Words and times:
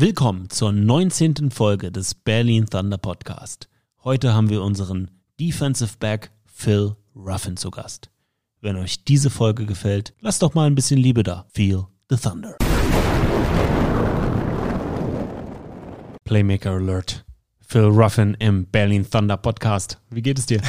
Willkommen 0.00 0.48
zur 0.48 0.70
19. 0.70 1.50
Folge 1.50 1.90
des 1.90 2.14
Berlin 2.14 2.66
Thunder 2.66 2.98
Podcast. 2.98 3.68
Heute 4.04 4.32
haben 4.32 4.48
wir 4.48 4.62
unseren 4.62 5.10
Defensive 5.40 5.94
Back 5.98 6.30
Phil 6.46 6.94
Ruffin 7.16 7.56
zu 7.56 7.72
Gast. 7.72 8.08
Wenn 8.60 8.76
euch 8.76 9.02
diese 9.02 9.28
Folge 9.28 9.66
gefällt, 9.66 10.14
lasst 10.20 10.42
doch 10.42 10.54
mal 10.54 10.68
ein 10.68 10.76
bisschen 10.76 11.00
Liebe 11.00 11.24
da. 11.24 11.46
Feel 11.52 11.88
the 12.10 12.16
Thunder. 12.16 12.56
Playmaker 16.22 16.74
Alert. 16.74 17.24
Phil 17.66 17.86
Ruffin 17.86 18.36
im 18.38 18.66
Berlin 18.66 19.04
Thunder 19.10 19.36
Podcast. 19.36 19.98
Wie 20.10 20.22
geht 20.22 20.38
es 20.38 20.46
dir? 20.46 20.62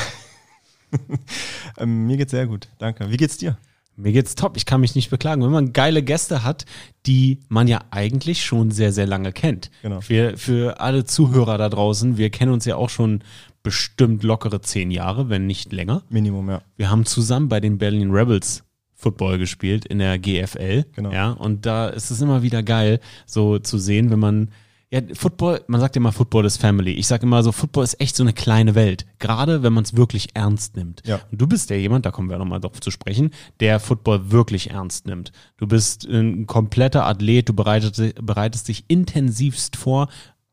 ähm, 1.77 2.07
mir 2.07 2.17
geht's 2.17 2.31
sehr 2.31 2.47
gut, 2.47 2.67
danke. 2.79 3.11
Wie 3.11 3.17
geht's 3.17 3.37
dir? 3.37 3.59
Mir 3.99 4.13
geht's 4.13 4.35
top. 4.35 4.57
Ich 4.57 4.65
kann 4.65 4.81
mich 4.81 4.95
nicht 4.95 5.09
beklagen. 5.09 5.43
Wenn 5.43 5.51
man 5.51 5.73
geile 5.73 6.01
Gäste 6.03 6.43
hat, 6.43 6.65
die 7.05 7.39
man 7.49 7.67
ja 7.67 7.81
eigentlich 7.91 8.43
schon 8.43 8.71
sehr, 8.71 8.91
sehr 8.91 9.05
lange 9.05 9.31
kennt. 9.31 9.69
Genau. 9.81 10.01
Für, 10.01 10.37
für 10.37 10.79
alle 10.79 11.05
Zuhörer 11.05 11.57
da 11.57 11.69
draußen, 11.69 12.17
wir 12.17 12.29
kennen 12.29 12.51
uns 12.51 12.65
ja 12.65 12.75
auch 12.75 12.89
schon 12.89 13.23
bestimmt 13.61 14.23
lockere 14.23 14.61
zehn 14.61 14.89
Jahre, 14.91 15.29
wenn 15.29 15.45
nicht 15.45 15.73
länger. 15.73 16.03
Minimum, 16.09 16.49
ja. 16.49 16.61
Wir 16.77 16.89
haben 16.89 17.05
zusammen 17.05 17.49
bei 17.49 17.59
den 17.59 17.77
Berlin 17.77 18.11
Rebels 18.11 18.63
Football 18.95 19.37
gespielt 19.37 19.85
in 19.85 19.99
der 19.99 20.19
GFL. 20.19 20.85
Genau. 20.93 21.11
Ja, 21.11 21.31
und 21.31 21.65
da 21.65 21.87
ist 21.87 22.11
es 22.11 22.21
immer 22.21 22.41
wieder 22.41 22.63
geil, 22.63 22.99
so 23.25 23.59
zu 23.59 23.77
sehen, 23.77 24.11
wenn 24.11 24.19
man 24.19 24.49
ja, 24.91 25.01
Football, 25.13 25.63
man 25.67 25.79
sagt 25.79 25.95
immer, 25.97 26.11
Football 26.11 26.45
ist 26.45 26.57
Family. 26.57 26.93
Ich 26.93 27.05
sage 27.05 27.23
immer 27.23 27.43
so, 27.43 27.51
Football 27.51 27.83
ist 27.83 28.01
echt 28.01 28.15
so 28.15 28.23
eine 28.23 28.33
kleine 28.33 28.73
Welt. 28.73 29.05
Gerade 29.19 29.61
wenn 29.61 29.71
man 29.71 29.83
es 29.83 29.95
wirklich 29.95 30.29
ernst 30.33 30.75
nimmt. 30.75 31.03
Ja. 31.05 31.19
Und 31.31 31.39
du 31.39 31.45
bist 31.45 31.69
ja 31.69 31.75
jemand, 31.75 32.07
da 32.07 32.11
kommen 32.11 32.29
wir 32.29 32.39
nochmal 32.39 32.59
drauf 32.59 32.81
zu 32.81 32.89
sprechen, 32.89 33.29
der 33.59 33.79
Football 33.79 34.31
wirklich 34.31 34.71
ernst 34.71 35.05
nimmt. 35.05 35.31
Du 35.57 35.67
bist 35.67 36.05
ein 36.05 36.47
kompletter 36.47 37.05
Athlet, 37.05 37.49
du 37.49 37.53
bereitest, 37.53 38.15
bereitest 38.25 38.67
dich 38.67 38.85
intensivst 38.87 39.75
vor. 39.75 40.07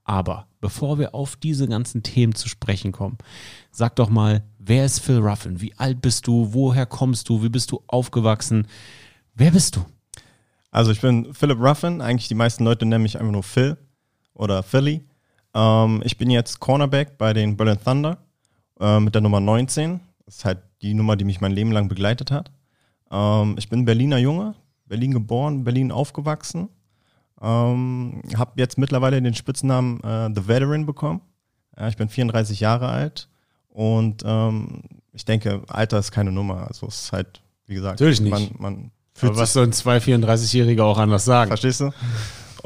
Aber 0.05 0.49
bevor 0.61 0.99
wir 0.99 1.15
auf 1.15 1.37
diese 1.37 1.67
ganzen 1.67 2.03
Themen 2.03 2.35
zu 2.35 2.51
sprechen 2.51 2.93
kommen, 2.93 3.17
sag 3.71 3.97
doch 3.97 4.11
mal, 4.11 4.45
wer 4.59 4.85
ist 4.85 4.99
Phil 4.99 5.19
Ruffin? 5.19 5.63
Wie 5.63 5.75
alt 5.79 6.03
bist 6.03 6.27
du? 6.27 6.53
Woher 6.53 6.85
kommst 6.85 7.31
du? 7.31 7.43
Wie 7.43 7.49
bist 7.49 7.73
du 7.73 7.83
aufgewachsen? 7.87 8.67
Wer 9.35 9.53
bist 9.53 9.77
du? 9.77 9.87
Also 10.71 10.93
ich 10.93 11.01
bin 11.01 11.33
Philip 11.33 11.59
Ruffin. 11.59 12.03
Eigentlich 12.03 12.29
die 12.29 12.35
meisten 12.35 12.65
Leute 12.65 12.85
nennen 12.85 13.03
mich 13.03 13.19
einfach 13.19 13.33
nur 13.33 13.43
Phil 13.43 13.79
oder 14.37 14.63
Philly. 14.63 15.03
Ähm, 15.55 16.03
ich 16.05 16.19
bin 16.19 16.31
jetzt 16.31 16.61
Cornerback 16.61 17.19
bei 17.19 17.33
den 17.33 17.57
Berlin 17.57 17.79
Thunder 17.83 18.19
äh, 18.79 19.01
mit 19.01 19.15
der 19.15 19.23
Nummer 19.23 19.41
19. 19.41 20.01
Das 20.25 20.37
ist 20.37 20.45
halt 20.45 20.59
die 20.83 20.95
Nummer, 20.95 21.17
die 21.17 21.25
mich 21.25 21.41
mein 21.41 21.53
Leben 21.53 21.73
lang 21.73 21.89
begleitet 21.89 22.31
hat. 22.31 22.51
Ähm, 23.11 23.57
ich 23.59 23.69
bin 23.69 23.85
Berliner 23.85 24.19
Junge, 24.19 24.55
Berlin 24.87 25.13
geboren, 25.13 25.65
Berlin 25.65 25.91
aufgewachsen. 25.91 26.69
Ähm, 27.41 28.23
habe 28.37 28.53
jetzt 28.57 28.79
mittlerweile 28.79 29.21
den 29.21 29.35
Spitznamen 29.35 30.01
äh, 30.03 30.31
The 30.35 30.49
Veteran 30.49 30.87
bekommen. 30.87 31.21
Ja, 31.77 31.89
ich 31.89 31.97
bin 31.97 32.09
34 32.09 32.61
Jahre 32.61 32.89
alt 32.89 33.29
und 33.69 34.23
ähm, 34.25 34.83
ich 35.13 35.25
denke, 35.25 35.63
Alter 35.69 35.99
ist 35.99 36.13
keine 36.13 36.33
Nummer. 36.33 36.67
Also 36.69 36.87
es 36.87 37.05
ist 37.05 37.13
halt, 37.13 37.43
wie 37.67 37.75
gesagt, 37.75 38.01
Natürlich 38.01 38.21
nicht. 38.21 38.31
man, 38.31 38.51
man 38.59 38.91
Aber 39.21 39.37
was 39.37 39.53
soll 39.53 39.65
ein 39.67 39.73
234-Jähriger 39.73 40.83
auch 40.83 40.99
anders 40.99 41.25
sagen? 41.27 41.49
Verstehst 41.49 41.81
du? 41.81 41.91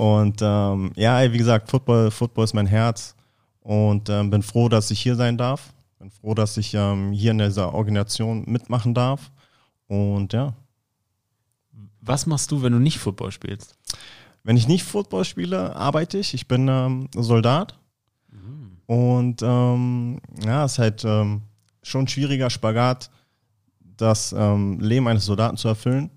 Und 0.01 0.41
ähm, 0.41 0.93
ja, 0.97 1.31
wie 1.31 1.37
gesagt, 1.37 1.69
Football, 1.69 2.11
Football 2.11 2.45
ist 2.45 2.55
mein 2.55 2.65
Herz 2.65 3.15
und 3.61 4.09
ähm, 4.09 4.31
bin 4.31 4.43
froh, 4.43 4.71
dass 4.71 4.91
ich 4.91 4.99
hier 4.99 5.15
sein 5.15 5.37
darf. 5.37 5.75
Bin 5.99 6.11
froh, 6.11 6.33
dass 6.33 6.57
ich 6.57 6.73
ähm, 6.73 7.13
hier 7.13 7.33
in 7.33 7.39
dieser 7.39 7.75
Organisation 7.75 8.45
mitmachen 8.47 8.95
darf. 8.95 9.31
Und 9.89 10.33
ja. 10.33 10.55
Was 12.01 12.25
machst 12.25 12.51
du, 12.51 12.63
wenn 12.63 12.73
du 12.73 12.79
nicht 12.79 12.99
Football 12.99 13.31
spielst? 13.31 13.77
Wenn 14.43 14.57
ich 14.57 14.67
nicht 14.67 14.85
Football 14.85 15.27
spiele, 15.27 15.77
arbeite 15.77 16.17
ich. 16.17 16.33
Ich 16.33 16.49
bin 16.49 16.67
ähm, 16.69 17.09
Soldat. 17.15 17.79
Mhm. 18.33 18.79
Und 18.87 19.43
ähm, 19.43 20.19
ja, 20.43 20.65
es 20.65 20.73
ist 20.73 20.79
halt 20.79 21.05
ähm, 21.05 21.43
schon 21.83 22.05
ein 22.05 22.09
schwieriger 22.09 22.49
Spagat, 22.49 23.11
das 23.99 24.33
Leben 24.33 25.09
eines 25.09 25.27
Soldaten 25.27 25.59
zu 25.59 25.69
erfüllen, 25.69 26.09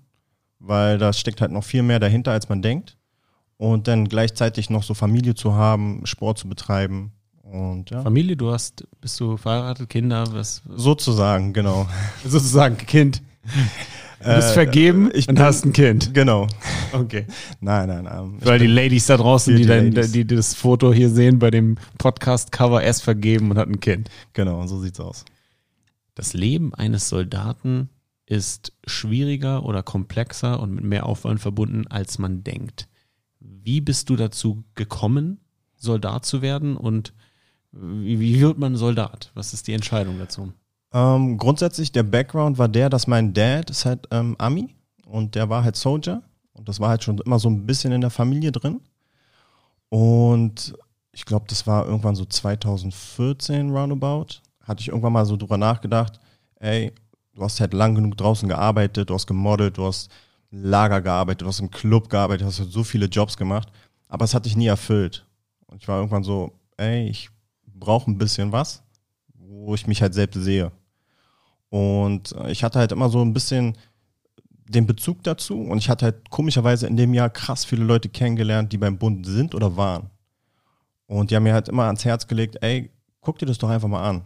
weil 0.58 0.96
da 0.96 1.12
steckt 1.12 1.42
halt 1.42 1.52
noch 1.52 1.64
viel 1.64 1.82
mehr 1.82 2.00
dahinter, 2.00 2.32
als 2.32 2.48
man 2.48 2.62
denkt 2.62 2.96
und 3.72 3.88
dann 3.88 4.08
gleichzeitig 4.08 4.68
noch 4.68 4.82
so 4.82 4.92
Familie 4.92 5.34
zu 5.34 5.54
haben, 5.54 6.02
Sport 6.04 6.38
zu 6.38 6.48
betreiben. 6.48 7.12
Und, 7.42 7.90
ja. 7.90 8.02
Familie, 8.02 8.36
du 8.36 8.50
hast, 8.50 8.86
bist 9.00 9.18
du 9.20 9.38
verheiratet, 9.38 9.88
Kinder, 9.88 10.26
was? 10.32 10.62
Sozusagen, 10.68 11.54
genau. 11.54 11.88
Sozusagen, 12.24 12.76
Kind. 12.76 13.22
Du 14.22 14.34
bist 14.34 14.50
äh, 14.50 14.52
vergeben 14.52 15.10
ich 15.14 15.28
und 15.28 15.36
bin, 15.36 15.44
hast 15.44 15.64
ein 15.64 15.72
Kind. 15.72 16.12
Genau. 16.12 16.46
Okay. 16.92 17.26
Nein, 17.60 17.88
nein, 17.88 18.04
nein. 18.04 18.38
Weil 18.40 18.58
die 18.58 18.66
Ladies 18.66 19.06
da 19.06 19.16
draußen, 19.16 19.56
die, 19.56 19.62
die, 19.62 19.68
dann, 19.68 20.12
die 20.12 20.26
das 20.26 20.54
Foto 20.54 20.92
hier 20.92 21.08
sehen 21.08 21.38
bei 21.38 21.50
dem 21.50 21.76
Podcast-Cover, 21.96 22.82
er 22.82 22.90
ist 22.90 23.00
vergeben 23.00 23.50
und 23.50 23.56
hat 23.56 23.68
ein 23.68 23.80
Kind. 23.80 24.10
Genau, 24.34 24.66
so 24.66 24.78
sieht's 24.78 25.00
aus. 25.00 25.24
Das 26.14 26.34
Leben 26.34 26.74
eines 26.74 27.08
Soldaten 27.08 27.88
ist 28.26 28.72
schwieriger 28.86 29.64
oder 29.64 29.82
komplexer 29.82 30.60
und 30.60 30.74
mit 30.74 30.84
mehr 30.84 31.06
Aufwand 31.06 31.40
verbunden, 31.40 31.86
als 31.86 32.18
man 32.18 32.44
denkt. 32.44 32.88
Wie 33.46 33.80
bist 33.80 34.08
du 34.08 34.16
dazu 34.16 34.64
gekommen, 34.74 35.40
Soldat 35.76 36.24
zu 36.24 36.40
werden 36.42 36.76
und 36.76 37.12
wie, 37.72 38.18
wie 38.20 38.40
wird 38.40 38.58
man 38.58 38.76
Soldat? 38.76 39.30
Was 39.34 39.52
ist 39.52 39.66
die 39.66 39.72
Entscheidung 39.72 40.18
dazu? 40.18 40.52
Ähm, 40.92 41.36
grundsätzlich 41.36 41.92
der 41.92 42.04
Background 42.04 42.56
war 42.56 42.68
der, 42.68 42.88
dass 42.88 43.06
mein 43.06 43.34
Dad 43.34 43.68
ist 43.68 43.84
halt 43.84 44.06
ähm, 44.10 44.36
Ami 44.38 44.74
und 45.06 45.34
der 45.34 45.50
war 45.50 45.64
halt 45.64 45.76
Soldier 45.76 46.22
und 46.52 46.68
das 46.68 46.80
war 46.80 46.88
halt 46.88 47.02
schon 47.02 47.18
immer 47.18 47.38
so 47.38 47.50
ein 47.50 47.66
bisschen 47.66 47.92
in 47.92 48.00
der 48.00 48.10
Familie 48.10 48.52
drin. 48.52 48.80
Und 49.88 50.74
ich 51.12 51.24
glaube, 51.24 51.46
das 51.48 51.66
war 51.66 51.86
irgendwann 51.86 52.14
so 52.14 52.24
2014 52.24 53.70
roundabout. 53.70 54.40
Hatte 54.60 54.80
ich 54.80 54.88
irgendwann 54.88 55.12
mal 55.12 55.26
so 55.26 55.36
drüber 55.36 55.58
nachgedacht, 55.58 56.18
ey, 56.56 56.92
du 57.34 57.42
hast 57.42 57.60
halt 57.60 57.74
lang 57.74 57.94
genug 57.94 58.16
draußen 58.16 58.48
gearbeitet, 58.48 59.10
du 59.10 59.14
hast 59.14 59.26
gemodelt, 59.26 59.76
du 59.78 59.86
hast 59.86 60.10
Lager 60.62 61.00
gearbeitet, 61.00 61.42
du 61.42 61.46
hast 61.46 61.60
im 61.60 61.70
Club 61.70 62.08
gearbeitet, 62.08 62.46
hast 62.46 62.56
so 62.56 62.84
viele 62.84 63.06
Jobs 63.06 63.36
gemacht, 63.36 63.68
aber 64.08 64.24
es 64.24 64.34
hat 64.34 64.46
dich 64.46 64.56
nie 64.56 64.66
erfüllt. 64.66 65.26
Und 65.66 65.82
ich 65.82 65.88
war 65.88 65.98
irgendwann 65.98 66.22
so, 66.22 66.52
ey, 66.76 67.08
ich 67.08 67.30
brauche 67.66 68.10
ein 68.10 68.18
bisschen 68.18 68.52
was, 68.52 68.82
wo 69.34 69.74
ich 69.74 69.86
mich 69.86 70.00
halt 70.00 70.14
selbst 70.14 70.40
sehe. 70.42 70.70
Und 71.70 72.32
äh, 72.32 72.52
ich 72.52 72.62
hatte 72.62 72.78
halt 72.78 72.92
immer 72.92 73.08
so 73.08 73.20
ein 73.20 73.32
bisschen 73.32 73.76
den 74.68 74.86
Bezug 74.86 75.22
dazu 75.24 75.60
und 75.60 75.78
ich 75.78 75.90
hatte 75.90 76.06
halt 76.06 76.30
komischerweise 76.30 76.86
in 76.86 76.96
dem 76.96 77.12
Jahr 77.12 77.30
krass 77.30 77.64
viele 77.64 77.84
Leute 77.84 78.08
kennengelernt, 78.08 78.72
die 78.72 78.78
beim 78.78 78.96
Bund 78.96 79.26
sind 79.26 79.54
oder 79.54 79.76
waren. 79.76 80.10
Und 81.06 81.30
die 81.30 81.36
haben 81.36 81.42
mir 81.42 81.52
halt 81.52 81.68
immer 81.68 81.84
ans 81.84 82.04
Herz 82.04 82.26
gelegt, 82.26 82.58
ey, 82.62 82.90
guck 83.20 83.38
dir 83.38 83.46
das 83.46 83.58
doch 83.58 83.68
einfach 83.68 83.88
mal 83.88 84.08
an. 84.08 84.24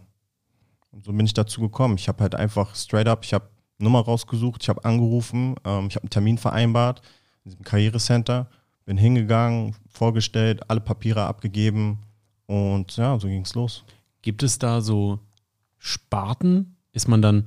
Und 0.91 1.03
so 1.03 1.11
bin 1.11 1.25
ich 1.25 1.33
dazu 1.33 1.61
gekommen. 1.61 1.95
Ich 1.95 2.07
habe 2.07 2.21
halt 2.21 2.35
einfach 2.35 2.75
straight 2.75 3.07
up, 3.07 3.25
ich 3.25 3.33
habe 3.33 3.49
Nummer 3.79 4.01
rausgesucht, 4.01 4.63
ich 4.63 4.69
habe 4.69 4.85
angerufen, 4.85 5.55
ähm, 5.65 5.87
ich 5.87 5.95
habe 5.95 6.03
einen 6.03 6.09
Termin 6.09 6.37
vereinbart 6.37 7.01
in 7.43 7.51
diesem 7.51 7.63
Karrierecenter, 7.63 8.49
bin 8.85 8.97
hingegangen, 8.97 9.75
vorgestellt, 9.87 10.69
alle 10.69 10.81
Papiere 10.81 11.23
abgegeben 11.23 11.99
und 12.45 12.95
ja, 12.97 13.17
so 13.19 13.27
ging 13.27 13.43
es 13.43 13.55
los. 13.55 13.83
Gibt 14.21 14.43
es 14.43 14.59
da 14.59 14.81
so 14.81 15.19
Sparten? 15.77 16.75
Ist 16.91 17.07
man 17.07 17.21
dann, 17.21 17.45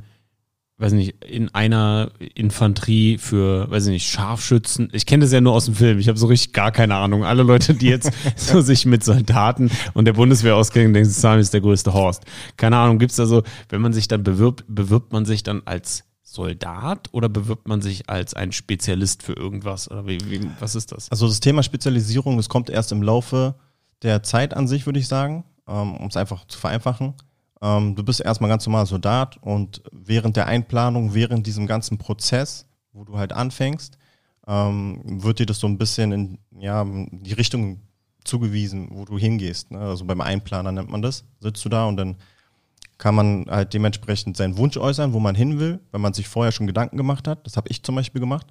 weiß 0.79 0.93
nicht, 0.93 1.23
in 1.25 1.53
einer 1.55 2.13
Infanterie 2.35 3.19
für, 3.19 3.71
weiß 3.71 3.87
ich 3.87 3.93
nicht, 3.93 4.07
Scharfschützen? 4.07 4.89
Ich 4.93 5.05
kenne 5.05 5.25
das 5.25 5.33
ja 5.33 5.41
nur 5.41 5.53
aus 5.53 5.67
dem 5.67 5.75
Film. 5.75 5.99
Ich 5.99 6.09
habe 6.09 6.19
so 6.19 6.29
richtig 6.29 6.55
gar 6.55 6.73
keine 6.73 6.95
Ahnung. 6.95 7.25
Alle 7.25 7.43
Leute, 7.43 7.75
die 7.75 7.89
jetzt 7.89 8.11
so 8.37 8.61
sich 8.61 8.87
mit 8.87 9.05
Soldaten 9.05 9.71
und 9.93 10.07
der 10.07 10.15
Bundeswehr 10.15 10.57
auskennen, 10.57 10.95
denken, 10.95 11.11
Sami 11.11 11.41
ist 11.43 11.53
der 11.53 11.61
größte 11.61 11.93
Horst. 11.93 12.25
Keine 12.57 12.77
Ahnung, 12.79 12.99
gibt 12.99 13.11
es 13.11 13.17
da 13.17 13.27
so, 13.27 13.43
wenn 13.69 13.83
man 13.83 13.93
sich 13.93 14.09
dann 14.09 14.23
bewirbt, 14.23 14.65
bewirbt 14.69 15.13
man 15.13 15.27
sich 15.27 15.43
dann 15.43 15.63
als 15.67 16.05
Soldat 16.23 17.09
oder 17.13 17.29
bewirbt 17.29 17.69
man 17.69 17.83
sich 17.83 18.09
als 18.09 18.35
ein 18.35 18.53
Spezialist 18.53 19.23
für 19.23 19.35
irgendwas? 19.35 19.91
Oder 19.91 20.07
wie, 20.07 20.19
wie, 20.31 20.49
was 20.61 20.75
ist 20.75 20.93
das? 20.93 21.11
Also 21.11 21.27
das 21.27 21.41
Thema 21.41 21.63
Spezialisierung, 21.63 22.37
das 22.37 22.49
kommt 22.49 22.71
erst 22.71 22.93
im 22.93 23.03
Laufe 23.03 23.57
der 24.03 24.23
Zeit 24.23 24.55
an 24.55 24.69
sich, 24.69 24.87
würde 24.87 24.99
ich 24.99 25.09
sagen, 25.09 25.45
ähm, 25.67 25.97
um 25.97 26.07
es 26.07 26.17
einfach 26.17 26.47
zu 26.47 26.59
vereinfachen. 26.59 27.15
Ähm, 27.61 27.95
du 27.95 28.03
bist 28.03 28.21
erstmal 28.21 28.51
ganz 28.51 28.67
normal 28.67 28.87
Soldat 28.87 29.39
und 29.41 29.83
während 29.93 30.37
der 30.37 30.47
Einplanung, 30.47 31.15
während 31.15 31.47
diesem 31.47 31.67
ganzen 31.67 31.99
Prozess, 31.99 32.67
wo 32.93 33.05
du 33.05 33.19
halt 33.19 33.33
anfängst, 33.33 33.99
ähm, 34.47 35.01
wird 35.05 35.39
dir 35.39 35.47
das 35.47 35.61
so 35.61 35.67
ein 35.67 35.79
bisschen 35.79 36.13
in 36.13 36.39
ja, 36.59 36.85
die 36.85 37.33
Richtung 37.33 37.81
zugewiesen, 38.25 38.89
wo 38.93 39.05
du 39.05 39.19
hingehst. 39.19 39.71
Ne? 39.71 39.81
Also 39.81 40.05
beim 40.05 40.21
Einplaner 40.21 40.73
nennt 40.73 40.91
man 40.91 41.03
das. 41.03 41.25
Sitzt 41.41 41.65
du 41.65 41.69
da 41.69 41.87
und 41.87 41.97
dann 41.97 42.17
kann 42.99 43.15
man 43.15 43.47
halt 43.49 43.75
dementsprechend 43.75 44.37
seinen 44.37 44.57
Wunsch 44.57 44.77
äußern, 44.77 45.13
wo 45.13 45.21
man 45.21 45.35
hin 45.35 45.59
will, 45.59 45.81
wenn 45.91 46.01
man 46.01 46.15
sich 46.15 46.29
vorher 46.29 46.53
schon 46.53 46.67
Gedanken 46.67 46.97
gemacht 46.97 47.27
hat. 47.27 47.47
Das 47.47 47.57
habe 47.57 47.69
ich 47.69 47.83
zum 47.83 47.95
Beispiel 47.95 48.21
gemacht. 48.21 48.47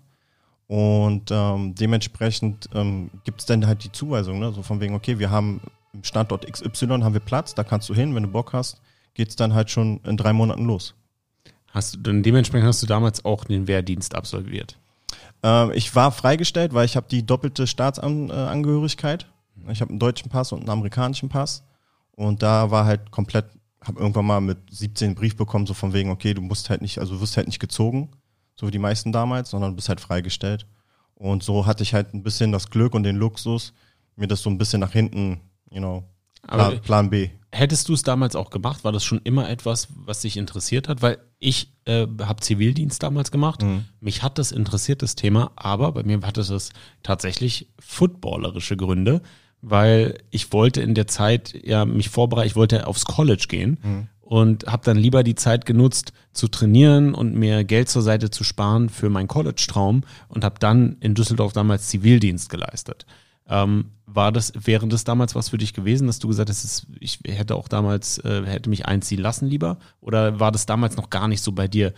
Und 0.67 1.31
ähm, 1.31 1.75
dementsprechend 1.75 2.69
ähm, 2.73 3.11
gibt 3.23 3.41
es 3.41 3.45
dann 3.45 3.67
halt 3.67 3.83
die 3.83 3.91
Zuweisung, 3.91 4.39
ne? 4.39 4.53
so 4.53 4.61
von 4.61 4.79
wegen, 4.79 4.95
okay, 4.95 5.19
wir 5.19 5.29
haben 5.29 5.59
im 5.93 6.03
Standort 6.03 6.49
XY 6.49 6.88
haben 7.01 7.13
wir 7.13 7.19
Platz, 7.19 7.53
da 7.53 7.63
kannst 7.63 7.89
du 7.89 7.93
hin, 7.93 8.15
wenn 8.15 8.23
du 8.23 8.29
Bock 8.29 8.53
hast, 8.53 8.81
geht 9.13 9.29
es 9.29 9.35
dann 9.35 9.53
halt 9.53 9.69
schon 9.69 9.99
in 10.05 10.15
drei 10.15 10.31
Monaten 10.31 10.65
los. 10.65 10.95
Hast 11.73 11.95
du 11.95 11.99
dann 11.99 12.23
dementsprechend 12.23 12.67
hast 12.67 12.81
du 12.81 12.88
damals 12.88 13.25
auch 13.25 13.45
den 13.45 13.67
Wehrdienst 13.67 14.15
absolviert? 14.15 14.77
Ähm, 15.43 15.71
ich 15.73 15.93
war 15.95 16.11
freigestellt, 16.11 16.73
weil 16.73 16.85
ich 16.85 16.95
habe 16.95 17.07
die 17.09 17.25
doppelte 17.25 17.67
Staatsangehörigkeit. 17.67 19.27
Ich 19.69 19.81
habe 19.81 19.89
einen 19.89 19.99
deutschen 19.99 20.29
Pass 20.29 20.51
und 20.51 20.59
einen 20.59 20.69
amerikanischen 20.69 21.29
Pass. 21.29 21.63
Und 22.15 22.43
da 22.43 22.71
war 22.71 22.85
halt 22.85 23.11
komplett, 23.11 23.45
habe 23.83 24.00
irgendwann 24.00 24.25
mal 24.25 24.42
mit 24.42 24.57
17 24.69 25.07
einen 25.07 25.16
Brief 25.16 25.36
bekommen, 25.36 25.66
so 25.66 25.74
von 25.74 25.94
wegen, 25.94 26.12
okay, 26.12 26.33
du 26.33 26.42
musst 26.42 26.69
halt 26.69 26.81
nicht, 26.81 27.00
also 27.00 27.16
du 27.16 27.22
wirst 27.22 27.38
halt 27.38 27.48
nicht 27.48 27.60
gezogen, 27.60 28.12
so 28.56 28.68
wie 28.68 28.72
die 28.72 28.80
meisten 28.80 29.12
damals, 29.12 29.50
sondern 29.50 29.72
du 29.72 29.75
bist 29.75 29.89
halt 29.89 30.00
freigestellt. 30.00 30.68
Und 31.16 31.44
so 31.44 31.66
hatte 31.66 31.83
ich 31.83 31.94
halt 31.94 32.13
ein 32.13 32.24
bisschen 32.24 32.51
das 32.51 32.69
Glück 32.69 32.94
und 32.94 33.04
den 33.04 33.16
Luxus, 33.16 33.74
mir 34.16 34.28
das 34.28 34.42
so 34.42 34.50
ein 34.50 34.57
bisschen 34.57 34.80
nach 34.80 34.92
hinten, 34.92 35.39
you 35.69 35.80
know, 35.80 36.04
Plan, 36.48 36.80
Plan 36.81 37.10
B. 37.10 37.30
Hättest 37.51 37.89
du 37.89 37.94
es 37.94 38.01
damals 38.01 38.36
auch 38.36 38.50
gemacht? 38.50 38.83
War 38.83 38.92
das 38.92 39.04
schon 39.04 39.19
immer 39.24 39.50
etwas, 39.50 39.89
was 39.95 40.22
dich 40.22 40.38
interessiert 40.38 40.88
hat? 40.88 41.01
Weil 41.01 41.19
ich 41.38 41.74
äh, 41.86 42.07
habe 42.22 42.42
Zivildienst 42.42 43.04
damals 43.04 43.30
gemacht. 43.31 43.62
Mhm. 43.62 43.86
Mich 44.00 44.24
hat 44.24 44.38
das 44.38 44.51
interessiert, 44.51 45.01
das 45.01 45.16
Thema, 45.16 45.51
aber 45.56 45.92
bei 45.92 46.04
mir 46.04 46.22
hatte 46.22 46.42
es 46.42 46.72
tatsächlich 47.04 47.68
footballerische 47.80 48.77
Gründe, 48.77 49.22
weil 49.62 50.18
ich 50.30 50.52
wollte 50.54 50.81
in 50.81 50.96
der 50.96 51.08
Zeit 51.08 51.54
ja 51.63 51.86
mich 51.86 52.10
vorbereiten, 52.10 52.48
ich 52.48 52.56
wollte 52.56 52.88
aufs 52.88 53.06
College 53.06 53.46
gehen 53.48 53.78
mhm. 53.84 54.08
und 54.22 54.66
habe 54.66 54.84
dann 54.84 54.98
lieber 54.98 55.24
die 55.24 55.36
Zeit 55.36 55.66
genutzt 55.66 56.13
zu 56.34 56.48
trainieren 56.48 57.13
und 57.13 57.36
mir 57.36 57.63
Geld 57.63 57.90
zur 57.90 58.02
Seite 58.02 58.31
zu 58.31 58.44
sparen 58.44 58.90
für 58.90 59.10
meinen 59.10 59.28
College-Traum 59.28 60.04
und 60.28 60.44
habe 60.44 60.56
dann 60.60 60.98
in 61.00 61.13
Düsseldorf 61.13 61.54
damals 61.54 61.88
Zivildienst 61.90 62.50
geleistet. 62.50 63.06
Ähm, 63.48 63.92
war 64.06 64.31
das, 64.31 64.54
wäre 64.56 64.88
das 64.88 65.04
damals 65.04 65.36
was 65.36 65.50
für 65.50 65.58
dich 65.58 65.74
gewesen, 65.74 66.08
dass 66.08 66.19
du 66.19 66.28
gesagt 66.28 66.50
hast, 66.50 66.88
ich 67.00 67.19
hätte 67.25 67.56
auch 67.56 67.68
damals, 67.68 68.18
äh, 68.19 68.44
hätte 68.46 68.69
mich 68.69 68.86
einziehen 68.86 69.22
lassen 69.22 69.48
lieber? 69.48 69.78
Oder 70.00 70.40
war 70.40 70.52
das 70.52 70.66
damals 70.66 70.98
noch 70.98 71.10
gar 71.10 71.28
nicht 71.28 71.42
so 71.42 71.52
bei 71.52 71.68
dir 71.68 71.94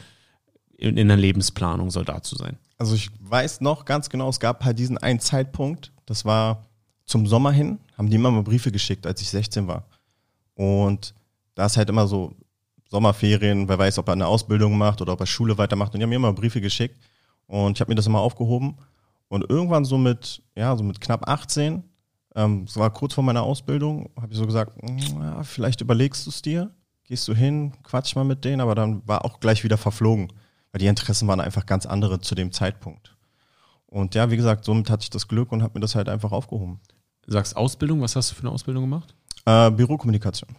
in, 0.78 0.98
in 0.98 1.08
der 1.08 1.18
Lebensplanung, 1.18 1.92
Soldat 1.92 2.26
zu 2.26 2.36
sein? 2.36 2.58
Also 2.78 2.96
ich 2.96 3.10
weiß 3.20 3.62
noch 3.62 3.86
ganz 3.86 4.10
genau, 4.10 4.30
es 4.30 4.40
gab 4.40 4.66
halt 4.66 4.80
diesen 4.80 4.98
einen 4.98 5.20
Zeitpunkt, 5.20 5.92
das 6.06 6.26
war 6.26 6.66
zum 7.14 7.28
Sommer 7.28 7.52
hin, 7.52 7.78
haben 7.96 8.10
die 8.10 8.16
immer 8.16 8.32
mal 8.32 8.42
Briefe 8.42 8.72
geschickt, 8.72 9.06
als 9.06 9.22
ich 9.22 9.30
16 9.30 9.68
war. 9.68 9.86
Und 10.56 11.14
da 11.54 11.68
ist 11.68 11.78
halt 11.78 11.88
immer 11.90 12.08
so 12.08 12.34
Sommerferien, 12.90 13.70
wer 13.70 13.78
weiß, 13.78 14.00
ob 14.00 14.08
er 14.08 14.14
eine 14.14 14.26
Ausbildung 14.26 14.76
macht 14.76 15.00
oder 15.00 15.14
ob 15.14 15.20
er 15.20 15.28
Schule 15.28 15.56
weitermacht. 15.60 15.94
Und 15.94 16.00
die 16.00 16.04
haben 16.04 16.10
mir 16.10 16.16
immer 16.16 16.34
Briefe 16.34 16.60
geschickt 16.60 16.96
und 17.46 17.78
ich 17.78 17.82
habe 17.82 17.92
mir 17.92 17.96
das 17.96 18.08
immer 18.08 18.20
aufgehoben. 18.20 18.78
Und 19.28 19.48
irgendwann 19.48 19.86
so 19.86 19.96
mit, 19.96 20.42
ja, 20.56 20.76
so 20.76 20.84
mit 20.84 21.00
knapp 21.02 21.30
18, 21.30 21.84
ähm, 22.36 22.66
das 22.66 22.78
war 22.78 22.92
kurz 22.92 23.14
vor 23.14 23.24
meiner 23.24 23.44
Ausbildung, 23.44 24.10
habe 24.20 24.34
ich 24.34 24.40
so 24.40 24.48
gesagt, 24.48 24.72
ja, 25.20 25.44
vielleicht 25.44 25.82
überlegst 25.82 26.26
du 26.26 26.32
es 26.32 26.42
dir, 26.42 26.72
gehst 27.04 27.28
du 27.28 27.36
hin, 27.36 27.74
quatsch 27.84 28.16
mal 28.16 28.26
mit 28.26 28.44
denen, 28.44 28.60
aber 28.60 28.74
dann 28.74 29.08
war 29.08 29.24
auch 29.24 29.40
gleich 29.40 29.64
wieder 29.64 29.78
verflogen, 29.78 30.34
weil 30.72 30.80
die 30.80 30.88
Interessen 30.88 31.28
waren 31.28 31.42
einfach 31.42 31.68
ganz 31.68 31.86
andere 31.86 32.22
zu 32.22 32.34
dem 32.34 32.52
Zeitpunkt. 32.52 33.16
Und 33.86 34.16
ja, 34.16 34.32
wie 34.32 34.38
gesagt, 34.38 34.66
somit 34.66 34.90
hatte 34.90 35.04
ich 35.04 35.12
das 35.12 35.28
Glück 35.28 35.52
und 35.52 35.62
habe 35.62 35.76
mir 35.76 35.82
das 35.82 35.94
halt 35.94 36.10
einfach 36.10 36.32
aufgehoben. 36.32 36.80
Sagst 37.28 37.56
Ausbildung, 37.56 38.02
was 38.02 38.16
hast 38.16 38.32
du 38.32 38.36
für 38.36 38.42
eine 38.42 38.52
Ausbildung 38.52 38.84
gemacht? 38.84 39.16
Äh, 39.46 39.72
Bürokommunikation. 39.72 40.50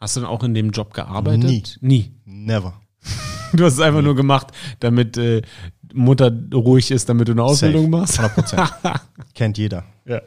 Hast 0.00 0.16
du 0.16 0.20
dann 0.20 0.30
auch 0.30 0.42
in 0.42 0.54
dem 0.54 0.70
Job 0.70 0.94
gearbeitet? 0.94 1.44
Nie. 1.44 1.62
Nie. 1.80 2.12
Never. 2.24 2.74
Du 3.52 3.64
hast 3.64 3.72
es 3.72 3.80
einfach 3.80 3.98
Nie. 3.98 4.04
nur 4.06 4.14
gemacht, 4.14 4.52
damit 4.78 5.16
äh, 5.16 5.42
Mutter 5.92 6.30
ruhig 6.54 6.92
ist, 6.92 7.08
damit 7.08 7.26
du 7.26 7.32
eine 7.32 7.42
Ausbildung 7.42 7.90
Safe. 8.06 8.22
machst? 8.22 8.54
100%. 8.54 9.00
Kennt 9.34 9.58
jeder. 9.58 9.82
Ja. 10.04 10.20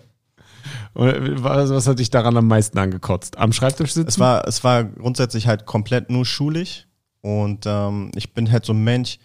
Und 0.93 1.41
was, 1.41 1.69
was 1.69 1.87
hat 1.87 1.99
dich 1.99 2.09
daran 2.09 2.35
am 2.35 2.47
meisten 2.47 2.77
angekotzt? 2.77 3.37
Am 3.37 3.53
Schreibtisch 3.53 3.93
sitzen? 3.93 4.09
Es 4.09 4.19
war, 4.19 4.45
es 4.45 4.63
war 4.65 4.83
grundsätzlich 4.83 5.47
halt 5.47 5.65
komplett 5.65 6.09
nur 6.09 6.25
schulisch 6.25 6.85
und 7.21 7.63
ähm, 7.65 8.11
ich 8.15 8.33
bin 8.33 8.51
halt 8.51 8.65
so 8.65 8.73
ein 8.73 8.83
Mensch. 8.83 9.19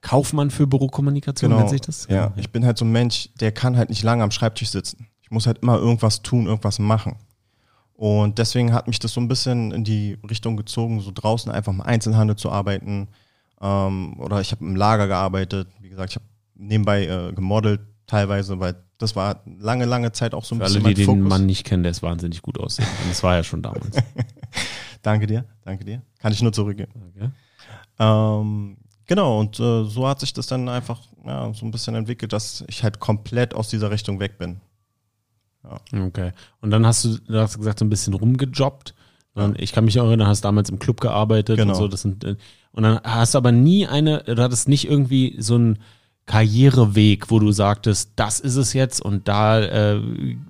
Kaufmann 0.00 0.50
für 0.50 0.66
Bürokommunikation 0.66 1.50
genau, 1.50 1.60
nennt 1.60 1.70
sich 1.70 1.82
das? 1.82 2.08
Ja, 2.08 2.16
ja, 2.16 2.32
ich 2.36 2.50
bin 2.50 2.64
halt 2.64 2.76
so 2.76 2.84
ein 2.84 2.90
Mensch, 2.90 3.28
der 3.38 3.52
kann 3.52 3.76
halt 3.76 3.88
nicht 3.88 4.02
lange 4.02 4.24
am 4.24 4.30
Schreibtisch 4.32 4.70
sitzen. 4.70 5.06
Muss 5.32 5.46
halt 5.46 5.58
immer 5.58 5.78
irgendwas 5.78 6.22
tun, 6.22 6.46
irgendwas 6.46 6.78
machen. 6.78 7.16
Und 7.94 8.38
deswegen 8.38 8.72
hat 8.72 8.86
mich 8.86 8.98
das 8.98 9.12
so 9.12 9.20
ein 9.20 9.28
bisschen 9.28 9.72
in 9.72 9.84
die 9.84 10.18
Richtung 10.28 10.56
gezogen, 10.56 11.00
so 11.00 11.10
draußen 11.14 11.50
einfach 11.52 11.72
im 11.72 11.80
Einzelhandel 11.80 12.36
zu 12.36 12.50
arbeiten. 12.50 13.08
Ähm, 13.60 14.18
oder 14.18 14.40
ich 14.40 14.50
habe 14.52 14.64
im 14.64 14.76
Lager 14.76 15.06
gearbeitet. 15.06 15.68
Wie 15.80 15.88
gesagt, 15.88 16.10
ich 16.10 16.16
habe 16.16 16.26
nebenbei 16.54 17.06
äh, 17.06 17.32
gemodelt 17.32 17.80
teilweise, 18.06 18.58
weil 18.60 18.76
das 18.98 19.16
war 19.16 19.42
lange, 19.58 19.84
lange 19.84 20.12
Zeit 20.12 20.34
auch 20.34 20.44
so 20.44 20.54
ein 20.54 20.58
Für 20.58 20.64
bisschen 20.64 20.84
alle, 20.84 20.94
die 20.94 21.06
den 21.06 21.22
Mann 21.22 21.46
nicht 21.46 21.64
kennen, 21.64 21.82
der 21.82 21.90
ist 21.90 22.02
wahnsinnig 22.02 22.42
gut 22.42 22.58
aussehen. 22.58 22.88
Und 23.02 23.10
das 23.10 23.22
war 23.22 23.34
ja 23.36 23.42
schon 23.42 23.62
damals. 23.62 23.96
danke 25.02 25.26
dir, 25.26 25.44
danke 25.64 25.84
dir. 25.84 26.02
Kann 26.18 26.32
ich 26.32 26.42
nur 26.42 26.52
zurückgeben. 26.52 26.92
Okay. 27.08 27.30
Ähm, 27.98 28.76
genau, 29.06 29.40
und 29.40 29.58
äh, 29.60 29.84
so 29.84 30.06
hat 30.06 30.20
sich 30.20 30.32
das 30.32 30.46
dann 30.46 30.68
einfach 30.68 31.00
ja, 31.24 31.52
so 31.52 31.64
ein 31.66 31.70
bisschen 31.70 31.94
entwickelt, 31.94 32.32
dass 32.32 32.64
ich 32.68 32.82
halt 32.82 33.00
komplett 33.00 33.54
aus 33.54 33.68
dieser 33.68 33.90
Richtung 33.90 34.20
weg 34.20 34.38
bin. 34.38 34.60
Ja. 35.64 36.06
Okay. 36.06 36.32
Und 36.60 36.70
dann 36.70 36.86
hast 36.86 37.04
du, 37.04 37.18
du 37.18 37.40
hast 37.40 37.58
gesagt, 37.58 37.78
so 37.78 37.84
ein 37.84 37.90
bisschen 37.90 38.14
rumgejobbt. 38.14 38.94
Ich 39.56 39.72
kann 39.72 39.86
mich 39.86 39.98
auch 39.98 40.06
erinnern, 40.06 40.28
hast 40.28 40.44
damals 40.44 40.68
im 40.68 40.78
Club 40.78 41.00
gearbeitet 41.00 41.56
genau. 41.56 41.72
und 41.72 41.78
so. 41.78 41.88
Das 41.88 42.02
sind, 42.02 42.22
äh, 42.24 42.36
und 42.72 42.82
dann 42.82 43.00
hast 43.02 43.34
du 43.34 43.38
aber 43.38 43.50
nie 43.50 43.86
eine, 43.86 44.22
du 44.24 44.42
hattest 44.42 44.68
nicht 44.68 44.88
irgendwie 44.88 45.36
so 45.38 45.56
ein 45.56 45.78
Karriereweg, 46.26 47.30
wo 47.30 47.38
du 47.38 47.50
sagtest, 47.50 48.12
das 48.16 48.40
ist 48.40 48.56
es 48.56 48.74
jetzt 48.74 49.00
und 49.00 49.28
da 49.28 49.60
äh, 49.60 50.00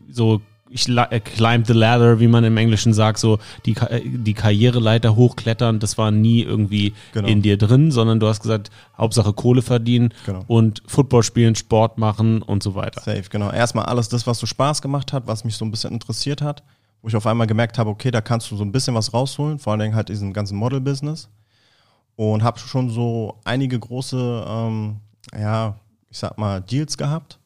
so 0.09 0.43
ich 0.73 0.89
äh, 0.89 1.21
climb 1.21 1.67
the 1.67 1.73
ladder, 1.73 2.21
wie 2.21 2.29
man 2.29 2.45
im 2.45 2.57
Englischen 2.57 2.93
sagt, 2.95 3.19
so 3.19 3.39
die, 3.67 3.77
äh, 3.77 4.01
die 4.05 4.35
Karriereleiter 4.35 5.17
hochklettern, 5.17 5.79
das 5.79 5.99
war 5.99 6.11
nie 6.11 6.43
irgendwie 6.43 6.95
genau. 7.13 7.29
in 7.29 7.43
dir 7.43 7.59
drin, 7.59 7.91
sondern 7.91 8.21
du 8.21 8.27
hast 8.27 8.41
gesagt, 8.41 8.71
Hauptsache 8.97 9.33
Kohle 9.33 9.63
verdienen 9.63 10.13
genau. 10.27 10.45
und 10.47 10.83
Football 10.87 11.23
spielen, 11.23 11.55
Sport 11.55 11.99
machen 11.99 12.43
und 12.43 12.63
so 12.63 12.75
weiter. 12.75 13.01
Safe, 13.01 13.25
genau. 13.31 13.51
Erstmal 13.51 13.87
alles 13.87 14.09
das, 14.09 14.27
was 14.27 14.39
so 14.39 14.47
Spaß 14.47 14.83
gemacht 14.83 15.13
hat, 15.13 15.27
was 15.27 15.45
mich 15.45 15.57
so 15.57 15.65
ein 15.65 15.71
bisschen 15.71 15.93
interessiert 15.93 16.43
hat, 16.43 16.63
wo 17.03 17.09
ich 17.09 17.17
auf 17.17 17.27
einmal 17.27 17.47
gemerkt 17.47 17.79
habe, 17.79 17.91
okay, 17.91 18.11
da 18.11 18.21
kannst 18.21 18.51
du 18.51 18.57
so 18.57 18.65
ein 18.65 18.73
bisschen 18.73 18.95
was 18.95 19.13
rausholen, 19.13 19.59
vor 19.59 19.73
allen 19.73 19.81
Dingen 19.81 19.95
halt 19.95 20.09
diesem 20.09 20.33
ganzen 20.33 20.57
Model-Business 20.57 21.29
und 22.17 22.43
habe 22.43 22.59
schon 22.59 22.91
so 22.91 23.39
einige 23.45 23.79
große 23.79 24.45
ähm, 24.47 24.97
ja, 25.39 25.77
ich 26.11 26.19
sag 26.19 26.39
mal, 26.39 26.61
Deals 26.61 26.97
gehabt. 26.97 27.39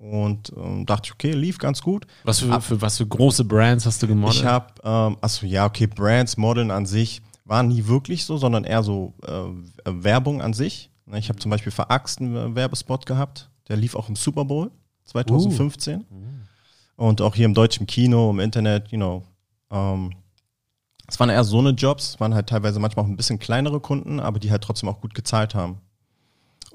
Und 0.00 0.52
ähm, 0.56 0.86
dachte 0.86 1.06
ich, 1.06 1.12
okay, 1.12 1.32
lief 1.32 1.58
ganz 1.58 1.82
gut. 1.82 2.06
Was 2.22 2.38
für, 2.38 2.60
für, 2.60 2.80
was 2.80 2.98
für 2.98 3.06
große 3.06 3.44
Brands 3.44 3.84
hast 3.84 4.02
du 4.02 4.06
gemodelt? 4.06 4.36
Ich 4.36 4.44
habe, 4.44 4.66
ähm, 4.84 5.16
achso, 5.20 5.44
ja, 5.44 5.66
okay, 5.66 5.88
Brands, 5.88 6.36
Modeln 6.36 6.70
an 6.70 6.86
sich 6.86 7.20
war 7.44 7.62
nie 7.62 7.86
wirklich 7.86 8.24
so, 8.24 8.36
sondern 8.36 8.64
eher 8.64 8.82
so 8.82 9.14
äh, 9.26 9.32
Werbung 9.84 10.40
an 10.40 10.52
sich. 10.52 10.90
Ne, 11.06 11.18
ich 11.18 11.28
habe 11.28 11.38
zum 11.38 11.50
Beispiel 11.50 11.72
für 11.72 11.90
Axt 11.90 12.20
einen 12.20 12.54
Werbespot 12.54 13.06
gehabt, 13.06 13.50
der 13.68 13.76
lief 13.76 13.96
auch 13.96 14.08
im 14.08 14.16
Super 14.16 14.44
Bowl 14.44 14.70
2015. 15.06 16.00
Uh. 16.00 16.04
Und 16.96 17.20
auch 17.20 17.34
hier 17.34 17.46
im 17.46 17.54
deutschen 17.54 17.86
Kino, 17.86 18.30
im 18.30 18.40
Internet, 18.40 18.88
you 18.88 18.98
know. 18.98 19.24
Ähm, 19.70 20.12
es 21.06 21.18
waren 21.18 21.30
eher 21.30 21.44
so 21.44 21.58
eine 21.58 21.70
Jobs, 21.70 22.20
waren 22.20 22.34
halt 22.34 22.48
teilweise 22.48 22.78
manchmal 22.78 23.04
auch 23.04 23.08
ein 23.08 23.16
bisschen 23.16 23.38
kleinere 23.38 23.80
Kunden, 23.80 24.20
aber 24.20 24.38
die 24.38 24.50
halt 24.50 24.62
trotzdem 24.62 24.88
auch 24.88 25.00
gut 25.00 25.14
gezahlt 25.14 25.54
haben. 25.54 25.80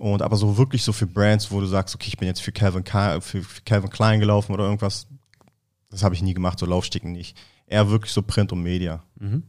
Und 0.04 0.22
aber 0.22 0.36
so 0.36 0.58
wirklich 0.58 0.84
so 0.84 0.92
für 0.92 1.08
Brands, 1.08 1.50
wo 1.50 1.62
du 1.62 1.66
sagst, 1.66 1.96
okay, 1.96 2.10
ich 2.10 2.18
bin 2.18 2.28
jetzt 2.28 2.42
für 2.42 2.52
Calvin, 2.52 2.84
für, 3.22 3.42
Calvin 3.64 3.90
Klein 3.90 4.20
gelaufen 4.20 4.52
oder 4.52 4.66
irgendwas, 4.66 5.08
das 5.90 6.04
habe 6.04 6.14
ich 6.14 6.22
nie 6.22 6.34
gemacht, 6.34 6.60
so 6.60 6.66
Laufsticken 6.66 7.14
nicht. 7.14 7.38
Eher 7.68 7.90
wirklich 7.90 8.12
so 8.12 8.22
Print 8.22 8.52
und 8.52 8.62
Media. 8.62 9.02
Mhm. 9.18 9.44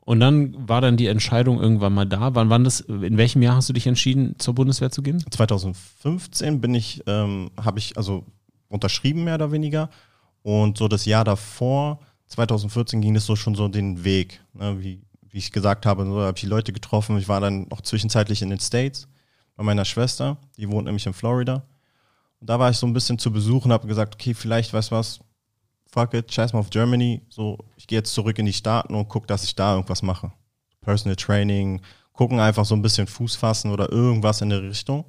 Und 0.00 0.20
dann 0.20 0.68
war 0.68 0.82
dann 0.82 0.98
die 0.98 1.06
Entscheidung 1.06 1.58
irgendwann 1.58 1.94
mal 1.94 2.04
da. 2.04 2.34
Wann 2.34 2.50
wann 2.50 2.64
das? 2.64 2.80
In 2.80 3.16
welchem 3.16 3.40
Jahr 3.40 3.56
hast 3.56 3.70
du 3.70 3.72
dich 3.72 3.86
entschieden, 3.86 4.34
zur 4.38 4.54
Bundeswehr 4.54 4.90
zu 4.90 5.00
gehen? 5.00 5.24
2015 5.30 6.60
bin 6.60 6.74
ich, 6.74 7.02
ähm, 7.06 7.50
habe 7.58 7.78
ich 7.78 7.96
also 7.96 8.26
unterschrieben 8.68 9.24
mehr 9.24 9.36
oder 9.36 9.52
weniger. 9.52 9.88
Und 10.42 10.76
so 10.76 10.88
das 10.88 11.06
Jahr 11.06 11.24
davor, 11.24 12.00
2014, 12.26 13.00
ging 13.00 13.16
es 13.16 13.24
so 13.24 13.36
schon 13.36 13.54
so 13.54 13.68
den 13.68 14.04
Weg, 14.04 14.42
ne, 14.52 14.76
wie, 14.82 15.00
wie 15.30 15.38
ich 15.38 15.50
gesagt 15.50 15.86
habe. 15.86 16.04
So 16.04 16.20
habe 16.20 16.36
ich 16.36 16.42
die 16.42 16.46
Leute 16.46 16.74
getroffen. 16.74 17.16
Ich 17.16 17.28
war 17.28 17.40
dann 17.40 17.68
noch 17.70 17.80
zwischenzeitlich 17.80 18.42
in 18.42 18.50
den 18.50 18.60
States 18.60 19.08
bei 19.58 19.64
meiner 19.64 19.84
Schwester, 19.84 20.36
die 20.56 20.70
wohnt 20.70 20.84
nämlich 20.86 21.04
in 21.04 21.12
Florida. 21.12 21.64
Und 22.40 22.48
da 22.48 22.60
war 22.60 22.70
ich 22.70 22.76
so 22.76 22.86
ein 22.86 22.92
bisschen 22.92 23.18
zu 23.18 23.32
Besuch 23.32 23.64
und 23.64 23.72
habe 23.72 23.88
gesagt, 23.88 24.14
okay, 24.14 24.32
vielleicht, 24.32 24.72
weißt 24.72 24.92
du 24.92 24.94
was, 24.94 25.18
fuck 25.90 26.14
it, 26.14 26.32
scheiß 26.32 26.52
mal 26.52 26.60
auf 26.60 26.70
Germany. 26.70 27.22
So, 27.28 27.58
ich 27.76 27.88
gehe 27.88 27.98
jetzt 27.98 28.14
zurück 28.14 28.38
in 28.38 28.46
die 28.46 28.52
Staaten 28.52 28.94
und 28.94 29.08
gucke, 29.08 29.26
dass 29.26 29.42
ich 29.42 29.56
da 29.56 29.74
irgendwas 29.74 30.02
mache. 30.02 30.30
Personal 30.80 31.16
Training, 31.16 31.80
gucken 32.12 32.38
einfach 32.38 32.64
so 32.64 32.76
ein 32.76 32.82
bisschen 32.82 33.08
Fuß 33.08 33.34
fassen 33.34 33.72
oder 33.72 33.90
irgendwas 33.90 34.40
in 34.42 34.50
der 34.50 34.62
Richtung. 34.62 35.06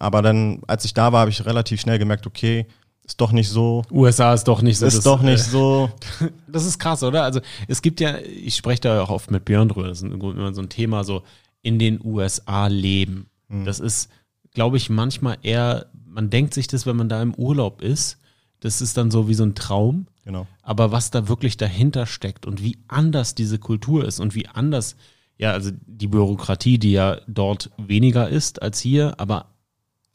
Aber 0.00 0.20
dann, 0.20 0.60
als 0.66 0.84
ich 0.84 0.92
da 0.92 1.10
war, 1.10 1.20
habe 1.20 1.30
ich 1.30 1.46
relativ 1.46 1.80
schnell 1.80 1.98
gemerkt, 1.98 2.26
okay, 2.26 2.66
ist 3.06 3.18
doch 3.18 3.32
nicht 3.32 3.48
so. 3.48 3.84
USA 3.90 4.34
ist 4.34 4.44
doch 4.44 4.60
nicht 4.60 4.76
so. 4.76 4.84
Ist 4.84 4.98
das, 4.98 5.04
doch 5.04 5.22
nicht 5.22 5.46
äh, 5.46 5.50
so. 5.50 5.90
Das 6.46 6.66
ist 6.66 6.78
krass, 6.78 7.02
oder? 7.02 7.22
Also 7.22 7.40
es 7.68 7.80
gibt 7.80 8.00
ja, 8.00 8.18
ich 8.18 8.54
spreche 8.54 8.82
da 8.82 9.02
auch 9.02 9.08
oft 9.08 9.30
mit 9.30 9.46
Björn 9.46 9.70
drüber, 9.70 9.88
das 9.88 10.02
ist 10.02 10.12
immer 10.12 10.52
so 10.52 10.60
ein 10.60 10.68
Thema, 10.68 11.04
so 11.04 11.22
in 11.62 11.78
den 11.78 12.04
USA 12.04 12.66
leben. 12.66 13.30
Mhm. 13.48 13.64
Das 13.64 13.80
ist, 13.80 14.10
glaube 14.52 14.76
ich, 14.76 14.90
manchmal 14.90 15.38
eher, 15.42 15.86
man 16.06 16.30
denkt 16.30 16.54
sich 16.54 16.66
das, 16.66 16.86
wenn 16.86 16.96
man 16.96 17.08
da 17.08 17.22
im 17.22 17.34
Urlaub 17.34 17.82
ist, 17.82 18.18
das 18.60 18.80
ist 18.80 18.96
dann 18.96 19.10
so 19.10 19.28
wie 19.28 19.34
so 19.34 19.44
ein 19.44 19.54
Traum. 19.54 20.06
Genau. 20.24 20.46
Aber 20.62 20.90
was 20.90 21.10
da 21.10 21.28
wirklich 21.28 21.56
dahinter 21.56 22.06
steckt 22.06 22.46
und 22.46 22.62
wie 22.62 22.78
anders 22.88 23.34
diese 23.34 23.58
Kultur 23.58 24.04
ist 24.04 24.18
und 24.18 24.34
wie 24.34 24.48
anders, 24.48 24.96
ja, 25.38 25.52
also 25.52 25.70
die 25.86 26.08
Bürokratie, 26.08 26.78
die 26.78 26.92
ja 26.92 27.20
dort 27.28 27.70
weniger 27.76 28.28
ist 28.28 28.60
als 28.62 28.80
hier, 28.80 29.20
aber 29.20 29.46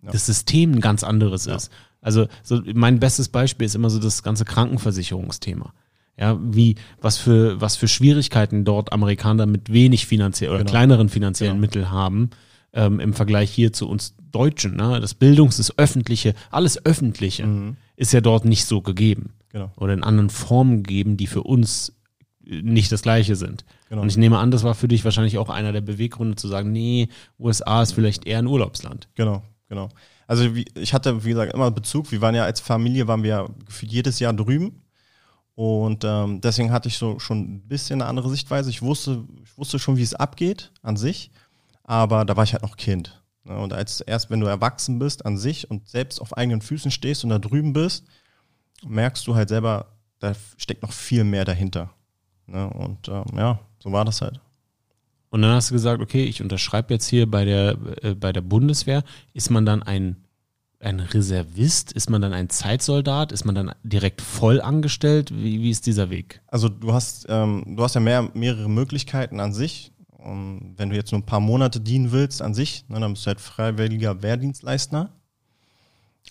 ja. 0.03 0.11
das 0.11 0.25
System 0.25 0.73
ein 0.73 0.81
ganz 0.81 1.03
anderes 1.03 1.45
ja. 1.45 1.55
ist. 1.55 1.71
Also 2.01 2.27
so 2.43 2.61
mein 2.73 2.99
bestes 2.99 3.29
Beispiel 3.29 3.65
ist 3.65 3.75
immer 3.75 3.89
so 3.89 3.99
das 3.99 4.23
ganze 4.23 4.43
Krankenversicherungsthema. 4.43 5.73
Ja, 6.17 6.37
wie, 6.41 6.75
was 6.99 7.17
für, 7.17 7.61
was 7.61 7.77
für 7.77 7.87
Schwierigkeiten 7.87 8.65
dort 8.65 8.91
Amerikaner 8.91 9.45
mit 9.45 9.71
wenig 9.71 10.07
finanziell 10.07 10.49
oder 10.49 10.59
genau. 10.59 10.71
kleineren 10.71 11.09
finanziellen 11.09 11.55
genau. 11.55 11.61
Mitteln 11.61 11.91
haben, 11.91 12.31
ähm, 12.73 12.99
im 12.99 13.13
Vergleich 13.13 13.51
hier 13.51 13.73
zu 13.73 13.87
uns 13.87 14.15
Deutschen. 14.31 14.75
Ne? 14.75 14.99
Das 14.99 15.13
Bildungs-, 15.13 15.57
das 15.57 15.77
Öffentliche, 15.77 16.33
alles 16.49 16.85
Öffentliche 16.85 17.45
mhm. 17.45 17.77
ist 17.95 18.13
ja 18.13 18.21
dort 18.21 18.45
nicht 18.45 18.65
so 18.65 18.81
gegeben. 18.81 19.33
Genau. 19.49 19.71
Oder 19.77 19.93
in 19.93 20.03
anderen 20.03 20.29
Formen 20.29 20.83
gegeben, 20.83 21.17
die 21.17 21.27
für 21.27 21.43
uns 21.43 21.93
nicht 22.43 22.91
das 22.91 23.01
Gleiche 23.01 23.35
sind. 23.35 23.65
Genau. 23.89 24.01
Und 24.01 24.09
ich 24.09 24.17
nehme 24.17 24.37
an, 24.39 24.51
das 24.51 24.63
war 24.63 24.75
für 24.75 24.87
dich 24.87 25.05
wahrscheinlich 25.05 25.37
auch 25.37 25.49
einer 25.49 25.71
der 25.71 25.81
Beweggründe 25.81 26.35
zu 26.35 26.47
sagen, 26.47 26.71
nee, 26.71 27.09
USA 27.39 27.81
ist 27.81 27.93
vielleicht 27.93 28.25
eher 28.25 28.39
ein 28.39 28.47
Urlaubsland. 28.47 29.09
Genau, 29.15 29.43
genau. 29.67 29.89
Also 30.27 30.55
wie, 30.55 30.65
ich 30.75 30.93
hatte, 30.93 31.25
wie 31.25 31.29
gesagt, 31.29 31.53
immer 31.53 31.71
Bezug. 31.71 32.11
Wir 32.11 32.21
waren 32.21 32.35
ja 32.35 32.45
als 32.45 32.61
Familie, 32.61 33.07
waren 33.07 33.23
wir 33.23 33.49
jedes 33.81 34.19
Jahr 34.19 34.33
drüben. 34.33 34.81
Und 35.55 36.03
ähm, 36.05 36.39
deswegen 36.41 36.71
hatte 36.71 36.87
ich 36.87 36.97
so 36.97 37.19
schon 37.19 37.39
ein 37.39 37.67
bisschen 37.67 38.01
eine 38.01 38.09
andere 38.09 38.29
Sichtweise. 38.29 38.69
Ich 38.69 38.81
wusste, 38.81 39.25
ich 39.43 39.57
wusste 39.57 39.77
schon, 39.77 39.97
wie 39.97 40.03
es 40.03 40.13
abgeht 40.13 40.71
an 40.81 40.95
sich, 40.95 41.31
aber 41.91 42.23
da 42.23 42.37
war 42.37 42.45
ich 42.45 42.53
halt 42.53 42.63
noch 42.63 42.77
Kind. 42.77 43.21
Ne? 43.43 43.57
Und 43.57 43.73
als 43.73 43.99
erst, 43.99 44.29
wenn 44.29 44.39
du 44.39 44.47
erwachsen 44.47 44.97
bist 44.97 45.25
an 45.25 45.37
sich 45.37 45.69
und 45.69 45.89
selbst 45.89 46.21
auf 46.21 46.37
eigenen 46.37 46.61
Füßen 46.61 46.89
stehst 46.89 47.25
und 47.25 47.31
da 47.31 47.37
drüben 47.37 47.73
bist, 47.73 48.05
merkst 48.87 49.27
du 49.27 49.35
halt 49.35 49.49
selber, 49.49 49.87
da 50.19 50.33
steckt 50.55 50.83
noch 50.83 50.93
viel 50.93 51.25
mehr 51.25 51.43
dahinter. 51.43 51.89
Ne? 52.47 52.69
Und 52.69 53.09
ähm, 53.09 53.25
ja, 53.35 53.59
so 53.83 53.91
war 53.91 54.05
das 54.05 54.21
halt. 54.21 54.39
Und 55.31 55.41
dann 55.41 55.51
hast 55.51 55.69
du 55.69 55.73
gesagt, 55.73 56.01
okay, 56.01 56.23
ich 56.23 56.41
unterschreibe 56.41 56.93
jetzt 56.93 57.07
hier 57.07 57.29
bei 57.29 57.43
der, 57.43 57.77
äh, 58.01 58.15
bei 58.15 58.31
der 58.31 58.39
Bundeswehr. 58.39 59.03
Ist 59.33 59.49
man 59.49 59.65
dann 59.65 59.83
ein, 59.83 60.15
ein 60.79 61.01
Reservist? 61.01 61.91
Ist 61.91 62.09
man 62.09 62.21
dann 62.21 62.31
ein 62.31 62.49
Zeitsoldat? 62.49 63.33
Ist 63.33 63.43
man 63.43 63.55
dann 63.55 63.73
direkt 63.83 64.21
voll 64.21 64.61
angestellt? 64.61 65.29
Wie, 65.33 65.59
wie 65.59 65.69
ist 65.69 65.87
dieser 65.87 66.09
Weg? 66.09 66.41
Also 66.47 66.69
du 66.69 66.93
hast, 66.93 67.25
ähm, 67.27 67.75
du 67.75 67.83
hast 67.83 67.95
ja 67.95 68.01
mehr, 68.01 68.31
mehrere 68.33 68.69
Möglichkeiten 68.69 69.41
an 69.41 69.51
sich. 69.51 69.91
Und 70.23 70.75
wenn 70.77 70.89
du 70.89 70.95
jetzt 70.95 71.11
nur 71.11 71.19
ein 71.19 71.25
paar 71.25 71.39
Monate 71.39 71.79
dienen 71.79 72.11
willst 72.11 72.41
an 72.41 72.53
sich, 72.53 72.85
ne, 72.89 72.99
dann 72.99 73.13
bist 73.13 73.25
du 73.25 73.27
halt 73.27 73.41
freiwilliger 73.41 74.21
Wehrdienstleister 74.21 75.11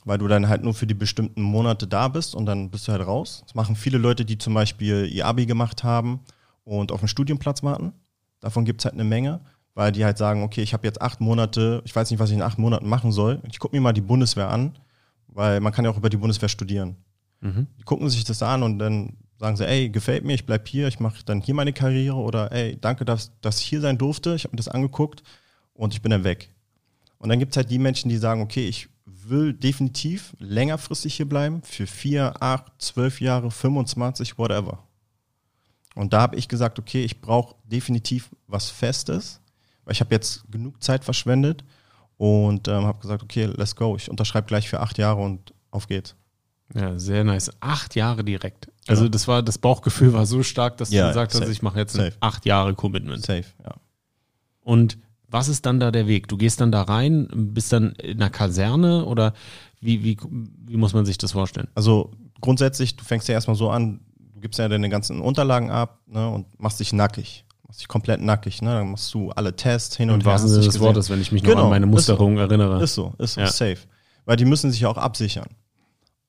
weil 0.05 0.19
du 0.19 0.29
dann 0.29 0.49
halt 0.49 0.63
nur 0.63 0.75
für 0.75 0.87
die 0.87 0.95
bestimmten 0.95 1.43
Monate 1.43 1.87
da 1.87 2.09
bist 2.09 2.35
und 2.35 2.47
dann 2.47 2.71
bist 2.71 2.89
du 2.89 2.93
halt 2.93 3.07
raus. 3.07 3.43
Das 3.45 3.55
machen 3.55 3.77
viele 3.77 3.99
Leute, 3.99 4.25
die 4.25 4.39
zum 4.39 4.55
Beispiel 4.55 5.07
ihr 5.07 5.27
Abi 5.27 5.47
gemacht 5.47 5.85
haben 5.85 6.21
und 6.65 6.93
auf 6.93 7.01
einen 7.01 7.09
Studienplatz 7.09 7.63
warten. 7.63 7.93
Davon 8.41 8.65
gibt 8.65 8.81
es 8.81 8.87
halt 8.87 8.95
eine 8.95 9.05
Menge, 9.05 9.41
weil 9.75 9.93
die 9.93 10.05
halt 10.05 10.19
sagen, 10.19 10.43
okay, 10.43 10.63
ich 10.63 10.73
habe 10.73 10.87
jetzt 10.87 11.03
acht 11.03 11.21
Monate, 11.21 11.83
ich 11.85 11.95
weiß 11.95 12.11
nicht, 12.11 12.19
was 12.19 12.31
ich 12.31 12.37
in 12.37 12.43
acht 12.43 12.59
Monaten 12.59 12.89
machen 12.89 13.13
soll. 13.13 13.43
Ich 13.51 13.59
gucke 13.59 13.77
mir 13.77 13.83
mal 13.83 13.93
die 13.93 14.01
Bundeswehr 14.01 14.49
an, 14.49 14.79
weil 15.29 15.61
man 15.61 15.73
kann 15.73 15.85
ja 15.85 15.91
auch 15.91 15.99
über 15.99 16.11
die 16.11 16.17
Bundeswehr 16.17 16.49
studieren. 16.49 16.97
Mhm. 17.41 17.67
Die 17.79 17.85
gucken 17.85 18.09
sich 18.09 18.25
das 18.25 18.43
an 18.43 18.63
und 18.63 18.79
dann 18.79 19.17
sagen 19.41 19.57
sie, 19.57 19.67
ey, 19.67 19.89
gefällt 19.89 20.23
mir, 20.23 20.35
ich 20.35 20.45
bleib 20.45 20.69
hier, 20.69 20.87
ich 20.87 21.01
mache 21.01 21.25
dann 21.25 21.41
hier 21.41 21.55
meine 21.55 21.73
Karriere 21.73 22.17
oder 22.17 22.53
ey, 22.53 22.77
danke, 22.79 23.07
dass, 23.07 23.33
dass 23.41 23.59
ich 23.61 23.67
hier 23.67 23.81
sein 23.81 23.97
durfte, 23.97 24.35
ich 24.35 24.45
habe 24.45 24.53
mir 24.53 24.59
das 24.59 24.69
angeguckt 24.69 25.23
und 25.73 25.95
ich 25.95 26.03
bin 26.03 26.11
dann 26.11 26.25
weg. 26.25 26.51
Und 27.17 27.31
dann 27.31 27.39
gibt 27.39 27.53
es 27.53 27.57
halt 27.57 27.71
die 27.71 27.79
Menschen, 27.79 28.11
die 28.11 28.19
sagen, 28.19 28.43
okay, 28.43 28.69
ich 28.69 28.91
will 29.07 29.55
definitiv 29.55 30.37
längerfristig 30.39 31.15
hier 31.15 31.27
bleiben, 31.27 31.63
für 31.63 31.87
vier, 31.87 32.35
acht, 32.43 32.71
zwölf 32.79 33.23
Jahre, 33.23 33.51
25, 33.51 34.37
whatever. 34.37 34.85
Und 35.95 36.13
da 36.13 36.21
habe 36.21 36.37
ich 36.37 36.47
gesagt, 36.47 36.79
okay, 36.79 37.03
ich 37.03 37.23
brauche 37.23 37.57
definitiv 37.65 38.29
was 38.47 38.69
Festes, 38.69 39.41
weil 39.85 39.93
ich 39.93 40.01
habe 40.01 40.15
jetzt 40.15 40.45
genug 40.53 40.83
Zeit 40.83 41.03
verschwendet 41.03 41.65
und 42.19 42.69
ähm, 42.69 42.85
habe 42.85 43.01
gesagt, 43.01 43.23
okay, 43.23 43.47
let's 43.47 43.75
go. 43.75 43.97
Ich 43.97 44.11
unterschreibe 44.11 44.47
gleich 44.47 44.69
für 44.69 44.81
acht 44.81 44.99
Jahre 44.99 45.23
und 45.23 45.55
auf 45.71 45.87
geht's. 45.87 46.15
Ja, 46.75 46.99
sehr 46.99 47.25
nice. 47.25 47.51
Acht 47.61 47.95
Jahre 47.95 48.23
direkt. 48.23 48.71
Also 48.91 49.09
das 49.09 49.29
war, 49.29 49.43
das 49.43 49.59
Bauchgefühl 49.59 50.13
war 50.13 50.27
so 50.27 50.43
stark, 50.43 50.77
dass 50.77 50.91
ja, 50.91 51.03
du 51.03 51.09
gesagt 51.09 51.33
safe. 51.33 51.45
hast, 51.45 51.51
ich 51.51 51.63
mache 51.63 51.79
jetzt 51.79 51.99
acht 52.21 52.45
Jahre 52.45 52.75
Commitment. 52.75 53.25
Safe, 53.25 53.45
ja. 53.65 53.75
Und 54.63 54.99
was 55.29 55.49
ist 55.49 55.65
dann 55.67 55.81
da 55.81 55.91
der 55.91 56.07
Weg? 56.07 56.29
Du 56.29 56.37
gehst 56.37 56.61
dann 56.61 56.73
da 56.73 56.83
rein, 56.83 57.29
bist 57.33 57.73
dann 57.73 57.93
in 57.93 58.21
einer 58.21 58.31
Kaserne 58.31 59.05
oder 59.05 59.33
wie, 59.81 60.03
wie, 60.05 60.19
wie 60.67 60.77
muss 60.77 60.93
man 60.93 61.07
sich 61.07 61.19
das 61.19 61.33
vorstellen? 61.33 61.69
Also 61.75 62.11
grundsätzlich, 62.41 62.97
du 62.97 63.05
fängst 63.05 63.29
ja 63.29 63.35
erstmal 63.35 63.57
so 63.57 63.71
an, 63.71 64.01
du 64.19 64.41
gibst 64.41 64.59
ja 64.59 64.69
deine 64.69 64.89
ganzen 64.89 65.21
Unterlagen 65.21 65.71
ab 65.71 66.01
ne, 66.07 66.29
und 66.29 66.61
machst 66.61 66.81
dich 66.81 66.93
nackig. 66.93 67.45
Machst 67.67 67.81
dich 67.81 67.89
komplett 67.89 68.21
nackig, 68.21 68.63
ne? 68.63 68.71
Dann 68.71 68.91
machst 68.91 69.15
du 69.15 69.31
alle 69.31 69.55
Tests 69.55 69.97
hin 69.97 70.11
und, 70.11 70.17
und 70.17 70.25
her. 70.27 70.33
Was 70.33 70.43
ist 70.43 70.67
das 70.67 70.81
Wort, 70.81 71.09
wenn 71.09 71.21
ich 71.21 71.31
mich 71.31 71.43
genau, 71.43 71.57
noch 71.57 71.65
an 71.65 71.71
meine 71.71 71.87
Musterung 71.87 72.33
ist 72.33 72.39
so, 72.39 72.47
erinnere. 72.47 72.83
Ist 72.83 72.95
so, 72.95 73.15
ist 73.19 73.35
so, 73.35 73.41
ja. 73.41 73.47
safe. 73.47 73.79
Weil 74.25 74.37
die 74.37 74.45
müssen 74.45 74.73
sich 74.73 74.81
ja 74.81 74.89
auch 74.89 74.99
absichern. 74.99 75.47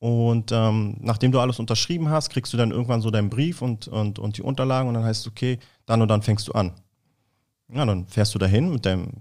Und 0.02 0.52
ähm, 0.52 0.98
nachdem 1.00 1.32
du 1.32 1.40
alles 1.40 1.60
unterschrieben 1.60 2.10
hast, 2.10 2.32
kriegst 2.32 2.52
du 2.52 2.58
dann 2.58 2.72
irgendwann 2.72 3.02
so 3.02 3.12
deinen 3.12 3.30
Brief 3.30 3.62
und, 3.62 3.88
und, 3.88 4.18
und 4.18 4.36
die 4.36 4.42
Unterlagen 4.42 4.88
und 4.88 4.96
dann 4.96 5.04
heißt 5.04 5.22
es, 5.22 5.28
okay, 5.28 5.60
dann 5.86 6.02
und 6.02 6.08
dann 6.08 6.24
fängst 6.24 6.48
du 6.48 6.54
an. 6.54 6.74
Ja, 7.72 7.86
dann 7.86 8.08
fährst 8.08 8.34
du 8.34 8.40
dahin 8.40 8.72
mit 8.72 8.84
deinem 8.84 9.12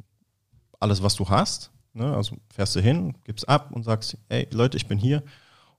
alles, 0.78 1.02
was 1.02 1.16
du 1.16 1.28
hast. 1.28 1.70
Ne? 1.92 2.16
Also 2.16 2.34
fährst 2.48 2.74
du 2.76 2.80
hin, 2.80 3.14
gibst 3.24 3.46
ab 3.46 3.72
und 3.72 3.82
sagst, 3.82 4.16
ey 4.30 4.48
Leute, 4.52 4.78
ich 4.78 4.86
bin 4.86 4.96
hier. 4.96 5.22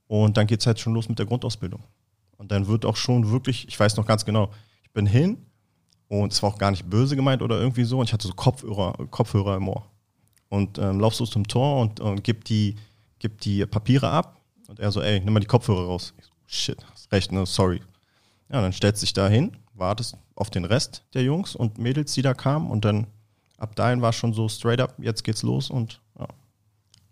Und 0.06 0.38
dann 0.38 0.46
geht 0.46 0.60
es 0.60 0.68
halt 0.68 0.80
schon 0.80 0.94
los 0.94 1.10
mit 1.10 1.18
der 1.18 1.26
Grundausbildung. 1.26 1.82
Und 2.38 2.52
dann 2.52 2.68
wird 2.68 2.86
auch 2.86 2.96
schon 2.96 3.32
wirklich, 3.32 3.68
ich 3.68 3.80
weiß 3.80 3.98
noch 3.98 4.06
ganz 4.06 4.24
genau, 4.24 4.52
ich 4.84 4.92
bin 4.92 5.08
hin 5.08 5.48
und 6.10 6.32
es 6.32 6.44
war 6.44 6.52
auch 6.52 6.60
gar 6.60 6.70
nicht 6.70 6.88
böse 6.88 7.16
gemeint 7.16 7.42
oder 7.42 7.60
irgendwie 7.60 7.86
so. 7.86 7.98
Und 7.98 8.06
ich 8.06 8.14
hatte 8.14 8.28
so 8.28 8.34
Kopfhörer, 8.36 8.94
Kopfhörer 9.10 9.56
im 9.56 9.68
Ohr. 9.68 9.84
Und 10.50 10.78
ähm, 10.78 11.00
laufst 11.00 11.20
du 11.20 11.26
zum 11.26 11.48
Tor 11.48 11.82
und, 11.82 12.00
und 12.00 12.24
gib, 12.24 12.46
die, 12.46 12.76
gib 13.18 13.42
die 13.42 13.66
Papiere 13.66 14.12
ab. 14.12 14.41
Und 14.72 14.80
er 14.80 14.90
so, 14.90 15.02
ey, 15.02 15.20
nimm 15.20 15.34
mal 15.34 15.42
die 15.42 15.48
Kopfhörer 15.48 15.86
raus. 15.86 16.14
Ich 16.18 16.26
so, 16.26 16.32
shit, 16.48 16.78
hast 16.90 17.12
recht, 17.12 17.34
ne, 17.34 17.46
sorry. 17.46 17.82
Ja, 18.50 18.62
dann 18.62 18.72
stellst 18.72 19.02
du 19.02 19.06
dich 19.06 19.12
da 19.12 19.28
hin, 19.28 19.52
wartest 19.74 20.16
auf 20.34 20.50
den 20.50 20.64
Rest 20.64 21.04
der 21.14 21.24
Jungs 21.24 21.58
und 21.58 21.78
Mädels, 21.78 22.14
die 22.14 22.22
da 22.22 22.34
kamen. 22.34 22.72
Und 22.72 22.86
dann 22.86 23.08
ab 23.58 23.76
dahin 23.76 24.02
war 24.02 24.14
schon 24.14 24.32
so 24.32 24.48
straight 24.48 24.80
up, 24.80 24.96
jetzt 24.98 25.26
geht's 25.26 25.44
los 25.44 25.70
und 25.70 26.00
ja. 26.18 26.26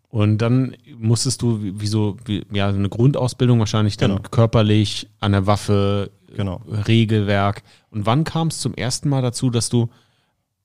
Und 0.08 0.38
dann 0.38 0.74
musstest 0.98 1.42
du 1.42 1.62
wie, 1.62 1.82
wie 1.82 1.88
so, 1.88 2.16
wie, 2.24 2.46
ja, 2.50 2.70
eine 2.70 2.88
Grundausbildung 2.88 3.60
wahrscheinlich 3.60 3.98
dann 3.98 4.16
genau. 4.16 4.30
körperlich 4.30 5.10
an 5.20 5.34
der 5.34 5.46
Waffe, 5.46 6.12
genau. 6.34 6.62
Regelwerk. 6.88 7.64
Und 7.92 8.06
wann 8.06 8.24
kam 8.24 8.48
es 8.48 8.60
zum 8.60 8.74
ersten 8.74 9.10
Mal 9.10 9.22
dazu, 9.22 9.50
dass 9.50 9.68
du 9.68 9.90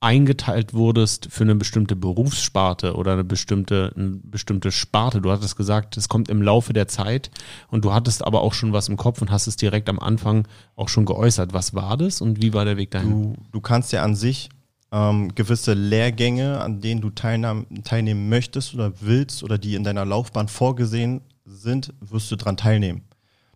eingeteilt 0.04 0.74
wurdest 0.74 1.28
für 1.30 1.44
eine 1.44 1.54
bestimmte 1.54 1.96
Berufssparte 1.96 2.94
oder 2.94 3.14
eine 3.14 3.24
bestimmte, 3.24 3.90
eine 3.96 4.20
bestimmte 4.22 4.70
Sparte. 4.70 5.22
Du 5.22 5.32
hattest 5.32 5.56
gesagt, 5.56 5.96
es 5.96 6.10
kommt 6.10 6.28
im 6.28 6.42
Laufe 6.42 6.74
der 6.74 6.88
Zeit 6.88 7.30
und 7.68 7.86
du 7.86 7.92
hattest 7.94 8.22
aber 8.22 8.42
auch 8.42 8.52
schon 8.52 8.74
was 8.74 8.90
im 8.90 8.98
Kopf 8.98 9.22
und 9.22 9.30
hast 9.30 9.46
es 9.46 9.56
direkt 9.56 9.88
am 9.88 9.98
Anfang 9.98 10.46
auch 10.76 10.90
schon 10.90 11.06
geäußert. 11.06 11.54
Was 11.54 11.72
war 11.72 11.96
das 11.96 12.20
und 12.20 12.42
wie 12.42 12.52
war 12.52 12.66
der 12.66 12.76
Weg 12.76 12.90
dahin? 12.90 13.10
Du, 13.10 13.36
du 13.50 13.60
kannst 13.62 13.92
ja 13.92 14.02
an 14.02 14.14
sich 14.14 14.50
ähm, 14.92 15.34
gewisse 15.34 15.72
Lehrgänge, 15.72 16.60
an 16.60 16.82
denen 16.82 17.00
du 17.00 17.08
teilnehmen 17.08 18.28
möchtest 18.28 18.74
oder 18.74 18.92
willst 19.00 19.42
oder 19.42 19.56
die 19.56 19.74
in 19.74 19.84
deiner 19.84 20.04
Laufbahn 20.04 20.48
vorgesehen 20.48 21.22
sind, 21.46 21.94
wirst 22.00 22.30
du 22.30 22.36
daran 22.36 22.58
teilnehmen. 22.58 23.04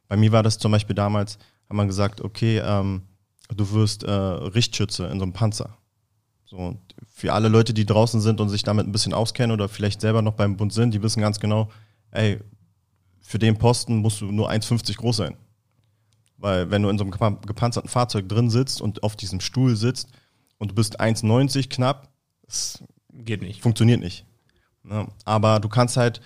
Bei 0.08 0.16
mir 0.16 0.32
war 0.32 0.42
das 0.42 0.56
zum 0.56 0.72
Beispiel 0.72 0.96
damals, 0.96 1.34
hat 1.68 1.76
man 1.76 1.88
gesagt, 1.88 2.22
okay, 2.22 2.62
ähm, 2.64 3.02
du 3.54 3.70
wirst 3.72 4.02
äh, 4.02 4.10
Richtschütze 4.10 5.08
in 5.08 5.18
so 5.18 5.24
einem 5.24 5.34
Panzer. 5.34 5.76
So, 6.48 6.78
für 7.06 7.34
alle 7.34 7.48
Leute, 7.48 7.74
die 7.74 7.84
draußen 7.84 8.22
sind 8.22 8.40
und 8.40 8.48
sich 8.48 8.62
damit 8.62 8.86
ein 8.86 8.92
bisschen 8.92 9.12
auskennen 9.12 9.52
oder 9.52 9.68
vielleicht 9.68 10.00
selber 10.00 10.22
noch 10.22 10.32
beim 10.32 10.56
Bund 10.56 10.72
sind, 10.72 10.94
die 10.94 11.02
wissen 11.02 11.20
ganz 11.20 11.40
genau, 11.40 11.68
ey, 12.10 12.40
für 13.20 13.38
den 13.38 13.58
Posten 13.58 13.96
musst 13.96 14.22
du 14.22 14.32
nur 14.32 14.50
1,50 14.50 14.96
groß 14.96 15.18
sein. 15.18 15.36
Weil 16.38 16.70
wenn 16.70 16.82
du 16.82 16.88
in 16.88 16.96
so 16.96 17.04
einem 17.04 17.40
gepanzerten 17.42 17.90
Fahrzeug 17.90 18.30
drin 18.30 18.48
sitzt 18.48 18.80
und 18.80 19.02
auf 19.02 19.14
diesem 19.14 19.40
Stuhl 19.40 19.76
sitzt 19.76 20.08
und 20.56 20.70
du 20.70 20.74
bist 20.74 20.98
1,90 20.98 21.68
knapp, 21.68 22.08
das 22.46 22.82
geht 23.12 23.42
nicht. 23.42 23.60
Funktioniert 23.60 24.00
nicht. 24.00 24.24
Ja, 24.88 25.02
ne? 25.02 25.08
aber 25.26 25.60
du 25.60 25.68
kannst 25.68 25.98
halt 25.98 26.22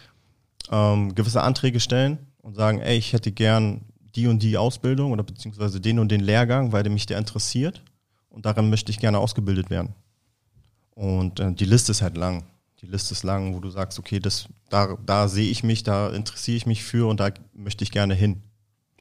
ähm, 0.71 1.17
gewisse 1.17 1.43
Anträge 1.43 1.81
stellen 1.81 2.19
und 2.43 2.55
sagen, 2.55 2.79
ey, 2.79 2.97
ich 2.97 3.12
hätte 3.12 3.33
gern 3.33 3.87
die 4.14 4.29
und 4.29 4.41
die 4.41 4.57
Ausbildung 4.57 5.11
oder 5.11 5.25
beziehungsweise 5.25 5.81
den 5.81 5.99
und 5.99 6.12
den 6.12 6.21
Lehrgang, 6.21 6.71
weil 6.71 6.85
der 6.85 6.93
mich 6.93 7.07
der 7.07 7.19
interessiert 7.19 7.83
und 8.29 8.47
daran 8.47 8.71
möchte 8.71 8.93
ich 8.93 9.00
gerne 9.00 9.19
ausgebildet 9.19 9.69
werden. 9.69 9.97
Und 10.95 11.41
äh, 11.41 11.53
die 11.53 11.65
Liste 11.65 11.93
ist 11.93 12.03
halt 12.03 12.17
lang. 12.17 12.45
Die 12.81 12.87
Liste 12.87 13.13
ist 13.13 13.23
lang, 13.23 13.55
wo 13.55 13.61
du 13.61 13.71
sagst, 13.71 13.99
okay, 13.99 14.19
das, 14.19 14.49
da, 14.69 14.97
da 15.07 15.29
sehe 15.29 15.51
ich 15.51 15.63
mich, 15.63 15.83
da 15.83 16.11
interessiere 16.11 16.57
ich 16.57 16.67
mich 16.67 16.83
für 16.83 17.09
und 17.09 17.21
da 17.21 17.31
möchte 17.53 17.85
ich 17.85 17.93
gerne 17.93 18.15
hin. 18.15 18.43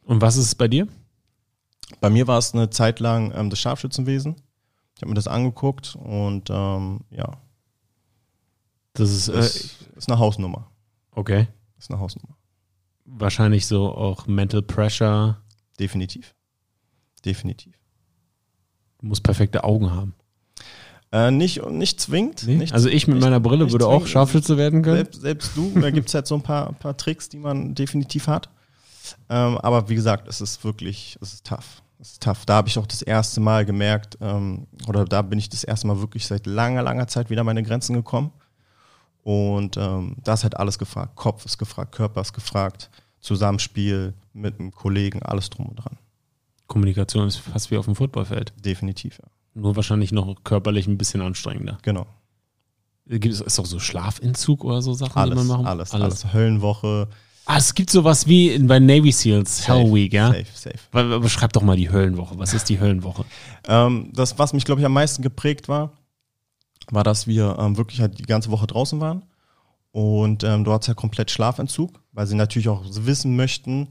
Und 0.03 0.21
was 0.21 0.37
ist 0.37 0.45
es 0.45 0.55
bei 0.55 0.67
dir? 0.67 0.87
Bei 1.99 2.09
mir 2.09 2.27
war 2.27 2.37
es 2.37 2.53
eine 2.53 2.69
Zeit 2.69 2.99
lang 2.99 3.33
ähm, 3.35 3.49
das 3.49 3.59
Scharfschützenwesen. 3.59 4.35
Ich 4.95 5.01
habe 5.01 5.09
mir 5.09 5.15
das 5.15 5.27
angeguckt 5.27 5.95
und 5.95 6.49
ähm, 6.49 7.01
ja. 7.09 7.41
Das 8.93 9.09
ist, 9.09 9.29
äh, 9.29 9.39
ist, 9.39 9.81
ist 9.95 10.09
eine 10.09 10.19
Hausnummer. 10.19 10.69
Okay. 11.11 11.47
Ist 11.77 11.89
eine 11.89 11.99
Hausnummer. 11.99 12.37
Wahrscheinlich 13.05 13.65
so 13.65 13.91
auch 13.93 14.27
Mental 14.27 14.61
Pressure. 14.61 15.41
Definitiv. 15.79 16.35
Definitiv. 17.25 17.73
Du 18.99 19.07
musst 19.07 19.23
perfekte 19.23 19.63
Augen 19.63 19.91
haben. 19.91 20.13
Äh, 21.11 21.31
nicht, 21.31 21.65
nicht 21.69 21.99
zwingend. 21.99 22.43
Nee? 22.47 22.55
Nicht, 22.55 22.73
also 22.73 22.87
ich 22.87 23.07
mit 23.07 23.15
nicht, 23.15 23.23
meiner 23.23 23.41
Brille 23.41 23.71
würde 23.71 23.85
auch 23.87 24.07
Scharfschütze 24.07 24.57
werden 24.57 24.81
können. 24.81 24.97
Selbst, 24.97 25.21
selbst 25.21 25.51
du, 25.57 25.71
da 25.79 25.91
gibt 25.91 26.07
es 26.07 26.13
halt 26.13 26.25
so 26.25 26.35
ein 26.35 26.41
paar, 26.41 26.71
paar 26.73 26.95
Tricks, 26.95 27.27
die 27.27 27.37
man 27.37 27.75
definitiv 27.75 28.27
hat. 28.27 28.49
Ähm, 29.29 29.57
aber 29.57 29.89
wie 29.89 29.95
gesagt, 29.95 30.27
es 30.29 30.39
ist 30.39 30.63
wirklich, 30.63 31.17
es 31.21 31.33
ist 31.33 31.45
tough. 31.45 31.81
Es 31.99 32.13
ist 32.13 32.23
tough. 32.23 32.45
Da 32.45 32.55
habe 32.55 32.69
ich 32.69 32.79
auch 32.79 32.87
das 32.87 33.01
erste 33.01 33.41
Mal 33.41 33.65
gemerkt, 33.65 34.17
ähm, 34.21 34.67
oder 34.87 35.03
da 35.03 35.21
bin 35.21 35.37
ich 35.37 35.49
das 35.49 35.65
erste 35.65 35.87
Mal 35.87 35.99
wirklich 35.99 36.25
seit 36.25 36.45
langer, 36.45 36.81
langer 36.81 37.07
Zeit 37.07 37.29
wieder 37.29 37.41
an 37.41 37.45
meine 37.45 37.63
Grenzen 37.63 37.93
gekommen. 37.93 38.31
Und 39.23 39.77
ähm, 39.77 40.15
da 40.23 40.33
ist 40.33 40.43
halt 40.43 40.57
alles 40.57 40.79
gefragt. 40.79 41.15
Kopf 41.15 41.45
ist 41.45 41.57
gefragt, 41.57 41.93
Körper 41.93 42.21
ist 42.21 42.33
gefragt, 42.33 42.89
Zusammenspiel 43.19 44.13
mit 44.33 44.59
einem 44.59 44.71
Kollegen, 44.71 45.21
alles 45.21 45.49
drum 45.49 45.67
und 45.67 45.75
dran. 45.75 45.97
Kommunikation 46.67 47.27
ist 47.27 47.37
fast 47.37 47.69
wie 47.69 47.77
auf 47.77 47.85
dem 47.85 47.95
Footballfeld. 47.95 48.53
Definitiv, 48.63 49.19
ja. 49.19 49.27
Nur 49.53 49.75
wahrscheinlich 49.75 50.11
noch 50.11 50.43
körperlich 50.43 50.87
ein 50.87 50.97
bisschen 50.97 51.21
anstrengender. 51.21 51.77
Genau. 51.81 52.07
Gibt 53.05 53.33
es 53.33 53.41
ist 53.41 53.59
auch 53.59 53.65
so 53.65 53.79
Schlafentzug 53.79 54.63
oder 54.63 54.81
so 54.81 54.93
Sachen, 54.93 55.17
alles, 55.17 55.31
die 55.31 55.35
man 55.45 55.47
machen? 55.47 55.65
Alles, 55.65 55.91
alles, 55.91 56.23
alles. 56.23 56.33
Höllenwoche. 56.33 57.09
Ah, 57.45 57.57
es 57.57 57.73
gibt 57.73 57.89
sowas 57.89 58.27
wie 58.27 58.57
bei 58.59 58.79
Navy 58.79 59.11
Seals, 59.11 59.57
safe, 59.65 59.79
Hell 59.79 59.93
Week, 59.93 60.13
ja? 60.13 60.27
Safe, 60.27 60.45
safe. 60.53 61.19
Beschreib 61.19 61.51
doch 61.53 61.63
mal 61.63 61.75
die 61.75 61.89
Höllenwoche. 61.89 62.37
Was 62.37 62.53
ist 62.53 62.69
die 62.69 62.79
Höllenwoche? 62.79 63.25
Ähm, 63.67 64.11
das, 64.13 64.37
was 64.39 64.53
mich, 64.53 64.63
glaube 64.63 64.79
ich, 64.79 64.85
am 64.85 64.93
meisten 64.93 65.21
geprägt 65.23 65.67
war, 65.67 65.91
war, 66.91 67.03
dass 67.03 67.27
wir 67.27 67.57
ähm, 67.59 67.77
wirklich 67.77 67.99
halt 67.99 68.19
die 68.19 68.23
ganze 68.23 68.51
Woche 68.51 68.67
draußen 68.67 68.99
waren. 69.01 69.25
Und 69.91 70.43
ähm, 70.43 70.63
du 70.63 70.71
hattest 70.71 70.87
ja 70.87 70.93
komplett 70.93 71.31
Schlafentzug, 71.31 71.99
weil 72.13 72.27
sie 72.27 72.35
natürlich 72.35 72.69
auch 72.69 72.83
wissen 72.85 73.35
möchten, 73.35 73.89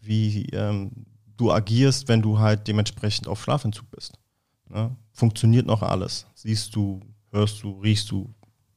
wie 0.00 0.46
ähm, 0.52 1.06
du 1.36 1.50
agierst, 1.50 2.06
wenn 2.06 2.22
du 2.22 2.38
halt 2.38 2.68
dementsprechend 2.68 3.26
auf 3.26 3.42
Schlafentzug 3.42 3.90
bist. 3.90 4.19
Ne? 4.70 4.96
Funktioniert 5.12 5.66
noch 5.66 5.82
alles. 5.82 6.26
Siehst 6.34 6.74
du, 6.74 7.00
hörst 7.30 7.62
du, 7.62 7.80
riechst 7.80 8.10
du, 8.10 8.32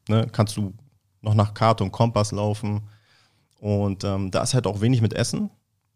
ne? 0.10 0.28
kannst 0.32 0.58
du 0.58 0.74
noch 1.22 1.36
nach 1.36 1.54
Karte 1.54 1.84
und 1.84 1.92
Kompass 1.92 2.32
laufen. 2.32 2.82
Und 3.60 4.04
ähm, 4.04 4.32
da 4.32 4.42
ist 4.42 4.54
halt 4.54 4.68
auch 4.68 4.82
wenig 4.82 5.02
mit 5.02 5.14
Essen. 5.14 5.50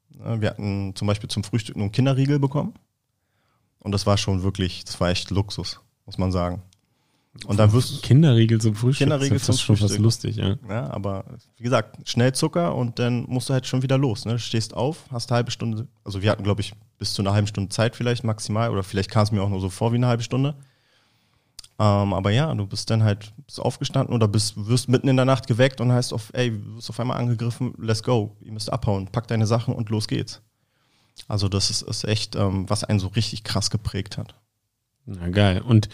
Ne? 0.10 0.42
Wir 0.42 0.51
hatten 0.51 0.96
zum 0.96 1.08
Beispiel 1.08 1.30
zum 1.30 1.44
Frühstück 1.44 1.75
nur 1.75 1.86
einen 1.86 1.92
Kinderriegel 1.92 2.39
bekommen. 2.39 2.74
Und 3.80 3.92
das 3.92 4.06
war 4.06 4.18
schon 4.18 4.44
wirklich, 4.44 4.86
das 4.86 5.00
war 5.00 5.10
echt 5.10 5.32
Luxus, 5.32 5.82
muss 6.06 6.18
man 6.18 6.32
sagen. 6.32 6.62
Und 7.46 7.58
dann 7.58 7.72
wirst 7.72 8.01
Kinderriegel 8.03 8.60
zum 8.60 8.75
Frühstück. 8.75 9.08
Kinderriegel 9.08 9.38
das 9.38 9.50
ist 9.50 9.62
schon 9.62 9.77
fast 9.77 9.98
lustig, 10.00 10.38
ja. 10.38 10.58
ja. 10.67 10.89
Aber 10.89 11.25
wie 11.58 11.63
gesagt, 11.63 12.10
schnell 12.10 12.34
Zucker 12.34 12.75
und 12.75 13.00
dann 13.00 13.25
musst 13.27 13.50
du 13.50 13.53
halt 13.53 13.67
schon 13.67 13.84
wieder 13.84 13.98
los. 13.98 14.25
Ne? 14.25 14.39
Stehst 14.39 14.74
auf, 14.74 15.06
hast 15.12 15.32
eine 15.32 15.38
halbe 15.38 15.51
Stunde. 15.51 15.88
Also 16.03 16.22
wir 16.22 16.32
hatten, 16.32 16.44
glaube 16.44 16.62
ich, 16.62 16.74
bis 16.98 17.13
zu 17.13 17.22
einer 17.22 17.34
halben 17.34 17.48
Stunde 17.48 17.70
Zeit 17.70 17.96
vielleicht 17.96 18.24
maximal. 18.24 18.72
Oder 18.72 18.84
vielleicht 18.84 19.12
kam 19.12 19.24
es 19.24 19.32
mir 19.32 19.41
auch 19.41 19.50
nur 19.50 19.60
so 19.60 19.70
vor 19.70 19.91
wie 19.91 19.98
eine 19.98 20.08
halbe 20.08 20.24
Stunde. 20.24 20.56
Ähm, 21.79 22.13
aber 22.13 22.32
ja, 22.32 22.53
du 22.56 22.65
bist 22.65 22.89
dann 22.89 23.03
halt 23.03 23.32
bist 23.46 23.60
aufgestanden 23.60 24.15
oder 24.15 24.27
bist, 24.27 24.53
wirst 24.67 24.89
mitten 24.89 25.08
in 25.08 25.15
der 25.15 25.25
Nacht 25.25 25.46
geweckt 25.46 25.79
und 25.79 25.91
heißt 25.91 26.12
auf, 26.12 26.32
ey, 26.34 26.51
du 26.51 26.77
wirst 26.77 26.89
auf 26.89 27.00
einmal 27.00 27.17
angegriffen, 27.17 27.75
let's 27.77 28.01
go, 28.01 28.36
ihr 28.41 28.51
müsst 28.51 28.74
abhauen, 28.74 29.08
pack 29.08 29.27
deine 29.27 29.46
Sachen 29.46 29.75
und 29.75 29.89
los 29.89 30.08
geht's. 30.08 30.41
Also 31.27 31.50
das 31.50 31.70
ist, 31.70 31.84
ist 31.84 32.03
echt, 32.03 32.36
ähm, 32.36 32.67
was 32.67 32.84
einen 32.84 33.00
so 33.00 33.08
richtig 33.10 33.44
krass 33.44 33.70
geprägt 33.70 34.17
hat. 34.17 34.34
Na 35.06 35.29
geil. 35.29 35.62
Und 35.62 35.89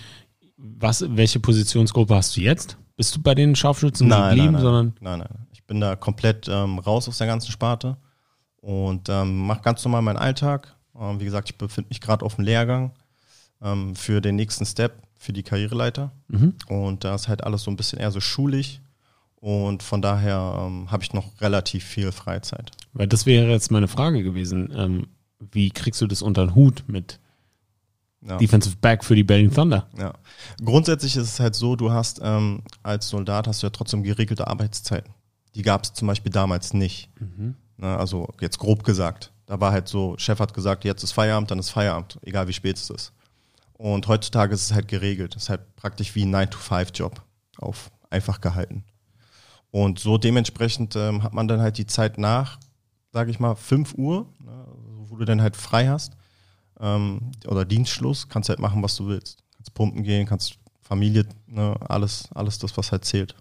was, 0.58 1.04
welche 1.08 1.40
Positionsgruppe 1.40 2.16
hast 2.16 2.36
du 2.38 2.42
jetzt? 2.42 2.78
Bist 2.96 3.16
du 3.16 3.22
bei 3.22 3.36
den 3.36 3.56
Scharfschützen 3.56 4.08
nein, 4.08 4.30
geblieben? 4.30 4.54
Nein, 4.54 4.54
nein, 4.54 4.62
sondern 4.62 4.94
nein, 5.00 5.20
nein. 5.20 5.48
Ich 5.52 5.64
bin 5.64 5.80
da 5.80 5.96
komplett 5.96 6.48
ähm, 6.48 6.80
raus 6.80 7.08
aus 7.08 7.18
der 7.18 7.28
ganzen 7.28 7.52
Sparte 7.52 7.98
und 8.58 9.10
ähm, 9.10 9.48
mache 9.48 9.62
ganz 9.62 9.84
normal 9.84 10.02
meinen 10.02 10.18
Alltag. 10.18 10.76
Ähm, 11.00 11.20
wie 11.20 11.26
gesagt, 11.26 11.50
ich 11.50 11.58
befinde 11.58 11.90
mich 11.90 12.02
gerade 12.02 12.26
auf 12.26 12.36
dem 12.36 12.46
Lehrgang 12.46 12.92
ähm, 13.62 13.96
für 13.96 14.22
den 14.22 14.36
nächsten 14.36 14.66
Step 14.66 14.94
für 15.18 15.34
die 15.34 15.44
Karriereleiter. 15.44 16.12
Mhm. 16.28 16.54
Und 16.68 17.04
da 17.04 17.16
ist 17.16 17.28
halt 17.28 17.44
alles 17.44 17.64
so 17.64 17.72
ein 17.72 17.78
bisschen 17.78 18.00
eher 18.00 18.12
so 18.12 18.20
schulig. 18.20 18.82
Und 19.36 19.84
von 19.84 20.02
daher 20.02 20.56
ähm, 20.60 20.92
habe 20.92 21.04
ich 21.04 21.14
noch 21.14 21.42
relativ 21.42 21.84
viel 21.84 22.12
Freizeit. 22.12 22.72
Weil 22.94 23.08
das 23.08 23.26
wäre 23.26 23.50
jetzt 23.50 23.72
meine 23.72 23.88
Frage 23.88 24.24
gewesen. 24.24 24.72
Ähm, 24.76 25.08
wie 25.52 25.72
kriegst 25.72 26.00
du 26.02 26.08
das 26.08 26.22
unter 26.22 26.46
den 26.46 26.56
Hut 26.56 26.84
mit 26.88 27.20
ja. 28.28 28.38
Defensive 28.38 28.76
Back 28.78 29.04
für 29.04 29.16
die 29.16 29.24
Berlin 29.24 29.52
Thunder. 29.52 29.88
Ja. 29.98 30.14
Grundsätzlich 30.64 31.16
ist 31.16 31.28
es 31.28 31.40
halt 31.40 31.56
so, 31.56 31.76
du 31.76 31.92
hast 31.92 32.22
ähm, 32.24 32.64
als 32.82 33.10
Soldat 33.10 33.48
hast 33.48 33.62
du 33.62 33.68
ja 33.68 33.72
trotzdem 33.72 34.04
geregelte 34.04 34.48
Arbeitszeiten. 34.48 35.14
Die 35.56 35.62
gab 35.62 35.84
es 35.84 35.94
zum 35.94 36.08
Beispiel 36.08 36.32
damals 36.32 36.74
nicht. 36.74 37.10
Mhm. 37.20 37.56
Na, 37.78 37.98
also 37.98 38.30
jetzt 38.40 38.60
grob 38.60 38.84
gesagt. 38.84 39.32
Da 39.46 39.60
war 39.60 39.72
halt 39.72 39.88
so, 39.88 40.16
Chef 40.18 40.40
hat 40.40 40.54
gesagt, 40.54 40.86
jetzt 40.86 41.04
ist 41.04 41.12
Feierabend, 41.12 41.52
dann 41.52 41.60
ist 41.60 41.70
Feierabend, 41.70 42.18
egal 42.22 42.48
wie 42.48 42.54
spät 42.54 42.78
es 42.78 42.90
ist. 42.90 43.14
Und 43.74 44.08
heutzutage 44.08 44.54
ist 44.54 44.64
es 44.64 44.74
halt 44.74 44.88
geregelt. 44.88 45.36
Es 45.36 45.44
ist 45.44 45.50
halt 45.50 45.76
praktisch 45.76 46.16
wie 46.16 46.26
ein 46.26 46.34
9-to-5-Job 46.34 47.22
auf 47.58 47.92
einfach 48.10 48.40
gehalten. 48.40 48.84
Und 49.72 50.00
so 50.00 50.18
dementsprechend 50.18 50.96
ähm, 50.96 51.24
hat 51.24 51.34
man 51.34 51.48
dann 51.48 51.60
halt 51.60 51.78
die 51.78 51.88
Zeit 51.88 52.18
nach, 52.18 52.60
sage 53.12 53.32
ich 53.32 53.40
mal, 53.40 53.56
5 53.56 53.96
Uhr, 53.96 54.28
ne, 54.40 54.66
wo 55.08 55.18
du 55.18 55.26
dann 55.26 55.42
halt 55.42 55.58
frei 55.58 55.88
hast 55.88 56.16
ähm, 56.80 57.32
oder 57.48 57.66
Dienstschluss, 57.66 58.30
kannst 58.30 58.50
halt 58.50 58.60
machen, 58.60 58.82
was 58.84 58.96
du 58.96 59.08
willst. 59.08 59.44
Kannst 59.56 59.74
pumpen 59.74 60.04
gehen, 60.04 60.26
kannst 60.26 60.58
Familie, 60.82 61.26
ne, 61.48 61.76
alles, 61.88 62.30
alles 62.34 62.60
das, 62.60 62.76
was 62.78 62.92
halt 62.92 63.06
zählt. 63.06 63.36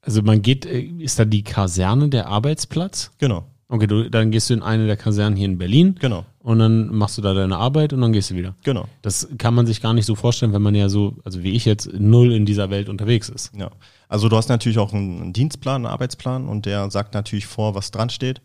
Also 0.00 0.22
man 0.22 0.42
geht, 0.42 0.66
äh, 0.66 0.80
ist 0.80 1.18
da 1.18 1.24
die 1.24 1.42
Kaserne 1.42 2.08
der 2.08 2.28
Arbeitsplatz? 2.28 3.10
Genau. 3.18 3.46
Okay, 3.70 3.86
du, 3.86 4.08
dann 4.08 4.30
gehst 4.30 4.48
du 4.48 4.54
in 4.54 4.62
eine 4.62 4.86
der 4.86 4.96
Kasernen 4.96 5.36
hier 5.36 5.44
in 5.44 5.58
Berlin. 5.58 5.96
Genau. 6.00 6.24
Und 6.38 6.58
dann 6.58 6.88
machst 6.88 7.18
du 7.18 7.22
da 7.22 7.34
deine 7.34 7.58
Arbeit 7.58 7.92
und 7.92 8.00
dann 8.00 8.14
gehst 8.14 8.30
du 8.30 8.34
wieder. 8.34 8.54
Genau. 8.64 8.88
Das 9.02 9.28
kann 9.36 9.54
man 9.54 9.66
sich 9.66 9.82
gar 9.82 9.92
nicht 9.92 10.06
so 10.06 10.14
vorstellen, 10.14 10.54
wenn 10.54 10.62
man 10.62 10.74
ja 10.74 10.88
so, 10.88 11.16
also 11.24 11.42
wie 11.42 11.52
ich 11.52 11.66
jetzt, 11.66 11.92
null 11.92 12.32
in 12.32 12.46
dieser 12.46 12.70
Welt 12.70 12.88
unterwegs 12.88 13.28
ist. 13.28 13.52
Ja. 13.54 13.70
Also 14.08 14.30
du 14.30 14.36
hast 14.36 14.48
natürlich 14.48 14.78
auch 14.78 14.94
einen 14.94 15.34
Dienstplan, 15.34 15.84
einen 15.84 15.92
Arbeitsplan 15.92 16.48
und 16.48 16.64
der 16.64 16.90
sagt 16.90 17.12
natürlich 17.12 17.46
vor, 17.46 17.74
was 17.74 17.90
dran 17.90 18.08
steht. 18.08 18.40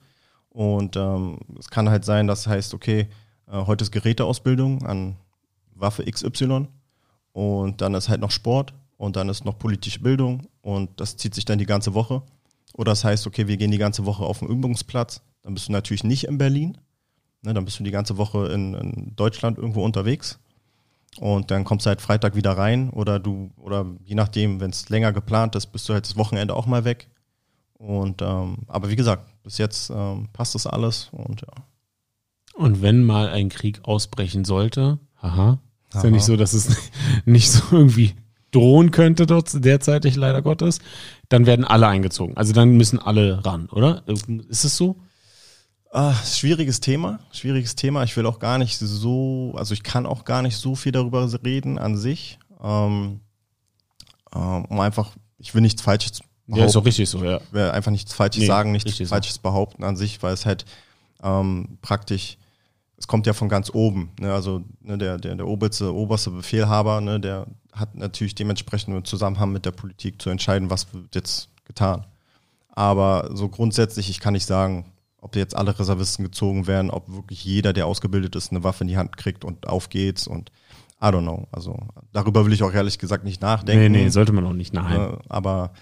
Und 0.49 0.97
ähm, 0.97 1.39
es 1.57 1.69
kann 1.69 1.89
halt 1.89 2.03
sein, 2.03 2.27
dass 2.27 2.45
heißt, 2.45 2.73
okay, 2.73 3.07
heute 3.53 3.83
ist 3.83 3.91
Geräteausbildung 3.91 4.85
an 4.85 5.15
Waffe 5.75 6.03
XY 6.03 6.67
und 7.31 7.81
dann 7.81 7.93
ist 7.93 8.09
halt 8.09 8.21
noch 8.21 8.31
Sport 8.31 8.73
und 8.97 9.15
dann 9.15 9.29
ist 9.29 9.45
noch 9.45 9.57
politische 9.57 9.99
Bildung 9.99 10.47
und 10.61 10.99
das 10.99 11.17
zieht 11.17 11.35
sich 11.35 11.45
dann 11.45 11.59
die 11.59 11.65
ganze 11.65 11.93
Woche. 11.93 12.23
Oder 12.73 12.91
das 12.91 13.03
heißt, 13.03 13.27
okay, 13.27 13.47
wir 13.47 13.57
gehen 13.57 13.71
die 13.71 13.77
ganze 13.77 14.05
Woche 14.05 14.23
auf 14.23 14.39
den 14.39 14.47
Übungsplatz, 14.47 15.21
dann 15.43 15.53
bist 15.53 15.67
du 15.67 15.71
natürlich 15.71 16.03
nicht 16.03 16.25
in 16.25 16.37
Berlin, 16.37 16.77
ne, 17.41 17.53
dann 17.53 17.65
bist 17.65 17.79
du 17.79 17.83
die 17.83 17.91
ganze 17.91 18.17
Woche 18.17 18.47
in, 18.47 18.73
in 18.73 19.15
Deutschland 19.15 19.57
irgendwo 19.57 19.83
unterwegs 19.83 20.39
und 21.19 21.51
dann 21.51 21.63
kommst 21.63 21.85
du 21.85 21.89
halt 21.89 22.01
Freitag 22.01 22.35
wieder 22.35 22.57
rein 22.57 22.89
oder 22.89 23.19
du, 23.19 23.51
oder 23.57 23.85
je 24.03 24.15
nachdem, 24.15 24.59
wenn 24.59 24.71
es 24.71 24.89
länger 24.89 25.13
geplant 25.13 25.55
ist, 25.55 25.67
bist 25.67 25.87
du 25.87 25.93
halt 25.93 26.05
das 26.05 26.17
Wochenende 26.17 26.55
auch 26.55 26.65
mal 26.65 26.85
weg. 26.85 27.07
Und 27.73 28.21
ähm, 28.21 28.59
aber 28.67 28.89
wie 28.89 28.95
gesagt, 28.95 29.29
bis 29.43 29.57
jetzt 29.57 29.89
ähm, 29.89 30.29
passt 30.31 30.55
das 30.55 30.65
alles 30.65 31.09
und 31.11 31.41
ja. 31.41 31.47
Und 32.53 32.81
wenn 32.81 33.03
mal 33.03 33.29
ein 33.29 33.49
Krieg 33.49 33.81
ausbrechen 33.83 34.45
sollte, 34.45 34.99
haha, 35.21 35.59
ist 35.89 35.97
Aha. 35.97 36.05
ja 36.05 36.11
nicht 36.11 36.25
so, 36.25 36.37
dass 36.37 36.53
es 36.53 36.75
nicht 37.25 37.51
so 37.51 37.63
irgendwie 37.71 38.13
drohen 38.51 38.91
könnte 38.91 39.25
dort 39.25 39.65
derzeitig 39.65 40.15
leider 40.15 40.41
Gottes, 40.41 40.79
dann 41.29 41.45
werden 41.45 41.65
alle 41.65 41.87
eingezogen. 41.87 42.37
Also 42.37 42.53
dann 42.53 42.77
müssen 42.77 42.99
alle 42.99 43.43
ran, 43.45 43.67
oder? 43.69 44.03
Ist 44.07 44.63
es 44.63 44.77
so? 44.77 44.97
Ah, 45.91 46.15
schwieriges 46.23 46.79
Thema, 46.79 47.19
schwieriges 47.31 47.75
Thema. 47.75 48.03
Ich 48.03 48.15
will 48.17 48.25
auch 48.25 48.39
gar 48.39 48.57
nicht 48.57 48.77
so, 48.77 49.53
also 49.55 49.73
ich 49.73 49.83
kann 49.83 50.05
auch 50.05 50.25
gar 50.25 50.41
nicht 50.41 50.57
so 50.57 50.75
viel 50.75 50.91
darüber 50.91 51.27
reden 51.43 51.77
an 51.77 51.97
sich, 51.97 52.39
ähm, 52.63 53.19
ähm, 54.33 54.65
um 54.65 54.79
einfach, 54.79 55.11
ich 55.37 55.53
will 55.53 55.61
nichts 55.61 55.81
Falsches 55.81 56.21
behaupten. 56.21 56.59
Ja, 56.59 56.65
ist 56.65 56.75
auch 56.75 56.85
richtig 56.85 57.09
so, 57.09 57.23
ja. 57.23 57.37
Ich 57.37 57.53
will 57.53 57.69
einfach 57.69 57.91
nichts 57.91 58.13
Falsches 58.13 58.41
nee, 58.41 58.47
sagen, 58.47 58.71
nichts 58.71 58.97
Falsches 59.07 59.35
so. 59.35 59.41
behaupten 59.41 59.83
an 59.83 59.95
sich, 59.95 60.23
weil 60.23 60.33
es 60.33 60.47
halt 60.47 60.65
ähm, 61.21 61.77
praktisch 61.81 62.37
es 63.03 63.07
kommt 63.07 63.27
ja 63.27 63.33
von 63.33 63.49
ganz 63.49 63.69
oben. 63.73 64.11
Ne? 64.17 64.33
Also 64.33 64.63
ne, 64.79 64.97
der, 64.97 65.17
der, 65.17 65.35
der 65.35 65.45
oberste, 65.45 65.93
oberste 65.93 66.31
Befehlhaber, 66.31 67.01
ne, 67.01 67.19
der 67.19 67.47
hat 67.73 67.95
natürlich 67.95 68.33
dementsprechend 68.33 68.95
im 68.95 69.03
Zusammenhang 69.03 69.51
mit 69.51 69.65
der 69.65 69.71
Politik 69.71 70.21
zu 70.21 70.29
entscheiden, 70.29 70.69
was 70.69 70.93
wird 70.93 71.13
jetzt 71.13 71.49
getan. 71.65 72.05
Aber 72.69 73.29
so 73.33 73.49
grundsätzlich, 73.49 74.09
ich 74.09 74.21
kann 74.21 74.31
nicht 74.31 74.45
sagen, 74.45 74.85
ob 75.19 75.35
jetzt 75.35 75.53
alle 75.53 75.77
Reservisten 75.77 76.23
gezogen 76.23 76.65
werden, 76.65 76.91
ob 76.91 77.13
wirklich 77.13 77.43
jeder, 77.43 77.73
der 77.73 77.87
ausgebildet 77.87 78.37
ist, 78.37 78.51
eine 78.51 78.63
Waffe 78.63 78.85
in 78.85 78.87
die 78.87 78.97
Hand 78.97 79.17
kriegt 79.17 79.43
und 79.43 79.67
auf 79.67 79.89
geht's 79.89 80.25
und 80.25 80.49
I 81.01 81.07
don't 81.07 81.23
know. 81.23 81.49
Also 81.51 81.75
darüber 82.13 82.45
will 82.45 82.53
ich 82.53 82.63
auch 82.63 82.71
ehrlich 82.73 82.99
gesagt 82.99 83.25
nicht 83.25 83.41
nachdenken. 83.41 83.91
Nee, 83.91 84.03
nee, 84.03 84.09
sollte 84.09 84.31
man 84.31 84.45
auch 84.45 84.53
nicht. 84.53 84.73
Ne? 84.73 85.19
Aber 85.27 85.73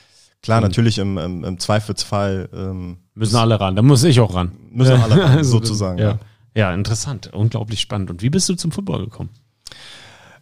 klar, 0.41 0.59
mhm. 0.59 0.63
natürlich 0.63 0.97
im, 0.97 1.19
im, 1.19 1.43
im 1.43 1.59
Zweifelsfall 1.59 2.49
ähm, 2.51 2.97
müssen 3.13 3.35
alle 3.35 3.59
ran, 3.59 3.75
da 3.75 3.83
muss 3.83 4.03
ich 4.03 4.19
auch 4.19 4.33
ran. 4.33 4.53
Müssen 4.71 4.99
alle 4.99 5.23
ran, 5.23 5.43
sozusagen. 5.43 5.99
ja. 5.99 6.11
ja. 6.13 6.19
Ja, 6.53 6.73
interessant. 6.73 7.33
Unglaublich 7.33 7.79
spannend. 7.79 8.09
Und 8.09 8.21
wie 8.21 8.29
bist 8.29 8.49
du 8.49 8.55
zum 8.55 8.71
Football 8.71 9.05
gekommen? 9.05 9.29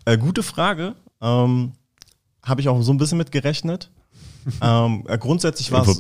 Äh, 0.06 0.18
gute 0.18 0.44
Frage. 0.44 0.96
Ähm, 1.22 1.74
Habe 2.44 2.62
ich 2.62 2.70
auch 2.70 2.82
so 2.82 2.92
ein 2.92 2.98
bisschen 2.98 3.18
mit 3.18 3.32
gerechnet. 3.32 3.92
ähm, 4.62 5.06
äh, 5.08 5.18
grundsätzlich 5.18 5.72
war 5.72 5.88
es 5.88 5.98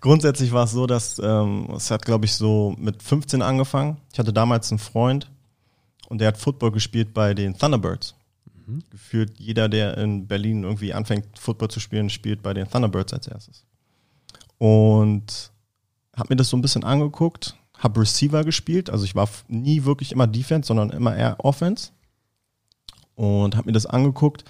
grundsätzlich 0.00 0.52
war 0.52 0.64
es 0.64 0.70
so, 0.70 0.86
dass 0.86 1.18
ähm, 1.18 1.68
es 1.76 1.90
hat, 1.90 2.04
glaube 2.04 2.24
ich, 2.24 2.34
so 2.34 2.74
mit 2.78 3.02
15 3.02 3.42
angefangen. 3.42 3.98
Ich 4.12 4.18
hatte 4.18 4.32
damals 4.32 4.70
einen 4.70 4.78
Freund 4.78 5.30
und 6.08 6.20
der 6.20 6.28
hat 6.28 6.38
Football 6.38 6.72
gespielt 6.72 7.12
bei 7.12 7.34
den 7.34 7.58
Thunderbirds. 7.58 8.14
Mhm. 8.66 8.82
Gefühlt 8.90 9.38
jeder, 9.38 9.68
der 9.68 9.98
in 9.98 10.26
Berlin 10.26 10.64
irgendwie 10.64 10.94
anfängt, 10.94 11.38
Football 11.38 11.68
zu 11.68 11.80
spielen, 11.80 12.08
spielt 12.08 12.42
bei 12.42 12.54
den 12.54 12.70
Thunderbirds 12.70 13.12
als 13.12 13.26
erstes. 13.26 13.64
Und 14.58 15.50
habe 16.16 16.28
mir 16.30 16.36
das 16.36 16.48
so 16.48 16.56
ein 16.56 16.62
bisschen 16.62 16.84
angeguckt, 16.84 17.56
habe 17.78 18.00
Receiver 18.00 18.44
gespielt, 18.44 18.90
also 18.90 19.04
ich 19.04 19.14
war 19.14 19.28
nie 19.48 19.84
wirklich 19.84 20.12
immer 20.12 20.26
Defense, 20.26 20.66
sondern 20.66 20.90
immer 20.90 21.16
eher 21.16 21.36
Offense. 21.44 21.90
Und 23.14 23.56
habe 23.56 23.66
mir 23.66 23.72
das 23.72 23.86
angeguckt, 23.86 24.44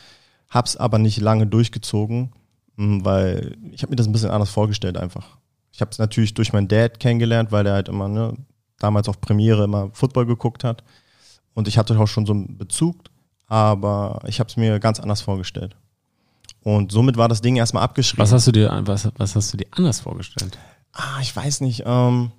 habe 0.51 0.67
es 0.67 0.77
aber 0.77 0.99
nicht 0.99 1.21
lange 1.21 1.47
durchgezogen, 1.47 2.33
hm, 2.77 3.05
weil 3.05 3.57
ich 3.71 3.83
habe 3.83 3.91
mir 3.91 3.97
das 3.97 4.07
ein 4.07 4.13
bisschen 4.13 4.31
anders 4.31 4.51
vorgestellt 4.51 4.97
einfach. 4.97 5.39
Ich 5.73 5.81
habe 5.81 5.91
es 5.91 5.99
natürlich 5.99 6.35
durch 6.35 6.53
meinen 6.53 6.69
Dad 6.69 7.01
kennengelernt, 7.01 7.53
weil 7.53 7.65
der 7.65 7.75
halt 7.75 7.89
immer, 7.89 8.09
ne, 8.09 8.35
damals 8.79 9.09
auf 9.09 9.21
Premiere 9.21 9.65
immer 9.65 9.91
Football 9.93 10.27
geguckt 10.27 10.65
hat. 10.65 10.83
Und 11.55 11.69
ich 11.69 11.79
hatte 11.79 11.99
auch 11.99 12.07
schon 12.07 12.27
so 12.27 12.33
einen 12.33 12.57
Bezug, 12.59 12.97
aber 13.47 14.21
ich 14.27 14.41
habe 14.41 14.49
es 14.49 14.57
mir 14.57 14.79
ganz 14.81 15.01
anders 15.01 15.21
vorgestellt. 15.21 15.77
Und 16.63 16.93
somit 16.93 17.17
war 17.17 17.29
das 17.29 17.41
Ding 17.41 17.57
erstmal 17.57 17.83
abgeschrieben. 17.83 18.23
Was 18.23 18.33
hast 18.33 18.47
du 18.47 18.53
dir, 18.53 18.71
was, 18.85 19.09
was 19.17 19.37
hast 19.37 19.53
du 19.53 19.57
dir 19.57 19.67
anders 19.71 20.01
vorgestellt? 20.01 20.59
Ah, 20.93 21.21
ich 21.21 21.35
weiß 21.35 21.61
nicht. 21.61 21.85
Ähm, 21.87 22.33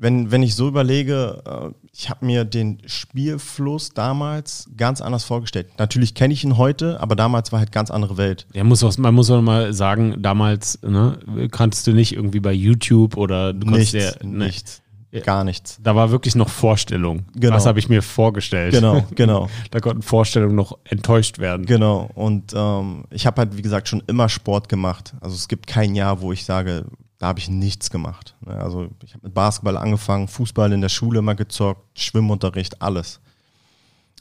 wenn, 0.00 0.30
wenn 0.30 0.42
ich 0.42 0.54
so 0.54 0.66
überlege, 0.66 1.42
äh, 1.46 1.88
ich 1.92 2.08
habe 2.08 2.24
mir 2.24 2.44
den 2.44 2.78
Spielfluss 2.86 3.90
damals 3.90 4.68
ganz 4.76 5.02
anders 5.02 5.24
vorgestellt. 5.24 5.68
Natürlich 5.78 6.14
kenne 6.14 6.32
ich 6.32 6.42
ihn 6.42 6.56
heute, 6.56 7.00
aber 7.00 7.14
damals 7.16 7.52
war 7.52 7.58
halt 7.58 7.70
ganz 7.70 7.90
andere 7.90 8.16
Welt. 8.16 8.46
Ja, 8.54 8.64
muss 8.64 8.82
auch, 8.82 8.96
man 8.96 9.14
muss 9.14 9.30
auch 9.30 9.42
mal 9.42 9.74
sagen, 9.74 10.16
damals 10.22 10.80
ne, 10.82 11.18
kanntest 11.50 11.86
du 11.86 11.92
nicht 11.92 12.14
irgendwie 12.14 12.40
bei 12.40 12.52
YouTube 12.52 13.18
oder 13.18 13.52
du 13.52 13.68
nichts, 13.68 13.92
ja, 13.92 14.12
ne, 14.22 14.46
nichts. 14.46 14.82
Gar 15.24 15.42
nichts. 15.42 15.78
Da 15.82 15.96
war 15.96 16.12
wirklich 16.12 16.36
noch 16.36 16.48
Vorstellung. 16.48 17.24
Genau. 17.34 17.56
Was 17.56 17.66
habe 17.66 17.80
ich 17.80 17.88
mir 17.88 18.00
vorgestellt? 18.00 18.72
Genau, 18.72 19.04
genau. 19.16 19.50
da 19.72 19.80
konnten 19.80 20.02
Vorstellungen 20.02 20.54
noch 20.54 20.78
enttäuscht 20.84 21.40
werden. 21.40 21.66
Genau. 21.66 22.08
Und 22.14 22.52
ähm, 22.54 23.04
ich 23.10 23.26
habe 23.26 23.40
halt, 23.40 23.56
wie 23.56 23.62
gesagt, 23.62 23.88
schon 23.88 24.04
immer 24.06 24.28
Sport 24.28 24.68
gemacht. 24.68 25.14
Also 25.20 25.34
es 25.34 25.48
gibt 25.48 25.66
kein 25.66 25.96
Jahr, 25.96 26.20
wo 26.20 26.32
ich 26.32 26.44
sage, 26.44 26.86
da 27.20 27.28
habe 27.28 27.38
ich 27.38 27.50
nichts 27.50 27.90
gemacht. 27.90 28.34
Ne, 28.40 28.56
also 28.56 28.88
ich 29.04 29.12
habe 29.12 29.26
mit 29.26 29.34
Basketball 29.34 29.76
angefangen, 29.76 30.26
Fußball 30.26 30.72
in 30.72 30.80
der 30.80 30.88
Schule 30.88 31.22
mal 31.22 31.34
gezockt, 31.34 32.00
Schwimmunterricht, 32.00 32.80
alles. 32.82 33.20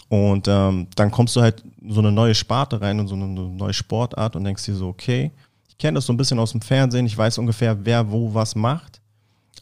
Und 0.10 0.48
ähm, 0.48 0.88
dann 0.96 1.10
kommst 1.10 1.36
du 1.36 1.42
halt 1.42 1.64
so 1.88 2.02
eine 2.02 2.12
neue 2.12 2.36
Sparte 2.36 2.82
rein 2.82 3.00
und 3.00 3.08
so 3.08 3.16
eine 3.16 3.28
neue 3.28 3.74
Sportart 3.74 4.36
und 4.36 4.44
denkst 4.44 4.66
dir 4.66 4.76
so, 4.76 4.90
okay, 4.90 5.32
ich 5.70 5.78
kenne 5.78 5.96
das 5.96 6.08
so 6.08 6.14
ein 6.14 6.18
bisschen 6.18 6.40
aus 6.40 6.52
dem 6.52 6.62
Fernsehen, 6.62 7.06
ich 7.06 7.18
weiß 7.18 7.38
ungefähr, 7.38 7.86
wer 7.86 8.12
wo 8.12 8.34
was 8.34 8.54
macht. 8.54 9.02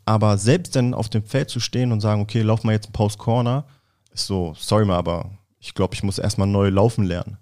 Aber 0.03 0.37
selbst 0.37 0.75
dann 0.75 0.95
auf 0.95 1.09
dem 1.09 1.23
Feld 1.23 1.49
zu 1.49 1.59
stehen 1.59 1.91
und 1.91 2.01
sagen, 2.01 2.21
okay, 2.21 2.41
lauf 2.41 2.63
mal 2.63 2.71
jetzt 2.71 2.89
ein 2.89 2.93
Post 2.93 3.19
Corner, 3.19 3.65
ist 4.11 4.25
so, 4.25 4.55
sorry 4.57 4.85
mal, 4.85 4.97
aber 4.97 5.29
ich 5.59 5.75
glaube, 5.75 5.93
ich 5.93 6.01
muss 6.01 6.17
erstmal 6.17 6.47
neu 6.47 6.69
laufen 6.69 7.05
lernen. 7.05 7.37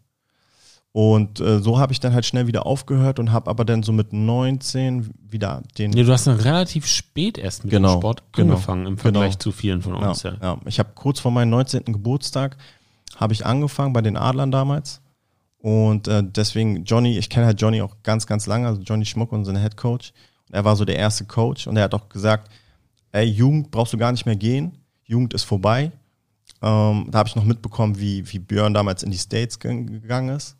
Und 0.95 1.41
äh, 1.41 1.59
so 1.59 1.77
habe 1.77 1.91
ich 1.91 1.99
dann 1.99 2.13
halt 2.13 2.25
schnell 2.25 2.47
wieder 2.47 2.65
aufgehört 2.65 3.19
und 3.19 3.33
habe 3.33 3.49
aber 3.49 3.65
dann 3.65 3.83
so 3.83 3.91
mit 3.91 4.13
19 4.13 5.09
wieder 5.29 5.61
den. 5.77 5.91
Nee, 5.91 6.03
du 6.03 6.13
hast 6.13 6.25
dann 6.25 6.39
relativ 6.39 6.87
spät 6.87 7.37
erst 7.37 7.65
mit 7.65 7.71
genau, 7.71 7.95
dem 7.95 7.99
Sport 7.99 8.23
genau, 8.31 8.53
angefangen 8.53 8.85
im 8.85 8.97
Vergleich 8.97 9.31
genau. 9.31 9.39
zu 9.39 9.51
vielen 9.51 9.81
von 9.81 9.95
uns. 9.95 10.23
Ja, 10.23 10.31
ja. 10.35 10.37
ja. 10.41 10.57
ich 10.63 10.79
habe 10.79 10.91
kurz 10.95 11.19
vor 11.19 11.31
meinem 11.31 11.49
19. 11.49 11.83
Geburtstag 11.83 12.55
habe 13.17 13.33
ich 13.33 13.45
angefangen 13.45 13.91
bei 13.91 14.01
den 14.01 14.15
Adlern 14.15 14.51
damals. 14.51 15.01
Und 15.57 16.07
äh, 16.07 16.23
deswegen 16.23 16.85
Johnny, 16.85 17.17
ich 17.17 17.29
kenne 17.29 17.45
halt 17.45 17.59
Johnny 17.59 17.81
auch 17.81 17.97
ganz, 18.01 18.25
ganz 18.25 18.47
lange, 18.47 18.65
also 18.67 18.81
Johnny 18.81 19.03
Schmuck, 19.03 19.33
unseren 19.33 19.57
Head 19.57 19.75
Coach. 19.75 20.13
Und 20.47 20.55
er 20.55 20.63
war 20.63 20.77
so 20.77 20.85
der 20.85 20.95
erste 20.95 21.25
Coach 21.25 21.67
und 21.67 21.75
er 21.75 21.83
hat 21.83 21.93
auch 21.93 22.07
gesagt, 22.07 22.49
ey, 23.11 23.25
Jugend 23.25 23.69
brauchst 23.69 23.91
du 23.91 23.97
gar 23.97 24.13
nicht 24.13 24.25
mehr 24.25 24.37
gehen, 24.37 24.77
Jugend 25.03 25.33
ist 25.33 25.43
vorbei. 25.43 25.91
Ähm, 26.61 27.09
da 27.11 27.17
habe 27.17 27.27
ich 27.27 27.35
noch 27.35 27.43
mitbekommen, 27.43 27.99
wie, 27.99 28.31
wie 28.31 28.39
Björn 28.39 28.73
damals 28.73 29.03
in 29.03 29.11
die 29.11 29.17
States 29.17 29.59
gegangen 29.59 30.29
ist 30.29 30.55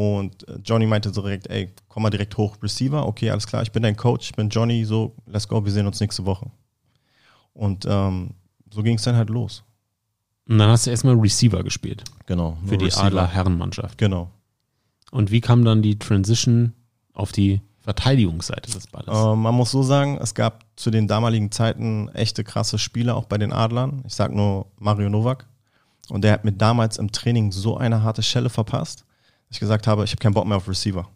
und 0.00 0.48
äh, 0.48 0.58
Johnny 0.64 0.86
meinte 0.86 1.12
so 1.12 1.20
direkt, 1.20 1.48
ey, 1.48 1.74
komm 1.88 2.04
mal 2.04 2.08
direkt 2.08 2.34
hoch, 2.38 2.56
Receiver, 2.62 3.06
okay, 3.06 3.28
alles 3.28 3.46
klar, 3.46 3.60
ich 3.60 3.70
bin 3.70 3.82
dein 3.82 3.98
Coach, 3.98 4.30
ich 4.30 4.34
bin 4.34 4.48
Johnny, 4.48 4.82
so, 4.86 5.14
let's 5.26 5.46
go, 5.46 5.62
wir 5.62 5.70
sehen 5.70 5.86
uns 5.86 6.00
nächste 6.00 6.24
Woche. 6.24 6.50
Und 7.52 7.84
ähm, 7.86 8.30
so 8.72 8.82
ging 8.82 8.96
es 8.96 9.02
dann 9.02 9.16
halt 9.16 9.28
los. 9.28 9.62
Und 10.48 10.56
dann 10.56 10.70
hast 10.70 10.86
du 10.86 10.90
erstmal 10.90 11.16
Receiver 11.16 11.62
gespielt. 11.62 12.02
Genau. 12.24 12.56
Für 12.64 12.78
die 12.78 12.86
Receiver. 12.86 13.04
Adler 13.04 13.26
Herrenmannschaft. 13.26 13.98
Genau. 13.98 14.30
Und 15.10 15.30
wie 15.30 15.42
kam 15.42 15.66
dann 15.66 15.82
die 15.82 15.98
Transition 15.98 16.72
auf 17.12 17.32
die 17.32 17.60
Verteidigungsseite 17.80 18.72
des 18.72 18.86
Balles? 18.86 19.14
Äh, 19.14 19.36
man 19.36 19.54
muss 19.54 19.70
so 19.70 19.82
sagen, 19.82 20.16
es 20.18 20.32
gab 20.34 20.64
zu 20.76 20.90
den 20.90 21.08
damaligen 21.08 21.52
Zeiten 21.52 22.08
echte 22.14 22.42
krasse 22.42 22.78
Spieler, 22.78 23.16
auch 23.16 23.26
bei 23.26 23.36
den 23.36 23.52
Adlern. 23.52 24.02
Ich 24.06 24.14
sag 24.14 24.32
nur 24.32 24.68
Mario 24.78 25.10
Novak. 25.10 25.46
Und 26.08 26.24
der 26.24 26.32
hat 26.32 26.46
mir 26.46 26.52
damals 26.52 26.96
im 26.96 27.12
Training 27.12 27.52
so 27.52 27.76
eine 27.76 28.02
harte 28.02 28.22
Schelle 28.22 28.48
verpasst 28.48 29.04
ich 29.50 29.60
gesagt 29.60 29.86
habe, 29.86 30.04
ich 30.04 30.10
habe 30.12 30.20
keinen 30.20 30.34
Bock 30.34 30.46
mehr 30.46 30.56
auf 30.56 30.68
Receiver. 30.68 31.08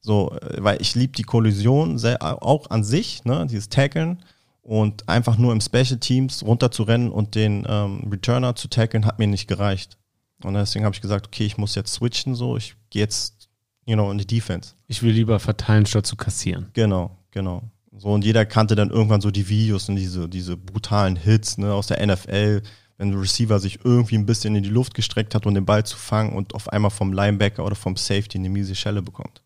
So, 0.00 0.32
äh, 0.32 0.62
weil 0.62 0.80
ich 0.80 0.94
liebe 0.94 1.14
die 1.14 1.24
Kollision 1.24 2.00
auch 2.20 2.70
an 2.70 2.84
sich, 2.84 3.24
ne, 3.24 3.46
dieses 3.50 3.68
Tackeln 3.68 4.22
und 4.62 5.08
einfach 5.08 5.38
nur 5.38 5.52
im 5.52 5.60
Special 5.60 5.98
Teams 5.98 6.44
runterzurennen 6.44 7.10
und 7.10 7.34
den 7.34 7.66
ähm, 7.68 8.06
Returner 8.10 8.54
zu 8.54 8.68
tackeln, 8.68 9.06
hat 9.06 9.18
mir 9.18 9.26
nicht 9.26 9.48
gereicht. 9.48 9.96
Und 10.42 10.54
deswegen 10.54 10.84
habe 10.84 10.94
ich 10.94 11.00
gesagt, 11.00 11.26
okay, 11.26 11.44
ich 11.44 11.56
muss 11.56 11.74
jetzt 11.74 11.94
switchen, 11.94 12.34
so, 12.34 12.56
ich 12.56 12.76
gehe 12.90 13.02
jetzt, 13.02 13.48
you 13.86 13.94
know, 13.94 14.10
in 14.10 14.18
die 14.18 14.26
Defense. 14.26 14.74
Ich 14.86 15.02
will 15.02 15.12
lieber 15.12 15.40
verteilen, 15.40 15.86
statt 15.86 16.06
zu 16.06 16.16
kassieren. 16.16 16.66
Genau, 16.74 17.16
genau. 17.30 17.62
So, 17.96 18.08
und 18.08 18.24
jeder 18.24 18.44
kannte 18.44 18.74
dann 18.74 18.90
irgendwann 18.90 19.20
so 19.22 19.30
die 19.30 19.48
Videos 19.48 19.88
und 19.88 19.96
diese, 19.96 20.28
diese 20.28 20.56
brutalen 20.56 21.16
Hits, 21.16 21.56
ne, 21.58 21.72
aus 21.72 21.86
der 21.86 22.04
NFL, 22.06 22.62
wenn 22.98 23.10
der 23.10 23.20
Receiver 23.20 23.58
sich 23.58 23.84
irgendwie 23.84 24.16
ein 24.16 24.26
bisschen 24.26 24.54
in 24.54 24.62
die 24.62 24.70
Luft 24.70 24.94
gestreckt 24.94 25.34
hat, 25.34 25.46
um 25.46 25.54
den 25.54 25.66
Ball 25.66 25.84
zu 25.84 25.96
fangen 25.96 26.32
und 26.32 26.54
auf 26.54 26.68
einmal 26.70 26.90
vom 26.90 27.12
Linebacker 27.12 27.64
oder 27.64 27.76
vom 27.76 27.96
Safety 27.96 28.38
eine 28.38 28.48
miese 28.48 28.74
Schelle 28.74 29.02
bekommt. 29.02 29.42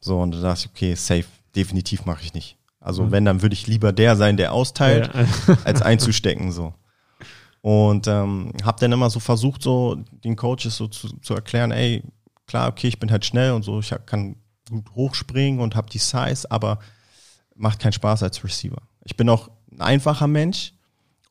So, 0.00 0.20
und 0.20 0.32
da 0.32 0.40
dachte 0.40 0.64
ich, 0.66 0.70
okay, 0.70 0.94
safe, 0.94 1.26
definitiv 1.54 2.04
mache 2.04 2.22
ich 2.22 2.34
nicht. 2.34 2.56
Also 2.80 3.04
mhm. 3.04 3.10
wenn, 3.12 3.24
dann 3.24 3.42
würde 3.42 3.54
ich 3.54 3.66
lieber 3.66 3.92
der 3.92 4.16
sein, 4.16 4.36
der 4.36 4.52
austeilt, 4.52 5.10
ja. 5.14 5.58
als 5.64 5.82
einzustecken, 5.82 6.52
so. 6.52 6.74
Und 7.60 8.06
ähm, 8.06 8.52
habe 8.62 8.78
dann 8.78 8.92
immer 8.92 9.10
so 9.10 9.18
versucht, 9.18 9.62
so 9.62 9.96
den 10.24 10.36
Coaches 10.36 10.76
so 10.76 10.86
zu, 10.86 11.08
zu 11.18 11.34
erklären, 11.34 11.72
ey, 11.72 12.04
klar, 12.46 12.68
okay, 12.68 12.86
ich 12.86 13.00
bin 13.00 13.10
halt 13.10 13.24
schnell 13.24 13.52
und 13.52 13.64
so, 13.64 13.80
ich 13.80 13.92
kann 14.06 14.36
gut 14.70 14.88
hochspringen 14.94 15.60
und 15.60 15.74
habe 15.74 15.90
die 15.90 15.98
Size, 15.98 16.48
aber 16.48 16.78
macht 17.56 17.80
keinen 17.80 17.92
Spaß 17.92 18.22
als 18.22 18.44
Receiver. 18.44 18.82
Ich 19.04 19.16
bin 19.16 19.28
auch 19.28 19.50
ein 19.72 19.80
einfacher 19.80 20.28
Mensch, 20.28 20.74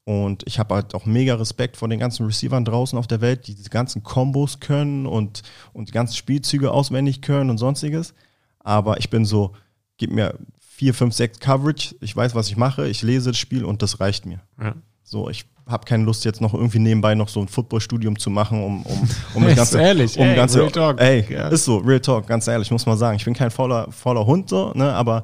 und 0.06 0.44
ich 0.46 0.60
habe 0.60 0.76
halt 0.76 0.94
auch 0.94 1.06
mega 1.06 1.34
Respekt 1.34 1.78
vor 1.78 1.88
den 1.88 2.00
ganzen 2.00 2.28
Receivern 2.28 2.63
draußen 2.63 2.98
auf 2.98 3.08
der 3.08 3.22
Welt, 3.22 3.48
die 3.48 3.56
diese 3.56 3.72
ganzen 3.72 4.04
Kombos 4.04 4.60
können 4.60 5.08
und, 5.08 5.41
und 5.74 5.88
die 5.88 5.91
ganzen 5.91 6.15
Spielzüge 6.15 6.72
auswendig 6.72 7.22
können 7.22 7.50
und 7.50 7.58
sonstiges. 7.58 8.13
Aber 8.60 9.00
ich 9.00 9.10
bin 9.10 9.26
so, 9.26 9.54
gib 9.98 10.12
mir 10.12 10.38
vier, 10.60 10.94
fünf, 10.94 11.15
sechs 11.15 11.39
Coverage, 11.39 11.96
ich 12.02 12.15
weiß, 12.15 12.36
was 12.36 12.50
ich 12.50 12.56
mache, 12.58 12.88
ich 12.88 13.02
lese 13.02 13.32
das 13.32 13.39
Spiel 13.39 13.65
und 13.65 13.82
das 13.82 14.00
reicht 14.00 14.28
mir. 14.28 14.41
Ja. 14.62 14.76
So, 15.04 15.28
ich 15.30 15.46
habe 15.68 15.86
keine 15.86 16.04
Lust 16.04 16.24
jetzt 16.24 16.39
noch 16.39 16.54
irgendwie 16.54 16.80
nebenbei 16.80 17.15
noch 17.15 17.30
so 17.30 17.39
ein 17.39 17.48
Footballstudium 17.48 18.20
zu 18.20 18.30
machen, 18.30 18.63
um 18.63 18.86
um 18.86 19.10
um 19.34 19.44
das 19.44 19.56
ganze 19.56 19.82
ehrlich, 19.82 20.20
um 20.20 20.26
ey, 20.26 20.36
ganze 20.36 20.60
Real 20.60 20.72
Talk. 20.72 21.02
ey, 21.02 21.26
ja. 21.32 21.48
ist 21.48 21.65
so 21.65 21.78
Real 21.78 22.00
Talk, 22.00 22.28
ganz 22.28 22.48
ehrlich, 22.48 22.70
muss 22.70 22.86
man 22.86 22.98
sagen, 22.98 23.15
ich 23.15 23.26
bin 23.26 23.34
kein 23.34 23.50
fauler 23.50 23.91
fauler 23.91 24.26
Hund 24.26 24.50
so, 24.50 24.72
ne, 24.76 24.94
aber 24.94 25.24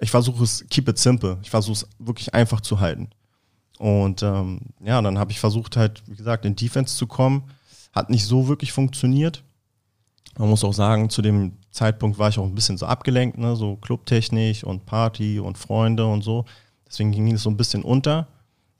ich 0.00 0.10
versuche 0.10 0.42
es 0.42 0.64
keep 0.68 0.88
it 0.88 0.98
simple. 0.98 1.38
Ich 1.42 1.50
versuche 1.50 1.74
es 1.74 1.88
wirklich 2.00 2.34
einfach 2.34 2.60
zu 2.60 2.80
halten. 2.80 3.10
Und 3.78 4.22
ähm, 4.22 4.60
ja, 4.82 5.00
dann 5.02 5.18
habe 5.18 5.32
ich 5.32 5.40
versucht 5.40 5.76
halt, 5.76 6.02
wie 6.06 6.16
gesagt, 6.16 6.44
in 6.44 6.56
Defense 6.56 6.96
zu 6.96 7.06
kommen. 7.06 7.44
Hat 7.92 8.10
nicht 8.10 8.24
so 8.24 8.48
wirklich 8.48 8.72
funktioniert. 8.72 9.42
Man 10.38 10.50
muss 10.50 10.64
auch 10.64 10.74
sagen, 10.74 11.08
zu 11.08 11.22
dem 11.22 11.52
Zeitpunkt 11.70 12.18
war 12.18 12.28
ich 12.28 12.38
auch 12.38 12.44
ein 12.44 12.54
bisschen 12.54 12.76
so 12.76 12.86
abgelenkt, 12.86 13.38
ne? 13.38 13.56
so 13.56 13.76
clubtechnisch 13.76 14.64
und 14.64 14.84
Party 14.84 15.40
und 15.40 15.56
Freunde 15.56 16.06
und 16.06 16.22
so. 16.22 16.44
Deswegen 16.86 17.12
ging 17.12 17.32
es 17.32 17.42
so 17.42 17.50
ein 17.50 17.56
bisschen 17.56 17.82
unter. 17.82 18.28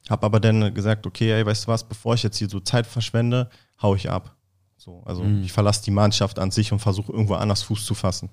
Hab 0.08 0.22
aber 0.22 0.38
dann 0.38 0.72
gesagt, 0.72 1.06
okay, 1.06 1.32
ey, 1.32 1.44
weißt 1.44 1.64
du 1.64 1.68
was, 1.68 1.84
bevor 1.84 2.14
ich 2.14 2.22
jetzt 2.22 2.36
hier 2.36 2.48
so 2.48 2.60
Zeit 2.60 2.86
verschwende, 2.86 3.48
hau 3.82 3.94
ich 3.94 4.08
ab. 4.10 4.36
So, 4.76 5.02
also 5.04 5.24
mhm. 5.24 5.42
ich 5.42 5.52
verlasse 5.52 5.82
die 5.82 5.90
Mannschaft 5.90 6.38
an 6.38 6.50
sich 6.50 6.72
und 6.72 6.78
versuche 6.78 7.10
irgendwo 7.10 7.34
anders 7.34 7.62
Fuß 7.62 7.84
zu 7.84 7.94
fassen. 7.94 8.30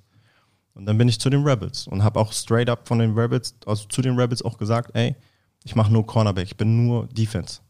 Und 0.76 0.86
dann 0.86 0.98
bin 0.98 1.08
ich 1.08 1.20
zu 1.20 1.30
den 1.30 1.44
Rebels 1.44 1.88
und 1.88 2.04
habe 2.04 2.20
auch 2.20 2.32
straight 2.34 2.70
up 2.70 2.88
von 2.88 3.00
den 3.00 3.18
Rebels, 3.18 3.56
also 3.66 3.86
zu 3.88 4.02
den 4.02 4.20
Rebels 4.20 4.44
auch 4.44 4.58
gesagt, 4.58 4.92
ey, 4.96 5.16
ich 5.64 5.76
mache 5.76 5.92
nur 5.92 6.06
Cornerback, 6.06 6.46
ich 6.46 6.58
bin 6.58 6.86
nur 6.86 7.08
Defense. 7.08 7.62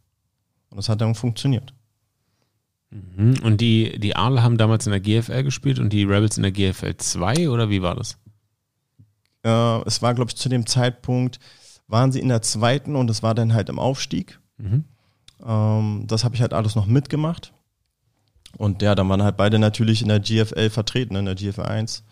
Und 0.69 0.77
das 0.77 0.89
hat 0.89 1.01
dann 1.01 1.15
funktioniert. 1.15 1.73
Mhm. 2.89 3.35
Und 3.43 3.61
die, 3.61 3.99
die 3.99 4.15
Adler 4.15 4.43
haben 4.43 4.57
damals 4.57 4.85
in 4.85 4.91
der 4.91 5.01
GFL 5.01 5.43
gespielt 5.43 5.79
und 5.79 5.91
die 5.91 6.03
Rebels 6.03 6.37
in 6.37 6.43
der 6.43 6.51
GFL 6.51 6.97
2 6.97 7.49
oder 7.49 7.69
wie 7.69 7.81
war 7.81 7.95
das? 7.95 8.17
Äh, 9.43 9.81
es 9.85 10.01
war, 10.01 10.13
glaube 10.13 10.29
ich, 10.29 10.35
zu 10.35 10.49
dem 10.49 10.65
Zeitpunkt, 10.65 11.39
waren 11.87 12.11
sie 12.11 12.19
in 12.19 12.29
der 12.29 12.41
zweiten 12.41 12.95
und 12.95 13.09
es 13.09 13.23
war 13.23 13.35
dann 13.35 13.53
halt 13.53 13.69
im 13.69 13.79
Aufstieg. 13.79 14.39
Mhm. 14.57 14.85
Ähm, 15.45 16.05
das 16.07 16.23
habe 16.23 16.35
ich 16.35 16.41
halt 16.41 16.53
alles 16.53 16.75
noch 16.75 16.85
mitgemacht. 16.85 17.53
Und 18.57 18.81
ja, 18.81 18.95
dann 18.95 19.09
waren 19.09 19.23
halt 19.23 19.37
beide 19.37 19.59
natürlich 19.59 20.01
in 20.01 20.09
der 20.09 20.19
GFL 20.19 20.69
vertreten, 20.69 21.15
in 21.15 21.25
der 21.25 21.35
GFL 21.35 21.63
1. 21.63 22.03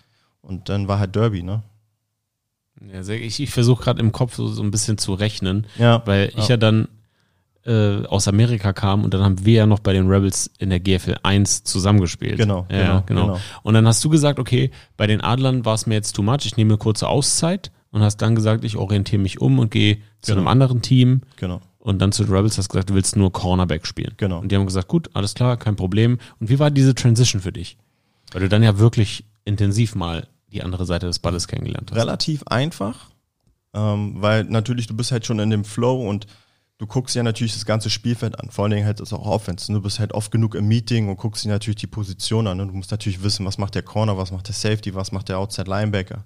Und 0.41 0.69
dann 0.69 0.87
war 0.87 0.99
halt 0.99 1.15
Derby, 1.15 1.43
ne? 1.43 1.63
Ja, 2.93 3.07
ich, 3.13 3.39
ich 3.39 3.51
versuche 3.51 3.83
gerade 3.83 4.01
im 4.01 4.11
Kopf 4.11 4.35
so, 4.35 4.47
so 4.47 4.63
ein 4.63 4.71
bisschen 4.71 4.97
zu 4.97 5.13
rechnen, 5.13 5.67
ja, 5.77 6.01
weil 6.05 6.31
ich 6.35 6.47
ja 6.47 6.57
dann 6.57 6.87
äh, 7.65 8.05
aus 8.05 8.27
Amerika 8.27 8.73
kam 8.73 9.03
und 9.03 9.13
dann 9.13 9.21
haben 9.21 9.45
wir 9.45 9.53
ja 9.53 9.65
noch 9.65 9.79
bei 9.79 9.93
den 9.93 10.07
Rebels 10.07 10.49
in 10.57 10.69
der 10.69 10.79
GFL 10.79 11.17
1 11.21 11.63
zusammengespielt. 11.63 12.37
Genau, 12.37 12.65
ja, 12.71 12.77
genau, 12.77 13.03
genau, 13.05 13.25
genau. 13.27 13.39
Und 13.63 13.73
dann 13.75 13.87
hast 13.87 14.03
du 14.03 14.09
gesagt, 14.09 14.39
okay, 14.39 14.71
bei 14.97 15.07
den 15.07 15.21
Adlern 15.21 15.63
war 15.63 15.75
es 15.75 15.85
mir 15.85 15.95
jetzt 15.95 16.13
too 16.13 16.23
much, 16.23 16.45
ich 16.45 16.57
nehme 16.57 16.71
eine 16.71 16.77
kurze 16.79 17.07
Auszeit 17.07 17.71
und 17.91 18.01
hast 18.01 18.17
dann 18.17 18.35
gesagt, 18.35 18.63
ich 18.63 18.77
orientiere 18.77 19.21
mich 19.21 19.39
um 19.39 19.59
und 19.59 19.69
gehe 19.69 19.97
zu 20.21 20.31
genau. 20.31 20.39
einem 20.39 20.47
anderen 20.47 20.81
Team. 20.81 21.21
Genau. 21.35 21.61
Und 21.77 21.99
dann 21.99 22.11
zu 22.11 22.23
den 22.23 22.33
Rebels 22.33 22.57
hast 22.57 22.67
du 22.67 22.73
gesagt, 22.73 22.89
du 22.89 22.93
willst 22.93 23.15
nur 23.15 23.31
Cornerback 23.31 23.85
spielen. 23.85 24.13
Genau. 24.17 24.39
Und 24.39 24.51
die 24.51 24.55
haben 24.55 24.65
gesagt, 24.65 24.87
gut, 24.87 25.09
alles 25.13 25.33
klar, 25.33 25.57
kein 25.57 25.75
Problem. 25.75 26.19
Und 26.39 26.49
wie 26.49 26.59
war 26.59 26.71
diese 26.71 26.95
Transition 26.95 27.41
für 27.41 27.51
dich? 27.51 27.77
Weil 28.31 28.41
du 28.41 28.49
dann 28.49 28.63
ja 28.63 28.77
wirklich 28.77 29.25
intensiv 29.45 29.95
mal 29.95 30.27
die 30.51 30.63
andere 30.63 30.85
Seite 30.85 31.07
des 31.07 31.19
Balles 31.19 31.47
kennengelernt 31.47 31.91
hast. 31.91 31.97
Relativ 31.97 32.43
einfach, 32.43 33.09
ähm, 33.73 34.15
weil 34.21 34.43
natürlich 34.45 34.87
du 34.87 34.95
bist 34.95 35.11
halt 35.11 35.25
schon 35.25 35.39
in 35.39 35.49
dem 35.49 35.65
Flow 35.65 36.07
und 36.07 36.27
du 36.77 36.87
guckst 36.87 37.15
ja 37.15 37.23
natürlich 37.23 37.53
das 37.53 37.65
ganze 37.65 37.89
Spielfeld 37.89 38.39
an, 38.39 38.49
vor 38.49 38.63
allen 38.65 38.71
Dingen 38.71 38.85
halt 38.85 38.99
das 38.99 39.13
auch 39.13 39.25
Offense. 39.25 39.71
Du 39.71 39.81
bist 39.81 39.99
halt 39.99 40.13
oft 40.13 40.31
genug 40.31 40.55
im 40.55 40.67
Meeting 40.67 41.09
und 41.09 41.17
guckst 41.17 41.45
dir 41.45 41.49
natürlich 41.49 41.79
die 41.79 41.87
Position 41.87 42.47
an 42.47 42.59
und 42.59 42.69
du 42.69 42.73
musst 42.73 42.91
natürlich 42.91 43.23
wissen, 43.23 43.45
was 43.45 43.57
macht 43.57 43.75
der 43.75 43.83
Corner, 43.83 44.17
was 44.17 44.31
macht 44.31 44.47
der 44.47 44.55
Safety, 44.55 44.95
was 44.95 45.11
macht 45.11 45.29
der 45.29 45.37
Outside 45.37 45.69
Linebacker. 45.69 46.25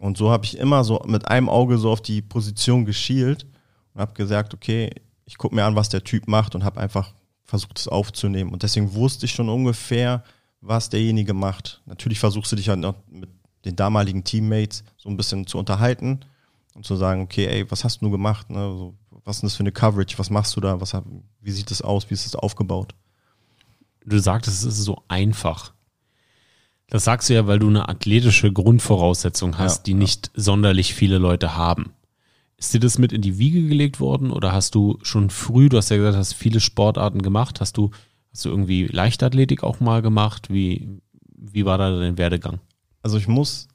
Und 0.00 0.16
so 0.16 0.30
habe 0.30 0.44
ich 0.44 0.58
immer 0.58 0.82
so 0.82 1.00
mit 1.06 1.28
einem 1.28 1.48
Auge 1.48 1.78
so 1.78 1.90
auf 1.90 2.00
die 2.00 2.22
Position 2.22 2.84
geschielt 2.84 3.46
und 3.94 4.00
habe 4.00 4.14
gesagt, 4.14 4.54
okay, 4.54 4.90
ich 5.24 5.38
gucke 5.38 5.54
mir 5.54 5.64
an, 5.64 5.76
was 5.76 5.88
der 5.88 6.02
Typ 6.02 6.26
macht 6.26 6.54
und 6.54 6.64
habe 6.64 6.80
einfach 6.80 7.12
versucht, 7.44 7.78
es 7.78 7.86
aufzunehmen. 7.86 8.52
Und 8.52 8.62
deswegen 8.62 8.94
wusste 8.94 9.26
ich 9.26 9.32
schon 9.32 9.48
ungefähr, 9.48 10.24
was 10.60 10.90
derjenige 10.90 11.34
macht. 11.34 11.82
Natürlich 11.86 12.20
versuchst 12.20 12.52
du 12.52 12.56
dich 12.56 12.68
halt 12.68 12.80
noch 12.80 12.94
mit 13.08 13.30
den 13.64 13.76
damaligen 13.76 14.24
Teammates 14.24 14.84
so 14.96 15.08
ein 15.08 15.16
bisschen 15.16 15.46
zu 15.46 15.58
unterhalten 15.58 16.20
und 16.74 16.86
zu 16.86 16.96
sagen, 16.96 17.22
okay, 17.22 17.46
ey, 17.46 17.70
was 17.70 17.84
hast 17.84 18.02
du 18.02 18.10
gemacht? 18.10 18.50
Ne? 18.50 18.58
So, 18.58 18.94
was 19.24 19.36
ist 19.36 19.42
das 19.44 19.56
für 19.56 19.60
eine 19.60 19.72
Coverage? 19.72 20.18
Was 20.18 20.30
machst 20.30 20.56
du 20.56 20.60
da? 20.60 20.80
Was, 20.80 20.96
wie 21.40 21.50
sieht 21.50 21.70
das 21.70 21.82
aus? 21.82 22.08
Wie 22.10 22.14
ist 22.14 22.26
das 22.26 22.36
aufgebaut? 22.36 22.94
Du 24.04 24.18
sagtest, 24.18 24.64
es 24.64 24.78
ist 24.78 24.84
so 24.84 25.02
einfach. 25.08 25.72
Das 26.88 27.04
sagst 27.04 27.28
du 27.28 27.34
ja, 27.34 27.46
weil 27.46 27.58
du 27.58 27.68
eine 27.68 27.88
athletische 27.88 28.52
Grundvoraussetzung 28.52 29.58
hast, 29.58 29.78
ja, 29.78 29.82
die 29.84 29.90
ja. 29.92 29.98
nicht 29.98 30.30
sonderlich 30.34 30.94
viele 30.94 31.18
Leute 31.18 31.56
haben. 31.56 31.92
Ist 32.56 32.74
dir 32.74 32.80
das 32.80 32.98
mit 32.98 33.12
in 33.12 33.22
die 33.22 33.38
Wiege 33.38 33.66
gelegt 33.66 34.00
worden 34.00 34.30
oder 34.30 34.52
hast 34.52 34.74
du 34.74 34.98
schon 35.02 35.30
früh, 35.30 35.68
du 35.68 35.76
hast 35.76 35.88
ja 35.90 35.96
gesagt, 35.96 36.16
hast 36.16 36.34
viele 36.34 36.60
Sportarten 36.60 37.22
gemacht, 37.22 37.60
hast 37.60 37.76
du, 37.76 37.90
hast 38.32 38.44
du 38.44 38.48
irgendwie 38.48 38.86
Leichtathletik 38.86 39.62
auch 39.62 39.80
mal 39.80 40.02
gemacht? 40.02 40.50
Wie, 40.50 41.00
wie 41.36 41.64
war 41.64 41.78
da 41.78 41.98
dein 41.98 42.18
Werdegang? 42.18 42.60
Also 43.02 43.18
ich 43.18 43.28
muss, 43.28 43.68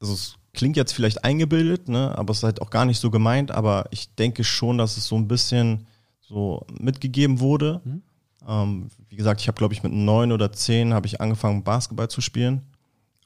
also 0.00 0.12
es 0.12 0.36
klingt 0.52 0.76
jetzt 0.76 0.92
vielleicht 0.92 1.24
eingebildet, 1.24 1.88
ne, 1.88 2.16
aber 2.16 2.32
es 2.32 2.38
ist 2.38 2.44
halt 2.44 2.60
auch 2.60 2.70
gar 2.70 2.84
nicht 2.84 2.98
so 2.98 3.10
gemeint, 3.10 3.50
aber 3.50 3.86
ich 3.90 4.14
denke 4.14 4.44
schon, 4.44 4.78
dass 4.78 4.96
es 4.96 5.06
so 5.06 5.16
ein 5.16 5.28
bisschen 5.28 5.86
so 6.20 6.66
mitgegeben 6.78 7.40
wurde. 7.40 7.80
Mhm. 7.84 8.02
Ähm, 8.46 8.88
wie 9.08 9.16
gesagt, 9.16 9.40
ich 9.40 9.48
habe, 9.48 9.58
glaube 9.58 9.74
ich, 9.74 9.82
mit 9.82 9.92
neun 9.92 10.32
oder 10.32 10.52
zehn 10.52 10.92
habe 10.94 11.06
ich 11.06 11.20
angefangen, 11.20 11.62
Basketball 11.62 12.08
zu 12.08 12.20
spielen. 12.20 12.62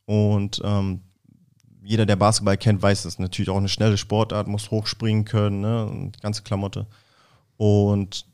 Und 0.05 0.61
ähm, 0.64 1.01
jeder, 1.83 2.07
der 2.07 2.16
Basketball 2.16 2.57
kennt, 2.57 2.83
weiß, 2.83 3.05
das 3.05 3.18
natürlich 3.18 3.49
auch 3.51 3.57
eine 3.57 3.68
schnelle 3.68 3.96
Sportart, 3.96 4.49
muss 4.49 4.70
hochspringen 4.70 5.25
können, 5.25 5.61
ne, 5.61 6.12
ganze 6.20 6.42
Klamotte. 6.42 6.87
Und 7.57 8.27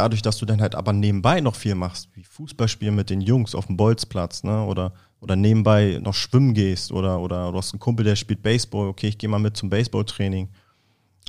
dadurch, 0.00 0.22
dass 0.22 0.38
du 0.38 0.46
dann 0.46 0.62
halt 0.62 0.74
aber 0.74 0.92
nebenbei 0.94 1.40
noch 1.40 1.54
viel 1.54 1.74
machst, 1.74 2.08
wie 2.14 2.24
Fußball 2.24 2.68
spielen 2.68 2.94
mit 2.94 3.10
den 3.10 3.20
Jungs 3.20 3.54
auf 3.54 3.66
dem 3.66 3.76
Bolzplatz, 3.76 4.42
ne, 4.44 4.64
oder, 4.64 4.94
oder 5.20 5.36
nebenbei 5.36 6.00
noch 6.02 6.14
schwimmen 6.14 6.54
gehst, 6.54 6.90
oder, 6.90 7.20
oder 7.20 7.52
du 7.52 7.58
hast 7.58 7.72
einen 7.72 7.80
Kumpel, 7.80 8.04
der 8.04 8.16
spielt 8.16 8.42
Baseball, 8.42 8.88
okay, 8.88 9.08
ich 9.08 9.18
gehe 9.18 9.28
mal 9.28 9.38
mit 9.38 9.56
zum 9.56 9.68
Baseballtraining. 9.68 10.48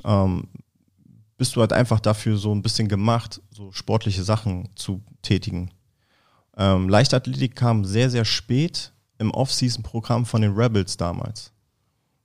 Ähm, 0.04 0.48
bist 1.36 1.54
du 1.54 1.60
halt 1.60 1.72
einfach 1.72 2.00
dafür 2.00 2.38
so 2.38 2.54
ein 2.54 2.62
bisschen 2.62 2.88
gemacht, 2.88 3.42
so 3.50 3.70
sportliche 3.72 4.22
Sachen 4.22 4.70
zu 4.74 5.02
tätigen. 5.20 5.70
Ähm, 6.56 6.88
Leichtathletik 6.88 7.54
kam 7.54 7.84
sehr, 7.84 8.08
sehr 8.10 8.24
spät 8.24 8.92
im 9.18 9.30
Off-Season-Programm 9.30 10.24
von 10.24 10.40
den 10.40 10.54
Rebels 10.54 10.96
damals. 10.96 11.52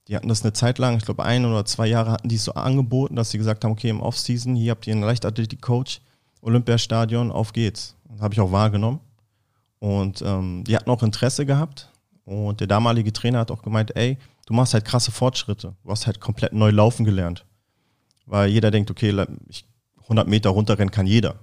Die 0.07 0.15
hatten 0.15 0.29
das 0.29 0.43
eine 0.43 0.53
Zeit 0.53 0.77
lang, 0.77 0.97
ich 0.97 1.05
glaube 1.05 1.23
ein 1.25 1.45
oder 1.45 1.65
zwei 1.65 1.87
Jahre 1.87 2.11
hatten 2.11 2.29
die 2.29 2.35
es 2.35 2.45
so 2.45 2.53
angeboten, 2.53 3.15
dass 3.15 3.31
sie 3.31 3.37
gesagt 3.37 3.65
haben, 3.65 3.73
okay, 3.73 3.89
im 3.89 3.99
Off-Season, 3.99 4.55
hier 4.55 4.71
habt 4.71 4.87
ihr 4.87 4.93
einen 4.93 5.03
Leichtathletik-Coach, 5.03 5.99
Olympiastadion, 6.47 7.31
auf 7.31 7.53
geht's. 7.53 7.95
Habe 8.19 8.33
ich 8.33 8.41
auch 8.41 8.51
wahrgenommen. 8.51 8.99
Und 9.79 10.23
ähm, 10.23 10.63
die 10.65 10.75
hatten 10.75 10.89
auch 10.89 11.03
Interesse 11.03 11.45
gehabt. 11.45 11.91
Und 12.25 12.59
der 12.59 12.67
damalige 12.67 13.13
Trainer 13.13 13.39
hat 13.39 13.51
auch 13.51 13.61
gemeint, 13.61 13.95
ey, 13.95 14.17
du 14.47 14.53
machst 14.53 14.73
halt 14.73 14.85
krasse 14.85 15.11
Fortschritte. 15.11 15.75
Du 15.83 15.89
hast 15.91 16.07
halt 16.07 16.19
komplett 16.19 16.53
neu 16.53 16.71
laufen 16.71 17.05
gelernt 17.05 17.45
weil 18.27 18.49
jeder 18.49 18.69
denkt, 18.69 18.91
okay, 18.91 19.09
100 20.03 20.27
Meter 20.27 20.51
runterrennen 20.51 20.91
kann 20.91 21.07
jeder. 21.07 21.39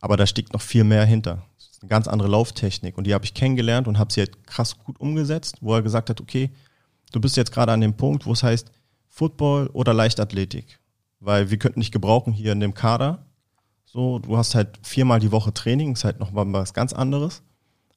Aber 0.00 0.16
da 0.16 0.26
steckt 0.26 0.52
noch 0.52 0.60
viel 0.60 0.84
mehr 0.84 1.04
hinter. 1.04 1.42
Das 1.56 1.70
ist 1.70 1.82
eine 1.82 1.88
ganz 1.88 2.06
andere 2.06 2.28
Lauftechnik 2.28 2.96
und 2.96 3.06
die 3.06 3.14
habe 3.14 3.24
ich 3.24 3.34
kennengelernt 3.34 3.88
und 3.88 3.98
habe 3.98 4.12
sie 4.12 4.20
halt 4.20 4.46
krass 4.46 4.78
gut 4.78 5.00
umgesetzt, 5.00 5.56
wo 5.60 5.74
er 5.74 5.82
gesagt 5.82 6.10
hat, 6.10 6.20
okay, 6.20 6.50
du 7.12 7.20
bist 7.20 7.36
jetzt 7.36 7.52
gerade 7.52 7.72
an 7.72 7.80
dem 7.80 7.96
Punkt, 7.96 8.26
wo 8.26 8.32
es 8.32 8.42
heißt 8.42 8.70
Football 9.08 9.68
oder 9.72 9.94
Leichtathletik, 9.94 10.78
weil 11.20 11.50
wir 11.50 11.58
könnten 11.58 11.80
dich 11.80 11.92
gebrauchen 11.92 12.32
hier 12.32 12.52
in 12.52 12.60
dem 12.60 12.74
Kader. 12.74 13.24
So, 13.92 14.18
du 14.18 14.38
hast 14.38 14.54
halt 14.54 14.78
viermal 14.82 15.20
die 15.20 15.32
Woche 15.32 15.52
Training, 15.52 15.92
ist 15.92 16.04
halt 16.04 16.18
noch 16.18 16.32
mal 16.32 16.50
was 16.50 16.72
ganz 16.72 16.94
anderes. 16.94 17.42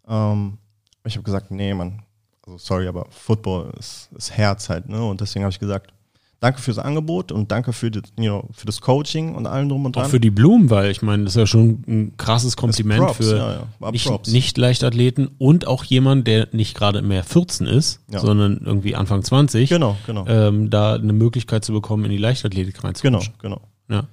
Ähm, 0.07 0.57
ich 1.05 1.15
habe 1.15 1.23
gesagt, 1.23 1.51
nee, 1.51 1.73
man, 1.73 2.01
also 2.45 2.57
sorry, 2.57 2.87
aber 2.87 3.07
Football 3.11 3.71
ist, 3.79 4.09
ist 4.13 4.31
Herz 4.31 4.67
halt, 4.67 4.89
ne? 4.89 5.03
Und 5.05 5.21
deswegen 5.21 5.45
habe 5.45 5.51
ich 5.51 5.59
gesagt, 5.59 5.93
danke 6.41 6.61
fürs 6.61 6.79
Angebot 6.79 7.31
und 7.31 7.49
danke 7.49 7.71
für, 7.71 7.89
die, 7.89 8.01
you 8.19 8.25
know, 8.25 8.49
für 8.51 8.65
das 8.65 8.81
Coaching 8.81 9.35
und 9.35 9.47
allem 9.47 9.69
drum 9.69 9.85
und 9.85 9.95
dran. 9.95 10.05
Auch 10.05 10.09
für 10.09 10.19
die 10.19 10.31
Blumen, 10.31 10.69
weil 10.69 10.91
ich 10.91 11.01
meine, 11.01 11.23
das 11.23 11.33
ist 11.33 11.39
ja 11.39 11.47
schon 11.47 11.83
ein 11.87 12.17
krasses 12.17 12.57
Kompliment 12.57 13.05
Props, 13.05 13.17
für 13.17 13.37
ja, 13.37 13.67
ja. 13.79 13.91
Nicht, 13.91 14.27
nicht, 14.27 14.57
Leichtathleten 14.57 15.29
und 15.37 15.65
auch 15.65 15.85
jemand, 15.85 16.27
der 16.27 16.49
nicht 16.51 16.75
gerade 16.75 17.01
mehr 17.03 17.23
14 17.23 17.67
ist, 17.67 18.01
ja. 18.11 18.19
sondern 18.19 18.59
irgendwie 18.65 18.95
Anfang 18.95 19.23
20. 19.23 19.69
Genau, 19.69 19.95
genau. 20.05 20.25
Ähm, 20.27 20.69
da 20.69 20.95
eine 20.95 21.13
Möglichkeit 21.13 21.63
zu 21.63 21.71
bekommen, 21.71 22.03
in 22.03 22.11
die 22.11 22.17
Leichtathletik 22.17 22.83
reinzukommen. 22.83 23.21
Genau, 23.21 23.31
genau. 23.41 23.61
Ja. 23.87 24.07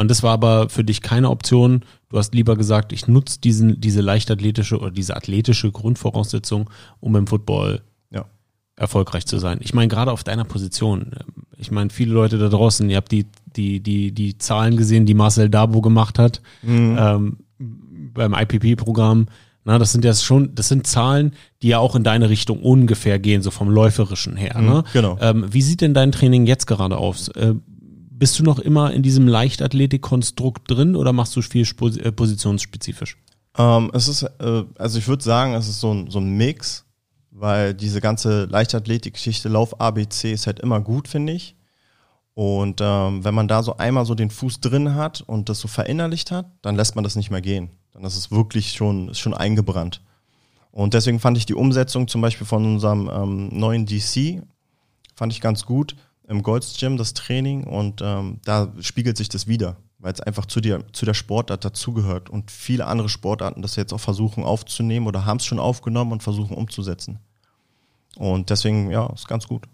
Und 0.00 0.10
das 0.10 0.22
war 0.22 0.32
aber 0.32 0.68
für 0.68 0.82
dich 0.82 1.02
keine 1.02 1.28
Option. 1.28 1.84
Du 2.08 2.18
hast 2.18 2.34
lieber 2.34 2.56
gesagt, 2.56 2.92
ich 2.92 3.06
nutze 3.06 3.40
diesen, 3.40 3.80
diese 3.80 4.00
leichtathletische 4.00 4.78
oder 4.78 4.90
diese 4.90 5.16
athletische 5.16 5.70
Grundvoraussetzung, 5.70 6.70
um 7.00 7.16
im 7.16 7.26
Football 7.26 7.82
erfolgreich 8.80 9.26
zu 9.26 9.38
sein. 9.38 9.58
Ich 9.62 9.74
meine, 9.74 9.88
gerade 9.88 10.10
auf 10.10 10.24
deiner 10.24 10.44
Position. 10.44 11.12
Ich 11.58 11.70
meine, 11.70 11.90
viele 11.90 12.14
Leute 12.14 12.38
da 12.38 12.48
draußen, 12.48 12.88
ihr 12.88 12.96
habt 12.96 13.12
die, 13.12 13.26
die, 13.54 13.80
die, 13.80 14.12
die 14.12 14.38
Zahlen 14.38 14.76
gesehen, 14.78 15.04
die 15.04 15.14
Marcel 15.14 15.50
Dabo 15.50 15.82
gemacht 15.82 16.18
hat 16.18 16.40
mhm. 16.62 16.96
ähm, 16.98 17.36
beim 17.58 18.32
IPP-Programm. 18.32 19.26
Na, 19.64 19.78
das 19.78 19.92
sind 19.92 20.06
ja 20.06 20.14
schon, 20.14 20.54
das 20.54 20.68
sind 20.68 20.86
Zahlen, 20.86 21.34
die 21.60 21.68
ja 21.68 21.78
auch 21.78 21.94
in 21.94 22.02
deine 22.02 22.30
Richtung 22.30 22.60
ungefähr 22.60 23.18
gehen, 23.18 23.42
so 23.42 23.50
vom 23.50 23.68
läuferischen 23.68 24.36
her. 24.36 24.56
Mhm, 24.58 24.66
ne? 24.66 24.84
Genau. 24.94 25.18
Ähm, 25.20 25.44
wie 25.50 25.60
sieht 25.60 25.82
denn 25.82 25.92
dein 25.92 26.10
Training 26.10 26.46
jetzt 26.46 26.66
gerade 26.66 26.96
aus? 26.96 27.28
Äh, 27.28 27.56
bist 28.20 28.38
du 28.38 28.44
noch 28.44 28.60
immer 28.60 28.92
in 28.92 29.02
diesem 29.02 29.26
Leichtathletik-Konstrukt 29.26 30.70
drin 30.70 30.94
oder 30.94 31.12
machst 31.12 31.34
du 31.34 31.42
viel 31.42 31.66
äh, 31.66 32.12
positionsspezifisch? 32.12 33.16
Ähm, 33.58 33.90
es 33.92 34.06
ist, 34.06 34.22
äh, 34.22 34.64
also 34.78 34.98
ich 34.98 35.08
würde 35.08 35.24
sagen, 35.24 35.54
es 35.54 35.68
ist 35.68 35.80
so 35.80 35.92
ein, 35.92 36.08
so 36.08 36.20
ein 36.20 36.36
Mix 36.36 36.84
weil 37.30 37.74
diese 37.74 38.00
ganze 38.00 38.44
Leichtathletik-Geschichte, 38.44 39.48
Lauf 39.48 39.80
ABC 39.80 40.32
ist 40.32 40.46
halt 40.46 40.60
immer 40.60 40.80
gut, 40.80 41.08
finde 41.08 41.32
ich. 41.32 41.56
Und 42.34 42.80
ähm, 42.80 43.24
wenn 43.24 43.34
man 43.34 43.48
da 43.48 43.62
so 43.62 43.76
einmal 43.76 44.06
so 44.06 44.14
den 44.14 44.30
Fuß 44.30 44.60
drin 44.60 44.94
hat 44.94 45.22
und 45.22 45.48
das 45.48 45.60
so 45.60 45.68
verinnerlicht 45.68 46.30
hat, 46.30 46.46
dann 46.62 46.76
lässt 46.76 46.94
man 46.94 47.04
das 47.04 47.16
nicht 47.16 47.30
mehr 47.30 47.40
gehen. 47.40 47.70
Dann 47.92 48.04
ist 48.04 48.16
es 48.16 48.30
wirklich 48.30 48.72
schon, 48.72 49.08
ist 49.08 49.18
schon 49.18 49.34
eingebrannt. 49.34 50.02
Und 50.70 50.94
deswegen 50.94 51.18
fand 51.18 51.36
ich 51.36 51.46
die 51.46 51.54
Umsetzung 51.54 52.08
zum 52.08 52.20
Beispiel 52.20 52.46
von 52.46 52.64
unserem 52.64 53.10
ähm, 53.12 53.48
neuen 53.52 53.86
DC, 53.86 54.42
fand 55.14 55.32
ich 55.32 55.40
ganz 55.40 55.66
gut 55.66 55.96
im 56.30 56.42
Golds 56.42 56.78
Gym, 56.78 56.96
das 56.96 57.12
Training. 57.12 57.64
Und 57.64 58.00
ähm, 58.02 58.40
da 58.46 58.72
spiegelt 58.80 59.18
sich 59.18 59.28
das 59.28 59.46
wieder 59.46 59.76
weil 60.00 60.12
es 60.14 60.20
einfach 60.20 60.46
zu, 60.46 60.60
dir, 60.60 60.84
zu 60.92 61.04
der 61.04 61.14
Sportart 61.14 61.64
dazugehört 61.64 62.30
und 62.30 62.50
viele 62.50 62.86
andere 62.86 63.08
Sportarten 63.08 63.62
das 63.62 63.76
jetzt 63.76 63.92
auch 63.92 64.00
versuchen 64.00 64.44
aufzunehmen 64.44 65.06
oder 65.06 65.26
haben 65.26 65.36
es 65.36 65.44
schon 65.44 65.58
aufgenommen 65.58 66.12
und 66.12 66.22
versuchen 66.22 66.56
umzusetzen. 66.56 67.18
Und 68.16 68.50
deswegen, 68.50 68.90
ja, 68.90 69.06
ist 69.12 69.28
ganz 69.28 69.46
gut. 69.46 69.66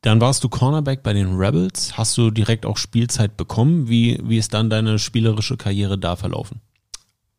Dann 0.00 0.20
warst 0.20 0.42
du 0.44 0.48
Cornerback 0.48 1.02
bei 1.02 1.12
den 1.12 1.36
Rebels. 1.36 1.98
Hast 1.98 2.16
du 2.16 2.30
direkt 2.30 2.64
auch 2.64 2.76
Spielzeit 2.76 3.36
bekommen? 3.36 3.88
Wie, 3.88 4.18
wie 4.22 4.38
ist 4.38 4.54
dann 4.54 4.70
deine 4.70 4.98
spielerische 4.98 5.56
Karriere 5.56 5.98
da 5.98 6.16
verlaufen? 6.16 6.60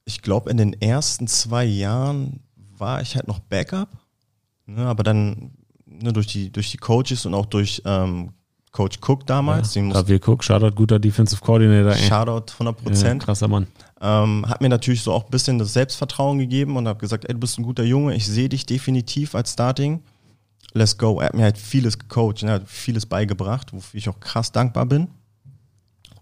Ich 0.05 0.21
glaube, 0.21 0.49
in 0.51 0.57
den 0.57 0.73
ersten 0.73 1.27
zwei 1.27 1.65
Jahren 1.65 2.41
war 2.55 3.01
ich 3.01 3.15
halt 3.15 3.27
noch 3.27 3.39
Backup. 3.39 3.89
Ne, 4.65 4.85
aber 4.85 5.03
dann 5.03 5.51
ne, 6.01 6.13
durch, 6.13 6.27
die, 6.27 6.51
durch 6.51 6.71
die 6.71 6.77
Coaches 6.77 7.25
und 7.25 7.33
auch 7.33 7.45
durch 7.45 7.81
ähm, 7.85 8.33
Coach 8.71 8.99
Cook 9.05 9.25
damals. 9.25 9.73
Ja, 9.75 9.83
Javier 9.83 10.19
Cook, 10.23 10.43
Shoutout, 10.43 10.75
guter 10.75 10.99
Defensive 10.99 11.41
Coordinator. 11.41 11.93
Ey. 11.93 12.07
Shoutout, 12.07 12.53
100 12.53 12.77
Prozent. 12.77 13.21
Ja, 13.21 13.25
krasser 13.25 13.47
Mann. 13.47 13.67
Ähm, 14.01 14.45
hat 14.47 14.61
mir 14.61 14.69
natürlich 14.69 15.01
so 15.01 15.11
auch 15.11 15.25
ein 15.25 15.31
bisschen 15.31 15.57
das 15.57 15.73
Selbstvertrauen 15.73 16.37
gegeben 16.37 16.77
und 16.77 16.87
habe 16.87 16.99
gesagt, 16.99 17.25
ey, 17.25 17.33
du 17.33 17.39
bist 17.39 17.57
ein 17.57 17.63
guter 17.63 17.83
Junge, 17.83 18.15
ich 18.15 18.27
sehe 18.27 18.47
dich 18.47 18.65
definitiv 18.65 19.35
als 19.35 19.53
Starting. 19.53 20.01
Let's 20.73 20.97
go. 20.97 21.19
Er 21.19 21.27
hat 21.27 21.33
mir 21.33 21.43
halt 21.43 21.57
vieles 21.57 21.97
gecoacht, 21.97 22.43
er 22.43 22.53
hat 22.53 22.69
vieles 22.69 23.05
beigebracht, 23.05 23.73
wofür 23.73 23.97
ich 23.97 24.07
auch 24.07 24.19
krass 24.19 24.51
dankbar 24.51 24.85
bin. 24.85 25.07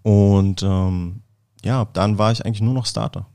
Und 0.04 0.64
ähm, 0.64 1.22
ja, 1.64 1.86
dann 1.92 2.18
war 2.18 2.32
ich 2.32 2.46
eigentlich 2.46 2.62
nur 2.62 2.74
noch 2.74 2.86
Starter. 2.86 3.28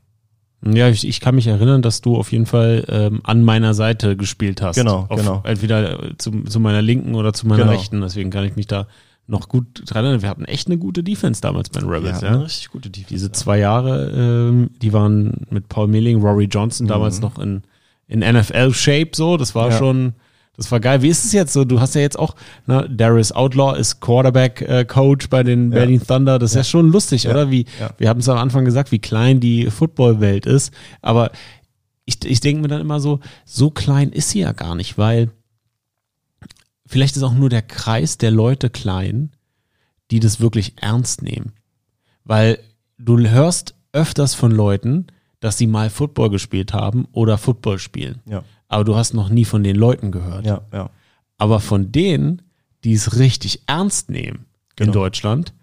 Ja, 0.65 0.89
ich, 0.89 1.07
ich 1.07 1.19
kann 1.19 1.35
mich 1.35 1.47
erinnern, 1.47 1.81
dass 1.81 2.01
du 2.01 2.15
auf 2.15 2.31
jeden 2.31 2.45
Fall 2.45 2.85
ähm, 2.87 3.21
an 3.23 3.43
meiner 3.43 3.73
Seite 3.73 4.15
gespielt 4.15 4.61
hast. 4.61 4.75
Genau, 4.75 5.07
auf, 5.09 5.19
genau. 5.19 5.41
Entweder 5.45 6.17
zu, 6.17 6.31
zu 6.43 6.59
meiner 6.59 6.81
linken 6.81 7.15
oder 7.15 7.33
zu 7.33 7.47
meiner 7.47 7.63
genau. 7.63 7.73
rechten. 7.73 8.01
Deswegen 8.01 8.29
kann 8.29 8.45
ich 8.45 8.55
mich 8.55 8.67
da 8.67 8.87
noch 9.27 9.49
gut 9.49 9.83
dran 9.85 10.05
erinnern. 10.05 10.21
Wir 10.21 10.29
hatten 10.29 10.45
echt 10.45 10.67
eine 10.67 10.77
gute 10.77 11.03
Defense 11.03 11.41
damals 11.41 11.69
bei 11.69 11.81
den 11.81 11.89
Rebels. 11.89 12.21
Ja, 12.21 12.29
eine 12.29 12.45
richtig 12.45 12.69
gute 12.69 12.89
Defense. 12.89 13.09
Diese 13.09 13.31
zwei 13.31 13.59
Jahre, 13.59 14.11
ähm, 14.11 14.69
die 14.81 14.93
waren 14.93 15.45
mit 15.49 15.69
Paul 15.69 15.87
Milling, 15.87 16.21
Rory 16.21 16.45
Johnson 16.45 16.87
damals 16.87 17.17
mhm. 17.17 17.21
noch 17.21 17.39
in, 17.39 17.63
in 18.07 18.19
NFL-Shape 18.19 19.11
so. 19.13 19.37
Das 19.37 19.55
war 19.55 19.69
ja. 19.69 19.77
schon 19.77 20.13
das 20.55 20.71
war 20.71 20.79
geil. 20.79 21.01
Wie 21.01 21.09
ist 21.09 21.25
es 21.25 21.31
jetzt 21.31 21.51
so? 21.51 21.65
Du 21.65 21.79
hast 21.79 21.95
ja 21.95 22.01
jetzt 22.01 22.17
auch, 22.17 22.35
ne, 22.67 22.87
Darius 22.89 23.31
Outlaw 23.31 23.75
ist 23.77 24.01
Quarterback-Coach 24.01 25.25
äh, 25.25 25.29
bei 25.29 25.43
den 25.43 25.71
ja. 25.71 25.79
Berlin 25.79 26.01
Thunder. 26.05 26.37
Das 26.37 26.51
ist 26.51 26.55
ja, 26.55 26.59
ja 26.59 26.65
schon 26.65 26.91
lustig, 26.91 27.23
ja. 27.23 27.31
oder? 27.31 27.49
Wie, 27.49 27.65
wir 27.97 28.09
haben 28.09 28.19
es 28.19 28.29
am 28.29 28.37
Anfang 28.37 28.63
gesagt, 28.63 28.91
wie 28.91 28.99
klein 28.99 29.39
die 29.39 29.71
Football-Welt 29.71 30.45
ist. 30.45 30.71
Aber 31.01 31.31
ich, 32.05 32.23
ich 32.23 32.39
denke 32.39 32.61
mir 32.61 32.67
dann 32.67 32.81
immer 32.81 32.99
so, 32.99 33.19
so 33.45 33.71
klein 33.71 34.11
ist 34.11 34.29
sie 34.29 34.41
ja 34.41 34.51
gar 34.51 34.75
nicht, 34.75 34.97
weil 34.97 35.31
vielleicht 36.85 37.17
ist 37.17 37.23
auch 37.23 37.33
nur 37.33 37.49
der 37.49 37.63
Kreis 37.63 38.19
der 38.19 38.31
Leute 38.31 38.69
klein, 38.69 39.31
die 40.11 40.19
das 40.19 40.39
wirklich 40.39 40.73
ernst 40.79 41.23
nehmen. 41.23 41.53
Weil 42.25 42.59
du 42.99 43.17
hörst 43.17 43.73
öfters 43.91 44.35
von 44.35 44.51
Leuten, 44.51 45.07
dass 45.39 45.57
sie 45.57 45.67
mal 45.67 45.89
Football 45.89 46.29
gespielt 46.29 46.73
haben 46.73 47.07
oder 47.11 47.39
Football 47.39 47.79
spielen. 47.79 48.21
Ja 48.27 48.43
aber 48.73 48.83
du 48.83 48.95
hast 48.95 49.13
noch 49.13 49.29
nie 49.29 49.45
von 49.45 49.63
den 49.63 49.75
Leuten 49.75 50.11
gehört. 50.11 50.45
Ja, 50.45 50.61
ja. 50.73 50.89
Aber 51.37 51.59
von 51.59 51.91
denen, 51.91 52.41
die 52.83 52.93
es 52.93 53.17
richtig 53.17 53.63
ernst 53.67 54.09
nehmen 54.09 54.45
genau. 54.75 54.89
in 54.89 54.93
Deutschland, 54.93 55.53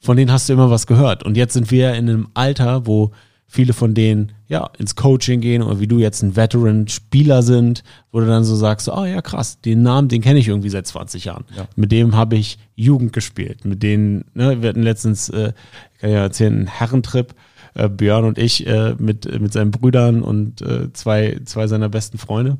von 0.00 0.16
denen 0.16 0.30
hast 0.30 0.48
du 0.48 0.52
immer 0.52 0.70
was 0.70 0.86
gehört. 0.86 1.22
Und 1.22 1.36
jetzt 1.36 1.54
sind 1.54 1.70
wir 1.70 1.94
in 1.94 2.08
einem 2.08 2.28
Alter, 2.34 2.86
wo 2.86 3.10
viele 3.48 3.72
von 3.72 3.94
denen 3.94 4.32
ja 4.48 4.70
ins 4.78 4.96
Coaching 4.96 5.40
gehen 5.40 5.62
oder 5.62 5.80
wie 5.80 5.86
du 5.86 5.98
jetzt 5.98 6.22
ein 6.22 6.36
Veteran-Spieler 6.36 7.42
sind, 7.42 7.82
wo 8.10 8.20
du 8.20 8.26
dann 8.26 8.44
so 8.44 8.56
sagst, 8.56 8.88
oh 8.88 9.04
ja 9.04 9.22
krass, 9.22 9.60
den 9.60 9.82
Namen, 9.82 10.08
den 10.08 10.20
kenne 10.20 10.38
ich 10.38 10.48
irgendwie 10.48 10.68
seit 10.68 10.86
20 10.86 11.24
Jahren. 11.24 11.44
Ja. 11.56 11.68
Mit 11.76 11.92
dem 11.92 12.14
habe 12.14 12.36
ich 12.36 12.58
Jugend 12.74 13.12
gespielt. 13.12 13.64
Mit 13.64 13.82
denen, 13.82 14.24
ne, 14.34 14.62
wir 14.62 14.68
hatten 14.68 14.82
letztens, 14.82 15.28
äh, 15.28 15.52
kann 15.98 16.10
ja 16.10 16.18
erzählen, 16.22 16.54
einen 16.54 16.66
Herrentrip 16.66 17.34
äh, 17.76 17.88
Björn 17.88 18.24
und 18.24 18.38
ich 18.38 18.66
äh, 18.66 18.94
mit, 18.98 19.40
mit 19.40 19.52
seinen 19.52 19.70
Brüdern 19.70 20.22
und 20.22 20.62
äh, 20.62 20.92
zwei, 20.92 21.40
zwei 21.44 21.66
seiner 21.66 21.88
besten 21.88 22.18
Freunde. 22.18 22.58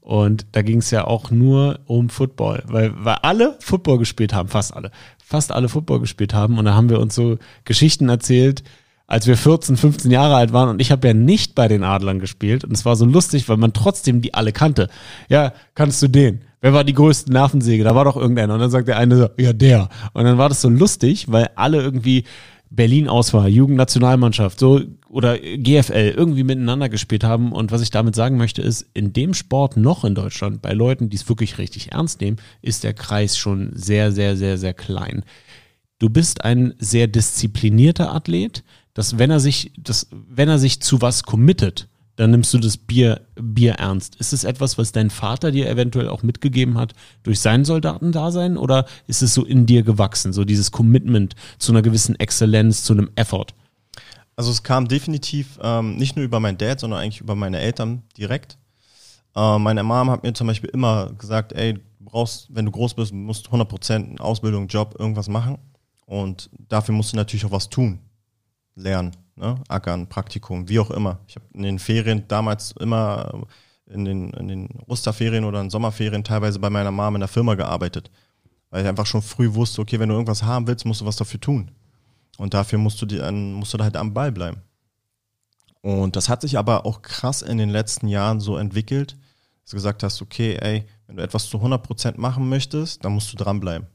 Und 0.00 0.46
da 0.52 0.62
ging 0.62 0.78
es 0.78 0.90
ja 0.90 1.04
auch 1.04 1.30
nur 1.30 1.80
um 1.86 2.08
Football, 2.08 2.62
weil, 2.66 2.92
weil 2.96 3.16
alle 3.22 3.56
Football 3.60 3.98
gespielt 3.98 4.32
haben, 4.32 4.48
fast 4.48 4.74
alle, 4.74 4.90
fast 5.22 5.52
alle 5.52 5.68
Football 5.68 6.00
gespielt 6.00 6.32
haben. 6.32 6.58
Und 6.58 6.64
da 6.64 6.74
haben 6.74 6.88
wir 6.88 7.00
uns 7.00 7.14
so 7.14 7.36
Geschichten 7.64 8.08
erzählt, 8.08 8.62
als 9.08 9.26
wir 9.26 9.36
14, 9.36 9.76
15 9.76 10.10
Jahre 10.10 10.36
alt 10.36 10.52
waren 10.52 10.68
und 10.68 10.80
ich 10.82 10.92
habe 10.92 11.08
ja 11.08 11.14
nicht 11.14 11.54
bei 11.54 11.66
den 11.66 11.82
Adlern 11.82 12.20
gespielt 12.20 12.62
und 12.62 12.72
es 12.72 12.84
war 12.84 12.94
so 12.94 13.06
lustig, 13.06 13.48
weil 13.48 13.56
man 13.56 13.72
trotzdem 13.72 14.20
die 14.20 14.34
alle 14.34 14.52
kannte. 14.52 14.88
Ja, 15.30 15.54
kannst 15.74 16.02
du 16.02 16.08
den? 16.08 16.42
Wer 16.60 16.74
war 16.74 16.84
die 16.84 16.92
größte 16.92 17.32
Nervensäge? 17.32 17.84
Da 17.84 17.94
war 17.94 18.04
doch 18.04 18.16
irgendeiner 18.16 18.54
und 18.54 18.60
dann 18.60 18.70
sagt 18.70 18.86
der 18.86 18.98
eine 18.98 19.16
so, 19.16 19.28
ja 19.38 19.54
der. 19.54 19.88
Und 20.12 20.24
dann 20.24 20.36
war 20.38 20.50
das 20.50 20.60
so 20.60 20.68
lustig, 20.68 21.30
weil 21.32 21.48
alle 21.54 21.80
irgendwie 21.80 22.24
Berlin-Auswahl, 22.70 23.48
Jugendnationalmannschaft, 23.48 24.58
so 24.58 24.80
oder 25.08 25.38
GFL 25.38 26.14
irgendwie 26.16 26.44
miteinander 26.44 26.88
gespielt 26.88 27.24
haben. 27.24 27.52
Und 27.52 27.72
was 27.72 27.82
ich 27.82 27.90
damit 27.90 28.14
sagen 28.14 28.36
möchte, 28.36 28.62
ist, 28.62 28.86
in 28.94 29.12
dem 29.12 29.34
Sport 29.34 29.76
noch 29.76 30.04
in 30.04 30.14
Deutschland, 30.14 30.60
bei 30.60 30.72
Leuten, 30.72 31.08
die 31.08 31.16
es 31.16 31.28
wirklich 31.28 31.58
richtig 31.58 31.92
ernst 31.92 32.20
nehmen, 32.20 32.36
ist 32.60 32.84
der 32.84 32.94
Kreis 32.94 33.38
schon 33.38 33.70
sehr, 33.74 34.12
sehr, 34.12 34.36
sehr, 34.36 34.58
sehr 34.58 34.74
klein. 34.74 35.24
Du 35.98 36.10
bist 36.10 36.44
ein 36.44 36.74
sehr 36.78 37.08
disziplinierter 37.08 38.14
Athlet, 38.14 38.62
dass 38.94 39.18
wenn 39.18 39.30
er 39.30 39.40
sich, 39.40 39.72
dass, 39.78 40.08
wenn 40.12 40.48
er 40.48 40.58
sich 40.58 40.80
zu 40.80 41.00
was 41.00 41.22
committet, 41.22 41.88
dann 42.18 42.32
nimmst 42.32 42.52
du 42.52 42.58
das 42.58 42.76
Bier, 42.76 43.20
Bier 43.40 43.74
ernst. 43.74 44.16
Ist 44.16 44.32
es 44.32 44.42
etwas, 44.42 44.76
was 44.76 44.90
dein 44.90 45.08
Vater 45.08 45.52
dir 45.52 45.70
eventuell 45.70 46.08
auch 46.08 46.24
mitgegeben 46.24 46.76
hat 46.76 46.92
durch 47.22 47.38
sein 47.38 47.64
Soldatendasein 47.64 48.56
oder 48.56 48.86
ist 49.06 49.22
es 49.22 49.34
so 49.34 49.44
in 49.44 49.66
dir 49.66 49.84
gewachsen, 49.84 50.32
so 50.32 50.44
dieses 50.44 50.72
Commitment 50.72 51.36
zu 51.58 51.70
einer 51.70 51.80
gewissen 51.80 52.18
Exzellenz, 52.18 52.82
zu 52.82 52.92
einem 52.92 53.10
Effort? 53.14 53.54
Also 54.34 54.50
es 54.50 54.64
kam 54.64 54.88
definitiv 54.88 55.60
ähm, 55.62 55.94
nicht 55.94 56.16
nur 56.16 56.24
über 56.24 56.40
meinen 56.40 56.58
Dad, 56.58 56.80
sondern 56.80 56.98
eigentlich 56.98 57.20
über 57.20 57.36
meine 57.36 57.60
Eltern 57.60 58.02
direkt. 58.16 58.58
Äh, 59.36 59.58
meine 59.60 59.84
Mom 59.84 60.10
hat 60.10 60.24
mir 60.24 60.32
zum 60.32 60.48
Beispiel 60.48 60.70
immer 60.70 61.12
gesagt, 61.12 61.52
ey, 61.52 61.74
du 61.74 61.80
brauchst, 62.00 62.52
wenn 62.52 62.64
du 62.64 62.72
groß 62.72 62.94
bist, 62.94 63.12
musst 63.12 63.46
du 63.46 63.50
100% 63.50 64.18
Ausbildung, 64.18 64.66
Job, 64.66 64.96
irgendwas 64.98 65.28
machen. 65.28 65.58
Und 66.04 66.50
dafür 66.68 66.96
musst 66.96 67.12
du 67.12 67.16
natürlich 67.16 67.44
auch 67.44 67.52
was 67.52 67.68
tun, 67.68 68.00
lernen 68.74 69.12
ne? 69.38 69.56
Ackern, 69.68 70.08
Praktikum, 70.08 70.68
wie 70.68 70.78
auch 70.78 70.90
immer. 70.90 71.20
Ich 71.28 71.36
habe 71.36 71.46
in 71.54 71.62
den 71.62 71.78
Ferien 71.78 72.26
damals 72.28 72.72
immer 72.72 73.46
in 73.86 74.04
den, 74.04 74.30
in 74.30 74.48
den 74.48 74.68
Osterferien 74.86 75.44
oder 75.44 75.60
in 75.60 75.70
Sommerferien 75.70 76.24
teilweise 76.24 76.58
bei 76.58 76.70
meiner 76.70 76.90
Mom 76.90 77.16
in 77.16 77.20
der 77.20 77.28
Firma 77.28 77.54
gearbeitet. 77.54 78.10
Weil 78.70 78.82
ich 78.82 78.88
einfach 78.88 79.06
schon 79.06 79.22
früh 79.22 79.54
wusste, 79.54 79.80
okay, 79.80 79.98
wenn 79.98 80.08
du 80.08 80.14
irgendwas 80.14 80.42
haben 80.42 80.66
willst, 80.66 80.84
musst 80.84 81.00
du 81.00 81.06
was 81.06 81.16
dafür 81.16 81.40
tun. 81.40 81.70
Und 82.36 82.54
dafür 82.54 82.78
musst 82.78 83.00
du, 83.00 83.06
die, 83.06 83.18
musst 83.32 83.72
du 83.72 83.78
halt 83.78 83.96
am 83.96 84.12
Ball 84.12 84.30
bleiben. 84.30 84.62
Und 85.80 86.16
das 86.16 86.28
hat 86.28 86.42
sich 86.42 86.58
aber 86.58 86.84
auch 86.84 87.02
krass 87.02 87.42
in 87.42 87.56
den 87.56 87.70
letzten 87.70 88.08
Jahren 88.08 88.40
so 88.40 88.56
entwickelt, 88.56 89.16
dass 89.62 89.70
du 89.70 89.76
gesagt 89.76 90.02
hast, 90.02 90.20
okay, 90.20 90.56
ey, 90.60 90.84
wenn 91.06 91.16
du 91.16 91.22
etwas 91.22 91.48
zu 91.48 91.58
100% 91.58 92.18
machen 92.18 92.48
möchtest, 92.48 93.04
dann 93.04 93.12
musst 93.12 93.32
du 93.32 93.36
dranbleiben. 93.36 93.86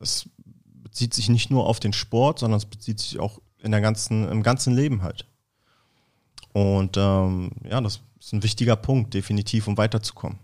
Es 0.00 0.28
bezieht 0.64 1.12
sich 1.12 1.28
nicht 1.28 1.50
nur 1.50 1.66
auf 1.66 1.80
den 1.80 1.92
Sport, 1.92 2.38
sondern 2.38 2.58
es 2.58 2.66
bezieht 2.66 3.00
sich 3.00 3.18
auch 3.18 3.40
in 3.62 3.70
der 3.70 3.80
ganzen, 3.80 4.28
im 4.28 4.42
ganzen 4.42 4.74
Leben 4.74 5.02
halt. 5.02 5.26
Und 6.52 6.96
ähm, 6.96 7.50
ja, 7.68 7.80
das 7.80 8.00
ist 8.20 8.32
ein 8.32 8.42
wichtiger 8.42 8.76
Punkt, 8.76 9.14
definitiv, 9.14 9.68
um 9.68 9.76
weiterzukommen. 9.76 10.38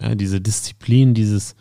Ja, 0.00 0.14
diese 0.14 0.40
Disziplin, 0.40 1.14
dieses, 1.14 1.56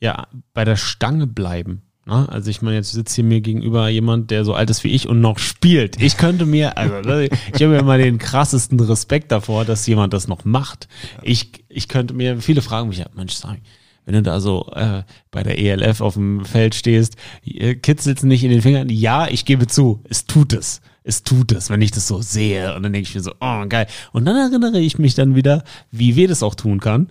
ja, 0.00 0.26
bei 0.52 0.64
der 0.64 0.76
Stange 0.76 1.26
bleiben. 1.26 1.82
Ne? 2.06 2.28
Also 2.28 2.50
ich 2.50 2.62
meine, 2.62 2.76
jetzt 2.76 2.92
sitzt 2.92 3.14
hier 3.14 3.24
mir 3.24 3.40
gegenüber 3.40 3.88
jemand, 3.88 4.30
der 4.30 4.44
so 4.44 4.54
alt 4.54 4.70
ist 4.70 4.84
wie 4.84 4.90
ich 4.90 5.08
und 5.08 5.20
noch 5.20 5.38
spielt. 5.38 6.00
Ich 6.00 6.16
könnte 6.16 6.46
mir, 6.46 6.76
also 6.76 7.00
ne, 7.00 7.28
ich 7.52 7.62
habe 7.62 7.74
ja 7.74 7.80
immer 7.80 7.98
den 7.98 8.18
krassesten 8.18 8.78
Respekt 8.80 9.32
davor, 9.32 9.64
dass 9.64 9.86
jemand 9.86 10.12
das 10.12 10.28
noch 10.28 10.44
macht. 10.44 10.88
Ich, 11.22 11.64
ich 11.68 11.88
könnte 11.88 12.14
mir, 12.14 12.40
viele 12.40 12.62
fragen 12.62 12.88
mich, 12.88 12.98
ja, 12.98 13.06
Mensch, 13.14 13.34
sag, 13.34 13.58
wenn 14.04 14.14
du 14.14 14.22
da 14.22 14.40
so 14.40 14.70
äh, 14.74 15.02
bei 15.30 15.42
der 15.42 15.58
ELF 15.58 16.00
auf 16.00 16.14
dem 16.14 16.44
Feld 16.44 16.74
stehst, 16.74 17.16
äh, 17.44 17.74
kitzelt 17.74 18.18
es 18.18 18.24
nicht 18.24 18.44
in 18.44 18.50
den 18.50 18.62
Fingern? 18.62 18.88
Ja, 18.88 19.28
ich 19.28 19.44
gebe 19.44 19.66
zu, 19.66 20.02
es 20.08 20.26
tut 20.26 20.52
es. 20.52 20.80
Es 21.06 21.22
tut 21.22 21.52
es, 21.52 21.68
wenn 21.68 21.82
ich 21.82 21.90
das 21.90 22.08
so 22.08 22.22
sehe. 22.22 22.74
Und 22.74 22.82
dann 22.82 22.92
denke 22.92 23.08
ich 23.08 23.14
mir 23.14 23.20
so, 23.20 23.32
oh, 23.38 23.66
geil. 23.68 23.86
Und 24.12 24.24
dann 24.24 24.36
erinnere 24.36 24.80
ich 24.80 24.98
mich 24.98 25.14
dann 25.14 25.34
wieder, 25.34 25.62
wie 25.90 26.16
weh 26.16 26.26
das 26.26 26.42
auch 26.42 26.54
tun 26.54 26.80
kann. 26.80 27.08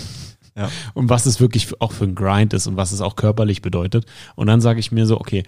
ja. 0.56 0.70
Und 0.92 1.08
was 1.08 1.24
es 1.24 1.40
wirklich 1.40 1.80
auch 1.80 1.92
für 1.92 2.04
ein 2.04 2.14
Grind 2.14 2.52
ist 2.52 2.66
und 2.66 2.76
was 2.76 2.92
es 2.92 3.00
auch 3.00 3.16
körperlich 3.16 3.62
bedeutet. 3.62 4.04
Und 4.34 4.48
dann 4.48 4.60
sage 4.60 4.80
ich 4.80 4.92
mir 4.92 5.06
so, 5.06 5.18
okay, 5.18 5.44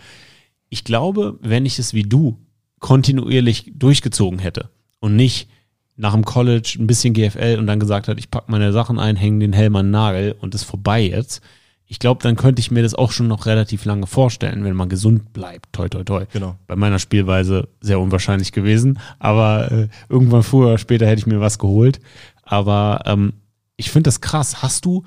ich 0.70 0.84
glaube, 0.84 1.38
wenn 1.42 1.66
ich 1.66 1.78
es 1.78 1.92
wie 1.92 2.04
du 2.04 2.38
kontinuierlich 2.80 3.72
durchgezogen 3.74 4.38
hätte 4.38 4.70
und 5.00 5.14
nicht 5.14 5.48
nach 5.96 6.12
dem 6.12 6.24
College 6.24 6.76
ein 6.78 6.86
bisschen 6.86 7.14
GFL 7.14 7.56
und 7.58 7.66
dann 7.66 7.80
gesagt 7.80 8.08
hat, 8.08 8.18
ich 8.18 8.30
packe 8.30 8.50
meine 8.50 8.72
Sachen 8.72 8.98
ein, 8.98 9.16
hänge 9.16 9.40
den 9.40 9.52
Helm 9.52 9.76
an 9.76 9.86
den 9.86 9.92
Nagel 9.92 10.34
und 10.40 10.54
ist 10.54 10.64
vorbei 10.64 11.02
jetzt. 11.02 11.42
Ich 11.86 11.98
glaube, 11.98 12.22
dann 12.22 12.36
könnte 12.36 12.60
ich 12.60 12.70
mir 12.70 12.82
das 12.82 12.94
auch 12.94 13.12
schon 13.12 13.28
noch 13.28 13.46
relativ 13.46 13.84
lange 13.84 14.06
vorstellen, 14.06 14.64
wenn 14.64 14.74
man 14.74 14.88
gesund 14.88 15.32
bleibt. 15.32 15.72
Toi, 15.72 15.88
toi, 15.88 16.02
toi. 16.02 16.24
Genau. 16.32 16.56
Bei 16.66 16.76
meiner 16.76 16.98
Spielweise 16.98 17.68
sehr 17.80 18.00
unwahrscheinlich 18.00 18.52
gewesen. 18.52 18.98
Aber 19.18 19.70
äh, 19.70 19.88
irgendwann 20.08 20.42
früher 20.42 20.68
oder 20.68 20.78
später 20.78 21.06
hätte 21.06 21.20
ich 21.20 21.26
mir 21.26 21.40
was 21.40 21.58
geholt. 21.58 22.00
Aber 22.42 23.02
ähm, 23.04 23.34
ich 23.76 23.90
finde 23.90 24.08
das 24.08 24.22
krass. 24.22 24.62
Hast 24.62 24.86
du 24.86 25.04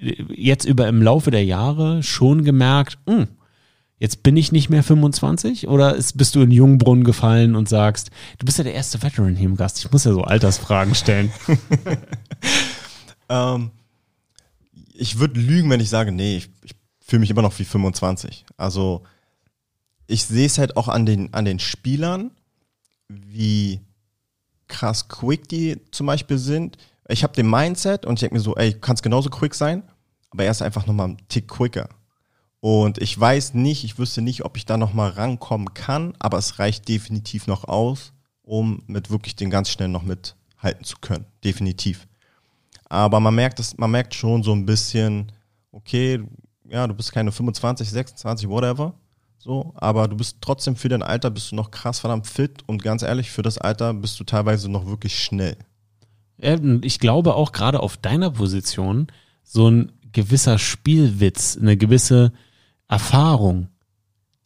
äh, 0.00 0.14
jetzt 0.28 0.64
über 0.64 0.86
im 0.86 1.02
Laufe 1.02 1.32
der 1.32 1.44
Jahre 1.44 2.02
schon 2.02 2.44
gemerkt, 2.44 2.98
mh, 3.06 3.14
hm, 3.14 3.28
jetzt 4.02 4.24
bin 4.24 4.36
ich 4.36 4.50
nicht 4.50 4.68
mehr 4.68 4.82
25 4.82 5.68
oder 5.68 5.94
ist, 5.94 6.18
bist 6.18 6.34
du 6.34 6.40
in 6.40 6.50
Jungbrunnen 6.50 7.04
gefallen 7.04 7.54
und 7.54 7.68
sagst, 7.68 8.10
du 8.38 8.44
bist 8.44 8.58
ja 8.58 8.64
der 8.64 8.74
erste 8.74 9.00
Veteran 9.00 9.36
hier 9.36 9.46
im 9.46 9.56
Gast, 9.56 9.78
ich 9.78 9.92
muss 9.92 10.02
ja 10.02 10.12
so 10.12 10.22
Altersfragen 10.22 10.96
stellen. 10.96 11.32
ähm, 13.28 13.70
ich 14.92 15.20
würde 15.20 15.38
lügen, 15.38 15.70
wenn 15.70 15.78
ich 15.78 15.88
sage, 15.88 16.10
nee, 16.10 16.38
ich, 16.38 16.50
ich 16.64 16.72
fühle 16.98 17.20
mich 17.20 17.30
immer 17.30 17.42
noch 17.42 17.56
wie 17.60 17.64
25. 17.64 18.44
Also 18.56 19.04
ich 20.08 20.24
sehe 20.24 20.46
es 20.46 20.58
halt 20.58 20.76
auch 20.76 20.88
an 20.88 21.06
den, 21.06 21.32
an 21.32 21.44
den 21.44 21.60
Spielern, 21.60 22.32
wie 23.08 23.82
krass 24.66 25.06
quick 25.06 25.48
die 25.48 25.80
zum 25.92 26.08
Beispiel 26.08 26.38
sind. 26.38 26.76
Ich 27.06 27.22
habe 27.22 27.34
den 27.34 27.48
Mindset 27.48 28.04
und 28.04 28.14
ich 28.14 28.20
denke 28.20 28.34
mir 28.34 28.40
so, 28.40 28.56
ey, 28.56 28.74
kannst 28.74 29.04
genauso 29.04 29.30
quick 29.30 29.54
sein, 29.54 29.84
aber 30.30 30.42
er 30.42 30.50
ist 30.50 30.60
einfach 30.60 30.86
nochmal 30.86 31.10
einen 31.10 31.28
Tick 31.28 31.46
quicker. 31.46 31.88
Und 32.64 32.98
ich 32.98 33.18
weiß 33.18 33.54
nicht, 33.54 33.82
ich 33.82 33.98
wüsste 33.98 34.22
nicht, 34.22 34.44
ob 34.44 34.56
ich 34.56 34.64
da 34.64 34.76
nochmal 34.76 35.10
rankommen 35.10 35.74
kann, 35.74 36.14
aber 36.20 36.38
es 36.38 36.60
reicht 36.60 36.88
definitiv 36.88 37.48
noch 37.48 37.64
aus, 37.64 38.12
um 38.44 38.84
mit 38.86 39.10
wirklich 39.10 39.34
den 39.34 39.50
ganz 39.50 39.68
schnell 39.68 39.88
noch 39.88 40.04
mithalten 40.04 40.84
zu 40.84 40.98
können. 41.00 41.26
Definitiv. 41.42 42.06
Aber 42.88 43.18
man 43.18 43.34
merkt 43.34 43.58
es, 43.58 43.76
man 43.78 43.90
merkt 43.90 44.14
schon 44.14 44.44
so 44.44 44.52
ein 44.52 44.64
bisschen, 44.64 45.32
okay, 45.72 46.22
ja, 46.68 46.86
du 46.86 46.94
bist 46.94 47.10
keine 47.10 47.32
25, 47.32 47.90
26, 47.90 48.48
whatever, 48.48 48.94
so, 49.38 49.72
aber 49.74 50.06
du 50.06 50.16
bist 50.16 50.36
trotzdem 50.40 50.76
für 50.76 50.88
dein 50.88 51.02
Alter 51.02 51.30
bist 51.30 51.50
du 51.50 51.56
noch 51.56 51.72
krass 51.72 51.98
verdammt 51.98 52.28
fit 52.28 52.62
und 52.68 52.80
ganz 52.80 53.02
ehrlich, 53.02 53.32
für 53.32 53.42
das 53.42 53.58
Alter 53.58 53.92
bist 53.92 54.20
du 54.20 54.24
teilweise 54.24 54.70
noch 54.70 54.86
wirklich 54.86 55.18
schnell. 55.18 55.56
Ich 56.82 57.00
glaube 57.00 57.34
auch 57.34 57.50
gerade 57.50 57.80
auf 57.80 57.96
deiner 57.96 58.30
Position 58.30 59.08
so 59.42 59.68
ein 59.68 59.90
gewisser 60.12 60.58
Spielwitz, 60.60 61.58
eine 61.60 61.76
gewisse 61.76 62.32
Erfahrung, 62.88 63.68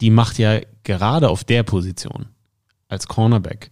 die 0.01 0.09
macht 0.09 0.37
ja 0.37 0.59
gerade 0.83 1.29
auf 1.29 1.43
der 1.43 1.63
Position 1.63 2.27
als 2.87 3.07
Cornerback. 3.07 3.71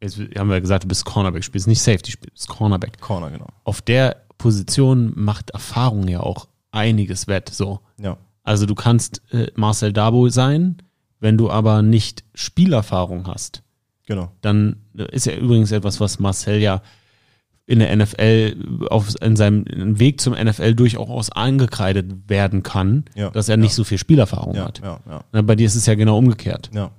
Jetzt 0.00 0.18
haben 0.36 0.50
wir 0.50 0.60
gesagt, 0.60 0.84
du 0.84 0.88
bist 0.88 1.04
Cornerback, 1.04 1.42
spielst 1.42 1.66
nicht 1.66 1.80
Safety, 1.80 2.12
spielst 2.12 2.48
Cornerback. 2.48 3.00
Corner, 3.00 3.30
genau. 3.30 3.48
Auf 3.64 3.82
der 3.82 4.24
Position 4.38 5.12
macht 5.16 5.50
Erfahrung 5.50 6.06
ja 6.06 6.20
auch 6.20 6.48
einiges 6.70 7.26
wett, 7.26 7.48
so. 7.48 7.80
Ja. 8.00 8.16
Also 8.44 8.66
du 8.66 8.74
kannst 8.74 9.22
äh, 9.32 9.50
Marcel 9.56 9.92
Dabo 9.92 10.28
sein, 10.28 10.82
wenn 11.20 11.36
du 11.36 11.50
aber 11.50 11.82
nicht 11.82 12.24
Spielerfahrung 12.34 13.26
hast. 13.26 13.62
Genau. 14.06 14.32
Dann 14.40 14.84
ist 14.94 15.26
ja 15.26 15.34
übrigens 15.34 15.72
etwas, 15.72 16.00
was 16.00 16.18
Marcel 16.18 16.60
ja 16.60 16.80
in 17.68 17.80
der 17.80 17.94
NFL 17.94 18.86
auf 18.88 19.14
in 19.20 19.36
seinem 19.36 19.66
Weg 19.98 20.22
zum 20.22 20.32
NFL 20.32 20.74
durchaus 20.74 21.30
angekreidet 21.30 22.06
werden 22.26 22.62
kann, 22.62 23.04
ja, 23.14 23.28
dass 23.28 23.50
er 23.50 23.58
nicht 23.58 23.74
so 23.74 23.84
viel 23.84 23.98
Spielerfahrung 23.98 24.54
ja, 24.54 24.64
hat. 24.64 24.80
Ja, 24.82 25.42
Bei 25.42 25.54
dir 25.54 25.66
ist 25.66 25.74
es 25.74 25.84
ja 25.84 25.94
genau 25.94 26.16
umgekehrt. 26.16 26.70
Ja. 26.72 26.90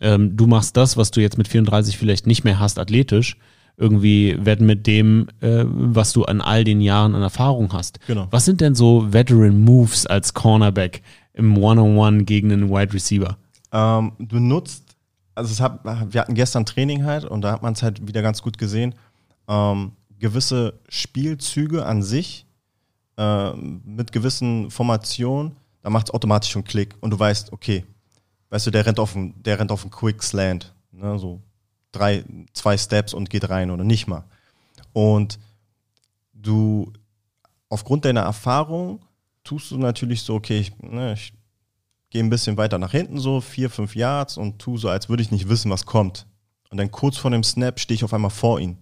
Ähm, 0.00 0.36
du 0.36 0.46
machst 0.46 0.76
das, 0.76 0.96
was 0.96 1.10
du 1.10 1.20
jetzt 1.20 1.38
mit 1.38 1.48
34 1.48 1.98
vielleicht 1.98 2.28
nicht 2.28 2.44
mehr 2.44 2.60
hast, 2.60 2.78
athletisch, 2.78 3.36
irgendwie 3.76 4.36
werden 4.38 4.64
mit 4.64 4.86
dem, 4.86 5.26
äh, 5.40 5.64
was 5.66 6.12
du 6.12 6.24
an 6.24 6.40
all 6.40 6.62
den 6.62 6.80
Jahren 6.80 7.16
an 7.16 7.22
Erfahrung 7.22 7.72
hast. 7.72 7.98
Genau. 8.06 8.28
Was 8.30 8.44
sind 8.44 8.60
denn 8.60 8.76
so 8.76 9.12
Veteran 9.12 9.60
Moves 9.60 10.06
als 10.06 10.34
Cornerback 10.34 11.02
im 11.32 11.58
One-on-One 11.58 12.22
gegen 12.22 12.52
einen 12.52 12.70
Wide 12.70 12.94
Receiver? 12.94 13.38
Ähm, 13.72 14.12
du 14.20 14.38
nutzt, 14.38 14.94
also 15.34 15.50
es 15.50 15.60
hat, 15.60 15.84
wir 15.84 16.20
hatten 16.20 16.34
gestern 16.34 16.64
Training 16.64 17.02
halt 17.02 17.24
und 17.24 17.40
da 17.40 17.50
hat 17.50 17.62
man 17.62 17.72
es 17.72 17.82
halt 17.82 18.06
wieder 18.06 18.22
ganz 18.22 18.40
gut 18.40 18.56
gesehen. 18.56 18.94
Ähm, 19.48 19.92
gewisse 20.22 20.78
Spielzüge 20.88 21.84
an 21.84 22.02
sich 22.02 22.46
äh, 23.18 23.52
mit 23.52 24.12
gewissen 24.12 24.70
Formationen, 24.70 25.56
da 25.82 25.90
macht 25.90 26.08
es 26.08 26.14
automatisch 26.14 26.54
einen 26.54 26.64
Klick 26.64 26.94
und 27.00 27.10
du 27.10 27.18
weißt, 27.18 27.52
okay, 27.52 27.84
weißt 28.50 28.68
du, 28.68 28.70
der 28.70 28.86
rennt 28.86 29.00
auf 29.00 29.16
einen 29.16 29.90
Quick 29.90 30.22
Slant, 30.22 30.72
ne, 30.92 31.18
so 31.18 31.42
drei, 31.90 32.24
zwei 32.52 32.78
Steps 32.78 33.14
und 33.14 33.30
geht 33.30 33.50
rein 33.50 33.72
oder 33.72 33.82
nicht 33.82 34.06
mal. 34.06 34.24
Und 34.92 35.40
du, 36.32 36.92
aufgrund 37.68 38.04
deiner 38.04 38.22
Erfahrung, 38.22 39.04
tust 39.42 39.72
du 39.72 39.76
natürlich 39.76 40.22
so, 40.22 40.36
okay, 40.36 40.60
ich, 40.60 40.78
ne, 40.78 41.14
ich 41.14 41.32
gehe 42.10 42.22
ein 42.22 42.30
bisschen 42.30 42.56
weiter 42.56 42.78
nach 42.78 42.92
hinten, 42.92 43.18
so 43.18 43.40
vier, 43.40 43.70
fünf 43.70 43.96
Yards 43.96 44.36
und 44.36 44.60
tu 44.60 44.78
so, 44.78 44.88
als 44.88 45.08
würde 45.08 45.24
ich 45.24 45.32
nicht 45.32 45.48
wissen, 45.48 45.70
was 45.72 45.84
kommt. 45.84 46.28
Und 46.70 46.78
dann 46.78 46.92
kurz 46.92 47.16
vor 47.16 47.32
dem 47.32 47.42
Snap 47.42 47.80
stehe 47.80 47.96
ich 47.96 48.04
auf 48.04 48.14
einmal 48.14 48.30
vor 48.30 48.60
ihn 48.60 48.78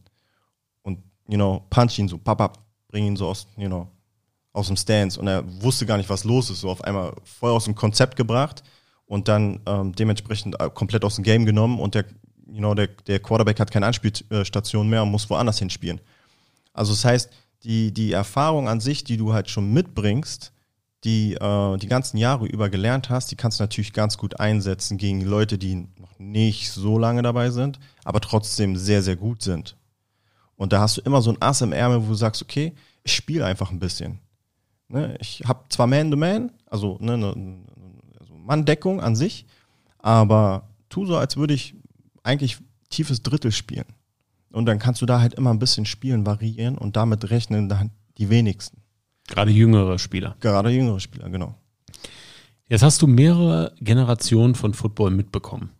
you 1.30 1.36
know, 1.36 1.64
punch 1.70 1.98
ihn 1.98 2.08
so, 2.08 2.18
papap, 2.18 2.58
bring 2.88 3.06
ihn 3.06 3.16
so 3.16 3.28
aus, 3.28 3.46
you 3.56 3.68
know, 3.68 3.88
aus 4.52 4.66
dem 4.66 4.76
Stance 4.76 5.18
und 5.18 5.28
er 5.28 5.44
wusste 5.62 5.86
gar 5.86 5.96
nicht, 5.96 6.10
was 6.10 6.24
los 6.24 6.50
ist, 6.50 6.60
so 6.60 6.70
auf 6.70 6.82
einmal 6.82 7.14
voll 7.22 7.52
aus 7.52 7.64
dem 7.64 7.76
Konzept 7.76 8.16
gebracht 8.16 8.64
und 9.06 9.28
dann 9.28 9.60
ähm, 9.66 9.94
dementsprechend 9.94 10.60
äh, 10.60 10.68
komplett 10.70 11.04
aus 11.04 11.14
dem 11.14 11.24
Game 11.24 11.46
genommen 11.46 11.78
und 11.78 11.94
der, 11.94 12.04
you 12.46 12.58
know, 12.58 12.74
der, 12.74 12.88
der 12.88 13.20
Quarterback 13.20 13.60
hat 13.60 13.70
keine 13.70 13.86
Anspielstation 13.86 14.88
mehr 14.88 15.04
und 15.04 15.10
muss 15.12 15.30
woanders 15.30 15.60
hinspielen. 15.60 16.00
Also 16.72 16.92
das 16.92 17.04
heißt, 17.04 17.30
die, 17.62 17.92
die 17.92 18.12
Erfahrung 18.12 18.68
an 18.68 18.80
sich, 18.80 19.04
die 19.04 19.16
du 19.16 19.32
halt 19.32 19.48
schon 19.48 19.72
mitbringst, 19.72 20.52
die 21.04 21.34
äh, 21.34 21.76
die 21.78 21.86
ganzen 21.86 22.16
Jahre 22.16 22.46
über 22.46 22.70
gelernt 22.70 23.08
hast, 23.08 23.30
die 23.30 23.36
kannst 23.36 23.60
du 23.60 23.62
natürlich 23.62 23.92
ganz 23.92 24.18
gut 24.18 24.40
einsetzen 24.40 24.98
gegen 24.98 25.20
Leute, 25.20 25.58
die 25.58 25.86
noch 25.98 26.18
nicht 26.18 26.72
so 26.72 26.98
lange 26.98 27.22
dabei 27.22 27.50
sind, 27.50 27.78
aber 28.04 28.20
trotzdem 28.20 28.76
sehr, 28.76 29.02
sehr 29.02 29.16
gut 29.16 29.42
sind. 29.42 29.76
Und 30.60 30.74
da 30.74 30.80
hast 30.80 30.98
du 30.98 31.00
immer 31.00 31.22
so 31.22 31.30
ein 31.30 31.40
Ass 31.40 31.62
im 31.62 31.72
Ärmel, 31.72 32.02
wo 32.02 32.08
du 32.08 32.14
sagst, 32.14 32.42
okay, 32.42 32.74
ich 33.02 33.14
spiele 33.14 33.46
einfach 33.46 33.70
ein 33.70 33.78
bisschen. 33.78 34.18
Ne? 34.88 35.16
Ich 35.18 35.42
habe 35.46 35.64
zwar 35.70 35.86
Man-to-Man, 35.86 36.52
also 36.66 36.98
ne, 37.00 37.16
ne, 37.16 37.64
also 38.18 38.34
Manndeckung 38.34 39.00
an 39.00 39.16
sich, 39.16 39.46
aber 40.00 40.68
tu 40.90 41.06
so, 41.06 41.16
als 41.16 41.38
würde 41.38 41.54
ich 41.54 41.74
eigentlich 42.24 42.58
tiefes 42.90 43.22
Drittel 43.22 43.52
spielen. 43.52 43.86
Und 44.52 44.66
dann 44.66 44.78
kannst 44.78 45.00
du 45.00 45.06
da 45.06 45.22
halt 45.22 45.32
immer 45.32 45.48
ein 45.48 45.58
bisschen 45.58 45.86
spielen, 45.86 46.26
variieren 46.26 46.76
und 46.76 46.94
damit 46.94 47.30
rechnen 47.30 47.70
dann 47.70 47.92
die 48.18 48.28
wenigsten. 48.28 48.82
Gerade 49.28 49.52
jüngere 49.52 49.98
Spieler. 49.98 50.36
Gerade 50.40 50.68
jüngere 50.68 51.00
Spieler, 51.00 51.30
genau. 51.30 51.54
Jetzt 52.68 52.82
hast 52.82 53.00
du 53.00 53.06
mehrere 53.06 53.74
Generationen 53.80 54.54
von 54.54 54.74
Football 54.74 55.12
mitbekommen. 55.12 55.70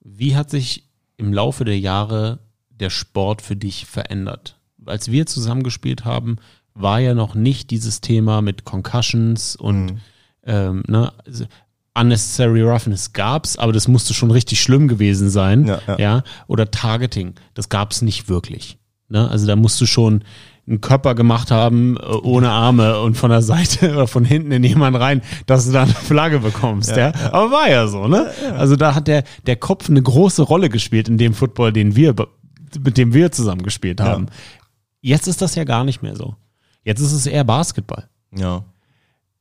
Wie 0.00 0.36
hat 0.36 0.48
sich 0.48 0.88
im 1.18 1.34
Laufe 1.34 1.66
der 1.66 1.78
Jahre 1.78 2.38
der 2.80 2.90
Sport 2.90 3.42
für 3.42 3.56
dich 3.56 3.86
verändert? 3.86 4.58
Als 4.86 5.10
wir 5.10 5.26
zusammengespielt 5.26 6.04
haben, 6.04 6.36
war 6.74 6.98
ja 7.00 7.14
noch 7.14 7.34
nicht 7.34 7.70
dieses 7.70 8.00
Thema 8.00 8.42
mit 8.42 8.64
Concussions 8.64 9.56
und 9.56 9.86
mhm. 9.86 10.00
ähm, 10.44 10.82
ne, 10.86 11.12
also 11.24 11.46
Unnecessary 11.96 12.62
Roughness 12.62 13.12
gab's, 13.12 13.56
aber 13.56 13.72
das 13.72 13.86
musste 13.86 14.14
schon 14.14 14.32
richtig 14.32 14.60
schlimm 14.60 14.88
gewesen 14.88 15.30
sein. 15.30 15.64
Ja, 15.66 15.80
ja. 15.86 15.98
ja? 15.98 16.22
Oder 16.48 16.70
Targeting, 16.70 17.34
das 17.54 17.68
gab's 17.68 18.02
nicht 18.02 18.28
wirklich. 18.28 18.78
Ne? 19.08 19.30
Also 19.30 19.46
da 19.46 19.54
musst 19.54 19.80
du 19.80 19.86
schon 19.86 20.24
einen 20.66 20.80
Körper 20.80 21.14
gemacht 21.14 21.50
haben 21.50 21.96
äh, 21.96 22.00
ohne 22.00 22.50
Arme 22.50 22.98
und 23.00 23.16
von 23.16 23.30
der 23.30 23.42
Seite 23.42 23.92
oder 23.94 24.08
von 24.08 24.24
hinten 24.24 24.50
in 24.50 24.64
jemanden 24.64 25.00
rein, 25.00 25.22
dass 25.46 25.66
du 25.66 25.72
da 25.72 25.82
eine 25.82 25.92
Flagge 25.92 26.40
bekommst, 26.40 26.90
ja. 26.90 27.10
ja? 27.10 27.12
Aber 27.32 27.52
war 27.52 27.70
ja 27.70 27.86
so, 27.86 28.08
ne? 28.08 28.30
Also 28.56 28.74
da 28.74 28.94
hat 28.94 29.06
der, 29.06 29.22
der 29.46 29.56
Kopf 29.56 29.88
eine 29.88 30.02
große 30.02 30.42
Rolle 30.42 30.70
gespielt 30.70 31.08
in 31.08 31.18
dem 31.18 31.34
Football, 31.34 31.72
den 31.72 31.94
wir 31.94 32.14
mit 32.82 32.96
dem 32.96 33.12
wir 33.12 33.32
zusammen 33.32 33.62
gespielt 33.62 34.00
haben. 34.00 34.26
Ja. 34.26 34.32
Jetzt 35.00 35.28
ist 35.28 35.42
das 35.42 35.54
ja 35.54 35.64
gar 35.64 35.84
nicht 35.84 36.02
mehr 36.02 36.16
so. 36.16 36.34
Jetzt 36.82 37.00
ist 37.00 37.12
es 37.12 37.26
eher 37.26 37.44
Basketball. 37.44 38.08
Ja. 38.34 38.64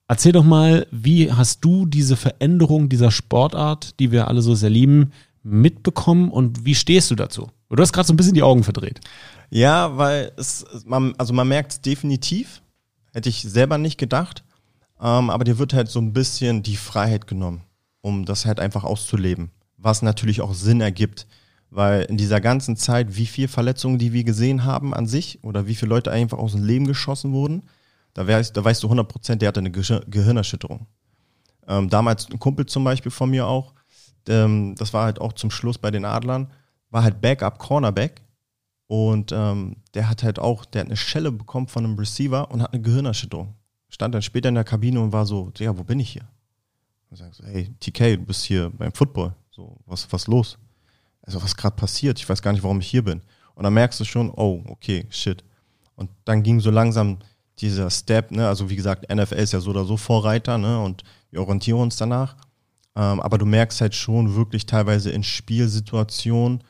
Erzähl 0.08 0.32
doch 0.32 0.44
mal, 0.44 0.88
wie 0.92 1.32
hast 1.32 1.64
du 1.64 1.86
diese 1.86 2.16
Veränderung 2.16 2.90
dieser 2.90 3.12
Sportart, 3.12 4.00
die 4.00 4.12
wir 4.12 4.28
alle 4.28 4.42
so 4.42 4.54
sehr 4.56 4.70
lieben, 4.70 5.12
mitbekommen 5.44 6.30
und 6.30 6.66
wie 6.66 6.76
stehst 6.76 7.12
du 7.12 7.16
dazu? 7.16 7.50
Du 7.70 7.82
hast 7.82 7.94
gerade 7.94 8.08
so 8.08 8.14
ein 8.14 8.18
bisschen 8.18 8.34
die 8.34 8.44
Augen 8.44 8.64
verdreht. 8.64 9.02
Ja, 9.50 9.98
weil 9.98 10.32
es, 10.38 10.66
man, 10.86 11.16
also 11.18 11.34
man 11.34 11.48
merkt 11.48 11.72
es 11.72 11.82
definitiv, 11.82 12.62
hätte 13.14 13.30
ich 13.30 13.42
selber 13.42 13.78
nicht 13.78 13.98
gedacht, 13.98 14.44
ähm, 15.02 15.30
aber 15.30 15.44
dir 15.44 15.58
wird 15.58 15.74
halt 15.74 15.90
so 15.90 16.00
ein 16.00 16.14
bisschen 16.14 16.64
die 16.64 16.78
Freiheit 16.78 17.28
genommen, 17.28 17.62
um 18.02 18.26
das 18.26 18.46
halt 18.46 18.60
einfach 18.60 18.84
auszuleben, 18.84 19.52
was 19.78 20.02
natürlich 20.02 20.42
auch 20.42 20.54
Sinn 20.54 20.82
ergibt. 20.82 21.28
Weil 21.74 22.03
in 22.03 22.17
dieser 22.17 22.39
ganzen 22.39 22.78
Zeit, 22.78 23.17
wie 23.17 23.26
viele 23.26 23.47
Verletzungen, 23.47 23.97
die 23.97 24.13
wir 24.13 24.24
gesehen 24.24 24.63
haben 24.63 24.93
an 24.93 25.07
sich 25.07 25.43
oder 25.43 25.65
wie 25.65 25.74
viele 25.74 25.89
Leute 25.89 26.11
einfach 26.11 26.38
aus 26.38 26.51
dem 26.51 26.63
Leben 26.63 26.86
geschossen 26.86 27.34
wurden, 27.34 27.63
da, 28.13 28.28
weißt, 28.28 28.55
da 28.55 28.63
weißt 28.63 28.84
du 28.84 28.88
100 28.88 29.07
Prozent, 29.07 29.41
der 29.41 29.47
hatte 29.47 29.59
eine 29.59 29.71
Gehirnerschütterung. 29.71 30.86
Ähm, 31.67 31.89
damals 31.89 32.30
ein 32.30 32.38
Kumpel 32.38 32.67
zum 32.67 32.84
Beispiel 32.84 33.11
von 33.11 33.32
mir 33.32 33.47
auch, 33.47 33.74
ähm, 34.30 34.76
das 34.78 34.93
war 34.93 35.05
halt 35.05 35.19
auch 35.19 35.34
zum 35.34 35.49
Schluss 35.49 35.80
bei 35.80 35.89
den 35.89 36.05
Adlern, 36.05 36.51
war 36.91 37.01
halt 37.01 37.21
Backup 37.21 37.57
Cornerback 37.57 38.21
und 38.86 39.32
ähm, 39.32 39.78
der 39.95 40.09
hat 40.09 40.21
halt 40.21 40.38
auch, 40.38 40.65
der 40.65 40.82
hat 40.82 40.88
eine 40.89 40.97
Schelle 40.97 41.32
bekommen 41.32 41.67
von 41.67 41.86
einem 41.86 41.97
Receiver 41.97 42.51
und 42.51 42.61
hat 42.61 42.71
eine 42.71 42.84
Gehirnerschütterung. 42.84 43.55
Stand 43.89 44.13
dann 44.13 44.21
später 44.21 44.49
in 44.49 44.55
der 44.55 44.63
Kabine 44.63 45.01
und 45.01 45.11
war 45.11 45.26
so, 45.26 45.51
ja, 45.57 45.76
wo 45.76 45.84
bin 45.84 45.99
ich 45.99 46.11
hier? 46.11 46.28
Und 47.09 47.17
sagst 47.17 47.41
so, 47.41 47.45
hey, 47.45 47.74
TK, 47.80 48.17
du 48.17 48.26
bist 48.26 48.43
hier 48.43 48.69
beim 48.69 48.91
Football. 48.93 49.34
So, 49.49 49.76
was, 49.88 50.07
was 50.11 50.28
los? 50.28 50.59
Also 51.24 51.41
was 51.41 51.55
gerade 51.55 51.76
passiert? 51.76 52.19
Ich 52.19 52.30
weiß 52.30 52.41
gar 52.41 52.53
nicht, 52.53 52.63
warum 52.63 52.80
ich 52.80 52.88
hier 52.88 53.03
bin. 53.03 53.21
Und 53.55 53.63
dann 53.63 53.74
merkst 53.74 53.99
du 53.99 54.03
schon, 54.03 54.32
oh, 54.32 54.63
okay, 54.67 55.07
shit. 55.09 55.43
Und 55.95 56.09
dann 56.26 56.43
ging 56.43 56.59
so 56.59 56.69
langsam 56.69 57.19
dieser 57.59 57.89
Step, 57.89 58.32
ne, 58.32 58.47
also 58.47 58.69
wie 58.69 58.76
gesagt, 58.76 59.13
NFL 59.13 59.36
ist 59.36 59.53
ja 59.53 59.59
so 59.59 59.69
oder 59.69 59.86
so 59.86 59.95
Vorreiter, 59.95 60.57
ne, 60.57 60.80
und 60.82 61.03
wir 61.32 61.41
orientieren 61.41 61.80
uns 61.80 61.97
danach. 61.97 62.36
Ähm, 62.95 63.19
aber 63.19 63.38
du 63.38 63.45
merkst 63.45 63.82
halt 63.82 63.95
schon 63.95 64.36
wirklich 64.36 64.65
teilweise 64.65 65.11
in 65.11 65.24
Spielsituationen, 65.24 66.63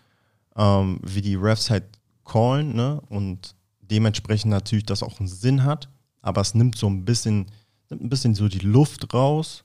ähm, 0.55 0.99
wie 1.01 1.21
die 1.21 1.35
Refs 1.35 1.69
halt 1.69 1.85
callen, 2.25 2.75
ne, 2.75 3.01
und 3.09 3.55
dementsprechend 3.81 4.51
natürlich 4.51 4.85
das 4.85 5.03
auch 5.03 5.19
einen 5.19 5.29
Sinn 5.29 5.63
hat, 5.63 5.89
aber 6.21 6.41
es 6.41 6.53
nimmt 6.53 6.77
so 6.77 6.87
ein 6.87 7.05
bisschen, 7.05 7.47
nimmt 7.89 8.03
ein 8.03 8.09
bisschen 8.09 8.35
so 8.35 8.47
die 8.47 8.59
Luft 8.59 9.13
raus 9.13 9.63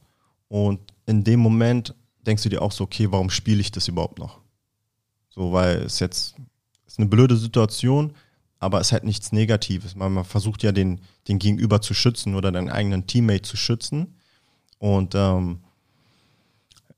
und 0.48 0.80
in 1.06 1.24
dem 1.24 1.40
Moment 1.40 1.94
denkst 2.26 2.42
du 2.44 2.48
dir 2.48 2.62
auch 2.62 2.72
so, 2.72 2.84
okay, 2.84 3.10
warum 3.10 3.30
spiele 3.30 3.60
ich 3.60 3.72
das 3.72 3.88
überhaupt 3.88 4.18
noch? 4.18 4.40
So, 5.38 5.52
weil 5.52 5.82
es 5.82 6.00
jetzt 6.00 6.34
ist 6.84 6.98
eine 6.98 7.06
blöde 7.06 7.36
Situation, 7.36 8.12
aber 8.58 8.80
es 8.80 8.90
hat 8.90 9.04
nichts 9.04 9.30
Negatives. 9.30 9.94
Man, 9.94 10.12
man 10.12 10.24
versucht 10.24 10.64
ja 10.64 10.72
den, 10.72 11.00
den 11.28 11.38
Gegenüber 11.38 11.80
zu 11.80 11.94
schützen 11.94 12.34
oder 12.34 12.50
deinen 12.50 12.70
eigenen 12.70 13.06
Teammate 13.06 13.42
zu 13.42 13.56
schützen. 13.56 14.16
Und 14.78 15.14
ähm, 15.14 15.60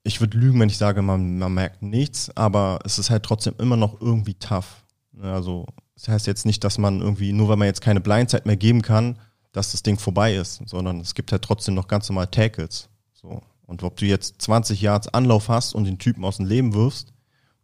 ich 0.05 0.23
würde 0.23 0.39
lügen, 0.39 0.59
wenn 0.59 0.71
ich 0.71 0.79
sage, 0.79 1.03
man, 1.03 1.37
man 1.37 1.53
merkt 1.53 1.83
nichts, 1.83 2.35
aber 2.35 2.79
es 2.83 2.99
ist 2.99 3.11
halt 3.11 3.25
trotzdem 3.25 3.53
immer 3.59 3.77
noch 3.77 4.01
irgendwie 4.01 4.33
tough. 4.33 4.85
Also, 5.21 5.67
das 5.95 6.09
heißt 6.09 6.27
jetzt 6.27 6.47
nicht, 6.47 6.65
dass 6.65 6.79
man 6.79 7.03
irgendwie, 7.03 7.35
nur 7.35 7.51
weil 7.51 7.59
man 7.59 7.67
jetzt 7.67 7.83
keine 7.83 8.01
Blindzeit 8.01 8.47
mehr 8.47 8.57
geben 8.57 8.81
kann, 8.81 9.19
dass 9.53 9.73
das 9.73 9.83
Ding 9.83 9.99
vorbei 9.99 10.35
ist, 10.35 10.63
sondern 10.65 11.01
es 11.01 11.15
gibt 11.15 11.31
halt 11.31 11.43
trotzdem 11.43 11.75
noch 11.75 11.89
ganz 11.89 12.09
normal 12.09 12.29
Tackles. 12.29 12.89
So. 13.13 13.43
Und 13.67 13.83
ob 13.83 13.97
du 13.97 14.07
jetzt 14.07 14.41
20 14.41 14.81
Yards 14.81 15.09
Anlauf 15.09 15.51
hast 15.51 15.75
und 15.75 15.85
den 15.85 15.99
Typen 15.99 16.25
aus 16.25 16.39
dem 16.39 16.47
Leben 16.47 16.73
wirfst, 16.73 17.13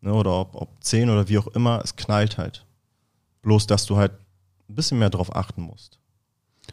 ne, 0.07 0.15
oder 0.15 0.41
ob, 0.41 0.55
ob 0.55 0.69
10 0.81 1.11
oder 1.11 1.29
wie 1.29 1.39
auch 1.39 1.49
immer, 1.49 1.81
es 1.85 1.97
knallt 1.97 2.39
halt. 2.39 2.65
Bloß, 3.43 3.67
dass 3.67 3.87
du 3.87 3.97
halt 3.97 4.13
ein 4.69 4.75
bisschen 4.75 4.99
mehr 4.99 5.11
drauf 5.11 5.35
achten 5.35 5.63
musst. 5.63 5.99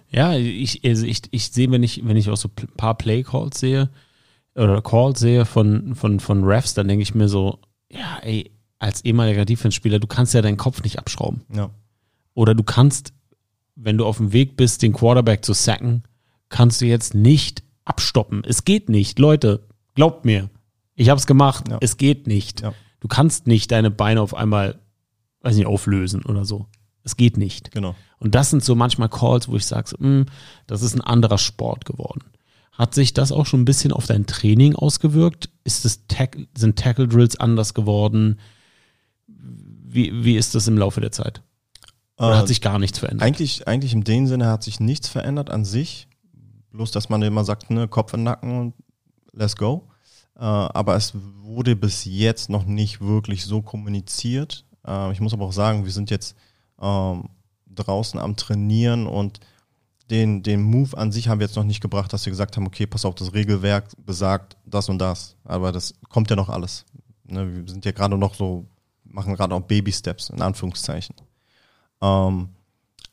Ja, 0.09 0.35
ich, 0.35 0.83
also 0.85 1.05
ich, 1.05 1.21
ich 1.31 1.51
sehe, 1.51 1.69
wenn 1.71 1.83
ich, 1.83 2.05
wenn 2.05 2.17
ich 2.17 2.29
auch 2.29 2.37
so 2.37 2.49
ein 2.49 2.67
paar 2.77 2.95
Play-Calls 2.95 3.59
sehe 3.59 3.89
oder 4.55 4.81
Calls 4.81 5.19
sehe 5.19 5.45
von, 5.45 5.95
von, 5.95 6.19
von 6.19 6.43
Refs, 6.43 6.73
dann 6.73 6.87
denke 6.87 7.03
ich 7.03 7.15
mir 7.15 7.27
so, 7.27 7.59
ja, 7.89 8.19
ey, 8.21 8.51
als 8.79 9.03
ehemaliger 9.05 9.45
Defense-Spieler, 9.45 9.99
du 9.99 10.07
kannst 10.07 10.33
ja 10.33 10.41
deinen 10.41 10.57
Kopf 10.57 10.83
nicht 10.83 10.99
abschrauben. 10.99 11.41
Ja. 11.53 11.69
Oder 12.33 12.53
du 12.55 12.63
kannst, 12.63 13.13
wenn 13.75 13.97
du 13.97 14.05
auf 14.05 14.17
dem 14.17 14.33
Weg 14.33 14.55
bist, 14.57 14.81
den 14.81 14.93
Quarterback 14.93 15.45
zu 15.45 15.53
sacken, 15.53 16.03
kannst 16.49 16.81
du 16.81 16.85
jetzt 16.85 17.15
nicht 17.15 17.63
abstoppen. 17.85 18.43
Es 18.45 18.65
geht 18.65 18.89
nicht, 18.89 19.19
Leute, 19.19 19.67
glaubt 19.95 20.25
mir. 20.25 20.49
Ich 20.95 21.09
habe 21.09 21.19
es 21.19 21.25
gemacht. 21.25 21.69
Ja. 21.69 21.77
Es 21.81 21.97
geht 21.97 22.27
nicht. 22.27 22.61
Ja. 22.61 22.73
Du 23.03 23.09
kannst 23.09 23.47
nicht 23.47 23.69
deine 23.69 23.91
Beine 23.91 24.21
auf 24.21 24.33
einmal, 24.33 24.79
weiß 25.41 25.57
nicht, 25.57 25.65
auflösen 25.65 26.23
oder 26.23 26.45
so. 26.45 26.67
Es 27.03 27.17
geht 27.17 27.35
nicht. 27.35 27.71
Genau. 27.71 27.95
Und 28.17 28.33
das 28.33 28.49
sind 28.49 28.63
so 28.63 28.75
manchmal 28.75 29.09
Calls, 29.09 29.49
wo 29.49 29.57
ich 29.57 29.65
sage, 29.65 29.89
so, 29.89 29.97
hm, 29.97 30.25
das 30.67 30.83
ist 30.83 30.95
ein 30.95 31.01
anderer 31.01 31.37
Sport 31.37 31.83
geworden. 31.83 32.23
Hat 32.71 32.95
sich 32.95 33.13
das 33.13 33.33
auch 33.33 33.45
schon 33.45 33.63
ein 33.63 33.65
bisschen 33.65 33.91
auf 33.91 34.07
dein 34.07 34.25
Training 34.25 34.77
ausgewirkt? 34.77 35.49
Ist 35.65 36.07
Tackle, 36.07 36.47
sind 36.57 36.79
Tackle 36.79 37.09
Drills 37.09 37.37
anders 37.37 37.73
geworden? 37.73 38.39
Wie, 39.27 40.23
wie 40.23 40.37
ist 40.37 40.55
das 40.55 40.69
im 40.69 40.77
Laufe 40.77 41.01
der 41.01 41.11
Zeit? 41.11 41.41
Oder 42.17 42.35
äh, 42.35 42.37
hat 42.37 42.47
sich 42.47 42.61
gar 42.61 42.79
nichts 42.79 42.99
verändert? 42.99 43.27
Eigentlich, 43.27 43.67
eigentlich 43.67 43.91
in 43.91 44.05
dem 44.05 44.27
Sinne 44.27 44.47
hat 44.47 44.63
sich 44.63 44.79
nichts 44.79 45.09
verändert 45.09 45.49
an 45.49 45.65
sich. 45.65 46.07
Bloß, 46.71 46.91
dass 46.91 47.09
man 47.09 47.21
immer 47.21 47.43
sagt, 47.43 47.69
ne, 47.69 47.89
Kopf 47.89 48.13
in 48.13 48.23
Nacken 48.23 48.57
und 48.57 48.73
let's 49.33 49.57
go. 49.57 49.89
Äh, 50.43 50.45
aber 50.45 50.97
es 50.97 51.13
wurde 51.41 51.77
bis 51.77 52.03
jetzt 52.03 52.49
noch 52.49 52.65
nicht 52.65 52.99
wirklich 52.99 53.45
so 53.45 53.61
kommuniziert. 53.61 54.65
Äh, 54.85 55.13
ich 55.13 55.21
muss 55.21 55.33
aber 55.33 55.45
auch 55.45 55.53
sagen, 55.53 55.85
wir 55.85 55.91
sind 55.93 56.11
jetzt 56.11 56.35
ähm, 56.81 57.29
draußen 57.67 58.19
am 58.19 58.35
Trainieren 58.35 59.07
und 59.07 59.39
den, 60.09 60.43
den 60.43 60.61
Move 60.61 60.97
an 60.97 61.13
sich 61.13 61.29
haben 61.29 61.39
wir 61.39 61.47
jetzt 61.47 61.55
noch 61.55 61.63
nicht 61.63 61.79
gebracht, 61.79 62.11
dass 62.11 62.25
wir 62.25 62.31
gesagt 62.31 62.57
haben, 62.57 62.67
okay, 62.67 62.85
pass 62.85 63.05
auf, 63.05 63.15
das 63.15 63.33
Regelwerk 63.33 63.91
besagt 64.05 64.57
das 64.65 64.89
und 64.89 64.99
das. 64.99 65.37
Aber 65.45 65.71
das 65.71 65.93
kommt 66.09 66.29
ja 66.29 66.35
noch 66.35 66.49
alles. 66.49 66.83
Ne, 67.23 67.55
wir 67.55 67.71
sind 67.71 67.85
ja 67.85 67.93
gerade 67.93 68.17
noch 68.17 68.35
so, 68.35 68.65
machen 69.05 69.35
gerade 69.35 69.55
auch 69.55 69.61
Baby-Steps, 69.61 70.29
in 70.29 70.41
Anführungszeichen. 70.41 71.15
Ähm, 72.01 72.49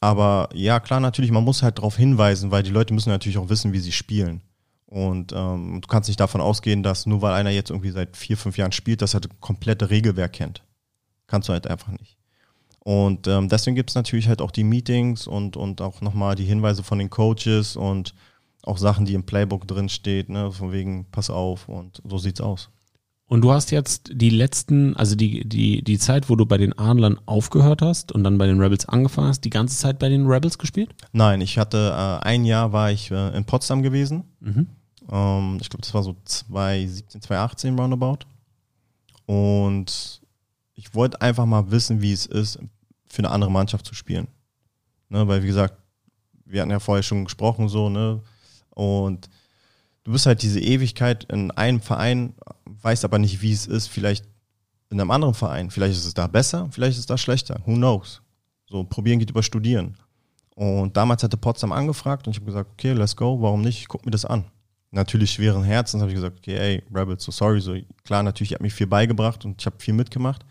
aber 0.00 0.48
ja, 0.52 0.80
klar, 0.80 0.98
natürlich, 0.98 1.30
man 1.30 1.44
muss 1.44 1.62
halt 1.62 1.78
darauf 1.78 1.96
hinweisen, 1.96 2.50
weil 2.50 2.64
die 2.64 2.70
Leute 2.70 2.92
müssen 2.92 3.10
natürlich 3.10 3.38
auch 3.38 3.50
wissen, 3.50 3.72
wie 3.72 3.78
sie 3.78 3.92
spielen. 3.92 4.42
Und 4.90 5.32
ähm, 5.32 5.80
du 5.80 5.86
kannst 5.88 6.08
nicht 6.08 6.18
davon 6.18 6.40
ausgehen, 6.40 6.82
dass 6.82 7.06
nur 7.06 7.22
weil 7.22 7.32
einer 7.32 7.50
jetzt 7.50 7.70
irgendwie 7.70 7.92
seit 7.92 8.16
vier, 8.16 8.36
fünf 8.36 8.58
Jahren 8.58 8.72
spielt, 8.72 9.02
dass 9.02 9.14
er 9.14 9.20
das 9.20 9.30
komplette 9.40 9.88
Regelwerk 9.88 10.32
kennt. 10.32 10.64
Kannst 11.28 11.48
du 11.48 11.52
halt 11.52 11.68
einfach 11.68 11.92
nicht. 11.92 12.16
Und 12.80 13.28
ähm, 13.28 13.48
deswegen 13.48 13.76
gibt 13.76 13.90
es 13.90 13.94
natürlich 13.94 14.26
halt 14.26 14.42
auch 14.42 14.50
die 14.50 14.64
Meetings 14.64 15.28
und, 15.28 15.56
und 15.56 15.80
auch 15.80 16.00
nochmal 16.00 16.34
die 16.34 16.44
Hinweise 16.44 16.82
von 16.82 16.98
den 16.98 17.08
Coaches 17.08 17.76
und 17.76 18.14
auch 18.62 18.78
Sachen, 18.78 19.06
die 19.06 19.14
im 19.14 19.22
Playbook 19.22 19.68
drin 19.68 19.88
steht, 19.88 20.28
ne, 20.28 20.50
von 20.50 20.72
wegen, 20.72 21.06
pass 21.12 21.30
auf 21.30 21.68
und 21.68 22.02
so 22.04 22.18
sieht's 22.18 22.40
aus. 22.40 22.68
Und 23.26 23.42
du 23.42 23.52
hast 23.52 23.70
jetzt 23.70 24.10
die 24.12 24.30
letzten, 24.30 24.96
also 24.96 25.14
die, 25.14 25.48
die, 25.48 25.84
die 25.84 25.98
Zeit, 25.98 26.28
wo 26.28 26.34
du 26.34 26.46
bei 26.46 26.58
den 26.58 26.76
Adlern 26.76 27.16
aufgehört 27.26 27.80
hast 27.80 28.10
und 28.10 28.24
dann 28.24 28.38
bei 28.38 28.46
den 28.48 28.60
Rebels 28.60 28.88
angefangen 28.88 29.28
hast, 29.28 29.44
die 29.44 29.50
ganze 29.50 29.76
Zeit 29.76 30.00
bei 30.00 30.08
den 30.08 30.26
Rebels 30.26 30.58
gespielt? 30.58 30.90
Nein, 31.12 31.40
ich 31.40 31.56
hatte 31.58 31.92
äh, 31.94 32.26
ein 32.26 32.44
Jahr 32.44 32.72
war 32.72 32.90
ich 32.90 33.12
äh, 33.12 33.36
in 33.36 33.44
Potsdam 33.44 33.84
gewesen. 33.84 34.24
Mhm. 34.40 34.66
Ähm, 35.08 35.58
ich 35.60 35.68
glaube, 35.68 35.82
das 35.82 35.94
war 35.94 36.02
so 36.02 36.16
2017, 36.24 37.22
2018 37.22 37.78
roundabout. 37.78 38.26
Und 39.26 40.20
ich 40.74 40.94
wollte 40.94 41.20
einfach 41.20 41.46
mal 41.46 41.70
wissen, 41.70 42.02
wie 42.02 42.12
es 42.12 42.26
ist, 42.26 42.58
für 43.08 43.20
eine 43.20 43.30
andere 43.30 43.50
Mannschaft 43.50 43.86
zu 43.86 43.94
spielen. 43.94 44.28
Ne, 45.08 45.26
weil, 45.26 45.42
wie 45.42 45.48
gesagt, 45.48 45.74
wir 46.44 46.62
hatten 46.62 46.70
ja 46.70 46.80
vorher 46.80 47.02
schon 47.02 47.24
gesprochen, 47.24 47.68
so, 47.68 47.88
ne? 47.88 48.22
Und 48.70 49.28
du 50.04 50.12
bist 50.12 50.26
halt 50.26 50.42
diese 50.42 50.60
Ewigkeit 50.60 51.24
in 51.24 51.50
einem 51.52 51.80
Verein, 51.80 52.34
weißt 52.64 53.04
aber 53.04 53.18
nicht, 53.18 53.42
wie 53.42 53.52
es 53.52 53.66
ist, 53.66 53.88
vielleicht 53.88 54.24
in 54.90 55.00
einem 55.00 55.10
anderen 55.10 55.34
Verein. 55.34 55.70
Vielleicht 55.70 55.96
ist 55.98 56.06
es 56.06 56.14
da 56.14 56.26
besser, 56.26 56.68
vielleicht 56.70 56.92
ist 56.92 57.00
es 57.00 57.06
da 57.06 57.18
schlechter. 57.18 57.60
Who 57.64 57.74
knows? 57.74 58.22
So, 58.68 58.84
probieren 58.84 59.18
geht 59.18 59.30
über 59.30 59.42
studieren. 59.42 59.96
Und 60.54 60.96
damals 60.96 61.22
hatte 61.22 61.36
Potsdam 61.36 61.72
angefragt 61.72 62.26
und 62.26 62.32
ich 62.32 62.36
habe 62.38 62.46
gesagt, 62.46 62.70
okay, 62.72 62.92
let's 62.92 63.16
go, 63.16 63.40
warum 63.40 63.62
nicht? 63.62 63.80
Ich 63.80 63.88
guck 63.88 64.04
mir 64.04 64.10
das 64.10 64.24
an. 64.24 64.44
Natürlich 64.92 65.30
schweren 65.30 65.62
Herzens 65.62 66.00
habe 66.00 66.10
ich 66.10 66.16
gesagt, 66.16 66.38
okay, 66.38 66.56
ey, 66.56 66.82
Rebels, 66.92 67.22
so 67.22 67.30
sorry, 67.30 67.60
so 67.60 67.76
klar, 68.04 68.22
natürlich, 68.22 68.50
ich 68.50 68.54
habe 68.54 68.64
mich 68.64 68.74
viel 68.74 68.88
beigebracht 68.88 69.44
und 69.44 69.60
ich 69.60 69.66
habe 69.66 69.76
viel 69.78 69.94
mitgemacht. 69.94 70.44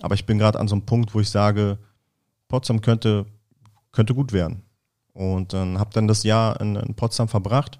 Aber 0.00 0.14
ich 0.14 0.26
bin 0.26 0.38
gerade 0.38 0.58
an 0.58 0.68
so 0.68 0.74
einem 0.74 0.84
Punkt, 0.84 1.14
wo 1.14 1.20
ich 1.20 1.30
sage, 1.30 1.78
Potsdam 2.48 2.80
könnte, 2.80 3.26
könnte 3.92 4.14
gut 4.14 4.32
werden. 4.32 4.62
Und 5.12 5.52
dann 5.52 5.78
habe 5.78 5.90
dann 5.92 6.08
das 6.08 6.22
Jahr 6.22 6.60
in, 6.60 6.76
in, 6.76 6.94
Potsdam 6.94 7.28
verbracht. 7.28 7.78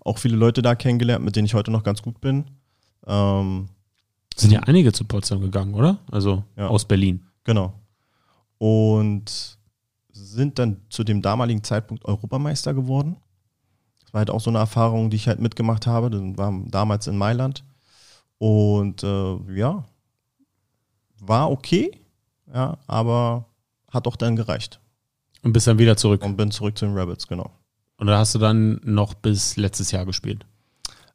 Auch 0.00 0.18
viele 0.18 0.36
Leute 0.36 0.62
da 0.62 0.74
kennengelernt, 0.74 1.24
mit 1.24 1.36
denen 1.36 1.46
ich 1.46 1.54
heute 1.54 1.70
noch 1.70 1.82
ganz 1.82 2.02
gut 2.02 2.20
bin. 2.20 2.44
Ähm, 3.06 3.68
sind 4.36 4.52
ja 4.52 4.60
einige 4.60 4.92
zu 4.92 5.04
Potsdam 5.04 5.40
gegangen, 5.40 5.74
oder? 5.74 5.98
Also 6.10 6.44
ja, 6.56 6.68
aus 6.68 6.84
Berlin. 6.84 7.26
Genau. 7.44 7.74
Und 8.58 9.58
sind 10.12 10.58
dann 10.58 10.82
zu 10.90 11.04
dem 11.04 11.22
damaligen 11.22 11.62
Zeitpunkt 11.62 12.04
Europameister 12.04 12.74
geworden. 12.74 13.16
War 14.16 14.20
halt 14.20 14.30
auch 14.30 14.40
so 14.40 14.48
eine 14.48 14.60
Erfahrung, 14.60 15.10
die 15.10 15.16
ich 15.16 15.28
halt 15.28 15.40
mitgemacht 15.40 15.86
habe. 15.86 16.08
Das 16.08 16.22
war 16.38 16.50
damals 16.68 17.06
in 17.06 17.18
Mailand. 17.18 17.64
Und 18.38 19.02
äh, 19.02 19.36
ja, 19.54 19.84
war 21.20 21.50
okay, 21.50 22.00
ja, 22.50 22.78
aber 22.86 23.44
hat 23.90 24.06
auch 24.06 24.16
dann 24.16 24.34
gereicht. 24.34 24.80
Und 25.42 25.52
bist 25.52 25.66
dann 25.66 25.78
wieder 25.78 25.98
zurück. 25.98 26.24
Und 26.24 26.38
bin 26.38 26.50
zurück 26.50 26.78
zu 26.78 26.86
den 26.86 26.96
Rabbits, 26.96 27.28
genau. 27.28 27.50
Und 27.98 28.06
da 28.06 28.16
hast 28.16 28.34
du 28.34 28.38
dann 28.38 28.80
noch 28.84 29.12
bis 29.12 29.58
letztes 29.58 29.90
Jahr 29.90 30.06
gespielt? 30.06 30.46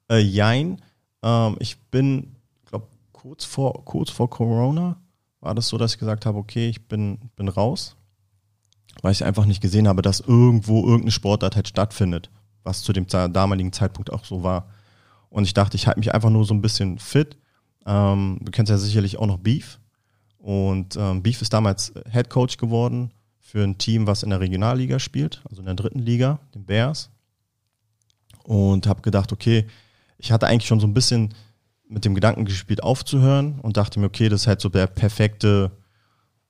Äh, 0.08 0.20
jein. 0.20 0.80
Ähm, 1.24 1.56
ich 1.58 1.80
bin, 1.80 2.36
glaube 2.68 2.86
kurz 3.14 3.46
vor, 3.46 3.84
kurz 3.84 4.12
vor 4.12 4.30
Corona 4.30 4.98
war 5.40 5.56
das 5.56 5.70
so, 5.70 5.80
dass 5.80 5.94
ich 5.94 6.00
gesagt 6.00 6.28
habe, 6.28 6.38
okay, 6.38 6.70
ich 6.70 6.88
bin, 6.88 7.18
bin 7.36 7.48
raus, 7.48 7.96
weil 9.02 9.12
ich 9.12 9.26
einfach 9.26 9.46
nicht 9.46 9.60
gesehen 9.60 9.88
habe, 9.88 10.04
dass 10.04 10.20
irgendwo 10.20 10.84
irgendeine 10.84 11.10
Sportart 11.10 11.56
halt 11.56 11.68
stattfindet, 11.68 12.30
was 12.64 12.82
zu 12.84 12.94
dem 12.94 13.08
damaligen 13.08 13.74
Zeitpunkt 13.74 14.12
auch 14.12 14.26
so 14.26 14.44
war. 14.44 14.70
Und 15.30 15.46
ich 15.46 15.54
dachte, 15.54 15.76
ich 15.76 15.88
halte 15.88 16.00
mich 16.00 16.14
einfach 16.14 16.30
nur 16.30 16.46
so 16.46 16.54
ein 16.54 16.62
bisschen 16.62 17.00
fit. 17.00 17.38
Ähm, 17.86 18.40
du 18.42 18.52
kennst 18.52 18.70
ja 18.70 18.78
sicherlich 18.78 19.18
auch 19.18 19.28
noch 19.28 19.38
Beef. 19.38 19.80
Und 20.38 20.96
ähm, 20.98 21.22
Beef 21.24 21.42
ist 21.42 21.54
damals 21.54 21.94
Head 22.12 22.30
Coach 22.30 22.58
geworden 22.58 23.12
für 23.40 23.64
ein 23.64 23.78
Team, 23.78 24.08
was 24.08 24.24
in 24.24 24.30
der 24.30 24.40
Regionalliga 24.40 25.00
spielt, 25.00 25.42
also 25.50 25.62
in 25.62 25.66
der 25.66 25.76
dritten 25.76 26.00
Liga, 26.00 26.40
den 26.56 26.66
Bears. 26.66 27.10
Und 28.44 28.88
habe 28.88 29.02
gedacht, 29.02 29.32
okay, 29.32 29.68
ich 30.18 30.32
hatte 30.32 30.48
eigentlich 30.48 30.68
schon 30.68 30.80
so 30.80 30.88
ein 30.88 30.94
bisschen 30.94 31.34
mit 31.88 32.06
dem 32.06 32.16
Gedanken 32.16 32.46
gespielt, 32.46 32.84
aufzuhören 32.84 33.60
und 33.60 33.78
dachte 33.78 34.00
mir, 34.00 34.06
okay, 34.06 34.30
das 34.30 34.42
ist 34.42 34.48
halt 34.48 34.62
so 34.62 34.70
der 34.70 34.88
perfekte, 34.88 35.72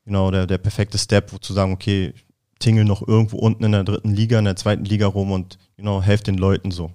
you 0.06 0.12
know, 0.12 0.30
der, 0.32 0.46
der 0.46 0.60
perfekte 0.60 0.98
Step, 0.98 1.34
wo 1.34 1.38
zu 1.38 1.54
sagen, 1.54 1.74
okay, 1.74 2.14
tingle 2.62 2.86
noch 2.86 3.06
irgendwo 3.06 3.38
unten 3.38 3.66
in 3.66 3.74
der 3.74 3.84
dritten 3.84 4.12
Liga, 4.12 4.40
in 4.40 4.46
der 4.46 4.56
zweiten 4.56 4.86
Liga 4.86 5.08
rum 5.08 5.32
und, 5.32 5.58
you 5.78 5.84
know, 5.84 6.02
helfe 6.02 6.24
den 6.24 6.38
Leuten 6.38 6.72
so. 6.72 6.92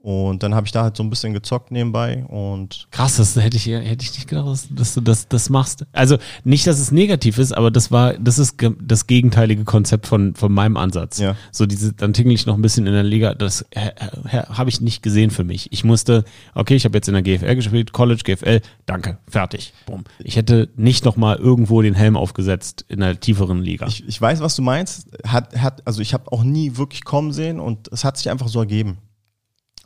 Und 0.00 0.44
dann 0.44 0.54
habe 0.54 0.64
ich 0.64 0.72
da 0.72 0.84
halt 0.84 0.96
so 0.96 1.02
ein 1.02 1.10
bisschen 1.10 1.32
gezockt 1.32 1.72
nebenbei 1.72 2.24
und. 2.26 2.86
Krass, 2.92 3.16
das 3.16 3.34
hätte 3.34 3.56
ich, 3.56 3.66
hätte 3.66 4.04
ich 4.04 4.14
nicht 4.14 4.28
gedacht, 4.28 4.46
dass, 4.70 4.94
du 4.94 5.00
das, 5.00 5.26
das 5.26 5.50
machst. 5.50 5.86
Also 5.92 6.18
nicht, 6.44 6.68
dass 6.68 6.78
es 6.78 6.92
negativ 6.92 7.36
ist, 7.38 7.52
aber 7.52 7.72
das 7.72 7.90
war, 7.90 8.14
das 8.14 8.38
ist 8.38 8.56
das 8.80 9.08
gegenteilige 9.08 9.64
Konzept 9.64 10.06
von, 10.06 10.36
von 10.36 10.52
meinem 10.52 10.76
Ansatz. 10.76 11.18
Ja. 11.18 11.34
So 11.50 11.66
diese, 11.66 11.94
dann 11.94 12.12
tingle 12.12 12.32
ich 12.32 12.46
noch 12.46 12.54
ein 12.54 12.62
bisschen 12.62 12.86
in 12.86 12.92
der 12.92 13.02
Liga. 13.02 13.34
Das 13.34 13.62
äh, 13.70 13.88
äh, 13.88 14.44
habe 14.44 14.70
ich 14.70 14.80
nicht 14.80 15.02
gesehen 15.02 15.32
für 15.32 15.42
mich. 15.42 15.72
Ich 15.72 15.82
musste, 15.82 16.24
okay, 16.54 16.76
ich 16.76 16.84
habe 16.84 16.96
jetzt 16.96 17.08
in 17.08 17.14
der 17.14 17.22
GFL 17.22 17.56
gespielt, 17.56 17.92
College, 17.92 18.22
GFL, 18.22 18.60
danke, 18.86 19.18
fertig. 19.26 19.72
Boom. 19.86 20.04
Ich 20.20 20.36
hätte 20.36 20.68
nicht 20.76 21.04
nochmal 21.04 21.36
irgendwo 21.38 21.82
den 21.82 21.94
Helm 21.94 22.16
aufgesetzt 22.16 22.84
in 22.88 23.02
einer 23.02 23.18
tieferen 23.18 23.62
Liga. 23.62 23.88
Ich, 23.88 24.06
ich 24.06 24.20
weiß, 24.20 24.40
was 24.40 24.54
du 24.54 24.62
meinst. 24.62 25.08
Hat, 25.26 25.56
hat, 25.60 25.84
also 25.88 26.00
ich 26.00 26.14
habe 26.14 26.30
auch 26.30 26.44
nie 26.44 26.76
wirklich 26.76 27.04
kommen 27.04 27.32
sehen 27.32 27.58
und 27.58 27.88
es 27.92 28.04
hat 28.04 28.16
sich 28.16 28.30
einfach 28.30 28.46
so 28.46 28.60
ergeben. 28.60 28.98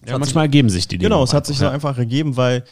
Ja, 0.07 0.19
manchmal 0.19 0.45
ergeben 0.45 0.69
sich 0.69 0.89
die 0.89 0.99
Dinge. 0.99 1.11
Genau, 1.11 1.23
es 1.23 1.33
hat 1.33 1.47
sich 1.47 1.59
so 1.59 1.69
einfach 1.69 1.97
ergeben, 1.97 2.37
weil 2.37 2.65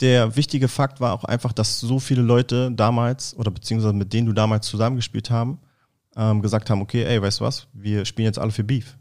der 0.00 0.36
wichtige 0.36 0.68
Fakt 0.68 1.00
war 1.00 1.12
auch 1.12 1.24
einfach, 1.24 1.52
dass 1.52 1.80
so 1.80 1.98
viele 1.98 2.22
Leute 2.22 2.70
damals 2.72 3.36
oder 3.36 3.50
beziehungsweise 3.50 3.94
mit 3.94 4.12
denen 4.12 4.26
du 4.26 4.32
damals 4.32 4.66
zusammengespielt 4.66 5.30
haben, 5.30 5.58
ähm, 6.16 6.42
gesagt 6.42 6.70
haben, 6.70 6.82
okay, 6.82 7.04
ey, 7.04 7.22
weißt 7.22 7.40
du 7.40 7.44
was, 7.44 7.68
wir 7.72 8.04
spielen 8.04 8.26
jetzt 8.26 8.38
alle 8.38 8.50
für 8.50 8.64
Beef. 8.64 8.96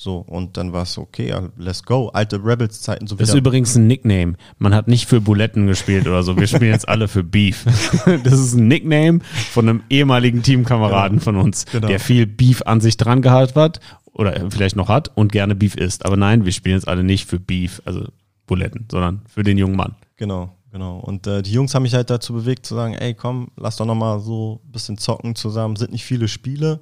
So, 0.00 0.16
und 0.16 0.56
dann 0.56 0.72
war 0.72 0.84
es 0.84 0.96
okay, 0.96 1.34
let's 1.58 1.82
go. 1.82 2.08
Alte 2.08 2.42
Rebels-Zeiten 2.42 3.06
so. 3.06 3.16
Das 3.16 3.28
ist 3.28 3.34
übrigens 3.34 3.76
ein 3.76 3.86
Nickname. 3.86 4.36
Man 4.56 4.74
hat 4.74 4.88
nicht 4.88 5.06
für 5.06 5.20
Buletten 5.20 5.66
gespielt 5.66 6.06
oder 6.06 6.22
so. 6.22 6.38
Wir 6.38 6.46
spielen 6.46 6.70
jetzt 6.70 6.88
alle 6.88 7.06
für 7.06 7.22
Beef. 7.22 7.66
Das 8.24 8.32
ist 8.32 8.54
ein 8.54 8.66
Nickname 8.66 9.20
von 9.52 9.68
einem 9.68 9.82
ehemaligen 9.90 10.42
Teamkameraden 10.42 11.18
genau. 11.18 11.24
von 11.24 11.36
uns, 11.36 11.66
genau. 11.66 11.86
der 11.86 12.00
viel 12.00 12.26
Beef 12.26 12.62
an 12.64 12.80
sich 12.80 12.96
dran 12.96 13.20
gehabt 13.20 13.56
hat 13.56 13.80
oder 14.20 14.50
vielleicht 14.50 14.76
noch 14.76 14.88
hat 14.88 15.10
und 15.16 15.32
gerne 15.32 15.54
Beef 15.54 15.74
isst. 15.74 16.04
Aber 16.04 16.16
nein, 16.16 16.44
wir 16.44 16.52
spielen 16.52 16.76
jetzt 16.76 16.86
alle 16.86 17.02
nicht 17.02 17.26
für 17.26 17.40
Beef, 17.40 17.80
also 17.86 18.04
Buletten, 18.46 18.86
sondern 18.90 19.22
für 19.26 19.42
den 19.42 19.56
jungen 19.56 19.76
Mann. 19.76 19.94
Genau, 20.16 20.54
genau. 20.70 20.98
Und 20.98 21.26
äh, 21.26 21.40
die 21.40 21.52
Jungs 21.52 21.74
haben 21.74 21.84
mich 21.84 21.94
halt 21.94 22.10
dazu 22.10 22.34
bewegt 22.34 22.66
zu 22.66 22.74
sagen, 22.74 22.94
ey 22.94 23.14
komm, 23.14 23.48
lass 23.56 23.76
doch 23.76 23.86
nochmal 23.86 24.20
so 24.20 24.60
ein 24.62 24.72
bisschen 24.72 24.98
zocken 24.98 25.34
zusammen. 25.34 25.76
Sind 25.76 25.92
nicht 25.92 26.04
viele 26.04 26.28
Spiele. 26.28 26.80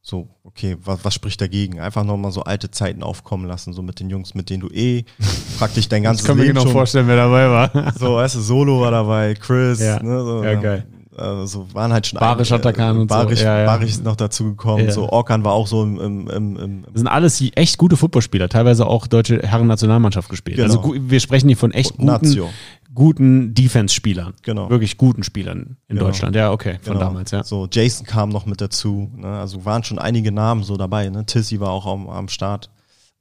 So, 0.00 0.28
okay, 0.42 0.76
was, 0.82 1.04
was 1.04 1.12
spricht 1.12 1.40
dagegen? 1.40 1.80
Einfach 1.80 2.04
nochmal 2.04 2.32
so 2.32 2.42
alte 2.42 2.70
Zeiten 2.70 3.02
aufkommen 3.02 3.46
lassen, 3.46 3.74
so 3.74 3.82
mit 3.82 4.00
den 4.00 4.08
Jungs, 4.08 4.34
mit 4.34 4.48
denen 4.48 4.60
du 4.60 4.68
eh 4.68 5.04
praktisch 5.58 5.88
dein 5.88 6.02
ganzes 6.02 6.22
ich 6.22 6.28
kann 6.28 6.38
Leben 6.38 6.54
mir 6.54 6.60
genau 6.62 6.72
vorstellen, 6.72 7.08
wer 7.08 7.16
dabei 7.16 7.50
war. 7.50 7.92
So, 7.98 8.14
weißt 8.14 8.36
du, 8.36 8.40
Solo 8.40 8.80
war 8.80 8.90
dabei, 8.90 9.34
Chris, 9.34 9.80
ja, 9.80 10.02
ne, 10.02 10.22
so, 10.22 10.42
ja 10.42 10.54
geil. 10.54 10.86
Also 11.18 11.66
waren 11.74 11.92
halt 11.92 12.06
schon 12.06 12.18
Barisch 12.18 12.52
Atakan 12.52 12.98
und 12.98 13.06
Barisch, 13.08 13.40
so. 13.40 13.44
Ja, 13.44 13.60
ja. 13.60 13.66
Barisch 13.66 13.90
ist 13.90 14.04
noch 14.04 14.16
dazu 14.16 14.44
gekommen. 14.44 14.84
Ja. 14.86 14.92
So 14.92 15.08
Orkan 15.08 15.44
war 15.44 15.52
auch 15.52 15.66
so 15.66 15.82
im, 15.82 15.98
im, 16.00 16.28
im, 16.28 16.56
im 16.56 16.82
Das 16.84 16.94
sind 16.96 17.08
alles 17.08 17.42
echt 17.54 17.78
gute 17.78 17.96
Footballspieler, 17.96 18.48
teilweise 18.48 18.86
auch 18.86 19.06
deutsche 19.06 19.40
Herren-Nationalmannschaft 19.42 20.28
gespielt. 20.28 20.56
Genau. 20.58 20.76
Also 20.76 20.94
wir 20.98 21.20
sprechen 21.20 21.48
hier 21.48 21.56
von 21.56 21.72
echt 21.72 21.92
guten, 21.92 22.06
Nazio. 22.06 22.48
guten 22.94 23.54
Defense-Spielern. 23.54 24.34
Genau. 24.42 24.70
Wirklich 24.70 24.96
guten 24.96 25.22
Spielern 25.22 25.76
in 25.88 25.96
Genau. 25.96 26.06
Deutschland. 26.06 26.36
Ja, 26.36 26.52
okay, 26.52 26.78
von 26.82 26.94
Genau. 26.94 27.06
damals, 27.06 27.30
ja. 27.30 27.44
So, 27.44 27.68
Jason 27.70 28.06
kam 28.06 28.28
noch 28.30 28.46
mit 28.46 28.60
dazu. 28.60 29.10
Ne? 29.16 29.26
Also 29.26 29.64
waren 29.64 29.84
schon 29.84 29.98
einige 29.98 30.32
Namen 30.32 30.62
so 30.62 30.76
dabei. 30.76 31.08
Ne? 31.08 31.26
Tissy 31.26 31.60
war 31.60 31.70
auch 31.70 31.86
am, 31.86 32.08
am 32.08 32.28
Start. 32.28 32.70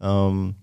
Ähm, 0.01 0.55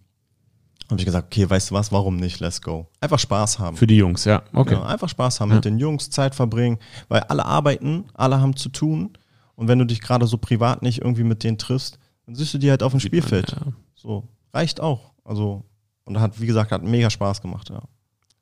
habe 0.94 1.00
ich 1.00 1.06
gesagt, 1.06 1.26
okay, 1.32 1.48
weißt 1.48 1.70
du 1.70 1.74
was, 1.74 1.92
warum 1.92 2.16
nicht? 2.16 2.40
Let's 2.40 2.60
go. 2.62 2.88
Einfach 3.00 3.18
Spaß 3.18 3.58
haben. 3.58 3.76
Für 3.76 3.86
die 3.86 3.96
Jungs, 3.96 4.24
ja. 4.24 4.42
Okay. 4.52 4.70
Genau, 4.74 4.82
einfach 4.84 5.08
Spaß 5.08 5.40
haben 5.40 5.50
Ja. 5.50 5.56
mit 5.56 5.64
den 5.64 5.78
Jungs, 5.78 6.10
Zeit 6.10 6.34
verbringen, 6.34 6.78
weil 7.08 7.20
alle 7.22 7.44
arbeiten, 7.44 8.04
alle 8.14 8.40
haben 8.40 8.56
zu 8.56 8.68
tun. 8.68 9.10
Und 9.56 9.68
wenn 9.68 9.78
du 9.78 9.84
dich 9.86 10.00
gerade 10.00 10.26
so 10.26 10.38
privat 10.38 10.82
nicht 10.82 11.00
irgendwie 11.02 11.24
mit 11.24 11.44
denen 11.44 11.58
triffst, 11.58 11.98
dann 12.26 12.34
siehst 12.34 12.54
du 12.54 12.58
die 12.58 12.70
halt 12.70 12.82
auf 12.82 12.92
dem 12.92 13.00
Spielfeld. 13.00 13.52
Ja. 13.52 13.72
So, 13.94 14.24
reicht 14.52 14.80
auch. 14.80 15.12
Also, 15.24 15.64
und 16.04 16.18
hat, 16.20 16.40
wie 16.40 16.46
gesagt, 16.46 16.72
hat 16.72 16.82
mega 16.82 17.10
Spaß 17.10 17.40
gemacht, 17.42 17.70
ja. 17.70 17.82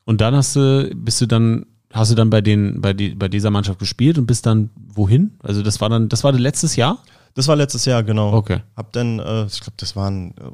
Und 0.05 0.21
dann 0.21 0.35
hast 0.35 0.57
du, 0.57 0.91
bist 0.95 1.21
du 1.21 1.27
dann, 1.27 1.67
hast 1.93 2.11
du 2.11 2.15
dann 2.15 2.31
bei 2.31 2.41
den, 2.41 2.81
bei, 2.81 2.93
die, 2.93 3.15
bei 3.15 3.29
dieser 3.29 3.51
Mannschaft 3.51 3.79
gespielt 3.79 4.19
und 4.19 4.27
bist 4.27 4.47
dann 4.47 4.71
wohin? 4.77 5.39
Also 5.43 5.63
das 5.63 5.81
war 5.81 5.89
dann, 5.89 6.09
das 6.09 6.25
war 6.25 6.33
letztes 6.33 6.77
Jahr? 6.77 6.99
Das 7.35 7.49
war 7.49 7.57
letztes 7.57 7.85
Jahr, 7.85 8.03
genau. 8.03 8.33
Okay. 8.35 8.61
Hab 8.77 8.93
dann, 8.93 9.19
äh, 9.19 9.45
ich 9.47 9.61
glaube, 9.61 9.75
das 9.77 9.95
waren 9.97 10.33
äh, 10.33 10.51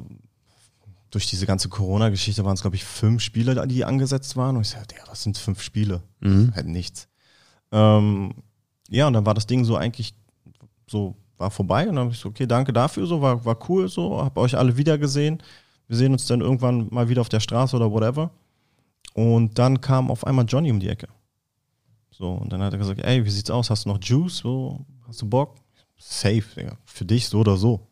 durch 1.11 1.27
diese 1.27 1.45
ganze 1.45 1.69
Corona-Geschichte 1.69 2.45
waren 2.45 2.53
es, 2.53 2.61
glaube 2.61 2.75
ich, 2.75 2.83
fünf 2.83 3.21
Spiele, 3.21 3.67
die 3.67 3.83
angesetzt 3.85 4.35
waren. 4.37 4.55
Und 4.55 4.61
ich 4.61 4.69
sagte, 4.69 4.95
ja, 4.95 5.03
was 5.07 5.23
sind 5.23 5.37
fünf 5.37 5.61
Spiele? 5.61 6.03
Mhm. 6.19 6.53
Halt 6.55 6.67
nichts. 6.67 7.07
Ähm, 7.71 8.33
ja, 8.89 9.07
und 9.07 9.13
dann 9.13 9.25
war 9.25 9.33
das 9.33 9.47
Ding 9.47 9.63
so 9.65 9.75
eigentlich 9.75 10.13
so, 10.87 11.15
war 11.37 11.51
vorbei. 11.51 11.87
Und 11.87 11.95
dann 11.95 12.05
habe 12.05 12.13
ich 12.13 12.19
so, 12.19 12.29
okay, 12.29 12.45
danke 12.45 12.73
dafür, 12.73 13.07
so, 13.07 13.21
war, 13.21 13.43
war 13.45 13.57
cool, 13.69 13.87
so, 13.87 14.23
hab 14.23 14.37
euch 14.37 14.57
alle 14.57 14.77
wieder 14.77 14.97
gesehen. 14.97 15.41
Wir 15.87 15.97
sehen 15.97 16.11
uns 16.11 16.27
dann 16.27 16.41
irgendwann 16.41 16.87
mal 16.91 17.09
wieder 17.09 17.21
auf 17.21 17.29
der 17.29 17.39
Straße 17.39 17.75
oder 17.75 17.91
whatever. 17.91 18.31
Und 19.13 19.57
dann 19.57 19.81
kam 19.81 20.11
auf 20.11 20.25
einmal 20.25 20.45
Johnny 20.47 20.71
um 20.71 20.79
die 20.79 20.89
Ecke. 20.89 21.07
So, 22.11 22.33
und 22.33 22.51
dann 22.51 22.61
hat 22.61 22.73
er 22.73 22.79
gesagt, 22.79 23.01
ey, 23.01 23.25
wie 23.25 23.29
sieht's 23.29 23.49
aus? 23.49 23.69
Hast 23.69 23.85
du 23.85 23.89
noch 23.89 23.99
Juice? 24.01 24.37
So, 24.37 24.85
hast 25.07 25.21
du 25.21 25.25
Bock? 25.25 25.55
Safe, 25.97 26.43
Digga. 26.55 26.77
Für 26.85 27.05
dich 27.05 27.27
so 27.27 27.39
oder 27.39 27.57
so. 27.57 27.88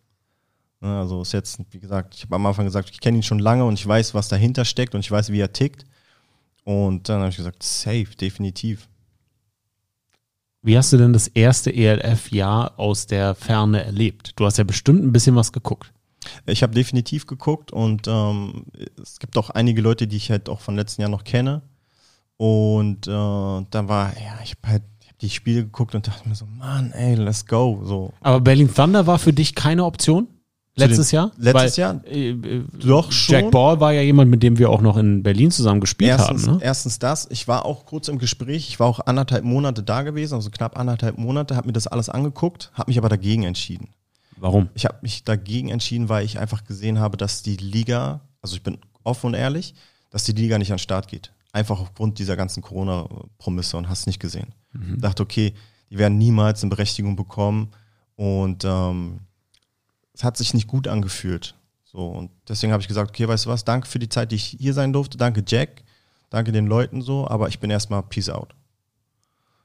Ne, 0.80 1.00
Also 1.00 1.22
ist 1.22 1.34
jetzt, 1.34 1.60
wie 1.72 1.80
gesagt, 1.80 2.16
ich 2.16 2.24
habe 2.24 2.36
am 2.36 2.46
Anfang 2.46 2.66
gesagt, 2.66 2.90
ich 2.92 3.00
kenne 3.00 3.18
ihn 3.18 3.24
schon 3.24 3.40
lange 3.40 3.66
und 3.66 3.74
ich 3.76 3.88
weiß, 3.88 4.14
was 4.14 4.28
dahinter 4.28 4.66
steckt 4.66 4.94
und 4.96 5.02
ich 5.02 5.12
weiß, 5.12 5.32
wie 5.32 5.40
er 5.40 5.54
tickt. 5.54 5.86
Und 6.64 7.10
dann 7.10 7.20
habe 7.20 7.30
ich 7.30 7.38
gesagt, 7.38 7.64
safe, 7.64 8.08
definitiv. 8.20 8.90
Wie 10.62 10.78
hast 10.78 10.92
du 10.92 10.98
denn 10.98 11.14
das 11.14 11.28
erste 11.30 11.74
ELF-Jahr 11.74 12.78
aus 12.78 13.08
der 13.08 13.36
Ferne 13.36 13.84
erlebt? 13.84 14.34
Du 14.36 14.46
hast 14.46 14.58
ja 14.58 14.64
bestimmt 14.64 15.04
ein 15.04 15.14
bisschen 15.14 15.36
was 15.36 15.54
geguckt. 15.54 15.94
Ich 16.46 16.62
habe 16.64 16.74
definitiv 16.74 17.26
geguckt 17.26 17.72
und 17.72 18.08
ähm, 18.08 18.66
es 19.02 19.20
gibt 19.20 19.38
auch 19.38 19.50
einige 19.50 19.82
Leute, 19.82 20.08
die 20.08 20.18
ich 20.18 20.30
halt 20.30 20.50
auch 20.50 20.60
von 20.60 20.76
letzten 20.76 21.02
Jahr 21.02 21.10
noch 21.10 21.24
kenne. 21.24 21.62
Und 22.36 23.08
äh, 23.08 23.12
dann 23.12 23.88
war, 23.88 24.14
ja, 24.18 24.40
ich 24.44 24.58
habe 24.58 24.68
halt 24.68 24.84
die 25.22 25.30
Spiele 25.30 25.64
geguckt 25.64 25.96
und 25.96 26.06
dachte 26.06 26.28
mir 26.28 26.36
so, 26.36 26.46
Mann, 26.46 26.92
ey, 26.92 27.16
let's 27.16 27.46
go. 27.46 27.82
So. 27.84 28.14
Aber 28.20 28.42
Berlin 28.42 28.72
Thunder 28.74 29.08
war 29.08 29.20
für 29.20 29.34
dich 29.34 29.56
keine 29.56 29.86
Option? 29.86 30.28
Letztes 30.78 31.12
Jahr? 31.12 31.32
letztes 31.38 31.78
Weil, 31.78 31.82
Jahr? 31.82 32.06
Äh, 32.06 32.30
äh, 32.30 32.64
Doch 32.80 33.12
schon. 33.12 33.34
Jack 33.34 33.52
Ball 33.52 33.80
war 33.80 33.94
ja 33.94 34.02
jemand, 34.02 34.30
mit 34.30 34.44
dem 34.44 34.58
wir 34.58 34.70
auch 34.70 34.82
noch 34.82 34.96
in 34.98 35.24
Berlin 35.24 35.50
zusammen 35.50 35.82
gespielt 35.82 36.12
Erstens, 36.12 36.48
haben. 36.48 36.58
Ne? 36.58 36.64
erstens 36.64 37.00
das, 37.00 37.28
ich 37.32 37.48
war 37.48 37.66
auch 37.66 37.86
kurz 37.86 38.08
im 38.08 38.20
Gespräch, 38.20 38.70
ich 38.70 38.80
war 38.80 38.88
auch 38.88 39.00
anderthalb 39.00 39.44
Monate 39.44 39.82
da 39.82 40.04
gewesen, 40.04 40.36
also 40.36 40.52
knapp 40.52 40.78
anderthalb 40.78 41.18
Monate, 41.18 41.56
habe 41.56 41.68
mir 41.68 41.74
das 41.74 41.88
alles 41.88 42.10
angeguckt, 42.10 42.72
habe 42.74 42.92
mich 42.92 42.98
aber 42.98 43.10
dagegen 43.10 43.44
entschieden. 43.44 43.90
Warum? 44.40 44.70
Ich 44.76 44.86
habe 44.86 44.98
mich 45.02 45.24
dagegen 45.24 45.70
entschieden, 45.70 46.10
weil 46.10 46.24
ich 46.24 46.38
einfach 46.38 46.64
gesehen 46.64 47.00
habe, 47.00 47.18
dass 47.18 47.42
die 47.42 47.58
Liga, 47.58 48.22
also 48.42 48.56
ich 48.56 48.62
bin 48.62 48.78
offen 49.04 49.28
und 49.28 49.34
ehrlich, 49.34 49.74
dass 50.12 50.26
die 50.26 50.34
Liga 50.34 50.58
nicht 50.60 50.72
an 50.72 50.78
den 50.78 50.84
Start 50.84 51.08
geht. 51.08 51.32
Einfach 51.54 51.80
aufgrund 51.80 52.20
dieser 52.20 52.36
ganzen 52.36 52.62
Corona-Promisse 52.62 53.78
und 53.78 53.90
hast 53.90 54.06
nicht 54.06 54.20
gesehen. 54.20 54.54
Mhm. 54.74 55.02
Dachte, 55.02 55.24
okay, 55.24 55.54
die 55.90 55.98
werden 55.98 56.20
niemals 56.20 56.62
eine 56.62 56.70
Berechtigung 56.70 57.16
bekommen 57.16 57.72
und 58.16 58.64
ähm, 58.64 59.22
es 60.18 60.24
hat 60.24 60.36
sich 60.38 60.54
nicht 60.54 60.68
gut 60.68 60.88
angefühlt. 60.88 61.54
So, 61.84 62.08
und 62.08 62.32
deswegen 62.50 62.74
habe 62.74 62.82
ich 62.82 62.88
gesagt, 62.88 63.12
okay, 63.12 63.28
weißt 63.28 63.46
du 63.46 63.50
was, 63.50 63.64
danke 63.64 63.88
für 63.88 64.00
die 64.00 64.10
Zeit, 64.10 64.32
die 64.32 64.36
ich 64.36 64.46
hier 64.60 64.74
sein 64.74 64.92
durfte, 64.92 65.18
danke 65.18 65.44
Jack, 65.48 65.84
danke 66.30 66.52
den 66.52 66.66
Leuten 66.68 67.02
so, 67.02 67.28
aber 67.28 67.48
ich 67.48 67.60
bin 67.60 67.70
erstmal 67.70 68.04
Peace 68.04 68.30
out. 68.30 68.56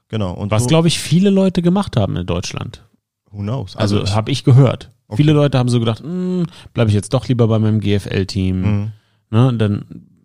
Genau. 0.08 0.32
Und 0.34 0.50
Was, 0.50 0.64
so, 0.64 0.68
glaube 0.68 0.88
ich, 0.88 0.98
viele 0.98 1.30
Leute 1.30 1.62
gemacht 1.62 1.96
haben 1.96 2.16
in 2.16 2.26
Deutschland. 2.26 2.84
who 3.30 3.38
knows? 3.40 3.76
Also, 3.76 4.02
ich- 4.02 4.14
habe 4.14 4.30
ich 4.30 4.44
gehört. 4.44 4.90
Okay. 5.08 5.16
Viele 5.22 5.32
Leute 5.32 5.58
haben 5.58 5.68
so 5.70 5.78
gedacht, 5.80 6.02
bleibe 6.02 6.88
ich 6.88 6.94
jetzt 6.94 7.12
doch 7.14 7.26
lieber 7.28 7.48
bei 7.48 7.58
meinem 7.58 7.80
GFL-Team. 7.80 8.60
Mhm. 8.60 8.92
Ne, 9.30 9.54
dann, 9.56 9.84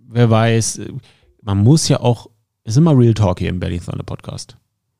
wer 0.10 0.30
weiß, 0.30 0.82
man 1.42 1.58
muss 1.60 1.88
ja 1.88 2.02
auch, 2.02 2.30
ist 2.66 2.76
immer 2.78 2.98
Real 2.98 3.14
Talk 3.14 3.40
hier 3.40 3.50
im 3.50 3.60
Berlin 3.62 3.82
Thunder 3.82 4.04
Podcast. 4.04 4.58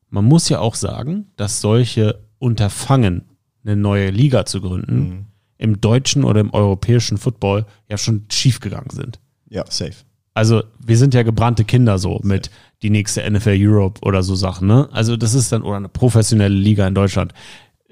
Man 0.08 0.24
muss 0.24 0.48
ja 0.48 0.60
auch 0.60 0.74
sagen, 0.74 1.26
dass 1.36 1.60
solche 1.60 2.18
Unterfangen, 2.38 3.27
eine 3.68 3.80
neue 3.80 4.10
Liga 4.10 4.44
zu 4.46 4.60
gründen, 4.60 4.98
Mhm. 4.98 5.24
im 5.58 5.80
deutschen 5.80 6.24
oder 6.24 6.40
im 6.40 6.52
europäischen 6.52 7.18
Football 7.18 7.66
ja 7.88 7.98
schon 7.98 8.24
schiefgegangen 8.30 8.90
sind. 8.90 9.20
Ja, 9.50 9.64
safe. 9.68 9.94
Also 10.34 10.62
wir 10.78 10.96
sind 10.96 11.14
ja 11.14 11.24
gebrannte 11.24 11.64
Kinder 11.64 11.98
so 11.98 12.20
mit 12.22 12.50
die 12.82 12.90
nächste 12.90 13.28
NFL 13.28 13.56
Europe 13.58 14.00
oder 14.02 14.22
so 14.22 14.36
Sachen, 14.36 14.68
ne? 14.68 14.88
Also 14.92 15.16
das 15.16 15.34
ist 15.34 15.50
dann, 15.50 15.62
oder 15.62 15.78
eine 15.78 15.88
professionelle 15.88 16.54
Liga 16.54 16.86
in 16.86 16.94
Deutschland 16.94 17.32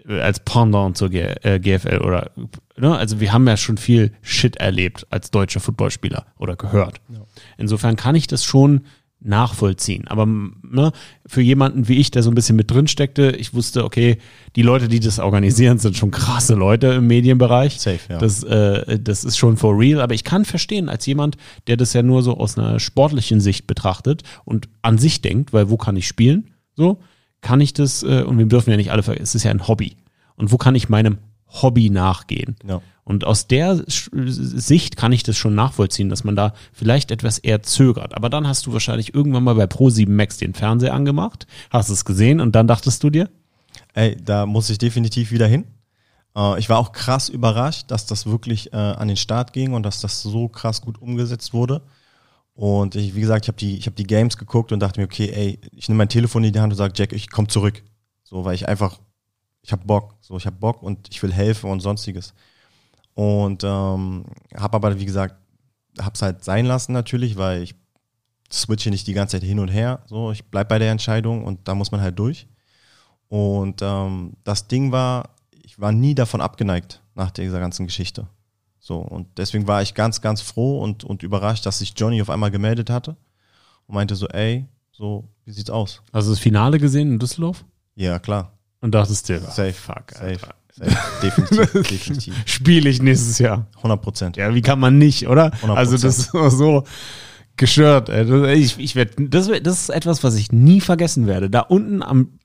äh, 0.06 0.20
als 0.20 0.38
Pendant 0.40 0.96
zur 0.96 1.08
G 1.10 1.22
äh, 1.42 1.58
GFL 1.58 1.98
oder, 2.02 2.30
ne? 2.78 2.96
Also 2.96 3.18
wir 3.18 3.32
haben 3.32 3.48
ja 3.48 3.56
schon 3.56 3.78
viel 3.78 4.12
Shit 4.22 4.56
erlebt 4.56 5.06
als 5.10 5.32
deutsche 5.32 5.58
Footballspieler 5.58 6.26
oder 6.38 6.54
gehört. 6.54 7.00
Insofern 7.58 7.96
kann 7.96 8.14
ich 8.14 8.28
das 8.28 8.44
schon 8.44 8.82
nachvollziehen. 9.26 10.06
Aber 10.08 10.26
ne, 10.26 10.92
für 11.26 11.40
jemanden 11.40 11.88
wie 11.88 11.98
ich, 11.98 12.10
der 12.10 12.22
so 12.22 12.30
ein 12.30 12.34
bisschen 12.34 12.56
mit 12.56 12.70
drin 12.70 12.86
steckte, 12.88 13.30
ich 13.30 13.54
wusste, 13.54 13.84
okay, 13.84 14.18
die 14.54 14.62
Leute, 14.62 14.88
die 14.88 15.00
das 15.00 15.18
organisieren, 15.18 15.78
sind 15.78 15.96
schon 15.96 16.10
krasse 16.10 16.54
Leute 16.54 16.88
im 16.88 17.06
Medienbereich. 17.06 17.80
Safe, 17.80 17.98
ja. 18.08 18.18
Das, 18.18 18.42
äh, 18.44 18.98
das 18.98 19.24
ist 19.24 19.36
schon 19.36 19.56
for 19.56 19.78
real. 19.78 20.00
Aber 20.00 20.14
ich 20.14 20.24
kann 20.24 20.44
verstehen, 20.44 20.88
als 20.88 21.06
jemand, 21.06 21.36
der 21.66 21.76
das 21.76 21.92
ja 21.92 22.02
nur 22.02 22.22
so 22.22 22.36
aus 22.36 22.56
einer 22.56 22.80
sportlichen 22.80 23.40
Sicht 23.40 23.66
betrachtet 23.66 24.22
und 24.44 24.68
an 24.82 24.98
sich 24.98 25.22
denkt, 25.22 25.52
weil 25.52 25.70
wo 25.70 25.76
kann 25.76 25.96
ich 25.96 26.06
spielen? 26.06 26.50
So, 26.74 26.98
kann 27.40 27.60
ich 27.60 27.72
das, 27.72 28.02
äh, 28.02 28.22
und 28.22 28.38
wir 28.38 28.46
dürfen 28.46 28.70
ja 28.70 28.76
nicht 28.76 28.92
alle 28.92 29.02
vergessen, 29.02 29.24
es 29.24 29.34
ist 29.34 29.44
ja 29.44 29.50
ein 29.50 29.68
Hobby. 29.68 29.96
Und 30.36 30.52
wo 30.52 30.56
kann 30.56 30.74
ich 30.74 30.88
meinem 30.88 31.18
Hobby 31.48 31.90
nachgehen? 31.90 32.56
Ja. 32.66 32.80
Und 33.07 33.24
aus 33.24 33.46
der 33.46 33.82
Sicht 33.86 34.96
kann 34.96 35.12
ich 35.12 35.22
das 35.22 35.38
schon 35.38 35.54
nachvollziehen, 35.54 36.09
dass 36.09 36.24
man 36.24 36.36
da 36.36 36.52
vielleicht 36.72 37.11
etwas 37.11 37.38
eher 37.38 37.62
zögert. 37.62 38.14
Aber 38.14 38.28
dann 38.28 38.46
hast 38.46 38.66
du 38.66 38.72
wahrscheinlich 38.72 39.14
irgendwann 39.14 39.44
mal 39.44 39.54
bei 39.54 39.64
Pro7 39.64 40.11
Max 40.11 40.36
den 40.36 40.54
Fernseher 40.54 40.92
angemacht, 40.92 41.46
hast 41.70 41.88
es 41.88 42.04
gesehen 42.04 42.40
und 42.40 42.54
dann 42.54 42.66
dachtest 42.66 43.02
du 43.02 43.11
dir, 43.11 43.30
Ey, 43.94 44.16
da 44.22 44.46
muss 44.46 44.70
ich 44.70 44.78
definitiv 44.78 45.30
wieder 45.30 45.46
hin. 45.46 45.64
Äh, 46.36 46.59
ich 46.59 46.68
war 46.68 46.78
auch 46.78 46.92
krass 46.92 47.28
überrascht, 47.28 47.90
dass 47.90 48.07
das 48.07 48.26
wirklich 48.26 48.72
äh, 48.72 48.76
an 48.76 49.09
den 49.09 49.16
Start 49.16 49.52
ging 49.52 49.72
und 49.72 49.84
dass 49.84 50.00
das 50.00 50.22
so 50.22 50.48
krass 50.48 50.82
gut 50.82 51.00
umgesetzt 51.00 51.54
wurde. 51.54 51.82
Und 52.54 52.94
ich, 52.94 53.14
wie 53.14 53.20
gesagt, 53.20 53.44
ich 53.44 53.48
habe 53.48 53.59
die, 53.59 53.78
hab 53.80 53.96
die 53.96 54.07
Games 54.07 54.36
geguckt 54.36 54.72
und 54.72 54.80
dachte 54.80 55.00
mir, 55.00 55.07
okay, 55.07 55.30
ey, 55.30 55.59
ich 55.72 55.88
nehme 55.88 55.98
mein 55.98 56.09
Telefon 56.09 56.44
in 56.44 56.52
die 56.52 56.61
Hand 56.61 56.72
und 56.72 56.76
sage, 56.76 56.94
Jack, 56.96 57.12
ich 57.12 57.30
komme 57.30 57.48
zurück. 57.48 57.82
So, 58.22 58.44
weil 58.44 58.54
ich 58.54 58.68
einfach, 58.68 58.98
ich 59.62 59.72
habe 59.72 59.84
Bock. 59.84 60.14
So, 60.20 60.36
ich 60.36 60.46
habe 60.46 60.57
Bock 60.57 60.82
und 60.82 61.09
ich 61.11 61.22
will 61.22 61.32
helfen 61.32 61.70
und 61.70 61.80
sonstiges. 61.80 62.34
Und 63.16 63.64
ähm, 63.64 64.26
habe 64.54 64.76
aber, 64.76 65.00
wie 65.00 65.06
gesagt, 65.06 65.36
hab's 65.98 66.20
halt 66.20 66.44
sein 66.44 66.66
lassen 66.66 66.92
natürlich, 66.92 67.38
weil 67.38 67.62
ich 67.62 67.74
switche 68.52 68.90
nicht 68.90 69.06
die 69.06 69.14
ganze 69.14 69.36
Zeit 69.36 69.48
hin 69.48 69.58
und 69.58 69.68
her. 69.68 70.02
So, 70.04 70.30
ich 70.32 70.44
bleib 70.44 70.68
bei 70.68 70.78
der 70.78 70.90
Entscheidung 70.90 71.42
und 71.44 71.66
da 71.66 71.74
muss 71.74 71.90
man 71.90 72.02
halt 72.02 72.18
durch. 72.18 72.46
Und 73.28 73.80
ähm, 73.80 74.34
das 74.44 74.68
Ding 74.68 74.92
war, 74.92 75.30
ich 75.50 75.80
war 75.80 75.92
nie 75.92 76.14
davon 76.14 76.42
abgeneigt 76.42 77.00
nach 77.14 77.30
dieser 77.30 77.58
ganzen 77.58 77.86
Geschichte. 77.86 78.28
So, 78.78 78.98
und 78.98 79.38
deswegen 79.38 79.66
war 79.66 79.80
ich 79.80 79.94
ganz, 79.94 80.20
ganz 80.20 80.42
froh 80.42 80.80
und, 80.82 81.02
und 81.02 81.22
überrascht, 81.22 81.64
dass 81.64 81.78
sich 81.78 81.94
Johnny 81.96 82.20
auf 82.20 82.28
einmal 82.28 82.50
gemeldet 82.50 82.90
hatte 82.90 83.16
und 83.86 83.94
meinte 83.94 84.14
so, 84.14 84.28
ey, 84.28 84.66
so, 84.92 85.26
wie 85.46 85.52
sieht's 85.52 85.70
aus? 85.70 86.02
hast 86.12 86.26
du 86.26 86.32
das 86.32 86.38
Finale 86.38 86.78
gesehen 86.78 87.12
in 87.12 87.18
Düsseldorf? 87.18 87.64
Ja, 87.94 88.18
klar. 88.18 88.52
Und 88.82 88.94
dachtest 88.94 89.26
dir, 89.30 89.40
Safe, 89.40 89.72
fuck, 89.72 90.12
safe, 90.12 90.26
Alter. 90.26 90.54
Definitiv, 91.22 91.72
definitiv. 91.90 92.34
Spiele 92.44 92.90
ich 92.90 93.00
nächstes 93.00 93.38
Jahr. 93.38 93.66
100 93.76 94.02
Prozent. 94.02 94.36
Ja, 94.36 94.54
wie 94.54 94.62
kann 94.62 94.78
man 94.78 94.98
nicht, 94.98 95.28
oder? 95.28 95.52
100%. 95.62 95.74
Also 95.74 95.96
das 95.96 96.18
ist 96.18 96.30
so 96.32 96.84
gestört. 97.56 98.08
Ich, 98.08 98.78
ich 98.78 98.96
werd, 98.96 99.14
das, 99.18 99.50
das 99.62 99.82
ist 99.82 99.88
etwas, 99.88 100.22
was 100.22 100.36
ich 100.36 100.52
nie 100.52 100.80
vergessen 100.80 101.26
werde. 101.26 101.48
Da 101.48 101.60
unten 101.60 102.02
am, 102.02 102.38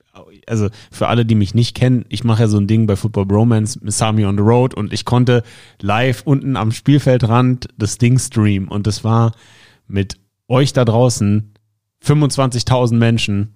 also 0.46 0.68
für 0.90 1.08
alle, 1.08 1.24
die 1.24 1.34
mich 1.34 1.54
nicht 1.54 1.74
kennen, 1.76 2.04
ich 2.08 2.24
mache 2.24 2.42
ja 2.42 2.48
so 2.48 2.58
ein 2.58 2.66
Ding 2.66 2.86
bei 2.86 2.96
Football 2.96 3.26
Bromance 3.26 3.78
mit 3.82 3.92
Sami 3.92 4.24
on 4.24 4.36
the 4.36 4.42
Road 4.42 4.74
und 4.74 4.92
ich 4.92 5.04
konnte 5.04 5.42
live 5.80 6.22
unten 6.24 6.56
am 6.56 6.72
Spielfeldrand 6.72 7.68
das 7.76 7.98
Ding 7.98 8.18
streamen 8.18 8.68
und 8.68 8.86
das 8.86 9.04
war 9.04 9.32
mit 9.86 10.16
euch 10.48 10.72
da 10.72 10.84
draußen 10.84 11.54
25.000 12.04 12.94
Menschen 12.94 13.54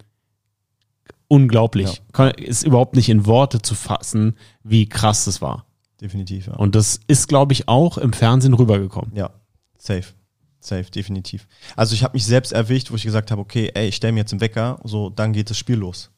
unglaublich. 1.28 2.02
Ja. 2.16 2.28
Ist 2.28 2.64
überhaupt 2.64 2.96
nicht 2.96 3.08
in 3.08 3.26
Worte 3.26 3.62
zu 3.62 3.74
fassen, 3.74 4.36
wie 4.62 4.88
krass 4.88 5.24
das 5.24 5.40
war. 5.42 5.66
Definitiv, 6.00 6.48
ja. 6.48 6.54
Und 6.54 6.74
das 6.74 7.00
ist, 7.06 7.28
glaube 7.28 7.52
ich, 7.52 7.68
auch 7.68 7.98
im 7.98 8.12
Fernsehen 8.12 8.54
rübergekommen. 8.54 9.14
Ja, 9.14 9.30
safe. 9.78 10.14
Safe, 10.60 10.90
definitiv. 10.90 11.46
Also 11.76 11.94
ich 11.94 12.02
habe 12.02 12.14
mich 12.14 12.26
selbst 12.26 12.52
erwischt, 12.52 12.90
wo 12.90 12.96
ich 12.96 13.04
gesagt 13.04 13.30
habe, 13.30 13.40
okay, 13.40 13.70
ey, 13.74 13.88
ich 13.88 13.96
stelle 13.96 14.12
mir 14.12 14.20
jetzt 14.20 14.32
einen 14.32 14.40
Wecker, 14.40 14.80
so 14.82 15.10
dann 15.10 15.32
geht 15.32 15.48
das 15.48 15.56
Spiel 15.56 15.76
los. 15.76 16.10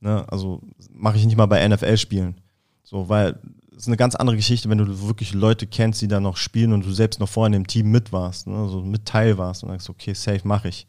Ne? 0.00 0.24
Also 0.28 0.60
mache 0.92 1.18
ich 1.18 1.24
nicht 1.24 1.36
mal 1.36 1.46
bei 1.46 1.66
NFL-Spielen. 1.66 2.34
So, 2.82 3.08
weil 3.08 3.38
es 3.70 3.82
ist 3.82 3.86
eine 3.86 3.96
ganz 3.96 4.16
andere 4.16 4.36
Geschichte, 4.36 4.68
wenn 4.68 4.78
du 4.78 5.06
wirklich 5.06 5.32
Leute 5.34 5.66
kennst, 5.66 6.02
die 6.02 6.08
da 6.08 6.18
noch 6.18 6.36
spielen 6.36 6.72
und 6.72 6.84
du 6.84 6.92
selbst 6.92 7.20
noch 7.20 7.28
vorher 7.28 7.46
in 7.46 7.62
dem 7.62 7.66
Team 7.66 7.90
mit 7.90 8.12
warst, 8.12 8.48
ne? 8.48 8.56
also 8.56 8.82
mit 8.82 9.06
Teil 9.06 9.38
warst 9.38 9.62
und 9.62 9.70
sagst, 9.70 9.88
okay, 9.88 10.14
safe, 10.14 10.40
mache 10.44 10.68
ich. 10.68 10.86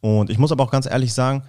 Und 0.00 0.28
ich 0.28 0.38
muss 0.38 0.52
aber 0.52 0.64
auch 0.64 0.70
ganz 0.70 0.86
ehrlich 0.86 1.14
sagen, 1.14 1.44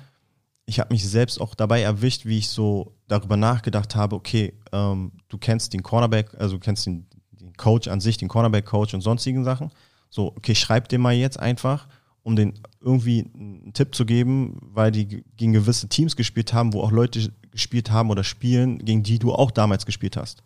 ich 0.70 0.80
habe 0.80 0.94
mich 0.94 1.08
selbst 1.08 1.40
auch 1.40 1.56
dabei 1.56 1.82
erwischt, 1.82 2.26
wie 2.26 2.38
ich 2.38 2.50
so 2.50 2.94
darüber 3.08 3.38
nachgedacht 3.38 3.96
habe, 3.96 4.16
okay, 4.18 4.54
ähm, 4.74 5.14
du 5.30 5.38
kennst 5.38 5.74
den 5.74 5.82
Cornerback, 5.82 6.36
also 6.38 6.56
du 6.56 6.60
kennst 6.60 6.86
den, 6.86 7.08
den 7.32 7.54
Coach 7.56 7.88
an 7.88 8.02
sich, 8.02 8.18
den 8.18 8.28
Cornerback-Coach 8.28 8.94
und 8.94 9.02
sonstigen 9.02 9.46
Sachen. 9.46 9.72
So, 10.10 10.28
okay, 10.36 10.54
schreib 10.56 10.90
dir 10.90 11.00
mal 11.00 11.16
jetzt 11.16 11.40
einfach, 11.40 11.88
um 12.22 12.36
den 12.36 12.54
irgendwie 12.82 13.32
einen 13.34 13.72
Tipp 13.74 13.96
zu 13.96 14.06
geben, 14.06 14.58
weil 14.62 14.92
die 14.92 15.24
gegen 15.38 15.54
gewisse 15.54 15.88
Teams 15.88 16.18
gespielt 16.18 16.52
haben, 16.52 16.74
wo 16.74 16.82
auch 16.82 16.92
Leute 16.92 17.32
gespielt 17.50 17.90
haben 17.90 18.10
oder 18.10 18.26
spielen, 18.26 18.80
gegen 18.80 19.04
die 19.04 19.20
du 19.20 19.34
auch 19.34 19.52
damals 19.52 19.86
gespielt 19.86 20.18
hast. 20.18 20.44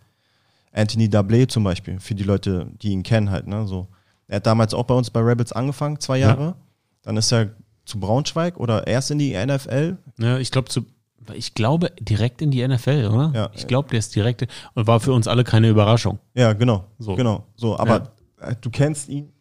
Anthony 0.72 1.08
Dablé 1.08 1.48
zum 1.48 1.64
Beispiel, 1.64 2.00
für 2.00 2.14
die 2.14 2.24
Leute, 2.24 2.72
die 2.80 2.92
ihn 2.92 3.04
kennen 3.04 3.32
halt, 3.32 3.48
ne, 3.48 3.66
so. 3.66 3.88
Er 4.28 4.38
hat 4.38 4.46
damals 4.46 4.76
auch 4.76 4.86
bei 4.86 4.94
uns 4.94 5.10
bei 5.10 5.20
Rebels 5.20 5.52
angefangen, 5.52 6.00
zwei 6.00 6.20
Jahre. 6.20 6.44
Ja. 6.44 6.56
Dann 7.02 7.18
ist 7.18 7.34
er 7.34 7.56
zu 7.86 8.00
Braunschweig 8.00 8.58
oder 8.58 8.88
erst 8.88 9.12
in 9.12 9.20
die 9.20 9.34
NFL? 9.34 9.98
Ja, 10.18 10.38
ich 10.38 10.52
glaube 10.52 10.70
zu 10.70 10.86
ich 11.34 11.54
glaube 11.54 11.92
direkt 12.00 12.42
in 12.42 12.52
die 12.52 12.68
NFL, 12.68 13.10
oder? 13.12 13.32
Ja. 13.34 13.52
Ich 13.54 13.68
glaube, 13.68 13.90
der 13.90 14.00
ist 14.00 14.16
direkt 14.16 14.48
und 14.74 14.88
war 14.88 15.00
für 15.00 15.14
uns 15.14 15.28
alle 15.28 15.44
keine 15.44 15.70
Überraschung. 15.70 16.20
Ja, 16.34 16.54
genau. 16.54 16.86
So. 16.98 17.16
Genau. 17.16 17.46
So, 17.56 17.78
aber 17.78 18.12
ja. 18.40 18.50
Äh, 18.50 18.56
du 18.60 18.70
kennst 18.70 19.10
ihn, 19.10 19.32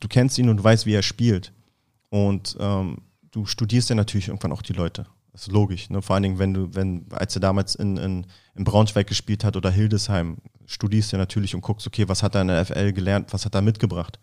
du 0.00 0.08
kennst 0.08 0.38
ihn 0.38 0.48
und 0.48 0.58
du 0.58 0.64
weißt, 0.64 0.86
wie 0.86 0.94
er 0.94 1.02
spielt. 1.02 1.52
Und 2.08 2.56
ähm, 2.58 2.98
du 3.30 3.44
studierst 3.46 3.90
ja 3.90 3.96
natürlich 3.96 4.28
irgendwann 4.28 4.52
auch 4.52 4.62
die 4.62 4.72
Leute. 4.72 5.06
Das 5.32 5.42
ist 5.42 5.52
logisch. 5.52 5.90
Ne? 5.90 6.00
Vor 6.00 6.14
allen 6.14 6.22
Dingen, 6.22 6.38
wenn 6.38 6.54
du, 6.54 6.74
wenn, 6.74 7.06
als 7.10 7.36
er 7.36 7.40
damals 7.40 7.74
in, 7.74 7.98
in, 7.98 8.26
in 8.54 8.64
Braunschweig 8.64 9.06
gespielt 9.06 9.44
hat 9.44 9.56
oder 9.56 9.70
Hildesheim, 9.70 10.38
studierst 10.64 11.12
du 11.12 11.16
ja 11.16 11.18
natürlich 11.18 11.54
und 11.54 11.60
guckst, 11.60 11.86
okay, 11.86 12.08
was 12.08 12.22
hat 12.22 12.34
er 12.34 12.42
in 12.42 12.48
der 12.48 12.64
FL 12.64 12.92
gelernt, 12.92 13.32
was 13.32 13.44
hat 13.44 13.54
er 13.54 13.60
mitgebracht. 13.60 14.18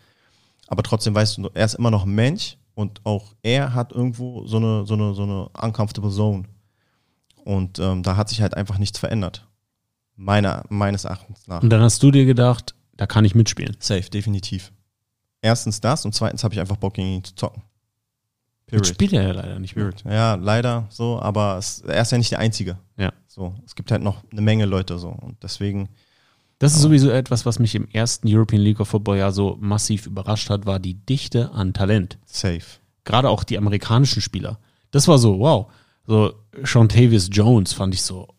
Aber 0.67 0.81
trotzdem 0.81 1.13
weißt 1.13 1.37
du, 1.37 1.49
er 1.53 1.65
ist 1.65 1.75
immer 1.75 1.91
noch 1.91 2.05
ein 2.05 2.15
Mensch 2.15 2.57
und 2.75 3.05
auch 3.05 3.33
er 3.41 3.73
hat 3.73 3.91
irgendwo 3.91 4.45
so 4.45 4.57
eine, 4.57 4.85
so 4.85 4.93
eine, 4.93 5.13
so 5.13 5.23
eine 5.23 5.49
uncomfortable 5.49 6.11
Zone. 6.11 6.43
Und 7.43 7.79
ähm, 7.79 8.03
da 8.03 8.15
hat 8.15 8.29
sich 8.29 8.41
halt 8.41 8.55
einfach 8.55 8.77
nichts 8.77 8.99
verändert. 8.99 9.47
Meiner, 10.15 10.63
meines 10.69 11.05
Erachtens 11.05 11.47
nach. 11.47 11.61
Und 11.61 11.69
dann 11.69 11.81
hast 11.81 12.01
du 12.03 12.11
dir 12.11 12.25
gedacht, 12.25 12.75
da 12.95 13.05
kann 13.05 13.25
ich 13.25 13.35
mitspielen. 13.35 13.75
Safe, 13.79 14.09
definitiv. 14.09 14.71
Erstens 15.41 15.81
das 15.81 16.05
und 16.05 16.13
zweitens 16.13 16.43
habe 16.43 16.53
ich 16.53 16.59
einfach 16.59 16.77
Bock, 16.77 16.93
gegen 16.93 17.09
ihn 17.09 17.23
zu 17.23 17.35
zocken. 17.35 17.63
Period. 18.65 18.85
Jetzt 18.85 18.95
spielt 18.95 19.13
er 19.13 19.23
ja 19.23 19.31
leider 19.33 19.59
nicht 19.59 19.75
mehr. 19.75 19.85
Period. 19.85 20.03
Ja, 20.05 20.35
leider 20.35 20.85
so, 20.89 21.19
aber 21.19 21.57
es, 21.57 21.81
er 21.81 22.01
ist 22.01 22.11
ja 22.11 22.17
nicht 22.17 22.31
der 22.31 22.39
Einzige. 22.39 22.77
Ja. 22.97 23.11
So, 23.27 23.55
es 23.65 23.75
gibt 23.75 23.91
halt 23.91 24.01
noch 24.01 24.23
eine 24.31 24.41
Menge 24.41 24.65
Leute 24.65 24.97
so 24.97 25.09
und 25.09 25.41
deswegen 25.43 25.89
das 26.63 26.75
ist 26.75 26.81
sowieso 26.81 27.09
etwas, 27.09 27.45
was 27.45 27.59
mich 27.59 27.75
im 27.75 27.89
ersten 27.89 28.25
European 28.33 28.61
League 28.61 28.79
of 28.79 28.87
Football 28.87 29.17
ja 29.17 29.31
so 29.31 29.57
massiv 29.59 30.05
überrascht 30.07 30.49
hat, 30.49 30.65
war 30.65 30.79
die 30.79 30.93
Dichte 30.93 31.51
an 31.51 31.73
Talent. 31.73 32.17
Safe. 32.25 32.61
Gerade 33.03 33.27
auch 33.27 33.43
die 33.43 33.57
amerikanischen 33.57 34.21
Spieler. 34.21 34.59
Das 34.91 35.09
war 35.09 35.17
so, 35.17 35.39
wow. 35.39 35.69
So, 36.07 36.31
Sean 36.63 36.87
Tavis 36.87 37.27
Jones 37.29 37.73
fand 37.73 37.93
ich 37.93 38.01
so, 38.01 38.29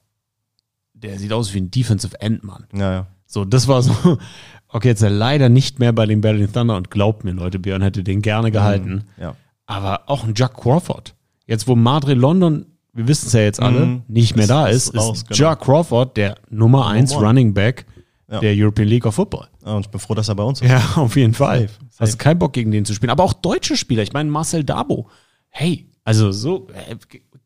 der 0.94 1.18
sieht 1.18 1.34
aus 1.34 1.52
wie 1.52 1.58
ein 1.58 1.70
Defensive 1.70 2.18
End, 2.18 2.44
Mann. 2.44 2.66
Ja, 2.72 2.92
ja. 2.92 3.06
So, 3.26 3.44
das 3.44 3.68
war 3.68 3.82
so, 3.82 3.92
okay, 4.68 4.88
jetzt 4.88 5.00
ist 5.00 5.04
er 5.04 5.10
leider 5.10 5.50
nicht 5.50 5.78
mehr 5.78 5.92
bei 5.92 6.06
den 6.06 6.22
Berlin 6.22 6.50
Thunder 6.50 6.78
und 6.78 6.90
glaubt 6.90 7.24
mir, 7.24 7.32
Leute, 7.32 7.58
Björn 7.58 7.82
hätte 7.82 8.02
den 8.02 8.22
gerne 8.22 8.50
gehalten. 8.50 9.04
Mhm, 9.18 9.22
ja. 9.22 9.36
Aber 9.66 10.08
auch 10.08 10.24
ein 10.24 10.32
Jack 10.34 10.54
Crawford. 10.54 11.14
Jetzt, 11.46 11.68
wo 11.68 11.76
Madrid 11.76 12.16
London, 12.16 12.64
wir 12.94 13.06
wissen 13.06 13.26
es 13.26 13.34
ja 13.34 13.40
jetzt 13.40 13.60
alle, 13.60 13.84
mhm. 13.84 14.02
nicht 14.08 14.34
mehr 14.34 14.44
ist, 14.44 14.50
da 14.50 14.66
ist, 14.68 14.94
ist, 14.94 14.96
raus, 14.96 15.26
genau. 15.26 15.38
Jack 15.38 15.60
Crawford 15.60 16.16
der 16.16 16.36
Nummer 16.48 16.86
1 16.86 17.16
Running 17.16 17.52
Back 17.52 17.84
ja. 18.30 18.40
der 18.40 18.54
European 18.56 18.88
League 18.88 19.06
of 19.06 19.14
Football. 19.14 19.48
Ja, 19.64 19.74
und 19.74 19.86
ich 19.86 19.90
bin 19.90 20.00
froh, 20.00 20.14
dass 20.14 20.28
er 20.28 20.34
bei 20.34 20.42
uns 20.42 20.60
ist. 20.60 20.70
Ja, 20.70 20.82
auf 20.96 21.16
jeden 21.16 21.34
Fall. 21.34 21.62
Safe. 21.62 21.72
Safe. 21.90 22.00
Hast 22.00 22.18
keinen 22.18 22.38
Bock 22.38 22.52
gegen 22.52 22.70
den 22.70 22.84
zu 22.84 22.94
spielen. 22.94 23.10
Aber 23.10 23.24
auch 23.24 23.32
deutsche 23.32 23.76
Spieler. 23.76 24.02
Ich 24.02 24.12
meine, 24.12 24.30
Marcel 24.30 24.64
Dabo. 24.64 25.08
Hey, 25.48 25.88
also 26.04 26.32
so 26.32 26.68
äh, 26.68 26.96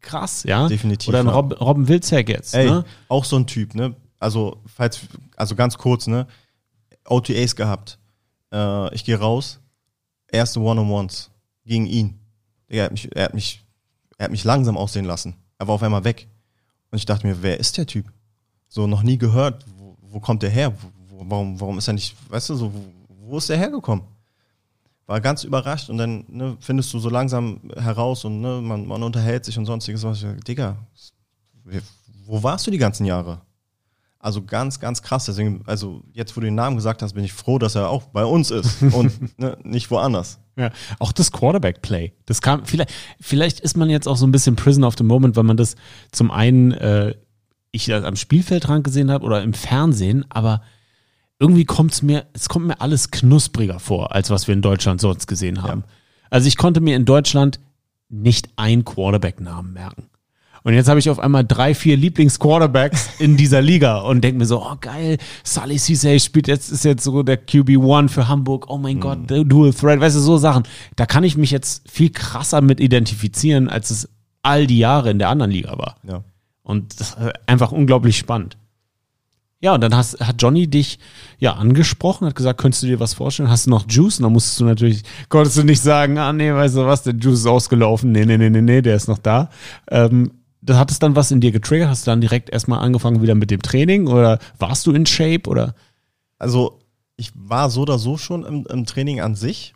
krass, 0.00 0.44
ja. 0.44 0.68
Definitiv. 0.68 1.08
Oder 1.08 1.20
ein 1.20 1.28
Rob, 1.28 1.60
Robin 1.60 1.86
Wilczek 1.88 2.28
jetzt. 2.28 2.54
Ey, 2.54 2.66
ne? 2.70 2.84
auch 3.08 3.24
so 3.24 3.36
ein 3.36 3.46
Typ, 3.46 3.74
ne? 3.74 3.94
Also, 4.18 4.60
falls, 4.66 5.00
also 5.36 5.54
ganz 5.54 5.78
kurz, 5.78 6.06
ne? 6.06 6.26
OTAs 7.04 7.54
gehabt. 7.54 7.98
Äh, 8.52 8.94
ich 8.94 9.04
gehe 9.04 9.18
raus. 9.18 9.60
Erste 10.30 10.60
One-on-Ones 10.60 11.30
gegen 11.64 11.86
ihn. 11.86 12.18
Er 12.66 12.84
hat, 12.84 12.92
mich, 12.92 13.14
er, 13.14 13.24
hat 13.24 13.34
mich, 13.34 13.64
er 14.18 14.24
hat 14.24 14.30
mich 14.30 14.44
langsam 14.44 14.76
aussehen 14.76 15.04
lassen. 15.04 15.36
Er 15.58 15.68
war 15.68 15.76
auf 15.76 15.82
einmal 15.82 16.04
weg. 16.04 16.28
Und 16.90 16.98
ich 16.98 17.06
dachte 17.06 17.26
mir, 17.26 17.42
wer 17.42 17.60
ist 17.60 17.76
der 17.76 17.86
Typ? 17.86 18.06
So 18.68 18.86
noch 18.86 19.02
nie 19.02 19.16
gehört, 19.16 19.64
wo 20.10 20.20
kommt 20.20 20.42
der 20.42 20.50
her? 20.50 20.72
Wo, 21.08 21.24
warum, 21.28 21.60
warum 21.60 21.78
ist 21.78 21.88
er 21.88 21.94
nicht, 21.94 22.16
weißt 22.30 22.50
du, 22.50 22.54
so, 22.54 22.72
wo, 22.72 22.84
wo 23.26 23.38
ist 23.38 23.48
der 23.48 23.56
hergekommen? 23.56 24.04
War 25.06 25.20
ganz 25.20 25.44
überrascht 25.44 25.88
und 25.88 25.98
dann 25.98 26.24
ne, 26.28 26.56
findest 26.60 26.92
du 26.92 26.98
so 26.98 27.08
langsam 27.08 27.60
heraus 27.76 28.24
und 28.24 28.40
ne, 28.40 28.60
man, 28.60 28.86
man 28.86 29.02
unterhält 29.02 29.44
sich 29.44 29.56
und 29.58 29.64
sonstiges. 29.64 30.02
Was, 30.04 30.24
Digga, 30.46 30.76
wo 32.26 32.42
warst 32.42 32.66
du 32.66 32.70
die 32.70 32.78
ganzen 32.78 33.06
Jahre? 33.06 33.40
Also 34.20 34.42
ganz, 34.42 34.80
ganz 34.80 35.02
krass. 35.02 35.26
Deswegen, 35.26 35.62
also 35.66 36.02
jetzt, 36.12 36.36
wo 36.36 36.40
du 36.40 36.46
den 36.46 36.56
Namen 36.56 36.76
gesagt 36.76 37.02
hast, 37.02 37.14
bin 37.14 37.24
ich 37.24 37.32
froh, 37.32 37.58
dass 37.58 37.74
er 37.76 37.88
auch 37.88 38.04
bei 38.06 38.24
uns 38.24 38.50
ist 38.50 38.82
und 38.92 39.38
ne, 39.38 39.56
nicht 39.62 39.90
woanders. 39.90 40.40
Ja, 40.56 40.70
auch 40.98 41.12
das 41.12 41.30
Quarterback-Play. 41.30 42.12
Das 42.26 42.42
kam, 42.42 42.66
vielleicht, 42.66 42.92
vielleicht 43.20 43.60
ist 43.60 43.76
man 43.76 43.88
jetzt 43.88 44.08
auch 44.08 44.16
so 44.16 44.26
ein 44.26 44.32
bisschen 44.32 44.56
Prison 44.56 44.82
of 44.82 44.96
the 44.98 45.04
Moment, 45.04 45.36
weil 45.36 45.44
man 45.44 45.56
das 45.56 45.76
zum 46.10 46.32
einen 46.32 46.72
äh, 46.72 47.14
ich 47.70 47.86
das 47.86 48.04
am 48.04 48.16
Spielfeldrand 48.16 48.84
gesehen 48.84 49.10
habe 49.10 49.24
oder 49.24 49.42
im 49.42 49.54
Fernsehen, 49.54 50.24
aber 50.28 50.62
irgendwie 51.38 51.64
kommt 51.64 51.92
es 51.92 52.02
mir, 52.02 52.26
es 52.32 52.48
kommt 52.48 52.66
mir 52.66 52.80
alles 52.80 53.10
knuspriger 53.10 53.78
vor, 53.78 54.14
als 54.14 54.30
was 54.30 54.48
wir 54.48 54.54
in 54.54 54.62
Deutschland 54.62 55.00
sonst 55.00 55.26
gesehen 55.26 55.62
haben. 55.62 55.84
Ja. 55.86 55.92
Also 56.30 56.48
ich 56.48 56.56
konnte 56.56 56.80
mir 56.80 56.96
in 56.96 57.04
Deutschland 57.04 57.60
nicht 58.08 58.48
ein 58.56 58.84
Quarterback-Namen 58.84 59.72
merken. 59.72 60.08
Und 60.64 60.74
jetzt 60.74 60.88
habe 60.88 60.98
ich 60.98 61.08
auf 61.08 61.20
einmal 61.20 61.44
drei, 61.44 61.74
vier 61.74 61.96
Lieblings-Quarterbacks 61.96 63.20
in 63.20 63.36
dieser 63.36 63.62
Liga 63.62 63.98
und 63.98 64.22
denke 64.22 64.38
mir 64.38 64.46
so, 64.46 64.62
oh 64.62 64.76
geil, 64.80 65.18
Sully 65.44 65.78
Cisse 65.78 66.18
spielt 66.18 66.48
jetzt, 66.48 66.70
ist 66.70 66.84
jetzt 66.84 67.04
so 67.04 67.22
der 67.22 67.46
QB1 67.46 68.08
für 68.08 68.28
Hamburg, 68.28 68.68
oh 68.68 68.76
mein 68.76 68.96
mhm. 68.96 69.00
Gott, 69.00 69.18
Dual 69.28 69.72
Threat, 69.72 70.00
weißt 70.00 70.16
du, 70.16 70.20
so 70.20 70.36
Sachen. 70.36 70.64
Da 70.96 71.06
kann 71.06 71.24
ich 71.24 71.36
mich 71.36 71.52
jetzt 71.52 71.88
viel 71.88 72.10
krasser 72.10 72.60
mit 72.60 72.80
identifizieren, 72.80 73.68
als 73.68 73.90
es 73.90 74.08
all 74.42 74.66
die 74.66 74.78
Jahre 74.78 75.10
in 75.10 75.18
der 75.18 75.28
anderen 75.28 75.52
Liga 75.52 75.78
war. 75.78 75.96
Ja. 76.02 76.22
Und 76.68 77.00
das 77.00 77.12
ist 77.12 77.18
einfach 77.46 77.72
unglaublich 77.72 78.18
spannend. 78.18 78.58
Ja, 79.60 79.74
und 79.74 79.80
dann 79.80 79.96
hast, 79.96 80.20
hat 80.20 80.40
Johnny 80.40 80.68
dich 80.68 80.98
ja 81.38 81.54
angesprochen, 81.54 82.26
hat 82.26 82.34
gesagt, 82.36 82.60
könntest 82.60 82.82
du 82.82 82.86
dir 82.86 83.00
was 83.00 83.14
vorstellen? 83.14 83.48
Hast 83.48 83.64
du 83.64 83.70
noch 83.70 83.86
Juice? 83.88 84.18
Und 84.18 84.24
dann 84.24 84.34
musstest 84.34 84.60
du 84.60 84.66
natürlich, 84.66 85.02
konntest 85.30 85.56
du 85.56 85.64
nicht 85.64 85.80
sagen, 85.80 86.18
ah 86.18 86.30
nee, 86.34 86.52
weißt 86.52 86.76
du 86.76 86.84
was, 86.84 87.04
der 87.04 87.14
Juice 87.14 87.40
ist 87.40 87.46
ausgelaufen. 87.46 88.12
Nee, 88.12 88.26
nee, 88.26 88.36
nee, 88.36 88.50
nee, 88.50 88.60
nee, 88.60 88.82
der 88.82 88.96
ist 88.96 89.08
noch 89.08 89.16
da. 89.16 89.48
Ähm, 89.90 90.30
das 90.60 90.76
hat 90.76 90.90
es 90.90 90.98
dann 90.98 91.16
was 91.16 91.30
in 91.30 91.40
dir 91.40 91.52
getriggert? 91.52 91.88
Hast 91.88 92.06
du 92.06 92.10
dann 92.10 92.20
direkt 92.20 92.50
erstmal 92.50 92.80
angefangen 92.80 93.22
wieder 93.22 93.34
mit 93.34 93.50
dem 93.50 93.62
Training 93.62 94.08
oder 94.08 94.38
warst 94.58 94.86
du 94.86 94.92
in 94.92 95.06
Shape 95.06 95.48
oder? 95.48 95.74
Also 96.38 96.80
ich 97.16 97.32
war 97.34 97.70
so 97.70 97.80
oder 97.80 97.98
so 97.98 98.18
schon 98.18 98.44
im, 98.44 98.66
im 98.68 98.84
Training 98.84 99.22
an 99.22 99.34
sich. 99.34 99.72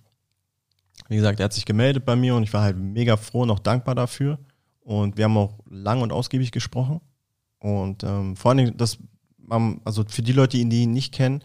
Wie 1.09 1.16
gesagt, 1.16 1.40
er 1.40 1.45
hat 1.45 1.55
sich 1.55 1.64
gemeldet 1.64 2.05
bei 2.05 2.16
mir 2.16 2.36
und 2.36 2.43
ich 2.43 2.53
war 2.53 2.62
halt 2.62 2.76
mega 2.76 3.16
froh 3.16 3.43
und 3.43 3.51
auch 3.51 3.61
dankbar 3.61 3.95
dafür. 3.95 4.38
Und 4.85 5.16
wir 5.16 5.24
haben 5.24 5.37
auch 5.37 5.59
lang 5.68 6.03
und 6.03 6.12
ausgiebig 6.12 6.51
gesprochen. 6.53 7.01
Und 7.59 8.03
ähm, 8.03 8.37
vor 8.37 8.51
allem, 8.51 8.76
das, 8.76 8.99
ähm, 9.51 9.80
also 9.85 10.05
für 10.07 10.22
die 10.22 10.33
Leute, 10.33 10.57
die 10.57 10.83
ihn 10.83 10.93
nicht 10.93 11.14
kennen, 11.14 11.43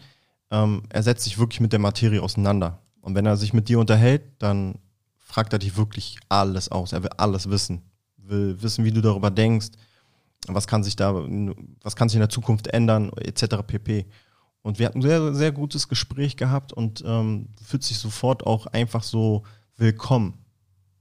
ähm, 0.50 0.82
er 0.88 1.02
setzt 1.02 1.24
sich 1.24 1.38
wirklich 1.38 1.60
mit 1.60 1.72
der 1.72 1.78
Materie 1.78 2.22
auseinander. 2.22 2.82
Und 3.00 3.14
wenn 3.14 3.26
er 3.26 3.36
sich 3.36 3.52
mit 3.52 3.68
dir 3.68 3.78
unterhält, 3.78 4.22
dann 4.38 4.76
fragt 5.18 5.52
er 5.52 5.58
dich 5.58 5.76
wirklich 5.76 6.18
alles 6.28 6.70
aus. 6.70 6.92
Er 6.92 7.02
will 7.02 7.10
alles 7.16 7.48
wissen. 7.48 7.82
Will 8.16 8.60
wissen, 8.60 8.84
wie 8.84 8.90
du 8.90 9.00
darüber 9.00 9.30
denkst. 9.30 9.68
Was 10.46 10.66
kann 10.66 10.82
sich 10.82 10.96
da, 10.96 11.14
was 11.82 11.96
kann 11.96 12.08
sich 12.08 12.16
in 12.16 12.20
der 12.20 12.28
Zukunft 12.28 12.68
ändern, 12.68 13.10
etc. 13.16 13.56
pp. 13.66 14.06
Und 14.62 14.78
wir 14.78 14.86
hatten 14.86 14.98
ein 14.98 15.02
sehr, 15.02 15.34
sehr 15.34 15.52
gutes 15.52 15.88
Gespräch 15.88 16.36
gehabt 16.36 16.72
und 16.72 17.02
ähm, 17.06 17.48
fühlt 17.62 17.82
sich 17.84 17.98
sofort 17.98 18.46
auch 18.46 18.66
einfach 18.66 19.02
so 19.02 19.44
willkommen. 19.76 20.34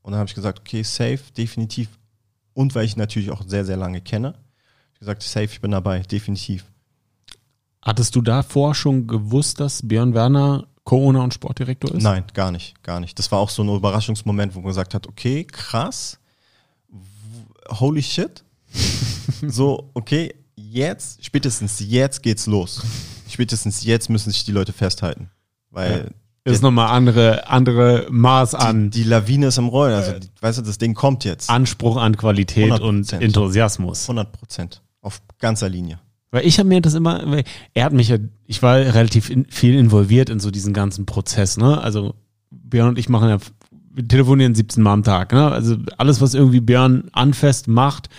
Und 0.01 0.11
dann 0.11 0.19
habe 0.19 0.29
ich 0.29 0.35
gesagt, 0.35 0.59
okay, 0.59 0.83
safe, 0.83 1.19
definitiv. 1.35 1.89
Und 2.57 2.73
weil 2.73 2.85
ich 2.85 2.97
natürlich 2.97 3.29
auch 3.29 3.43
sehr, 3.45 3.65
sehr 3.65 3.77
lange 3.77 4.01
kenne, 4.01 4.33
ich 4.93 4.99
gesagt, 5.01 5.21
safe, 5.21 5.45
ich 5.45 5.61
bin 5.61 5.69
dabei, 5.69 5.99
definitiv. 5.99 6.65
Hattest 7.83 8.15
du 8.15 8.23
davor 8.23 8.73
schon 8.73 9.05
gewusst, 9.05 9.59
dass 9.59 9.87
Björn 9.87 10.15
Werner 10.15 10.65
Co-Owner 10.83 11.21
und 11.21 11.35
Sportdirektor 11.35 11.93
ist? 11.93 12.01
Nein, 12.01 12.23
gar 12.33 12.51
nicht, 12.51 12.81
gar 12.81 12.99
nicht. 12.99 13.19
Das 13.19 13.31
war 13.31 13.37
auch 13.37 13.51
so 13.51 13.61
ein 13.61 13.69
Überraschungsmoment, 13.69 14.55
wo 14.55 14.61
man 14.61 14.69
gesagt 14.69 14.95
hat, 14.95 15.05
okay, 15.05 15.43
krass, 15.43 16.17
holy 17.69 18.01
shit. 18.01 18.43
so, 19.47 19.91
okay, 19.93 20.33
jetzt, 20.55 21.23
spätestens 21.23 21.79
jetzt 21.79 22.23
geht's 22.23 22.47
los. 22.47 22.81
Spätestens 23.29 23.83
jetzt 23.83 24.09
müssen 24.09 24.31
sich 24.31 24.45
die 24.45 24.51
Leute 24.51 24.73
festhalten. 24.73 25.29
Weil 25.69 26.05
ja. 26.05 26.09
Ist 26.51 26.61
nochmal 26.61 26.87
andere, 26.87 27.47
andere 27.47 28.07
Maß 28.09 28.55
an. 28.55 28.89
Die, 28.89 29.03
die 29.03 29.09
Lawine 29.09 29.47
ist 29.47 29.57
im 29.57 29.67
Rollen. 29.67 29.93
Also, 29.93 30.19
die, 30.19 30.27
weißt 30.41 30.59
du, 30.59 30.61
das 30.63 30.77
Ding 30.77 30.93
kommt 30.93 31.23
jetzt. 31.23 31.49
Anspruch 31.49 31.97
an 31.97 32.17
Qualität 32.17 32.71
100%. 32.71 32.79
und 32.81 33.13
Enthusiasmus. 33.13 34.03
100 34.03 34.31
Prozent. 34.31 34.81
Auf 35.01 35.21
ganzer 35.39 35.69
Linie. 35.69 35.99
Weil 36.31 36.45
ich 36.45 36.59
habe 36.59 36.67
mir 36.67 36.81
das 36.81 36.93
immer, 36.93 37.23
er 37.73 37.83
hat 37.85 37.93
mich 37.93 38.09
ja, 38.09 38.17
ich 38.45 38.61
war 38.61 38.77
relativ 38.77 39.29
in, 39.29 39.45
viel 39.49 39.75
involviert 39.75 40.29
in 40.29 40.39
so 40.39 40.51
diesen 40.51 40.73
ganzen 40.73 41.05
Prozess, 41.05 41.57
ne? 41.57 41.79
Also 41.81 42.15
Björn 42.51 42.89
und 42.89 42.99
ich 42.99 43.07
machen 43.07 43.29
ja, 43.29 43.37
wir 43.93 44.07
telefonieren 44.07 44.53
17 44.53 44.83
Mal 44.83 44.93
am 44.93 45.03
Tag, 45.03 45.31
ne? 45.31 45.49
Also 45.49 45.77
alles, 45.97 46.19
was 46.19 46.33
irgendwie 46.33 46.59
Björn 46.59 47.05
anfest 47.13 47.67
macht, 47.67 48.09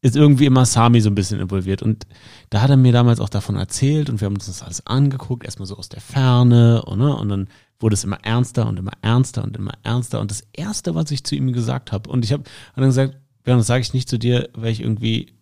ist 0.00 0.14
irgendwie 0.14 0.46
immer 0.46 0.64
Sami 0.64 1.00
so 1.00 1.10
ein 1.10 1.16
bisschen 1.16 1.40
involviert. 1.40 1.82
Und 1.82 2.06
da 2.50 2.62
hat 2.62 2.70
er 2.70 2.76
mir 2.76 2.92
damals 2.92 3.18
auch 3.18 3.28
davon 3.28 3.56
erzählt 3.56 4.08
und 4.08 4.20
wir 4.20 4.26
haben 4.26 4.34
uns 4.34 4.46
das 4.46 4.62
alles 4.62 4.86
angeguckt, 4.86 5.44
erstmal 5.44 5.66
so 5.66 5.76
aus 5.76 5.88
der 5.88 6.00
Ferne 6.00 6.82
und, 6.84 6.98
ne? 7.00 7.16
und 7.16 7.28
dann 7.28 7.48
wurde 7.78 7.94
es 7.94 8.04
immer 8.04 8.18
ernster 8.24 8.66
und 8.66 8.78
immer 8.78 8.92
ernster 9.02 9.44
und 9.44 9.56
immer 9.56 9.74
ernster. 9.82 10.20
Und 10.20 10.30
das 10.30 10.46
Erste, 10.52 10.94
was 10.94 11.10
ich 11.10 11.24
zu 11.24 11.34
ihm 11.34 11.52
gesagt 11.52 11.92
habe, 11.92 12.10
und 12.10 12.24
ich 12.24 12.32
habe 12.32 12.44
dann 12.74 12.84
gesagt, 12.84 13.16
Björn, 13.42 13.58
das 13.58 13.66
sage 13.66 13.82
ich 13.82 13.94
nicht 13.94 14.08
zu 14.08 14.18
dir, 14.18 14.48
weil 14.54 14.72
ich 14.72 14.80
irgendwie 14.80 15.34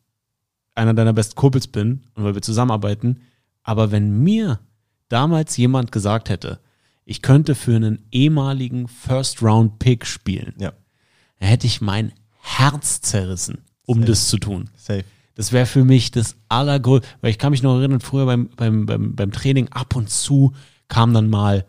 einer 0.74 0.95
deiner 0.95 1.12
besten 1.12 1.37
Kumpels 1.37 1.68
bin 1.68 2.03
und 2.14 2.24
weil 2.24 2.35
wir 2.35 2.43
zusammenarbeiten. 2.43 3.20
Aber 3.62 3.93
wenn 3.93 4.22
mir 4.22 4.61
damals 5.09 5.57
jemand 5.57 5.93
gesagt 5.93 6.28
hätte, 6.28 6.61
ich 7.05 7.22
könnte 7.22 7.55
für 7.55 7.76
einen 7.76 8.05
ehemaligen 8.11 8.89
First-Round-Pick 8.89 10.07
spielen, 10.07 10.55
ja. 10.59 10.72
dann 11.39 11.49
hätte 11.49 11.66
ich 11.66 11.80
mein 11.80 12.12
Herz 12.41 13.01
zerrissen, 13.01 13.59
um 13.87 13.99
Safe. 13.99 14.07
das 14.07 14.28
zu 14.28 14.39
tun. 14.39 14.70
Safe. 14.76 15.05
Das 15.35 15.53
wäre 15.53 15.66
für 15.66 15.85
mich 15.85 16.11
das 16.11 16.37
allergrößte, 16.49 17.07
weil 17.20 17.30
ich 17.30 17.39
kann 17.39 17.51
mich 17.51 17.62
noch 17.62 17.78
erinnern, 17.78 18.01
früher 18.01 18.26
beim, 18.26 18.49
beim, 18.57 18.87
beim, 18.87 19.14
beim 19.16 19.32
Training 19.32 19.68
ab 19.68 19.97
und 19.97 20.09
zu 20.11 20.53
kam 20.89 21.12
dann 21.12 21.28
mal 21.28 21.64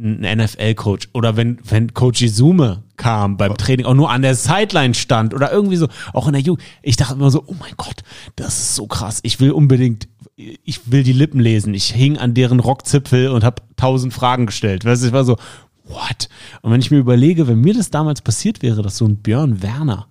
ein 0.00 0.38
NFL-Coach 0.38 1.10
oder 1.12 1.36
wenn, 1.36 1.58
wenn 1.64 1.92
Coach 1.92 2.22
Izume 2.22 2.84
kam 2.96 3.36
beim 3.36 3.56
Training, 3.56 3.86
auch 3.86 3.94
nur 3.94 4.10
an 4.10 4.22
der 4.22 4.34
Sideline 4.34 4.94
stand 4.94 5.34
oder 5.34 5.52
irgendwie 5.52 5.76
so, 5.76 5.88
auch 6.12 6.26
in 6.26 6.32
der 6.32 6.42
Jugend. 6.42 6.64
Ich 6.82 6.96
dachte 6.96 7.14
immer 7.14 7.30
so, 7.30 7.44
oh 7.46 7.54
mein 7.58 7.74
Gott, 7.76 8.02
das 8.36 8.58
ist 8.58 8.74
so 8.76 8.86
krass. 8.86 9.20
Ich 9.22 9.40
will 9.40 9.52
unbedingt, 9.52 10.08
ich 10.36 10.90
will 10.90 11.02
die 11.02 11.12
Lippen 11.12 11.40
lesen. 11.40 11.74
Ich 11.74 11.92
hing 11.92 12.16
an 12.16 12.34
deren 12.34 12.60
Rockzipfel 12.60 13.28
und 13.28 13.44
habe 13.44 13.62
tausend 13.76 14.14
Fragen 14.14 14.46
gestellt. 14.46 14.84
Weißt 14.84 15.02
du, 15.02 15.08
ich 15.08 15.12
war 15.12 15.24
so, 15.24 15.36
what? 15.84 16.28
Und 16.62 16.72
wenn 16.72 16.80
ich 16.80 16.90
mir 16.90 16.98
überlege, 16.98 17.46
wenn 17.46 17.60
mir 17.60 17.74
das 17.74 17.90
damals 17.90 18.22
passiert 18.22 18.62
wäre, 18.62 18.82
dass 18.82 18.96
so 18.96 19.06
ein 19.06 19.16
Björn 19.16 19.62
Werner 19.62 20.08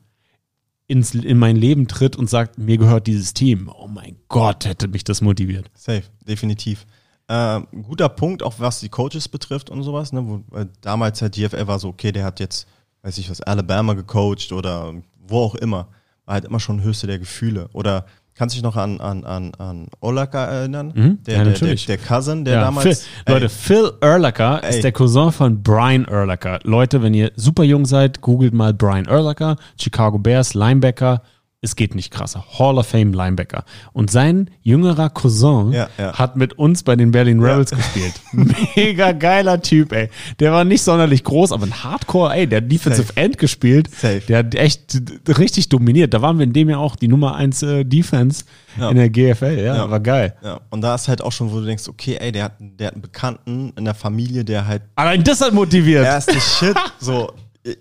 ins, 0.88 1.14
in 1.14 1.38
mein 1.38 1.56
Leben 1.56 1.88
tritt 1.88 2.16
und 2.16 2.30
sagt, 2.30 2.58
mir 2.58 2.78
gehört 2.78 3.08
dieses 3.08 3.34
Team. 3.34 3.70
Oh 3.74 3.88
mein 3.88 4.18
Gott, 4.28 4.66
hätte 4.66 4.88
mich 4.88 5.04
das 5.04 5.22
motiviert. 5.22 5.70
Safe, 5.76 6.04
definitiv. 6.28 6.86
Äh, 7.30 7.62
guter 7.84 8.10
Punkt, 8.10 8.42
auch 8.42 8.56
was 8.58 8.80
die 8.80 8.90
Coaches 8.90 9.28
betrifft 9.28 9.70
und 9.70 9.84
sowas. 9.84 10.12
Ne? 10.12 10.26
Wo, 10.26 10.58
äh, 10.58 10.66
damals 10.82 11.22
halt 11.22 11.36
GFL 11.36 11.68
war 11.68 11.78
so, 11.78 11.90
okay, 11.90 12.12
der 12.12 12.24
hat 12.26 12.40
jetzt, 12.40 12.68
weiß 13.04 13.20
ich 13.20 13.30
was, 13.30 13.40
Alabama 13.42 13.94
gecoacht 13.94 14.52
oder 14.52 14.94
wo 15.28 15.44
auch 15.44 15.56
immer. 15.56 15.90
War 16.26 16.34
halt 16.34 16.46
immer 16.46 16.60
schon 16.60 16.82
höchste 16.82 17.06
der 17.06 17.20
Gefühle. 17.20 17.70
Oder 17.74 18.08
kannst 18.34 18.56
du 18.56 18.58
dich 18.58 18.64
noch 18.64 18.76
an, 18.76 19.00
an, 19.00 19.26
an, 19.26 19.54
an 19.60 19.88
Olaka 20.00 20.44
erinnern? 20.46 20.92
Mhm, 20.96 21.24
der, 21.24 21.38
ja, 21.38 21.44
der, 21.44 21.54
der, 21.54 21.76
der, 21.76 21.98
Cousin, 22.00 22.46
der 22.46 22.56
ja, 22.56 22.62
damals. 22.62 23.04
Phil, 23.04 23.34
Leute, 23.34 23.50
Phil 23.50 23.92
Erlacher 24.02 24.64
ist 24.68 24.84
der 24.84 24.92
Cousin 24.92 25.32
von 25.32 25.62
Brian 25.62 26.06
Erlacher. 26.06 26.60
Leute, 26.64 27.04
wenn 27.04 27.14
ihr 27.14 27.32
super 27.36 27.64
jung 27.64 27.86
seid, 27.86 28.22
googelt 28.22 28.56
mal 28.56 28.74
Brian 28.74 29.06
Erlacher, 29.06 29.56
Chicago 29.80 30.18
Bears, 30.18 30.56
Linebacker, 30.56 31.22
es 31.62 31.76
geht 31.76 31.94
nicht 31.94 32.12
krasser. 32.12 32.46
Hall 32.58 32.78
of 32.78 32.88
Fame 32.88 33.12
Linebacker. 33.12 33.66
Und 33.92 34.10
sein 34.10 34.50
jüngerer 34.62 35.10
Cousin 35.10 35.74
ja, 35.74 35.90
ja. 35.98 36.18
hat 36.18 36.38
mit 36.38 36.54
uns 36.54 36.84
bei 36.84 36.96
den 36.96 37.12
Berlin 37.12 37.42
Rebels 37.42 37.72
ja. 37.72 37.78
gespielt. 37.78 38.14
Mega 38.76 39.12
geiler 39.12 39.62
Typ, 39.62 39.92
ey. 39.92 40.10
Der 40.40 40.54
war 40.54 40.64
nicht 40.64 40.84
sonderlich 40.84 41.26
groß, 41.26 41.52
aber 41.52 41.66
ein 41.66 41.84
Hardcore, 41.84 42.34
ey, 42.34 42.48
der 42.48 42.62
hat 42.62 42.72
Defensive 42.72 43.08
Safe. 43.08 43.20
End 43.20 43.38
gespielt. 43.38 43.90
Safe. 43.92 44.22
Der 44.22 44.38
hat 44.38 44.56
echt 44.56 45.02
richtig 45.28 45.68
dominiert. 45.68 46.14
Da 46.14 46.22
waren 46.22 46.38
wir 46.38 46.46
in 46.46 46.54
dem 46.54 46.70
Jahr 46.70 46.80
auch 46.80 46.96
die 46.96 47.10
Nummer 47.10 47.36
1 47.36 47.64
äh, 47.64 47.84
Defense 47.84 48.46
in 48.78 48.96
der 48.96 49.10
GFL. 49.10 49.60
Ja, 49.60 49.90
war 49.90 50.00
geil. 50.00 50.36
Ja. 50.42 50.62
Und 50.70 50.80
da 50.82 50.96
ist 50.96 51.10
halt 51.10 51.22
auch 51.22 51.34
schon, 51.34 51.52
wo 51.52 51.60
du 51.60 51.66
denkst, 51.66 51.90
okay, 51.90 52.16
ey, 52.22 52.32
der 52.32 52.46
hat, 52.46 52.54
der 52.60 52.88
hat 52.88 52.94
einen 52.94 53.02
Bekannten 53.02 53.74
in 53.76 53.84
der 53.84 53.96
Familie, 53.96 54.46
der 54.46 54.66
halt. 54.66 54.84
Allein 54.96 55.24
das 55.26 55.42
hat 55.42 55.54
motiviert. 55.54 56.06
Erste 56.06 56.40
Shit. 56.40 56.76
So, 57.02 57.32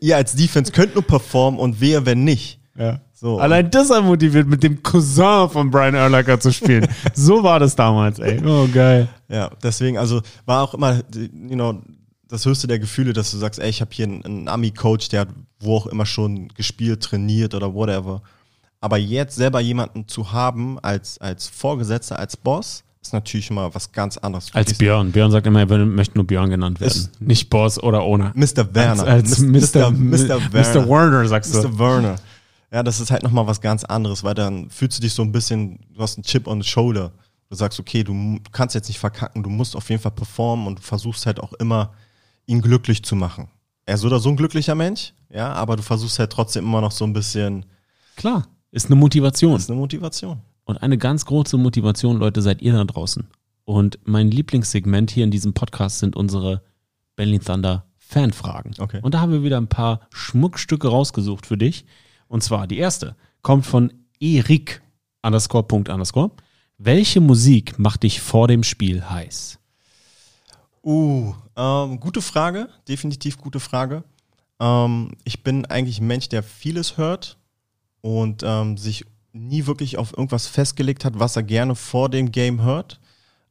ihr 0.00 0.16
als 0.16 0.34
Defense 0.34 0.70
könnt 0.70 0.94
nur 0.94 1.02
performen 1.02 1.58
und 1.58 1.80
wehe, 1.80 2.06
wenn 2.06 2.24
nicht. 2.24 2.60
Ja. 2.78 3.00
So. 3.20 3.40
Allein 3.40 3.68
das 3.68 3.90
hat 3.90 4.04
motiviert, 4.04 4.46
mit 4.46 4.62
dem 4.62 4.80
Cousin 4.80 5.48
von 5.48 5.72
Brian 5.72 5.96
Urlacher 5.96 6.38
zu 6.38 6.52
spielen. 6.52 6.86
so 7.14 7.42
war 7.42 7.58
das 7.58 7.74
damals, 7.74 8.20
ey. 8.20 8.40
Oh, 8.46 8.68
geil. 8.72 9.08
Ja, 9.28 9.50
deswegen, 9.60 9.98
also 9.98 10.22
war 10.46 10.62
auch 10.62 10.74
immer, 10.74 11.00
you 11.12 11.56
know, 11.56 11.82
das 12.28 12.46
höchste 12.46 12.68
der 12.68 12.78
Gefühle, 12.78 13.12
dass 13.12 13.32
du 13.32 13.38
sagst, 13.38 13.58
ey, 13.58 13.70
ich 13.70 13.80
habe 13.80 13.90
hier 13.92 14.06
einen, 14.06 14.24
einen 14.24 14.48
Ami-Coach, 14.48 15.08
der 15.08 15.22
hat 15.22 15.28
wo 15.58 15.78
auch 15.78 15.86
immer 15.88 16.06
schon 16.06 16.46
gespielt, 16.48 17.02
trainiert 17.02 17.54
oder 17.54 17.74
whatever. 17.74 18.22
Aber 18.80 18.98
jetzt 18.98 19.34
selber 19.34 19.58
jemanden 19.58 20.06
zu 20.06 20.30
haben 20.30 20.78
als, 20.78 21.18
als 21.18 21.48
Vorgesetzter, 21.48 22.20
als 22.20 22.36
Boss, 22.36 22.84
ist 23.02 23.12
natürlich 23.12 23.50
immer 23.50 23.74
was 23.74 23.90
ganz 23.90 24.16
anderes. 24.18 24.50
Als 24.52 24.74
Björn. 24.74 25.10
Björn 25.10 25.32
sagt 25.32 25.46
immer, 25.48 25.68
er 25.68 25.86
möchte 25.86 26.16
nur 26.16 26.26
Björn 26.26 26.50
genannt 26.50 26.78
werden. 26.80 26.92
Ist 26.92 27.20
nicht 27.20 27.50
Boss 27.50 27.82
oder 27.82 28.02
Owner. 28.02 28.32
Mr. 28.36 28.72
Werner. 28.72 29.04
Als, 29.04 29.32
als 29.32 29.38
Mr. 29.40 29.90
Mr. 29.90 29.90
Mr. 29.90 30.52
Werner. 30.52 30.82
Mr. 30.82 30.88
Werner, 30.88 31.28
sagst 31.28 31.54
du. 31.54 31.58
Mr. 31.58 31.78
Werner. 31.78 32.16
Ja, 32.70 32.82
das 32.82 33.00
ist 33.00 33.10
halt 33.10 33.22
nochmal 33.22 33.46
was 33.46 33.60
ganz 33.60 33.84
anderes, 33.84 34.24
weil 34.24 34.34
dann 34.34 34.68
fühlst 34.70 34.98
du 34.98 35.02
dich 35.02 35.14
so 35.14 35.22
ein 35.22 35.32
bisschen, 35.32 35.78
du 35.94 36.02
hast 36.02 36.18
einen 36.18 36.24
Chip 36.24 36.46
on 36.46 36.60
the 36.60 36.68
shoulder. 36.68 37.12
Du 37.48 37.56
sagst, 37.56 37.80
okay, 37.80 38.04
du 38.04 38.38
kannst 38.52 38.74
jetzt 38.74 38.88
nicht 38.88 38.98
verkacken, 38.98 39.42
du 39.42 39.48
musst 39.48 39.74
auf 39.74 39.88
jeden 39.88 40.02
Fall 40.02 40.12
performen 40.12 40.66
und 40.66 40.78
du 40.78 40.82
versuchst 40.82 41.24
halt 41.24 41.40
auch 41.40 41.54
immer, 41.54 41.92
ihn 42.46 42.60
glücklich 42.60 43.02
zu 43.02 43.16
machen. 43.16 43.48
Er 43.86 43.94
ist 43.94 44.04
oder 44.04 44.20
so 44.20 44.28
ein 44.28 44.36
glücklicher 44.36 44.74
Mensch, 44.74 45.14
ja, 45.30 45.50
aber 45.54 45.76
du 45.76 45.82
versuchst 45.82 46.18
halt 46.18 46.30
trotzdem 46.30 46.64
immer 46.64 46.82
noch 46.82 46.92
so 46.92 47.06
ein 47.06 47.14
bisschen. 47.14 47.64
Klar, 48.16 48.46
ist 48.70 48.86
eine 48.86 48.96
Motivation. 48.96 49.56
Ist 49.56 49.70
eine 49.70 49.78
Motivation. 49.78 50.42
Und 50.64 50.82
eine 50.82 50.98
ganz 50.98 51.24
große 51.24 51.56
Motivation, 51.56 52.18
Leute, 52.18 52.42
seid 52.42 52.60
ihr 52.60 52.74
da 52.74 52.84
draußen. 52.84 53.26
Und 53.64 53.98
mein 54.04 54.30
Lieblingssegment 54.30 55.10
hier 55.10 55.24
in 55.24 55.30
diesem 55.30 55.54
Podcast 55.54 56.00
sind 56.00 56.16
unsere 56.16 56.62
Berlin 57.16 57.40
Thunder 57.40 57.86
Fanfragen. 57.96 58.74
Okay. 58.78 59.00
Und 59.02 59.14
da 59.14 59.20
haben 59.20 59.32
wir 59.32 59.42
wieder 59.42 59.58
ein 59.58 59.68
paar 59.68 60.00
Schmuckstücke 60.10 60.88
rausgesucht 60.88 61.46
für 61.46 61.56
dich. 61.56 61.86
Und 62.28 62.42
zwar 62.42 62.66
die 62.66 62.78
erste 62.78 63.16
kommt 63.42 63.66
von 63.66 63.92
Erik 64.20 64.82
underscore 65.22 65.64
Punkt 65.64 65.88
underscore. 65.88 66.30
Welche 66.76 67.20
Musik 67.20 67.78
macht 67.78 68.04
dich 68.04 68.20
vor 68.20 68.46
dem 68.46 68.62
Spiel 68.62 69.08
heiß? 69.08 69.58
Uh, 70.84 71.34
ähm, 71.56 71.98
gute 71.98 72.22
Frage, 72.22 72.68
definitiv 72.86 73.38
gute 73.38 73.60
Frage. 73.60 74.04
Ähm, 74.60 75.12
ich 75.24 75.42
bin 75.42 75.66
eigentlich 75.66 76.00
ein 76.00 76.06
Mensch, 76.06 76.28
der 76.28 76.42
vieles 76.42 76.96
hört 76.96 77.36
und 78.00 78.42
ähm, 78.44 78.76
sich 78.76 79.04
nie 79.32 79.66
wirklich 79.66 79.98
auf 79.98 80.12
irgendwas 80.16 80.46
festgelegt 80.46 81.04
hat, 81.04 81.18
was 81.18 81.36
er 81.36 81.42
gerne 81.42 81.74
vor 81.74 82.08
dem 82.08 82.30
Game 82.30 82.62
hört. 82.62 83.00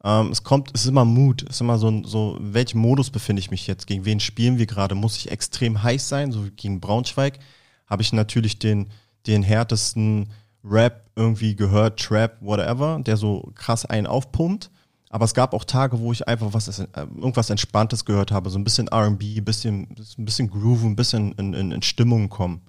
Ähm, 0.04 0.32
es 0.32 0.44
kommt, 0.44 0.72
es 0.74 0.82
ist 0.82 0.88
immer 0.88 1.06
Mut, 1.06 1.44
es 1.44 1.56
ist 1.56 1.62
immer 1.62 1.78
so, 1.78 2.04
so, 2.04 2.38
welchen 2.40 2.80
Modus 2.80 3.10
befinde 3.10 3.40
ich 3.40 3.52
mich 3.52 3.68
jetzt? 3.68 3.88
Gegen 3.88 4.06
wen 4.06 4.20
spielen 4.20 4.58
wir 4.58 4.66
gerade? 4.66 4.96
Muss 4.96 5.18
ich 5.18 5.32
extrem 5.32 5.84
heiß 5.84 6.08
sein, 6.08 6.32
so 6.32 6.46
wie 6.46 6.52
gegen 6.52 6.80
Braunschweig? 6.80 7.40
Habe 7.88 8.02
ich 8.02 8.14
natürlich 8.14 8.60
den, 8.60 8.90
den 9.26 9.44
härtesten 9.44 10.30
Rap 10.64 11.10
irgendwie 11.16 11.56
gehört, 11.56 12.00
Trap, 12.00 12.38
whatever, 12.42 13.00
der 13.06 13.18
so 13.18 13.52
krass 13.56 13.86
einen 13.86 14.08
aufpumpt. 14.08 14.70
Aber 15.10 15.26
es 15.26 15.34
gab 15.34 15.54
auch 15.54 15.64
Tage, 15.64 16.00
wo 16.00 16.12
ich 16.12 16.28
einfach 16.28 16.54
was, 16.54 16.80
äh, 16.80 16.88
irgendwas 16.96 17.50
Entspanntes 17.50 18.04
gehört 18.04 18.32
habe, 18.32 18.50
so 18.50 18.60
ein 18.60 18.64
bisschen 18.64 18.90
RB, 18.90 19.22
ein 19.38 19.46
bisschen, 19.46 19.88
ein 20.18 20.26
bisschen 20.26 20.50
Groove, 20.50 20.84
ein 20.84 20.96
bisschen 20.96 21.32
in, 21.34 21.54
in, 21.54 21.72
in 21.72 21.82
Stimmung 21.82 22.30
kommen. 22.30 22.62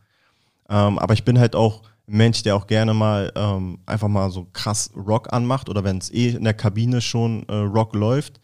Ähm, 0.68 0.98
aber 0.98 1.14
ich 1.14 1.24
bin 1.24 1.38
halt 1.38 1.56
auch 1.56 1.82
ein 2.06 2.16
Mensch, 2.16 2.42
der 2.42 2.54
auch 2.54 2.66
gerne 2.66 2.94
mal 2.94 3.32
ähm, 3.34 3.78
einfach 3.86 4.08
mal 4.08 4.30
so 4.30 4.46
krass 4.52 4.90
Rock 4.94 5.32
anmacht 5.32 5.68
oder 5.68 5.82
wenn 5.82 5.98
es 5.98 6.12
eh 6.12 6.30
in 6.30 6.44
der 6.44 6.54
Kabine 6.54 7.00
schon 7.00 7.44
äh, 7.48 7.54
Rock 7.54 7.94
läuft, 7.94 8.40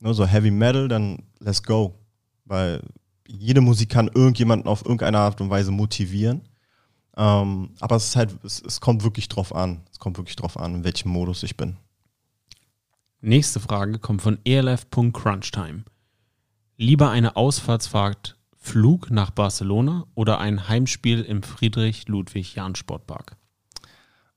ne, 0.00 0.12
so 0.12 0.26
Heavy 0.26 0.50
Metal, 0.50 0.88
dann 0.88 1.22
let's 1.38 1.62
go. 1.62 1.94
Weil 2.44 2.82
jede 3.28 3.60
Musik 3.60 3.90
kann 3.90 4.08
irgendjemanden 4.08 4.68
auf 4.68 4.84
irgendeine 4.84 5.18
Art 5.18 5.40
und 5.40 5.50
Weise 5.50 5.70
motivieren. 5.70 6.42
Ähm, 7.16 7.70
aber 7.80 7.96
es 7.96 8.08
ist 8.08 8.16
halt, 8.16 8.36
es, 8.44 8.62
es 8.62 8.80
kommt 8.80 9.02
wirklich 9.02 9.28
drauf 9.28 9.54
an. 9.54 9.82
Es 9.90 9.98
kommt 9.98 10.18
wirklich 10.18 10.36
drauf 10.36 10.58
an, 10.58 10.76
in 10.76 10.84
welchem 10.84 11.10
Modus 11.10 11.42
ich 11.42 11.56
bin. 11.56 11.76
Nächste 13.20 13.60
Frage 13.60 13.98
kommt 13.98 14.22
von 14.22 14.38
elf.crunchtime. 14.44 15.84
Lieber 16.76 17.10
eine 17.10 17.36
Ausfahrtsfahrt 17.36 18.36
Flug 18.66 19.10
nach 19.10 19.30
Barcelona 19.30 20.06
oder 20.14 20.38
ein 20.40 20.68
Heimspiel 20.68 21.22
im 21.22 21.42
Friedrich-Ludwig-Jahn-Sportpark? 21.42 23.36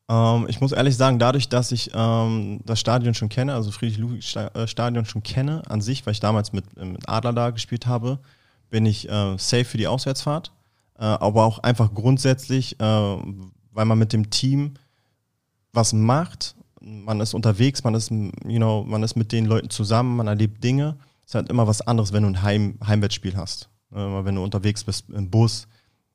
Ähm, 0.08 0.46
ich 0.48 0.62
muss 0.62 0.72
ehrlich 0.72 0.96
sagen, 0.96 1.20
dadurch, 1.20 1.50
dass 1.50 1.72
ich 1.72 1.92
ähm, 1.94 2.62
das 2.64 2.80
Stadion 2.80 3.14
schon 3.14 3.30
kenne, 3.30 3.54
also 3.54 3.72
Friedrich-Ludwig-Stadion 3.72 5.06
schon 5.06 5.24
kenne 5.24 5.64
an 5.68 5.82
sich, 5.82 6.06
weil 6.06 6.14
ich 6.14 6.20
damals 6.20 6.54
mit, 6.54 6.78
mit 6.78 7.10
Adler 7.10 7.34
da 7.34 7.50
gespielt 7.50 7.88
habe, 7.88 8.20
bin 8.70 8.86
ich 8.86 9.10
äh, 9.10 9.38
safe 9.38 9.66
für 9.66 9.78
die 9.78 9.88
Auswärtsfahrt. 9.88 10.52
Äh, 10.98 11.04
aber 11.04 11.46
auch 11.46 11.60
einfach 11.60 11.94
grundsätzlich, 11.94 12.80
äh, 12.80 12.84
weil 12.84 13.86
man 13.86 13.98
mit 13.98 14.14
dem 14.14 14.30
Team 14.30 14.74
was 15.72 15.94
macht. 15.94 16.56
Man 16.82 17.22
ist 17.22 17.34
unterwegs, 17.34 17.84
man 17.84 17.96
ist, 17.96 18.12
you 18.12 18.58
know, 18.58 18.84
man 18.84 19.04
ist 19.04 19.16
mit 19.16 19.32
den 19.32 19.46
Leuten 19.46 19.70
zusammen, 19.70 20.18
man 20.18 20.28
erlebt 20.28 20.64
Dinge. 20.64 20.98
Es 21.24 21.32
ist 21.32 21.36
halt 21.36 21.50
immer 21.50 21.68
was 21.68 21.82
anderes, 21.82 22.12
wenn 22.14 22.24
du 22.24 22.30
ein 22.30 22.42
Heim 22.42 22.78
Heimwettspiel 22.86 23.38
hast. 23.38 23.70
Äh, 23.92 23.96
wenn 23.96 24.36
du 24.36 24.44
unterwegs 24.44 24.84
bist 24.84 25.10
im 25.10 25.30
Bus, 25.30 25.68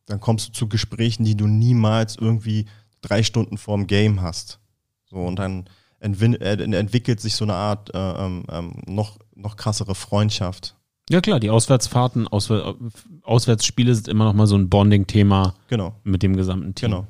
dann 0.06 0.20
kommst 0.20 0.48
du 0.48 0.52
zu 0.52 0.68
Gesprächen, 0.68 1.24
die 1.24 1.36
du 1.36 1.46
niemals 1.46 2.16
irgendwie 2.16 2.66
drei 3.00 3.22
Stunden 3.22 3.58
vorm 3.58 3.86
Game 3.86 4.20
hast. 4.20 4.58
So, 5.06 5.16
und 5.16 5.38
dann 5.38 5.68
äh, 6.00 6.62
entwickelt 6.62 7.20
sich 7.20 7.34
so 7.34 7.44
eine 7.44 7.54
Art 7.54 7.94
äh, 7.94 7.98
ähm, 7.98 8.44
ähm, 8.50 8.82
noch, 8.86 9.18
noch 9.34 9.56
krassere 9.56 9.94
Freundschaft. 9.94 10.76
Ja 11.10 11.20
klar, 11.20 11.38
die 11.38 11.50
Auswärtsfahrten, 11.50 12.28
Auswär 12.28 12.74
Auswärtsspiele 13.22 13.94
sind 13.94 14.08
immer 14.08 14.24
noch 14.24 14.32
mal 14.32 14.46
so 14.46 14.56
ein 14.56 14.70
Bonding-Thema 14.70 15.54
genau. 15.68 15.94
mit 16.02 16.22
dem 16.22 16.36
gesamten 16.36 16.74
Team. 16.74 16.90
Genau. 16.90 17.06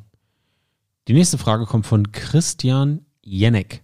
Die 1.06 1.12
nächste 1.12 1.38
Frage 1.38 1.66
kommt 1.66 1.86
von 1.86 2.12
Christian 2.12 3.04
Jenek. 3.22 3.82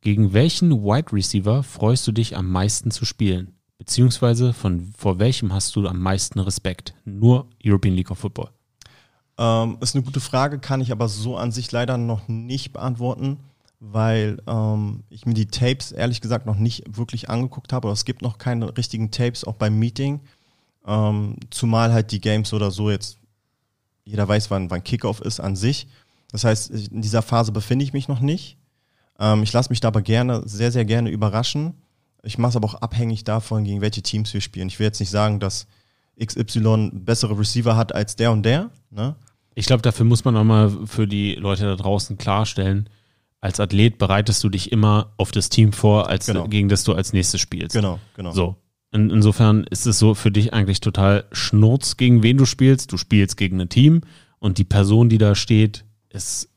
Gegen 0.00 0.32
welchen 0.32 0.84
Wide 0.84 1.12
Receiver 1.12 1.62
freust 1.62 2.06
du 2.06 2.12
dich 2.12 2.36
am 2.36 2.50
meisten 2.50 2.90
zu 2.90 3.04
spielen? 3.04 3.56
Beziehungsweise 3.78 4.52
von 4.52 4.92
vor 4.96 5.18
welchem 5.18 5.52
hast 5.52 5.76
du 5.76 5.86
am 5.86 6.00
meisten 6.00 6.38
Respekt? 6.38 6.94
Nur 7.04 7.48
European 7.64 7.94
League 7.94 8.10
of 8.10 8.18
Football. 8.18 8.50
Ähm, 9.38 9.76
ist 9.80 9.94
eine 9.94 10.04
gute 10.04 10.20
Frage, 10.20 10.58
kann 10.58 10.80
ich 10.80 10.92
aber 10.92 11.08
so 11.08 11.36
an 11.36 11.52
sich 11.52 11.70
leider 11.72 11.98
noch 11.98 12.26
nicht 12.28 12.72
beantworten, 12.72 13.38
weil 13.80 14.40
ähm, 14.46 15.04
ich 15.10 15.26
mir 15.26 15.34
die 15.34 15.46
Tapes 15.46 15.92
ehrlich 15.92 16.20
gesagt 16.20 16.46
noch 16.46 16.56
nicht 16.56 16.84
wirklich 16.96 17.28
angeguckt 17.28 17.72
habe. 17.72 17.90
es 17.90 18.04
gibt 18.04 18.22
noch 18.22 18.38
keine 18.38 18.76
richtigen 18.76 19.10
Tapes, 19.10 19.44
auch 19.44 19.54
beim 19.54 19.78
Meeting. 19.78 20.20
Ähm, 20.86 21.36
zumal 21.50 21.92
halt 21.92 22.12
die 22.12 22.20
Games 22.20 22.52
oder 22.52 22.70
so 22.70 22.90
jetzt, 22.90 23.18
jeder 24.04 24.26
weiß, 24.26 24.50
wann, 24.50 24.70
wann 24.70 24.84
Kickoff 24.84 25.20
ist 25.20 25.40
an 25.40 25.56
sich. 25.56 25.88
Das 26.30 26.44
heißt, 26.44 26.70
in 26.70 27.02
dieser 27.02 27.22
Phase 27.22 27.52
befinde 27.52 27.84
ich 27.84 27.92
mich 27.92 28.08
noch 28.08 28.20
nicht. 28.20 28.56
Ähm, 29.18 29.42
ich 29.42 29.52
lasse 29.52 29.70
mich 29.70 29.80
da 29.80 29.88
aber 29.88 30.02
gerne, 30.02 30.42
sehr, 30.46 30.72
sehr 30.72 30.84
gerne 30.84 31.10
überraschen. 31.10 31.74
Ich 32.22 32.38
mache 32.38 32.50
es 32.50 32.56
aber 32.56 32.66
auch 32.66 32.74
abhängig 32.74 33.24
davon, 33.24 33.64
gegen 33.64 33.80
welche 33.80 34.02
Teams 34.02 34.32
wir 34.34 34.40
spielen. 34.40 34.68
Ich 34.68 34.78
will 34.78 34.86
jetzt 34.86 35.00
nicht 35.00 35.10
sagen, 35.10 35.38
dass 35.38 35.66
XY 36.22 36.90
bessere 36.92 37.38
Receiver 37.38 37.76
hat 37.76 37.94
als 37.94 38.16
der 38.16 38.32
und 38.32 38.42
der. 38.42 38.70
Ne? 38.90 39.14
Ich 39.54 39.66
glaube, 39.66 39.82
dafür 39.82 40.04
muss 40.04 40.24
man 40.24 40.36
auch 40.36 40.44
mal 40.44 40.86
für 40.86 41.06
die 41.06 41.34
Leute 41.34 41.64
da 41.64 41.76
draußen 41.76 42.18
klarstellen, 42.18 42.88
als 43.40 43.60
Athlet 43.60 43.98
bereitest 43.98 44.42
du 44.44 44.48
dich 44.48 44.72
immer 44.72 45.12
auf 45.16 45.30
das 45.30 45.48
Team 45.48 45.72
vor, 45.72 46.08
als 46.08 46.26
genau. 46.26 46.48
gegen 46.48 46.68
das 46.68 46.84
du 46.84 46.94
als 46.94 47.12
nächstes 47.12 47.40
spielst. 47.40 47.74
Genau, 47.74 47.98
genau. 48.16 48.32
So. 48.32 48.56
In, 48.92 49.10
insofern 49.10 49.64
ist 49.64 49.86
es 49.86 49.98
so 49.98 50.14
für 50.14 50.30
dich 50.30 50.52
eigentlich 50.52 50.80
total 50.80 51.24
Schnurz, 51.32 51.96
gegen 51.96 52.22
wen 52.22 52.38
du 52.38 52.46
spielst. 52.46 52.92
Du 52.92 52.96
spielst 52.96 53.36
gegen 53.36 53.60
ein 53.60 53.68
Team 53.68 54.02
und 54.38 54.58
die 54.58 54.64
Person, 54.64 55.08
die 55.08 55.18
da 55.18 55.34
steht, 55.34 55.84
ist 56.08 56.48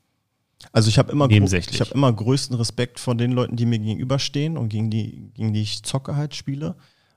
also 0.72 0.88
ich 0.88 0.98
habe 0.98 1.10
immer, 1.10 1.28
ich 1.30 1.80
hab 1.80 1.90
immer 1.92 2.12
größten 2.12 2.54
Respekt 2.56 3.00
vor 3.00 3.14
den 3.14 3.32
Leuten, 3.32 3.56
die 3.56 3.66
mir 3.66 3.78
gegenüberstehen 3.78 4.56
und 4.56 4.68
gegen 4.68 4.90
die, 4.90 5.30
gegen 5.34 5.52
die 5.52 5.62
ich 5.62 5.82
zocke 5.82 6.16
halt 6.16 6.34
spiele. 6.34 6.76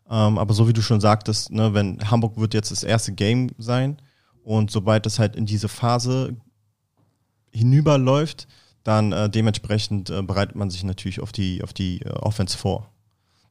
Ähm, 0.09 0.37
aber 0.37 0.53
so 0.53 0.67
wie 0.67 0.73
du 0.73 0.81
schon 0.81 1.01
sagtest, 1.01 1.51
ne, 1.51 1.73
wenn 1.73 2.09
Hamburg 2.09 2.37
wird 2.37 2.53
jetzt 2.53 2.71
das 2.71 2.83
erste 2.83 3.13
Game 3.13 3.49
sein 3.57 3.97
und 4.43 4.71
sobald 4.71 5.05
es 5.05 5.19
halt 5.19 5.35
in 5.35 5.45
diese 5.45 5.67
Phase 5.67 6.35
hinüberläuft, 7.51 8.47
dann 8.83 9.11
äh, 9.11 9.29
dementsprechend 9.29 10.09
äh, 10.09 10.21
bereitet 10.21 10.55
man 10.55 10.69
sich 10.69 10.83
natürlich 10.83 11.21
auf 11.21 11.31
die, 11.31 11.63
auf 11.63 11.73
die 11.73 12.01
äh, 12.01 12.09
Offense 12.09 12.57
vor. 12.57 12.89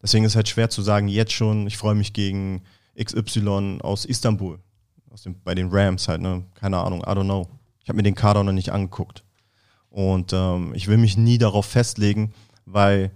Deswegen 0.02 0.24
ist 0.24 0.32
es 0.32 0.36
halt 0.36 0.48
schwer 0.48 0.68
zu 0.68 0.82
sagen, 0.82 1.08
jetzt 1.08 1.32
schon, 1.32 1.66
ich 1.66 1.76
freue 1.76 1.94
mich 1.94 2.12
gegen 2.12 2.62
XY 3.02 3.78
aus 3.82 4.04
Istanbul, 4.04 4.58
aus 5.10 5.22
dem, 5.22 5.40
bei 5.42 5.54
den 5.54 5.68
Rams 5.70 6.08
halt, 6.08 6.20
ne? 6.20 6.44
Keine 6.54 6.78
Ahnung, 6.78 7.00
I 7.00 7.10
don't 7.10 7.24
know. 7.24 7.48
Ich 7.80 7.88
habe 7.88 7.96
mir 7.96 8.02
den 8.02 8.14
Kader 8.14 8.44
noch 8.44 8.52
nicht 8.52 8.70
angeguckt. 8.70 9.24
Und 9.90 10.32
ähm, 10.32 10.72
ich 10.74 10.88
will 10.88 10.96
mich 10.96 11.16
nie 11.16 11.38
darauf 11.38 11.66
festlegen, 11.66 12.32
weil 12.64 13.10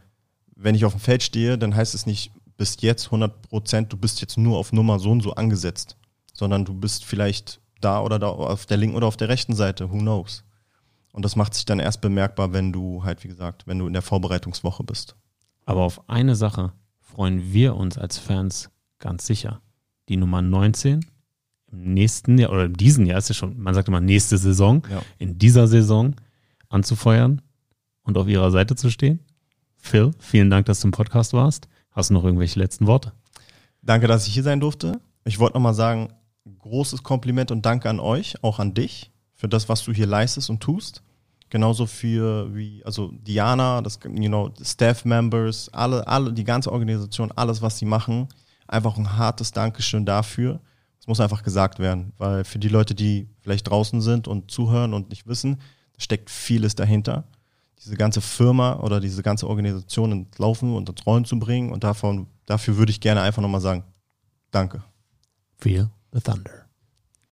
wenn 0.54 0.74
ich 0.74 0.84
auf 0.84 0.92
dem 0.92 1.00
Feld 1.00 1.22
stehe, 1.22 1.58
dann 1.58 1.74
heißt 1.74 1.94
es 1.94 2.06
nicht 2.06 2.32
bis 2.56 2.76
jetzt 2.80 3.06
100 3.06 3.42
Prozent, 3.42 3.92
du 3.92 3.96
bist 3.96 4.20
jetzt 4.20 4.38
nur 4.38 4.58
auf 4.58 4.72
Nummer 4.72 4.98
so 4.98 5.10
und 5.10 5.22
so 5.22 5.32
angesetzt, 5.34 5.96
sondern 6.32 6.64
du 6.64 6.74
bist 6.74 7.04
vielleicht 7.04 7.60
da 7.80 8.00
oder 8.00 8.18
da 8.18 8.28
auf 8.28 8.66
der 8.66 8.78
linken 8.78 8.96
oder 8.96 9.06
auf 9.06 9.16
der 9.16 9.28
rechten 9.28 9.54
Seite, 9.54 9.90
who 9.90 9.98
knows. 9.98 10.44
Und 11.16 11.24
das 11.24 11.34
macht 11.34 11.54
sich 11.54 11.64
dann 11.64 11.78
erst 11.78 12.02
bemerkbar, 12.02 12.52
wenn 12.52 12.74
du 12.74 13.02
halt, 13.02 13.24
wie 13.24 13.28
gesagt, 13.28 13.66
wenn 13.66 13.78
du 13.78 13.86
in 13.86 13.94
der 13.94 14.02
Vorbereitungswoche 14.02 14.84
bist. 14.84 15.16
Aber 15.64 15.80
auf 15.80 16.10
eine 16.10 16.36
Sache 16.36 16.74
freuen 17.00 17.54
wir 17.54 17.74
uns 17.74 17.96
als 17.96 18.18
Fans 18.18 18.68
ganz 18.98 19.24
sicher. 19.24 19.62
Die 20.10 20.18
Nummer 20.18 20.42
19 20.42 21.06
im 21.72 21.94
nächsten 21.94 22.36
Jahr 22.36 22.52
oder 22.52 22.66
in 22.66 22.74
diesem 22.74 23.06
Jahr 23.06 23.16
ist 23.16 23.30
ja 23.30 23.34
schon, 23.34 23.58
man 23.58 23.72
sagt 23.72 23.88
immer 23.88 24.02
nächste 24.02 24.36
Saison, 24.36 24.86
ja. 24.90 25.00
in 25.16 25.38
dieser 25.38 25.66
Saison 25.68 26.16
anzufeuern 26.68 27.40
und 28.02 28.18
auf 28.18 28.28
ihrer 28.28 28.50
Seite 28.50 28.76
zu 28.76 28.90
stehen. 28.90 29.20
Phil, 29.78 30.10
vielen 30.18 30.50
Dank, 30.50 30.66
dass 30.66 30.80
du 30.80 30.88
im 30.88 30.92
Podcast 30.92 31.32
warst. 31.32 31.66
Hast 31.92 32.10
du 32.10 32.14
noch 32.14 32.24
irgendwelche 32.24 32.58
letzten 32.58 32.86
Worte? 32.86 33.14
Danke, 33.80 34.06
dass 34.06 34.26
ich 34.26 34.34
hier 34.34 34.42
sein 34.42 34.60
durfte. 34.60 35.00
Ich 35.24 35.38
wollte 35.38 35.54
nochmal 35.54 35.72
sagen, 35.72 36.12
großes 36.58 37.02
Kompliment 37.02 37.50
und 37.50 37.64
Danke 37.64 37.88
an 37.88 38.00
euch, 38.00 38.44
auch 38.44 38.58
an 38.58 38.74
dich, 38.74 39.12
für 39.32 39.48
das, 39.48 39.70
was 39.70 39.82
du 39.82 39.94
hier 39.94 40.06
leistest 40.06 40.50
und 40.50 40.60
tust. 40.60 41.02
Genauso 41.48 41.86
für 41.86 42.54
wie, 42.54 42.84
also 42.84 43.12
Diana, 43.12 43.80
das, 43.80 44.00
you 44.04 44.28
know, 44.28 44.52
Staff 44.62 45.04
Members, 45.04 45.68
alle, 45.72 46.06
alle, 46.06 46.32
die 46.32 46.44
ganze 46.44 46.72
Organisation, 46.72 47.30
alles, 47.32 47.62
was 47.62 47.78
sie 47.78 47.84
machen. 47.84 48.28
Einfach 48.66 48.96
ein 48.96 49.16
hartes 49.16 49.52
Dankeschön 49.52 50.04
dafür. 50.04 50.60
Das 50.98 51.06
muss 51.06 51.20
einfach 51.20 51.44
gesagt 51.44 51.78
werden, 51.78 52.12
weil 52.18 52.44
für 52.44 52.58
die 52.58 52.68
Leute, 52.68 52.96
die 52.96 53.28
vielleicht 53.40 53.70
draußen 53.70 54.00
sind 54.00 54.26
und 54.26 54.50
zuhören 54.50 54.92
und 54.92 55.10
nicht 55.10 55.28
wissen, 55.28 55.60
steckt 55.98 56.30
vieles 56.30 56.74
dahinter. 56.74 57.24
Diese 57.78 57.96
ganze 57.96 58.20
Firma 58.20 58.80
oder 58.80 58.98
diese 58.98 59.22
ganze 59.22 59.48
Organisation 59.48 60.10
ins 60.10 60.38
Laufen 60.38 60.74
und 60.74 60.88
ins 60.88 61.06
Rollen 61.06 61.24
zu 61.24 61.38
bringen. 61.38 61.70
Und 61.70 61.84
davon, 61.84 62.26
dafür 62.46 62.76
würde 62.76 62.90
ich 62.90 63.00
gerne 63.00 63.20
einfach 63.20 63.42
nochmal 63.42 63.60
sagen, 63.60 63.84
danke. 64.50 64.82
Feel 65.58 65.90
the 66.12 66.20
thunder. 66.20 66.65